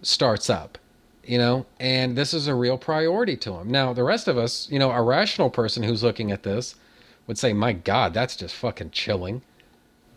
starts 0.00 0.48
up, 0.48 0.78
you 1.22 1.36
know, 1.36 1.66
and 1.78 2.16
this 2.16 2.32
is 2.32 2.46
a 2.46 2.54
real 2.54 2.78
priority 2.78 3.36
to 3.36 3.54
him. 3.54 3.70
Now, 3.70 3.92
the 3.92 4.02
rest 4.02 4.26
of 4.26 4.38
us, 4.38 4.68
you 4.70 4.78
know, 4.78 4.90
a 4.90 5.02
rational 5.02 5.50
person 5.50 5.82
who's 5.82 6.02
looking 6.02 6.32
at 6.32 6.44
this 6.44 6.76
would 7.26 7.38
say, 7.38 7.52
my 7.52 7.72
God, 7.72 8.14
that's 8.14 8.36
just 8.36 8.54
fucking 8.54 8.90
chilling. 8.90 9.42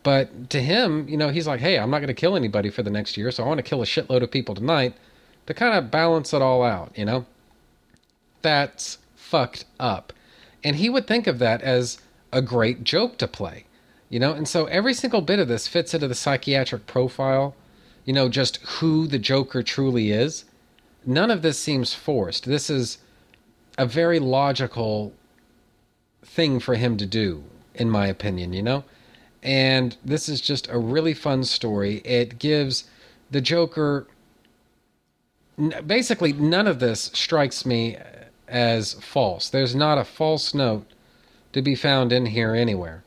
But 0.06 0.52
to 0.52 0.62
him, 0.62 1.10
you 1.10 1.18
know, 1.18 1.30
he's 1.30 1.48
like, 1.48 1.60
hey, 1.60 1.80
I'm 1.80 1.90
not 1.90 1.98
going 1.98 2.10
to 2.10 2.14
kill 2.14 2.36
anybody 2.36 2.70
for 2.70 2.84
the 2.84 2.92
next 2.92 3.18
year, 3.18 3.32
so 3.32 3.44
I 3.44 3.48
want 3.48 3.58
to 3.58 3.64
kill 3.64 3.82
a 3.82 3.86
shitload 3.86 4.22
of 4.22 4.30
people 4.30 4.54
tonight 4.54 4.94
to 5.48 5.54
kind 5.56 5.76
of 5.76 5.90
balance 5.90 6.32
it 6.32 6.44
all 6.44 6.62
out, 6.62 6.96
you 6.96 7.06
know? 7.06 7.26
That's 8.44 9.00
fucked 9.16 9.66
up. 9.80 10.14
And 10.64 10.76
he 10.76 10.92
would 10.92 11.08
think 11.08 11.26
of 11.26 11.40
that 11.40 11.64
as 11.64 11.98
a 12.32 12.44
great 12.44 12.84
joke 12.84 13.18
to 13.18 13.28
play. 13.28 13.66
You 14.08 14.20
know, 14.20 14.34
and 14.34 14.48
so 14.48 14.66
every 14.66 14.94
single 14.94 15.22
bit 15.22 15.40
of 15.40 15.48
this 15.48 15.68
fits 15.68 15.96
into 15.96 16.08
the 16.08 16.14
psychiatric 16.14 16.86
profile, 16.86 17.56
you 18.06 18.14
know, 18.14 18.30
just 18.30 18.58
who 18.58 19.08
the 19.08 19.18
Joker 19.18 19.64
truly 19.64 20.12
is. 20.12 20.46
None 21.04 21.32
of 21.32 21.42
this 21.42 21.58
seems 21.58 21.96
forced. 21.96 22.46
This 22.46 22.70
is 22.70 23.00
a 23.80 23.88
very 23.88 24.20
logical 24.20 25.14
thing 26.24 26.60
for 26.60 26.76
him 26.76 26.96
to 26.98 27.08
do, 27.08 27.44
in 27.74 27.90
my 27.90 28.06
opinion, 28.06 28.54
you 28.54 28.62
know? 28.62 28.84
And 29.46 29.96
this 30.04 30.28
is 30.28 30.42
just 30.42 30.68
a 30.70 30.80
really 30.80 31.14
fun 31.14 31.44
story. 31.44 31.98
It 32.04 32.40
gives 32.40 32.86
the 33.30 33.42
Joker. 33.42 34.08
Basically, 35.86 36.34
none 36.34 36.66
of 36.66 36.80
this 36.80 37.12
strikes 37.14 37.64
me 37.64 37.98
as 38.48 38.94
false. 38.96 39.48
There's 39.48 39.76
not 39.76 40.00
a 40.00 40.04
false 40.04 40.56
note 40.56 40.88
to 41.54 41.62
be 41.62 41.76
found 41.76 42.12
in 42.12 42.26
here 42.26 42.56
anywhere. 42.56 43.04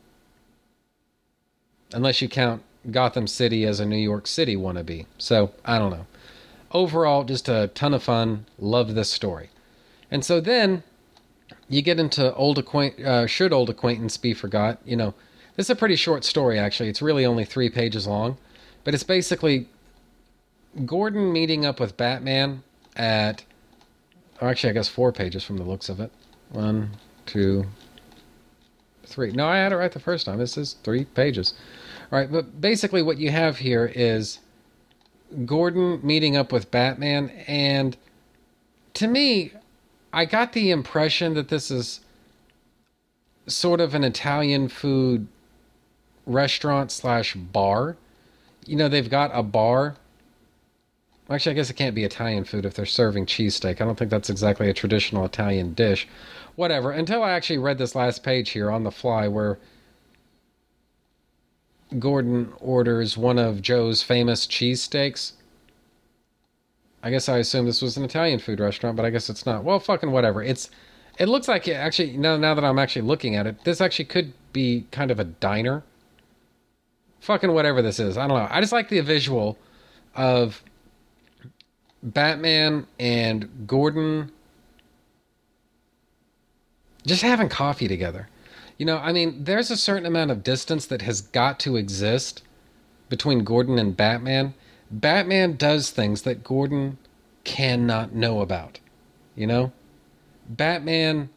Unless 1.92 2.22
you 2.22 2.28
count 2.28 2.62
Gotham 2.88 3.26
City 3.26 3.64
as 3.64 3.80
a 3.80 3.84
New 3.84 3.96
York 3.96 4.28
City 4.28 4.54
wannabe. 4.54 5.06
So, 5.18 5.52
I 5.64 5.80
don't 5.80 5.90
know. 5.90 6.06
Overall, 6.70 7.24
just 7.24 7.48
a 7.48 7.70
ton 7.74 7.92
of 7.92 8.02
fun. 8.04 8.46
Love 8.60 8.94
this 8.94 9.10
story. 9.10 9.50
And 10.08 10.24
so 10.24 10.40
then 10.40 10.84
you 11.68 11.82
get 11.82 11.98
into 11.98 12.32
old 12.34 12.58
acquaint 12.58 13.00
uh, 13.00 13.26
should 13.26 13.52
old 13.52 13.70
acquaintance 13.70 14.16
be 14.16 14.34
forgot 14.34 14.78
you 14.84 14.96
know 14.96 15.14
is 15.66 15.70
a 15.70 15.76
pretty 15.76 15.96
short 15.96 16.24
story 16.24 16.58
actually. 16.58 16.88
It's 16.88 17.02
really 17.02 17.26
only 17.26 17.44
three 17.44 17.68
pages 17.68 18.06
long. 18.06 18.38
But 18.84 18.94
it's 18.94 19.02
basically 19.02 19.68
gordon 20.84 21.32
meeting 21.32 21.66
up 21.66 21.80
with 21.80 21.96
batman 21.96 22.62
at 22.94 23.42
or 24.40 24.48
actually 24.48 24.70
i 24.70 24.72
guess 24.72 24.86
four 24.86 25.10
pages 25.10 25.42
from 25.42 25.56
the 25.56 25.64
looks 25.64 25.88
of 25.88 26.00
it. 26.00 26.10
One 26.50 26.90
two 27.26 27.66
three. 29.04 29.32
No 29.32 29.46
i 29.46 29.56
had 29.56 29.72
it 29.72 29.76
right 29.76 29.92
the 29.92 30.00
first 30.00 30.26
time. 30.26 30.38
This 30.38 30.56
is 30.56 30.76
three 30.84 31.04
pages. 31.04 31.54
All 32.12 32.18
right 32.18 32.30
but 32.30 32.60
basically 32.60 33.02
what 33.02 33.18
you 33.18 33.30
have 33.30 33.58
here 33.58 33.90
is 33.94 34.38
gordon 35.44 36.00
meeting 36.02 36.36
up 36.36 36.52
with 36.52 36.70
batman 36.70 37.30
and 37.46 37.96
to 38.94 39.06
me 39.06 39.52
I 40.12 40.24
got 40.24 40.52
the 40.52 40.70
impression 40.70 41.34
that 41.34 41.48
this 41.48 41.70
is 41.70 42.00
sort 43.46 43.80
of 43.80 43.94
an 43.94 44.04
Italian 44.04 44.68
food 44.68 45.28
restaurant 46.28 46.92
slash 46.92 47.34
bar. 47.34 47.96
You 48.66 48.76
know, 48.76 48.88
they've 48.88 49.10
got 49.10 49.30
a 49.34 49.42
bar. 49.42 49.96
Actually, 51.30 51.52
I 51.52 51.54
guess 51.56 51.70
it 51.70 51.74
can't 51.74 51.94
be 51.94 52.04
Italian 52.04 52.44
food 52.44 52.64
if 52.64 52.74
they're 52.74 52.86
serving 52.86 53.26
cheesesteak. 53.26 53.80
I 53.80 53.84
don't 53.84 53.98
think 53.98 54.10
that's 54.10 54.30
exactly 54.30 54.70
a 54.70 54.74
traditional 54.74 55.24
Italian 55.24 55.74
dish. 55.74 56.06
Whatever. 56.54 56.90
Until 56.90 57.22
I 57.22 57.32
actually 57.32 57.58
read 57.58 57.78
this 57.78 57.94
last 57.94 58.22
page 58.22 58.50
here 58.50 58.70
on 58.70 58.84
the 58.84 58.90
fly 58.90 59.28
where 59.28 59.58
Gordon 61.98 62.52
orders 62.60 63.16
one 63.16 63.38
of 63.38 63.62
Joe's 63.62 64.02
famous 64.02 64.46
cheesesteaks. 64.46 65.32
I 67.02 67.10
guess 67.10 67.28
I 67.28 67.38
assume 67.38 67.66
this 67.66 67.82
was 67.82 67.96
an 67.96 68.04
Italian 68.04 68.40
food 68.40 68.60
restaurant, 68.60 68.96
but 68.96 69.06
I 69.06 69.10
guess 69.10 69.30
it's 69.30 69.46
not. 69.46 69.64
Well, 69.64 69.78
fucking 69.78 70.10
whatever. 70.10 70.42
It's 70.42 70.70
it 71.18 71.28
looks 71.28 71.48
like 71.48 71.68
it 71.68 71.74
actually 71.74 72.16
now 72.16 72.36
now 72.36 72.54
that 72.54 72.64
I'm 72.64 72.78
actually 72.78 73.02
looking 73.02 73.36
at 73.36 73.46
it, 73.46 73.64
this 73.64 73.80
actually 73.80 74.06
could 74.06 74.32
be 74.52 74.86
kind 74.90 75.10
of 75.10 75.18
a 75.18 75.24
diner. 75.24 75.84
Fucking 77.20 77.52
whatever 77.52 77.82
this 77.82 77.98
is. 77.98 78.16
I 78.16 78.26
don't 78.26 78.38
know. 78.38 78.48
I 78.50 78.60
just 78.60 78.72
like 78.72 78.88
the 78.88 79.00
visual 79.00 79.58
of 80.14 80.62
Batman 82.02 82.86
and 82.98 83.66
Gordon 83.66 84.32
just 87.06 87.22
having 87.22 87.48
coffee 87.48 87.88
together. 87.88 88.28
You 88.76 88.86
know, 88.86 88.98
I 88.98 89.12
mean, 89.12 89.44
there's 89.44 89.70
a 89.70 89.76
certain 89.76 90.06
amount 90.06 90.30
of 90.30 90.44
distance 90.44 90.86
that 90.86 91.02
has 91.02 91.20
got 91.20 91.58
to 91.60 91.76
exist 91.76 92.42
between 93.08 93.42
Gordon 93.42 93.78
and 93.78 93.96
Batman 93.96 94.54
Batman 94.90 95.56
does 95.56 95.90
things 95.90 96.22
that 96.22 96.44
Gordon 96.44 96.98
cannot 97.44 98.14
know 98.14 98.40
about. 98.40 98.80
You 99.34 99.46
know? 99.46 99.72
Batman, 100.48 101.28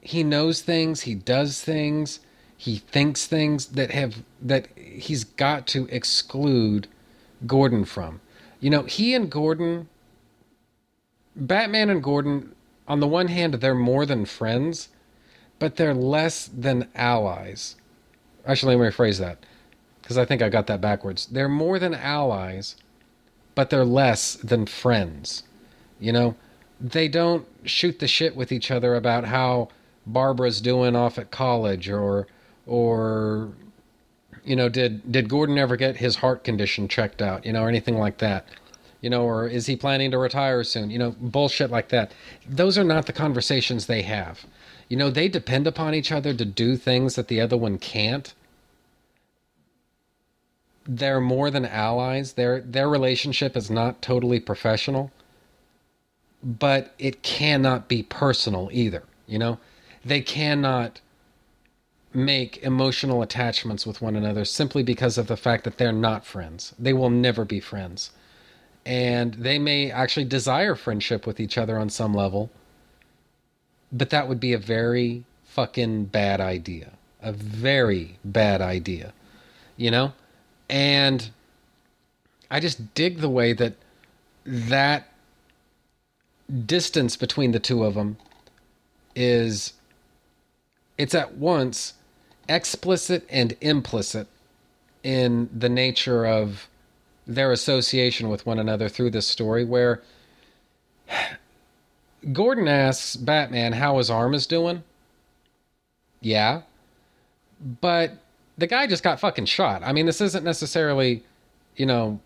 he 0.00 0.22
knows 0.22 0.60
things, 0.60 1.02
he 1.02 1.14
does 1.14 1.62
things, 1.62 2.20
he 2.62 2.76
thinks 2.76 3.26
things 3.26 3.66
that 3.66 3.90
have 3.90 4.22
that 4.40 4.68
he's 4.76 5.24
got 5.24 5.66
to 5.66 5.88
exclude 5.90 6.86
Gordon 7.44 7.84
from. 7.84 8.20
You 8.60 8.70
know, 8.70 8.84
he 8.84 9.16
and 9.16 9.28
Gordon 9.28 9.88
Batman 11.34 11.90
and 11.90 12.00
Gordon 12.00 12.54
on 12.86 13.00
the 13.00 13.08
one 13.08 13.26
hand 13.26 13.54
they're 13.54 13.74
more 13.74 14.06
than 14.06 14.26
friends, 14.26 14.90
but 15.58 15.74
they're 15.74 15.92
less 15.92 16.46
than 16.46 16.88
allies. 16.94 17.74
Actually, 18.46 18.76
let 18.76 18.84
me 18.84 18.90
rephrase 18.90 19.18
that 19.18 19.38
because 20.00 20.16
I 20.16 20.24
think 20.24 20.40
I 20.40 20.48
got 20.48 20.68
that 20.68 20.80
backwards. 20.80 21.26
They're 21.26 21.48
more 21.48 21.80
than 21.80 21.94
allies, 21.94 22.76
but 23.56 23.70
they're 23.70 23.84
less 23.84 24.34
than 24.34 24.66
friends. 24.66 25.42
You 25.98 26.12
know, 26.12 26.36
they 26.80 27.08
don't 27.08 27.44
shoot 27.64 27.98
the 27.98 28.06
shit 28.06 28.36
with 28.36 28.52
each 28.52 28.70
other 28.70 28.94
about 28.94 29.24
how 29.24 29.70
Barbara's 30.06 30.60
doing 30.60 30.94
off 30.94 31.18
at 31.18 31.32
college 31.32 31.88
or 31.88 32.28
or 32.66 33.50
you 34.44 34.56
know, 34.56 34.68
did 34.68 35.10
did 35.10 35.28
Gordon 35.28 35.58
ever 35.58 35.76
get 35.76 35.96
his 35.96 36.16
heart 36.16 36.44
condition 36.44 36.88
checked 36.88 37.22
out, 37.22 37.46
you 37.46 37.52
know, 37.52 37.62
or 37.62 37.68
anything 37.68 37.96
like 37.96 38.18
that. 38.18 38.46
You 39.00 39.10
know, 39.10 39.24
or 39.24 39.48
is 39.48 39.66
he 39.66 39.74
planning 39.74 40.12
to 40.12 40.18
retire 40.18 40.62
soon? 40.62 40.90
You 40.90 40.98
know, 40.98 41.16
bullshit 41.20 41.70
like 41.70 41.88
that. 41.88 42.12
Those 42.48 42.78
are 42.78 42.84
not 42.84 43.06
the 43.06 43.12
conversations 43.12 43.86
they 43.86 44.02
have. 44.02 44.46
You 44.88 44.96
know, 44.96 45.10
they 45.10 45.28
depend 45.28 45.66
upon 45.66 45.94
each 45.94 46.12
other 46.12 46.34
to 46.34 46.44
do 46.44 46.76
things 46.76 47.16
that 47.16 47.28
the 47.28 47.40
other 47.40 47.56
one 47.56 47.78
can't 47.78 48.32
they're 50.86 51.20
more 51.20 51.50
than 51.50 51.64
allies. 51.64 52.32
Their 52.32 52.60
their 52.60 52.88
relationship 52.88 53.56
is 53.56 53.70
not 53.70 54.02
totally 54.02 54.40
professional, 54.40 55.10
but 56.42 56.94
it 56.98 57.22
cannot 57.22 57.88
be 57.88 58.02
personal 58.02 58.68
either. 58.72 59.04
You 59.26 59.38
know, 59.38 59.58
they 60.04 60.20
cannot 60.20 61.00
make 62.14 62.62
emotional 62.62 63.22
attachments 63.22 63.86
with 63.86 64.02
one 64.02 64.16
another 64.16 64.44
simply 64.44 64.82
because 64.82 65.18
of 65.18 65.26
the 65.26 65.36
fact 65.36 65.64
that 65.64 65.78
they're 65.78 65.92
not 65.92 66.26
friends. 66.26 66.74
They 66.78 66.92
will 66.92 67.10
never 67.10 67.44
be 67.44 67.60
friends. 67.60 68.10
And 68.84 69.34
they 69.34 69.58
may 69.58 69.90
actually 69.90 70.24
desire 70.24 70.74
friendship 70.74 71.26
with 71.26 71.38
each 71.40 71.56
other 71.56 71.78
on 71.78 71.88
some 71.88 72.14
level, 72.14 72.50
but 73.92 74.10
that 74.10 74.28
would 74.28 74.40
be 74.40 74.52
a 74.52 74.58
very 74.58 75.24
fucking 75.44 76.06
bad 76.06 76.40
idea. 76.40 76.92
A 77.22 77.32
very 77.32 78.18
bad 78.24 78.60
idea. 78.60 79.12
You 79.76 79.90
know? 79.90 80.12
And 80.68 81.30
I 82.50 82.60
just 82.60 82.94
dig 82.94 83.20
the 83.20 83.30
way 83.30 83.52
that 83.52 83.74
that 84.44 85.08
distance 86.66 87.16
between 87.16 87.52
the 87.52 87.60
two 87.60 87.84
of 87.84 87.94
them 87.94 88.16
is 89.14 89.74
it's 90.98 91.14
at 91.14 91.34
once 91.36 91.94
explicit 92.48 93.26
and 93.30 93.56
implicit 93.60 94.26
in 95.02 95.48
the 95.56 95.68
nature 95.68 96.24
of 96.26 96.68
their 97.26 97.52
association 97.52 98.28
with 98.28 98.46
one 98.46 98.58
another 98.58 98.88
through 98.88 99.10
this 99.10 99.26
story 99.26 99.64
where 99.64 100.02
Gordon 102.32 102.68
asks 102.68 103.16
Batman 103.16 103.72
how 103.72 103.98
his 103.98 104.10
arm 104.10 104.34
is 104.34 104.46
doing. 104.46 104.84
Yeah. 106.20 106.62
But 107.80 108.18
the 108.58 108.66
guy 108.66 108.86
just 108.86 109.02
got 109.02 109.20
fucking 109.20 109.46
shot. 109.46 109.82
I 109.84 109.92
mean, 109.92 110.06
this 110.06 110.20
isn't 110.20 110.44
necessarily, 110.44 111.24
you 111.76 111.86
know, 111.86 112.20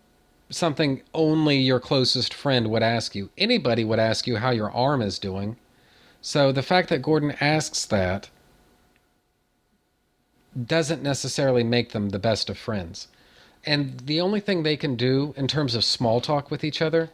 something 0.49 1.01
only 1.13 1.57
your 1.57 1.79
closest 1.79 2.33
friend 2.33 2.69
would 2.69 2.83
ask 2.83 3.15
you. 3.15 3.29
Anybody 3.37 3.83
would 3.83 3.99
ask 3.99 4.27
you 4.27 4.37
how 4.37 4.51
your 4.51 4.71
arm 4.71 5.01
is 5.01 5.19
doing. 5.19 5.57
So 6.21 6.51
the 6.51 6.63
fact 6.63 6.89
that 6.89 7.01
Gordon 7.01 7.35
asks 7.41 7.85
that 7.85 8.29
doesn't 10.65 11.03
necessarily 11.03 11.63
make 11.63 11.91
them 11.91 12.09
the 12.09 12.19
best 12.19 12.49
of 12.49 12.57
friends. 12.57 13.07
And 13.65 13.99
the 14.01 14.21
only 14.21 14.39
thing 14.39 14.63
they 14.63 14.77
can 14.77 14.95
do 14.95 15.33
in 15.37 15.47
terms 15.47 15.75
of 15.75 15.83
small 15.83 16.21
talk 16.21 16.49
with 16.49 16.63
each 16.63 16.81
other, 16.81 17.09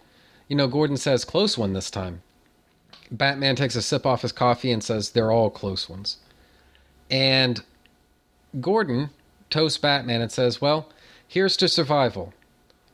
you 0.47 0.55
know, 0.55 0.67
Gordon 0.67 0.97
says, 0.97 1.25
close 1.25 1.57
one 1.57 1.73
this 1.73 1.89
time. 1.89 2.21
Batman 3.09 3.55
takes 3.55 3.75
a 3.75 3.81
sip 3.81 4.05
off 4.05 4.21
his 4.21 4.31
coffee 4.31 4.71
and 4.71 4.83
says, 4.83 5.11
they're 5.11 5.31
all 5.31 5.49
close 5.49 5.89
ones. 5.89 6.17
And 7.09 7.63
Gordon 8.59 9.09
toasts 9.49 9.77
Batman 9.77 10.21
and 10.21 10.31
says, 10.31 10.61
Well, 10.61 10.89
here's 11.27 11.57
to 11.57 11.67
survival. 11.67 12.33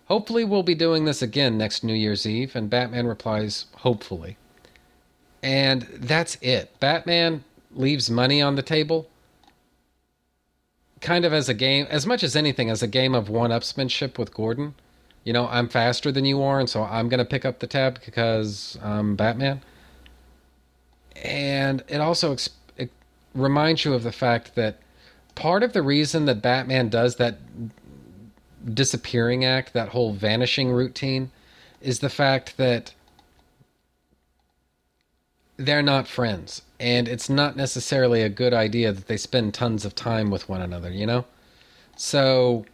Hopefully, 0.07 0.43
we'll 0.43 0.63
be 0.63 0.75
doing 0.75 1.05
this 1.05 1.21
again 1.21 1.57
next 1.57 1.83
New 1.83 1.93
Year's 1.93 2.25
Eve. 2.25 2.55
And 2.55 2.69
Batman 2.69 3.07
replies, 3.07 3.65
Hopefully. 3.77 4.37
And 5.41 5.83
that's 5.93 6.37
it. 6.41 6.77
Batman 6.79 7.43
leaves 7.71 8.09
money 8.09 8.41
on 8.41 8.55
the 8.55 8.61
table, 8.61 9.07
kind 11.01 11.25
of 11.25 11.33
as 11.33 11.49
a 11.49 11.53
game, 11.53 11.87
as 11.89 12.05
much 12.05 12.23
as 12.23 12.35
anything, 12.35 12.69
as 12.69 12.83
a 12.83 12.87
game 12.87 13.15
of 13.15 13.29
one 13.29 13.51
upsmanship 13.51 14.17
with 14.17 14.33
Gordon. 14.33 14.75
You 15.23 15.33
know, 15.33 15.47
I'm 15.47 15.67
faster 15.69 16.11
than 16.11 16.25
you 16.25 16.41
are, 16.41 16.59
and 16.59 16.69
so 16.69 16.83
I'm 16.83 17.09
going 17.09 17.19
to 17.19 17.25
pick 17.25 17.45
up 17.45 17.59
the 17.59 17.67
tab 17.67 17.99
because 18.05 18.77
I'm 18.81 19.15
Batman. 19.15 19.61
and 21.15 21.83
it 21.87 21.99
also 21.99 22.31
ex- 22.33 22.49
it 22.77 22.89
reminds 23.35 23.83
you 23.85 23.93
of 23.93 24.03
the 24.03 24.11
fact 24.11 24.55
that 24.55 24.79
part 25.35 25.63
of 25.63 25.73
the 25.73 25.81
reason 25.81 26.25
that 26.25 26.41
Batman 26.41 26.89
does 26.89 27.17
that 27.17 27.39
disappearing 28.73 29.45
act, 29.45 29.73
that 29.73 29.89
whole 29.89 30.13
vanishing 30.13 30.71
routine, 30.71 31.31
is 31.81 31.99
the 31.99 32.09
fact 32.09 32.57
that 32.57 32.93
they're 35.59 35.83
not 35.83 36.07
friends. 36.07 36.61
And 36.79 37.07
it's 37.07 37.29
not 37.29 37.57
necessarily 37.57 38.21
a 38.21 38.29
good 38.29 38.53
idea 38.53 38.93
that 38.93 39.07
they 39.07 39.17
spend 39.17 39.53
tons 39.53 39.83
of 39.83 39.93
time 39.93 40.31
with 40.31 40.47
one 40.47 40.61
another, 40.61 40.89
you 40.89 41.05
know? 41.05 41.25
So 41.97 42.65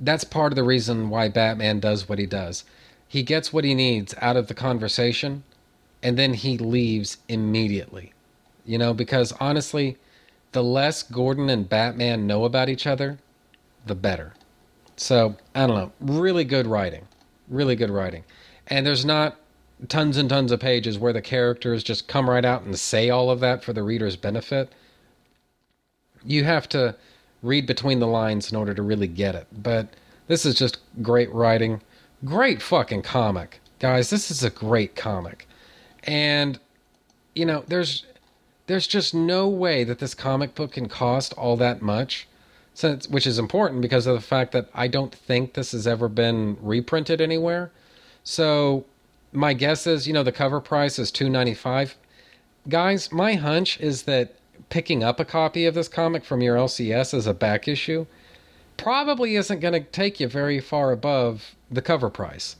that's 0.00 0.24
part 0.24 0.52
of 0.52 0.56
the 0.56 0.64
reason 0.64 1.08
why 1.08 1.28
Batman 1.28 1.78
does 1.78 2.08
what 2.08 2.18
he 2.18 2.26
does. 2.26 2.64
He 3.06 3.22
gets 3.22 3.52
what 3.52 3.62
he 3.62 3.74
needs 3.74 4.14
out 4.20 4.36
of 4.36 4.48
the 4.48 4.54
conversation 4.54 5.44
and 6.02 6.18
then 6.18 6.34
he 6.34 6.58
leaves 6.58 7.18
immediately. 7.28 8.12
You 8.64 8.78
know, 8.78 8.92
because 8.92 9.32
honestly, 9.38 9.96
the 10.50 10.64
less 10.64 11.04
Gordon 11.04 11.48
and 11.48 11.68
Batman 11.68 12.26
know 12.26 12.44
about 12.44 12.68
each 12.68 12.88
other, 12.88 13.18
the 13.86 13.94
better. 13.94 14.34
So, 14.96 15.36
I 15.54 15.68
don't 15.68 15.76
know. 15.76 15.92
Really 16.00 16.42
good 16.42 16.66
writing. 16.66 17.06
Really 17.48 17.76
good 17.76 17.90
writing. 17.90 18.24
And 18.66 18.84
there's 18.84 19.04
not 19.04 19.36
tons 19.88 20.16
and 20.16 20.28
tons 20.28 20.52
of 20.52 20.60
pages 20.60 20.98
where 20.98 21.12
the 21.12 21.22
characters 21.22 21.82
just 21.82 22.08
come 22.08 22.30
right 22.30 22.44
out 22.44 22.62
and 22.62 22.78
say 22.78 23.10
all 23.10 23.30
of 23.30 23.40
that 23.40 23.62
for 23.62 23.72
the 23.72 23.82
reader's 23.82 24.16
benefit. 24.16 24.72
You 26.24 26.44
have 26.44 26.68
to 26.70 26.96
read 27.42 27.66
between 27.66 28.00
the 28.00 28.06
lines 28.06 28.50
in 28.50 28.56
order 28.56 28.74
to 28.74 28.82
really 28.82 29.06
get 29.06 29.34
it. 29.34 29.46
But 29.52 29.88
this 30.26 30.44
is 30.44 30.54
just 30.54 30.78
great 31.02 31.32
writing. 31.32 31.82
Great 32.24 32.62
fucking 32.62 33.02
comic. 33.02 33.60
Guys, 33.78 34.10
this 34.10 34.30
is 34.30 34.42
a 34.42 34.50
great 34.50 34.96
comic. 34.96 35.46
And 36.04 36.58
you 37.34 37.44
know, 37.44 37.64
there's 37.68 38.06
there's 38.66 38.86
just 38.86 39.14
no 39.14 39.46
way 39.46 39.84
that 39.84 39.98
this 39.98 40.14
comic 40.14 40.54
book 40.54 40.72
can 40.72 40.88
cost 40.88 41.32
all 41.34 41.56
that 41.58 41.82
much. 41.82 42.26
Since, 42.74 43.08
which 43.08 43.26
is 43.26 43.38
important 43.38 43.80
because 43.80 44.06
of 44.06 44.14
the 44.14 44.20
fact 44.20 44.52
that 44.52 44.68
I 44.74 44.86
don't 44.86 45.14
think 45.14 45.54
this 45.54 45.72
has 45.72 45.86
ever 45.86 46.10
been 46.10 46.58
reprinted 46.60 47.22
anywhere. 47.22 47.70
So 48.22 48.84
my 49.36 49.52
guess 49.52 49.86
is, 49.86 50.06
you 50.08 50.12
know, 50.12 50.22
the 50.22 50.32
cover 50.32 50.60
price 50.60 50.98
is 50.98 51.10
two 51.10 51.28
ninety 51.28 51.54
five. 51.54 51.96
Guys, 52.68 53.12
my 53.12 53.34
hunch 53.34 53.78
is 53.80 54.02
that 54.02 54.34
picking 54.70 55.04
up 55.04 55.20
a 55.20 55.24
copy 55.24 55.66
of 55.66 55.74
this 55.74 55.88
comic 55.88 56.24
from 56.24 56.42
your 56.42 56.56
LCS 56.56 57.14
as 57.14 57.26
a 57.26 57.34
back 57.34 57.68
issue 57.68 58.06
probably 58.76 59.36
isn't 59.36 59.60
going 59.60 59.74
to 59.74 59.80
take 59.80 60.20
you 60.20 60.28
very 60.28 60.60
far 60.60 60.92
above 60.92 61.54
the 61.70 61.82
cover 61.82 62.10
price. 62.10 62.56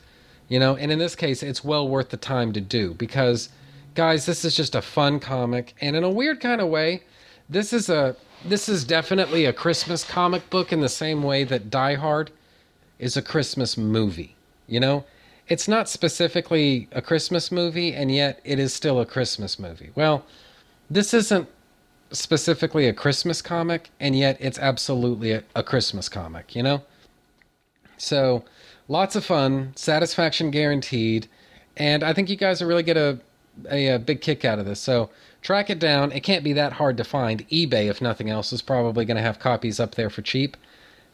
You 0.48 0.60
know, 0.60 0.76
and 0.76 0.92
in 0.92 0.98
this 0.98 1.16
case, 1.16 1.42
it's 1.42 1.64
well 1.64 1.88
worth 1.88 2.10
the 2.10 2.16
time 2.16 2.52
to 2.52 2.60
do 2.60 2.94
because, 2.94 3.48
guys, 3.94 4.26
this 4.26 4.44
is 4.44 4.54
just 4.54 4.76
a 4.76 4.82
fun 4.82 5.18
comic, 5.18 5.74
and 5.80 5.96
in 5.96 6.04
a 6.04 6.10
weird 6.10 6.40
kind 6.40 6.60
of 6.60 6.68
way, 6.68 7.02
this 7.48 7.72
is 7.72 7.88
a 7.88 8.16
this 8.44 8.68
is 8.68 8.84
definitely 8.84 9.44
a 9.44 9.52
Christmas 9.52 10.04
comic 10.04 10.48
book 10.50 10.72
in 10.72 10.80
the 10.80 10.88
same 10.88 11.22
way 11.22 11.42
that 11.42 11.70
Die 11.70 11.94
Hard 11.94 12.30
is 12.98 13.16
a 13.16 13.22
Christmas 13.22 13.76
movie. 13.76 14.36
You 14.68 14.78
know, 14.78 15.04
it's 15.48 15.68
not 15.68 15.88
specifically 15.88 16.88
a 16.92 17.00
Christmas 17.00 17.52
movie, 17.52 17.94
and 17.94 18.12
yet 18.12 18.40
it 18.44 18.58
is 18.58 18.74
still 18.74 19.00
a 19.00 19.06
Christmas 19.06 19.58
movie. 19.58 19.90
Well, 19.94 20.24
this 20.90 21.14
isn't 21.14 21.48
specifically 22.10 22.86
a 22.88 22.92
Christmas 22.92 23.42
comic, 23.42 23.90
and 24.00 24.16
yet 24.16 24.36
it's 24.40 24.58
absolutely 24.58 25.32
a, 25.32 25.44
a 25.54 25.62
Christmas 25.62 26.08
comic. 26.08 26.56
You 26.56 26.62
know, 26.62 26.82
so 27.96 28.44
lots 28.88 29.14
of 29.14 29.24
fun, 29.24 29.72
satisfaction 29.76 30.50
guaranteed, 30.50 31.28
and 31.76 32.02
I 32.02 32.12
think 32.12 32.28
you 32.28 32.36
guys 32.36 32.60
will 32.60 32.68
really 32.68 32.82
get 32.82 32.96
a, 32.96 33.20
a, 33.70 33.88
a 33.94 33.98
big 33.98 34.20
kick 34.20 34.44
out 34.44 34.58
of 34.58 34.66
this. 34.66 34.80
So 34.80 35.10
track 35.42 35.70
it 35.70 35.78
down. 35.78 36.10
It 36.10 36.20
can't 36.20 36.42
be 36.42 36.54
that 36.54 36.72
hard 36.72 36.96
to 36.96 37.04
find. 37.04 37.48
eBay, 37.50 37.88
if 37.88 38.00
nothing 38.00 38.30
else, 38.30 38.52
is 38.52 38.62
probably 38.62 39.04
going 39.04 39.16
to 39.16 39.22
have 39.22 39.38
copies 39.38 39.78
up 39.78 39.94
there 39.94 40.10
for 40.10 40.22
cheap, 40.22 40.56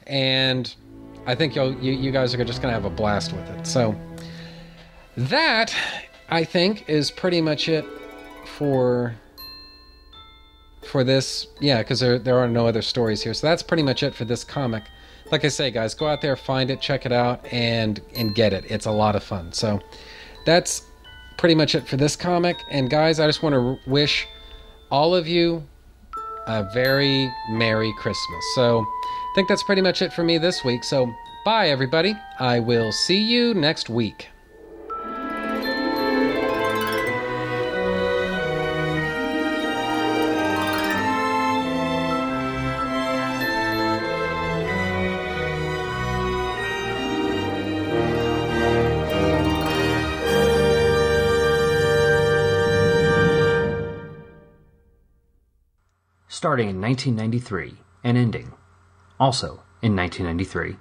and 0.06 0.74
I 1.26 1.34
think 1.34 1.54
you'll 1.54 1.74
you, 1.74 1.92
you 1.92 2.10
guys 2.10 2.34
are 2.34 2.42
just 2.44 2.62
going 2.62 2.74
to 2.74 2.80
have 2.80 2.90
a 2.90 2.94
blast 2.94 3.34
with 3.34 3.48
it. 3.50 3.66
So 3.66 3.94
that 5.16 5.74
I 6.28 6.44
think 6.44 6.88
is 6.88 7.10
pretty 7.10 7.40
much 7.40 7.68
it 7.68 7.84
for 8.46 9.14
for 10.90 11.04
this. 11.04 11.46
Yeah, 11.60 11.78
because 11.78 12.00
there 12.00 12.18
there 12.18 12.38
are 12.38 12.48
no 12.48 12.66
other 12.66 12.82
stories 12.82 13.22
here. 13.22 13.34
So 13.34 13.46
that's 13.46 13.62
pretty 13.62 13.82
much 13.82 14.02
it 14.02 14.14
for 14.14 14.24
this 14.24 14.44
comic 14.44 14.84
like 15.32 15.46
I 15.46 15.48
say, 15.48 15.70
guys, 15.70 15.94
go 15.94 16.06
out 16.06 16.20
there, 16.20 16.36
find 16.36 16.70
it, 16.70 16.80
check 16.80 17.06
it 17.06 17.10
out, 17.10 17.44
and 17.50 18.00
and 18.14 18.34
get 18.34 18.52
it. 18.52 18.70
It's 18.70 18.86
a 18.86 18.90
lot 18.90 19.16
of 19.16 19.24
fun. 19.24 19.52
So 19.52 19.80
that's 20.44 20.82
pretty 21.38 21.54
much 21.54 21.74
it 21.74 21.88
for 21.88 21.96
this 21.96 22.14
comic. 22.14 22.58
And 22.70 22.90
guys, 22.90 23.18
I 23.18 23.26
just 23.26 23.42
want 23.42 23.54
to 23.54 23.78
wish 23.90 24.28
all 24.90 25.14
of 25.14 25.26
you 25.26 25.66
a 26.46 26.68
very 26.74 27.32
Merry 27.50 27.92
Christmas. 27.98 28.44
So 28.54 28.80
I 28.80 29.32
think 29.34 29.48
that's 29.48 29.62
pretty 29.62 29.82
much 29.82 30.02
it 30.02 30.12
for 30.12 30.22
me 30.22 30.36
this 30.36 30.62
week. 30.64 30.84
So 30.84 31.10
bye, 31.46 31.70
everybody. 31.70 32.14
I 32.38 32.60
will 32.60 32.92
see 32.92 33.18
you 33.18 33.54
next 33.54 33.88
week. 33.88 34.28
Starting 56.42 56.68
in 56.70 56.80
1993 56.80 57.76
and 58.02 58.18
ending. 58.18 58.50
Also, 59.20 59.62
in 59.80 59.94
1993, 59.94 60.76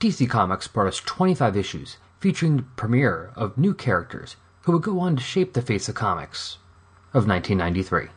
DC 0.00 0.26
Comics 0.30 0.66
brought 0.66 0.86
us 0.86 0.96
25 0.96 1.58
issues 1.58 1.98
featuring 2.20 2.56
the 2.56 2.62
premiere 2.74 3.30
of 3.36 3.58
new 3.58 3.74
characters 3.74 4.36
who 4.62 4.72
would 4.72 4.80
go 4.80 4.98
on 5.00 5.14
to 5.14 5.22
shape 5.22 5.52
the 5.52 5.60
face 5.60 5.90
of 5.90 5.94
comics 5.94 6.56
of 7.12 7.28
1993. 7.28 8.08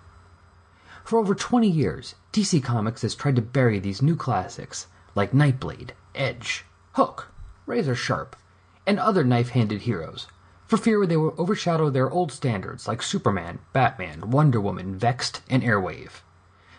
For 1.03 1.19
over 1.19 1.35
20 1.35 1.67
years, 1.67 2.15
DC 2.31 2.63
Comics 2.63 3.01
has 3.01 3.15
tried 3.15 3.35
to 3.35 3.41
bury 3.41 3.79
these 3.79 4.01
new 4.01 4.15
classics 4.15 4.87
like 5.13 5.33
Nightblade, 5.33 5.89
Edge, 6.15 6.63
Hook, 6.93 7.33
Razor 7.65 7.95
Sharp, 7.95 8.37
and 8.85 8.97
other 8.97 9.25
knife 9.25 9.49
handed 9.49 9.81
heroes, 9.81 10.27
for 10.65 10.77
fear 10.77 11.05
they 11.05 11.17
would 11.17 11.33
overshadow 11.37 11.89
their 11.89 12.09
old 12.09 12.31
standards 12.31 12.87
like 12.87 13.01
Superman, 13.01 13.59
Batman, 13.73 14.31
Wonder 14.31 14.61
Woman, 14.61 14.97
Vexed, 14.97 15.41
and 15.49 15.63
Airwave. 15.63 16.21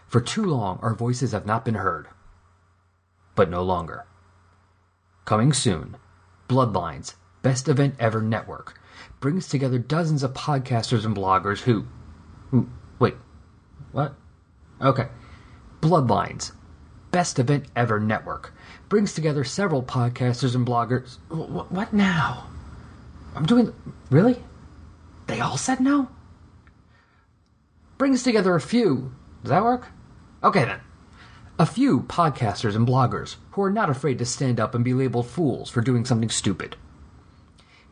For 0.09 0.23
too 0.23 0.45
long, 0.45 0.79
our 0.81 0.95
voices 0.95 1.33
have 1.33 1.45
not 1.45 1.67
been 1.67 1.75
heard. 1.75 2.09
But 3.35 3.51
no 3.51 3.63
longer. 3.63 4.07
Coming 5.27 5.53
soon, 5.53 5.97
Bloodlines, 6.49 7.15
Best 7.43 7.69
Event 7.69 7.95
Ever 7.99 8.23
Network, 8.23 8.81
brings 9.21 9.47
together 9.49 9.79
dozens 9.79 10.23
of 10.23 10.33
podcasters 10.33 11.05
and 11.05 11.15
bloggers 11.15 11.61
who. 11.61 11.87
who 12.51 12.71
wait, 12.99 13.17
what? 13.93 14.15
Okay. 14.81 15.09
Bloodlines, 15.83 16.53
Best 17.11 17.39
Event 17.39 17.67
Ever 17.77 18.01
Network, 18.01 18.55
brings 18.89 19.13
together 19.13 19.45
several 19.45 19.83
podcasters 19.83 20.55
and 20.55 20.67
bloggers. 20.67 21.19
Wh- 21.29 21.71
what 21.71 21.93
now? 21.93 22.49
I'm 23.35 23.45
doing. 23.45 23.75
Really? 24.11 24.43
They 25.27 25.41
all 25.41 25.59
said 25.59 25.81
no? 25.81 26.09
Brings 27.99 28.23
together 28.23 28.55
a 28.55 28.61
few. 28.61 29.13
Does 29.43 29.51
that 29.51 29.63
work? 29.63 29.89
Okay 30.43 30.65
then. 30.65 30.81
A 31.59 31.67
few 31.67 32.01
podcasters 32.03 32.77
and 32.77 32.87
bloggers 32.87 33.37
who 33.53 33.63
are 33.63 33.73
not 33.73 33.89
afraid 33.91 34.19
to 34.19 34.25
stand 34.25 34.61
up 34.61 34.73
and 34.73 34.85
be 34.85 34.95
labeled 34.95 35.27
fools 35.27 35.69
for 35.69 35.81
doing 35.81 36.05
something 36.05 36.31
stupid. 36.31 36.77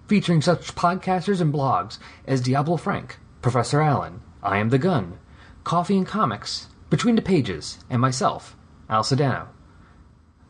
Featuring 0.07 0.41
such 0.41 0.77
podcasters 0.77 1.41
and 1.41 1.53
blogs 1.53 1.99
as 2.25 2.41
Diablo 2.41 2.77
Frank, 2.77 3.19
Professor 3.43 3.81
Allen, 3.81 4.21
I 4.45 4.59
Am 4.59 4.69
the 4.69 4.79
Gun, 4.79 5.19
Coffee 5.65 5.97
and 5.97 6.07
Comics, 6.07 6.69
Between 6.89 7.17
the 7.17 7.23
Pages, 7.23 7.79
and 7.91 8.01
myself, 8.01 8.57
Al 8.89 9.03
Sedano. 9.03 9.49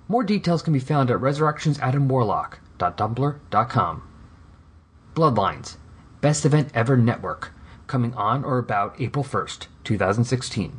More 0.07 0.23
details 0.23 0.61
can 0.61 0.75
be 0.75 0.79
found 0.79 1.11
at 1.11 1.17
resurrectionsadamwarlock.tumblr.com. 1.17 4.03
Bloodlines, 5.15 5.77
Best 6.21 6.45
Event 6.45 6.69
Ever 6.75 6.99
Network, 6.99 7.55
coming 7.87 8.13
on 8.13 8.45
or 8.45 8.59
about 8.59 9.01
April 9.01 9.25
1st, 9.25 9.69
2016. 9.85 10.79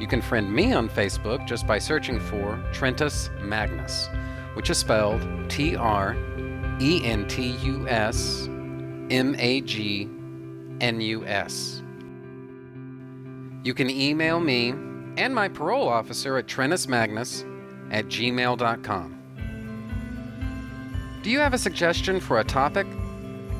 You 0.00 0.06
can 0.06 0.22
friend 0.22 0.50
me 0.50 0.72
on 0.72 0.88
Facebook 0.88 1.46
just 1.46 1.66
by 1.66 1.78
searching 1.78 2.18
for 2.18 2.56
Trentus 2.72 3.28
Magnus, 3.42 4.08
which 4.54 4.70
is 4.70 4.78
spelled 4.78 5.20
T 5.50 5.76
R 5.76 6.16
E 6.80 7.04
N 7.04 7.28
T 7.28 7.50
U 7.62 7.86
S 7.86 8.48
M 9.10 9.36
A 9.38 9.60
G 9.60 10.08
N 10.80 11.02
U 11.02 11.26
S. 11.26 11.82
You 13.62 13.74
can 13.74 13.90
email 13.90 14.40
me 14.40 14.70
and 15.18 15.34
my 15.34 15.48
parole 15.48 15.86
officer 15.86 16.38
at 16.38 16.46
trentusmagnus 16.46 17.44
at 17.92 18.06
gmail.com. 18.06 19.16
Do 21.22 21.30
you 21.30 21.40
have 21.40 21.52
a 21.52 21.58
suggestion 21.58 22.20
for 22.20 22.40
a 22.40 22.44
topic? 22.44 22.86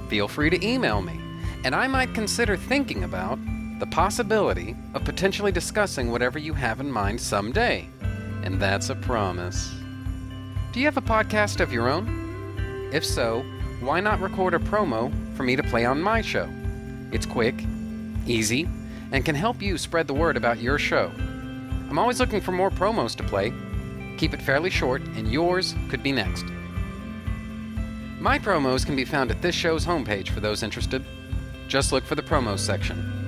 Feel 0.08 0.26
free 0.26 0.48
to 0.48 0.66
email 0.66 1.02
me, 1.02 1.20
and 1.64 1.74
I 1.74 1.86
might 1.86 2.14
consider 2.14 2.56
thinking 2.56 3.04
about 3.04 3.38
the 3.80 3.86
possibility 3.86 4.76
of 4.92 5.02
potentially 5.04 5.50
discussing 5.50 6.12
whatever 6.12 6.38
you 6.38 6.52
have 6.52 6.80
in 6.80 6.92
mind 6.92 7.18
someday. 7.18 7.88
And 8.42 8.60
that's 8.60 8.90
a 8.90 8.94
promise. 8.94 9.72
Do 10.72 10.80
you 10.80 10.84
have 10.84 10.98
a 10.98 11.02
podcast 11.02 11.60
of 11.60 11.72
your 11.72 11.88
own? 11.88 12.90
If 12.92 13.06
so, 13.06 13.42
why 13.80 14.00
not 14.00 14.20
record 14.20 14.52
a 14.52 14.58
promo 14.58 15.10
for 15.34 15.44
me 15.44 15.56
to 15.56 15.62
play 15.62 15.86
on 15.86 16.02
my 16.02 16.20
show? 16.20 16.46
It's 17.10 17.24
quick, 17.24 17.64
easy, 18.26 18.68
and 19.12 19.24
can 19.24 19.34
help 19.34 19.62
you 19.62 19.78
spread 19.78 20.06
the 20.06 20.14
word 20.14 20.36
about 20.36 20.60
your 20.60 20.78
show. 20.78 21.10
I'm 21.88 21.98
always 21.98 22.20
looking 22.20 22.42
for 22.42 22.52
more 22.52 22.70
promos 22.70 23.16
to 23.16 23.24
play. 23.24 23.50
Keep 24.18 24.34
it 24.34 24.42
fairly 24.42 24.70
short, 24.70 25.00
and 25.16 25.32
yours 25.32 25.74
could 25.88 26.02
be 26.02 26.12
next. 26.12 26.44
My 28.20 28.38
promos 28.38 28.84
can 28.84 28.94
be 28.94 29.06
found 29.06 29.30
at 29.30 29.40
this 29.40 29.54
show's 29.54 29.86
homepage 29.86 30.28
for 30.28 30.40
those 30.40 30.62
interested. 30.62 31.02
Just 31.66 31.92
look 31.92 32.04
for 32.04 32.14
the 32.14 32.22
promos 32.22 32.58
section. 32.58 33.19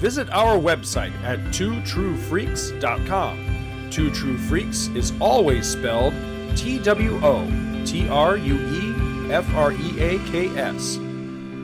Visit 0.00 0.28
our 0.30 0.56
website 0.56 1.12
at 1.22 1.38
twotruefreaks.com. 1.52 3.88
Two 3.90 4.10
True 4.10 4.38
Freaks 4.38 4.86
is 4.94 5.12
always 5.20 5.68
spelled 5.68 6.14
T 6.56 6.78
W 6.78 7.20
O 7.22 7.44
T 7.84 8.08
R 8.08 8.38
U 8.38 8.54
E 8.54 8.94
F 9.30 9.46
R 9.54 9.72
E 9.72 10.00
A 10.00 10.18
K 10.20 10.48
S. 10.56 10.96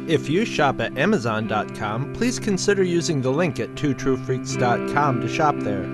If 0.06 0.28
you 0.28 0.44
shop 0.44 0.82
at 0.82 0.98
Amazon.com, 0.98 2.12
please 2.12 2.38
consider 2.38 2.82
using 2.82 3.22
the 3.22 3.30
link 3.30 3.58
at 3.58 3.70
twotruefreaks.com 3.70 5.22
to 5.22 5.28
shop 5.28 5.54
there. 5.60 5.86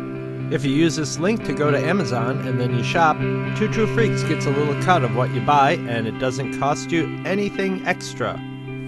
If 0.53 0.65
you 0.65 0.73
use 0.73 0.97
this 0.97 1.21
link 1.21 1.45
to 1.45 1.55
go 1.55 1.71
to 1.71 1.79
Amazon 1.79 2.45
and 2.49 2.61
then 2.61 2.75
you 2.75 2.83
shop, 2.83 3.19
Two 3.57 3.69
True 3.69 3.87
Freaks 3.95 4.25
gets 4.25 4.47
a 4.47 4.51
little 4.51 4.83
cut 4.83 5.05
of 5.05 5.15
what 5.15 5.33
you 5.33 5.43
buy 5.43 5.75
and 5.75 6.09
it 6.09 6.19
doesn't 6.19 6.59
cost 6.59 6.91
you 6.91 7.05
anything 7.25 7.87
extra. 7.87 8.37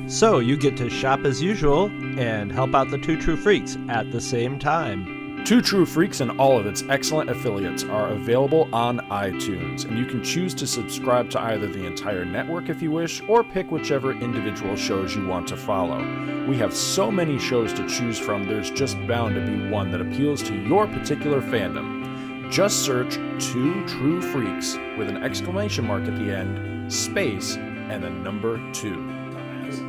So 0.09 0.41
you 0.41 0.57
get 0.57 0.77
to 0.79 0.91
shop 0.91 1.21
as 1.21 1.41
usual 1.41 1.89
and 2.19 2.51
help 2.51 2.75
out 2.75 2.91
the 2.91 2.99
Two 2.99 3.21
True 3.21 3.37
Freaks 3.37 3.77
at 3.89 4.11
the 4.11 4.21
same 4.21 4.59
time. 4.59 5.43
Two 5.45 5.61
True 5.61 5.85
Freaks 5.85 6.21
and 6.21 6.41
all 6.41 6.59
of 6.59 6.65
its 6.65 6.85
excellent 6.89 7.29
affiliates 7.29 7.85
are 7.85 8.09
available 8.09 8.67
on 8.73 9.01
iTunes, 9.11 9.85
and 9.85 9.99
you 9.99 10.07
can 10.07 10.25
choose 10.25 10.55
to 10.55 10.67
subscribe 10.67 11.29
to 11.29 11.41
either 11.41 11.67
the 11.67 11.85
entire 11.85 12.25
network 12.25 12.71
if 12.71 12.81
you 12.81 12.91
wish, 12.91 13.21
or 13.29 13.45
pick 13.45 13.71
whichever 13.71 14.13
individual 14.13 14.75
shows 14.75 15.15
you 15.15 15.27
want 15.27 15.47
to 15.49 15.57
follow. 15.57 15.99
We 16.47 16.57
have 16.57 16.75
so 16.75 17.11
many 17.11 17.39
shows 17.39 17.75
to 17.75 17.87
choose 17.87 18.19
from, 18.19 18.45
there's 18.45 18.71
just 18.71 18.97
bound 19.07 19.35
to 19.35 19.43
be 19.43 19.69
one 19.69 19.91
that 19.91 20.01
appeals 20.01 20.43
to 20.45 20.55
your 20.55 20.87
particular 20.87 21.43
fandom. 21.43 22.51
Just 22.51 22.83
search 22.83 23.17
Two 23.39 23.87
True 23.87 24.23
Freaks 24.23 24.79
with 24.97 25.11
an 25.11 25.23
exclamation 25.23 25.87
mark 25.87 26.05
at 26.05 26.17
the 26.17 26.35
end, 26.35 26.91
space, 26.91 27.57
and 27.57 28.03
the 28.03 28.09
number 28.09 28.59
two. 28.73 29.14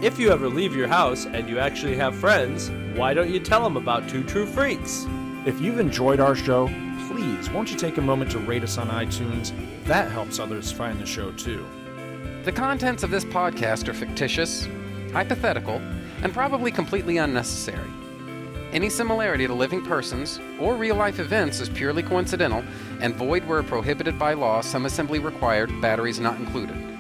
If 0.02 0.18
you 0.20 0.32
ever 0.32 0.48
leave 0.48 0.76
your 0.76 0.88
house 0.88 1.26
and 1.26 1.50
you 1.50 1.60
actually 1.60 1.96
have 1.98 2.16
friends, 2.16 2.70
why 2.98 3.14
don't 3.14 3.30
you 3.30 3.40
tell 3.40 3.64
them 3.64 3.76
about 3.76 4.08
Two 4.08 4.24
True 4.24 4.46
Freaks? 4.46 5.06
If 5.46 5.60
you've 5.60 5.80
enjoyed 5.80 6.20
our 6.20 6.36
show, 6.36 6.68
please 7.10 7.50
won't 7.50 7.72
you 7.72 7.78
take 7.78 7.98
a 7.98 8.02
moment 8.02 8.32
to 8.32 8.40
rate 8.40 8.64
us 8.64 8.78
on 8.78 8.88
iTunes? 8.88 9.52
That 9.86 10.12
helps 10.12 10.40
others 10.40 10.72
find 10.72 11.00
the 11.00 11.06
show 11.06 11.32
too. 11.32 11.66
The 12.44 12.52
contents 12.52 13.04
of 13.04 13.12
this 13.12 13.26
podcast 13.26 13.88
are 13.88 13.94
fictitious, 13.94 14.68
hypothetical, 15.12 15.82
and 16.22 16.34
probably 16.34 16.72
completely 16.72 17.18
unnecessary. 17.18 17.90
Any 18.72 18.90
similarity 18.90 19.46
to 19.48 19.54
living 19.54 19.84
persons 19.84 20.40
or 20.60 20.76
real 20.76 20.96
life 20.96 21.20
events 21.20 21.60
is 21.60 21.70
purely 21.70 22.04
coincidental 22.04 22.64
and 23.02 23.16
void 23.16 23.46
where 23.46 23.64
prohibited 23.64 24.18
by 24.18 24.34
law, 24.34 24.62
some 24.62 24.86
assembly 24.86 25.20
required, 25.20 25.70
batteries 25.82 26.20
not 26.20 26.40
included. 26.40 26.95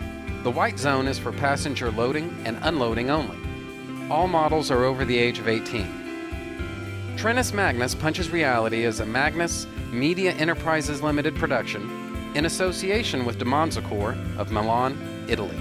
The 0.46 0.52
white 0.52 0.78
zone 0.78 1.08
is 1.08 1.18
for 1.18 1.32
passenger 1.32 1.90
loading 1.90 2.30
and 2.46 2.60
unloading 2.62 3.10
only. 3.10 3.36
All 4.12 4.28
models 4.28 4.70
are 4.70 4.84
over 4.84 5.04
the 5.04 5.18
age 5.18 5.40
of 5.40 5.48
18. 5.48 7.16
Trentus 7.18 7.52
Magnus 7.52 7.96
Punches 7.96 8.30
Reality 8.30 8.84
is 8.84 9.00
a 9.00 9.08
Magnus 9.08 9.66
Media 9.92 10.34
Enterprises 10.34 11.02
Limited 11.02 11.36
production 11.36 12.32
in 12.36 12.46
association 12.46 13.26
with 13.26 13.40
Demonzacore 13.40 14.16
of 14.38 14.52
Milan, 14.52 15.26
Italy. 15.28 15.58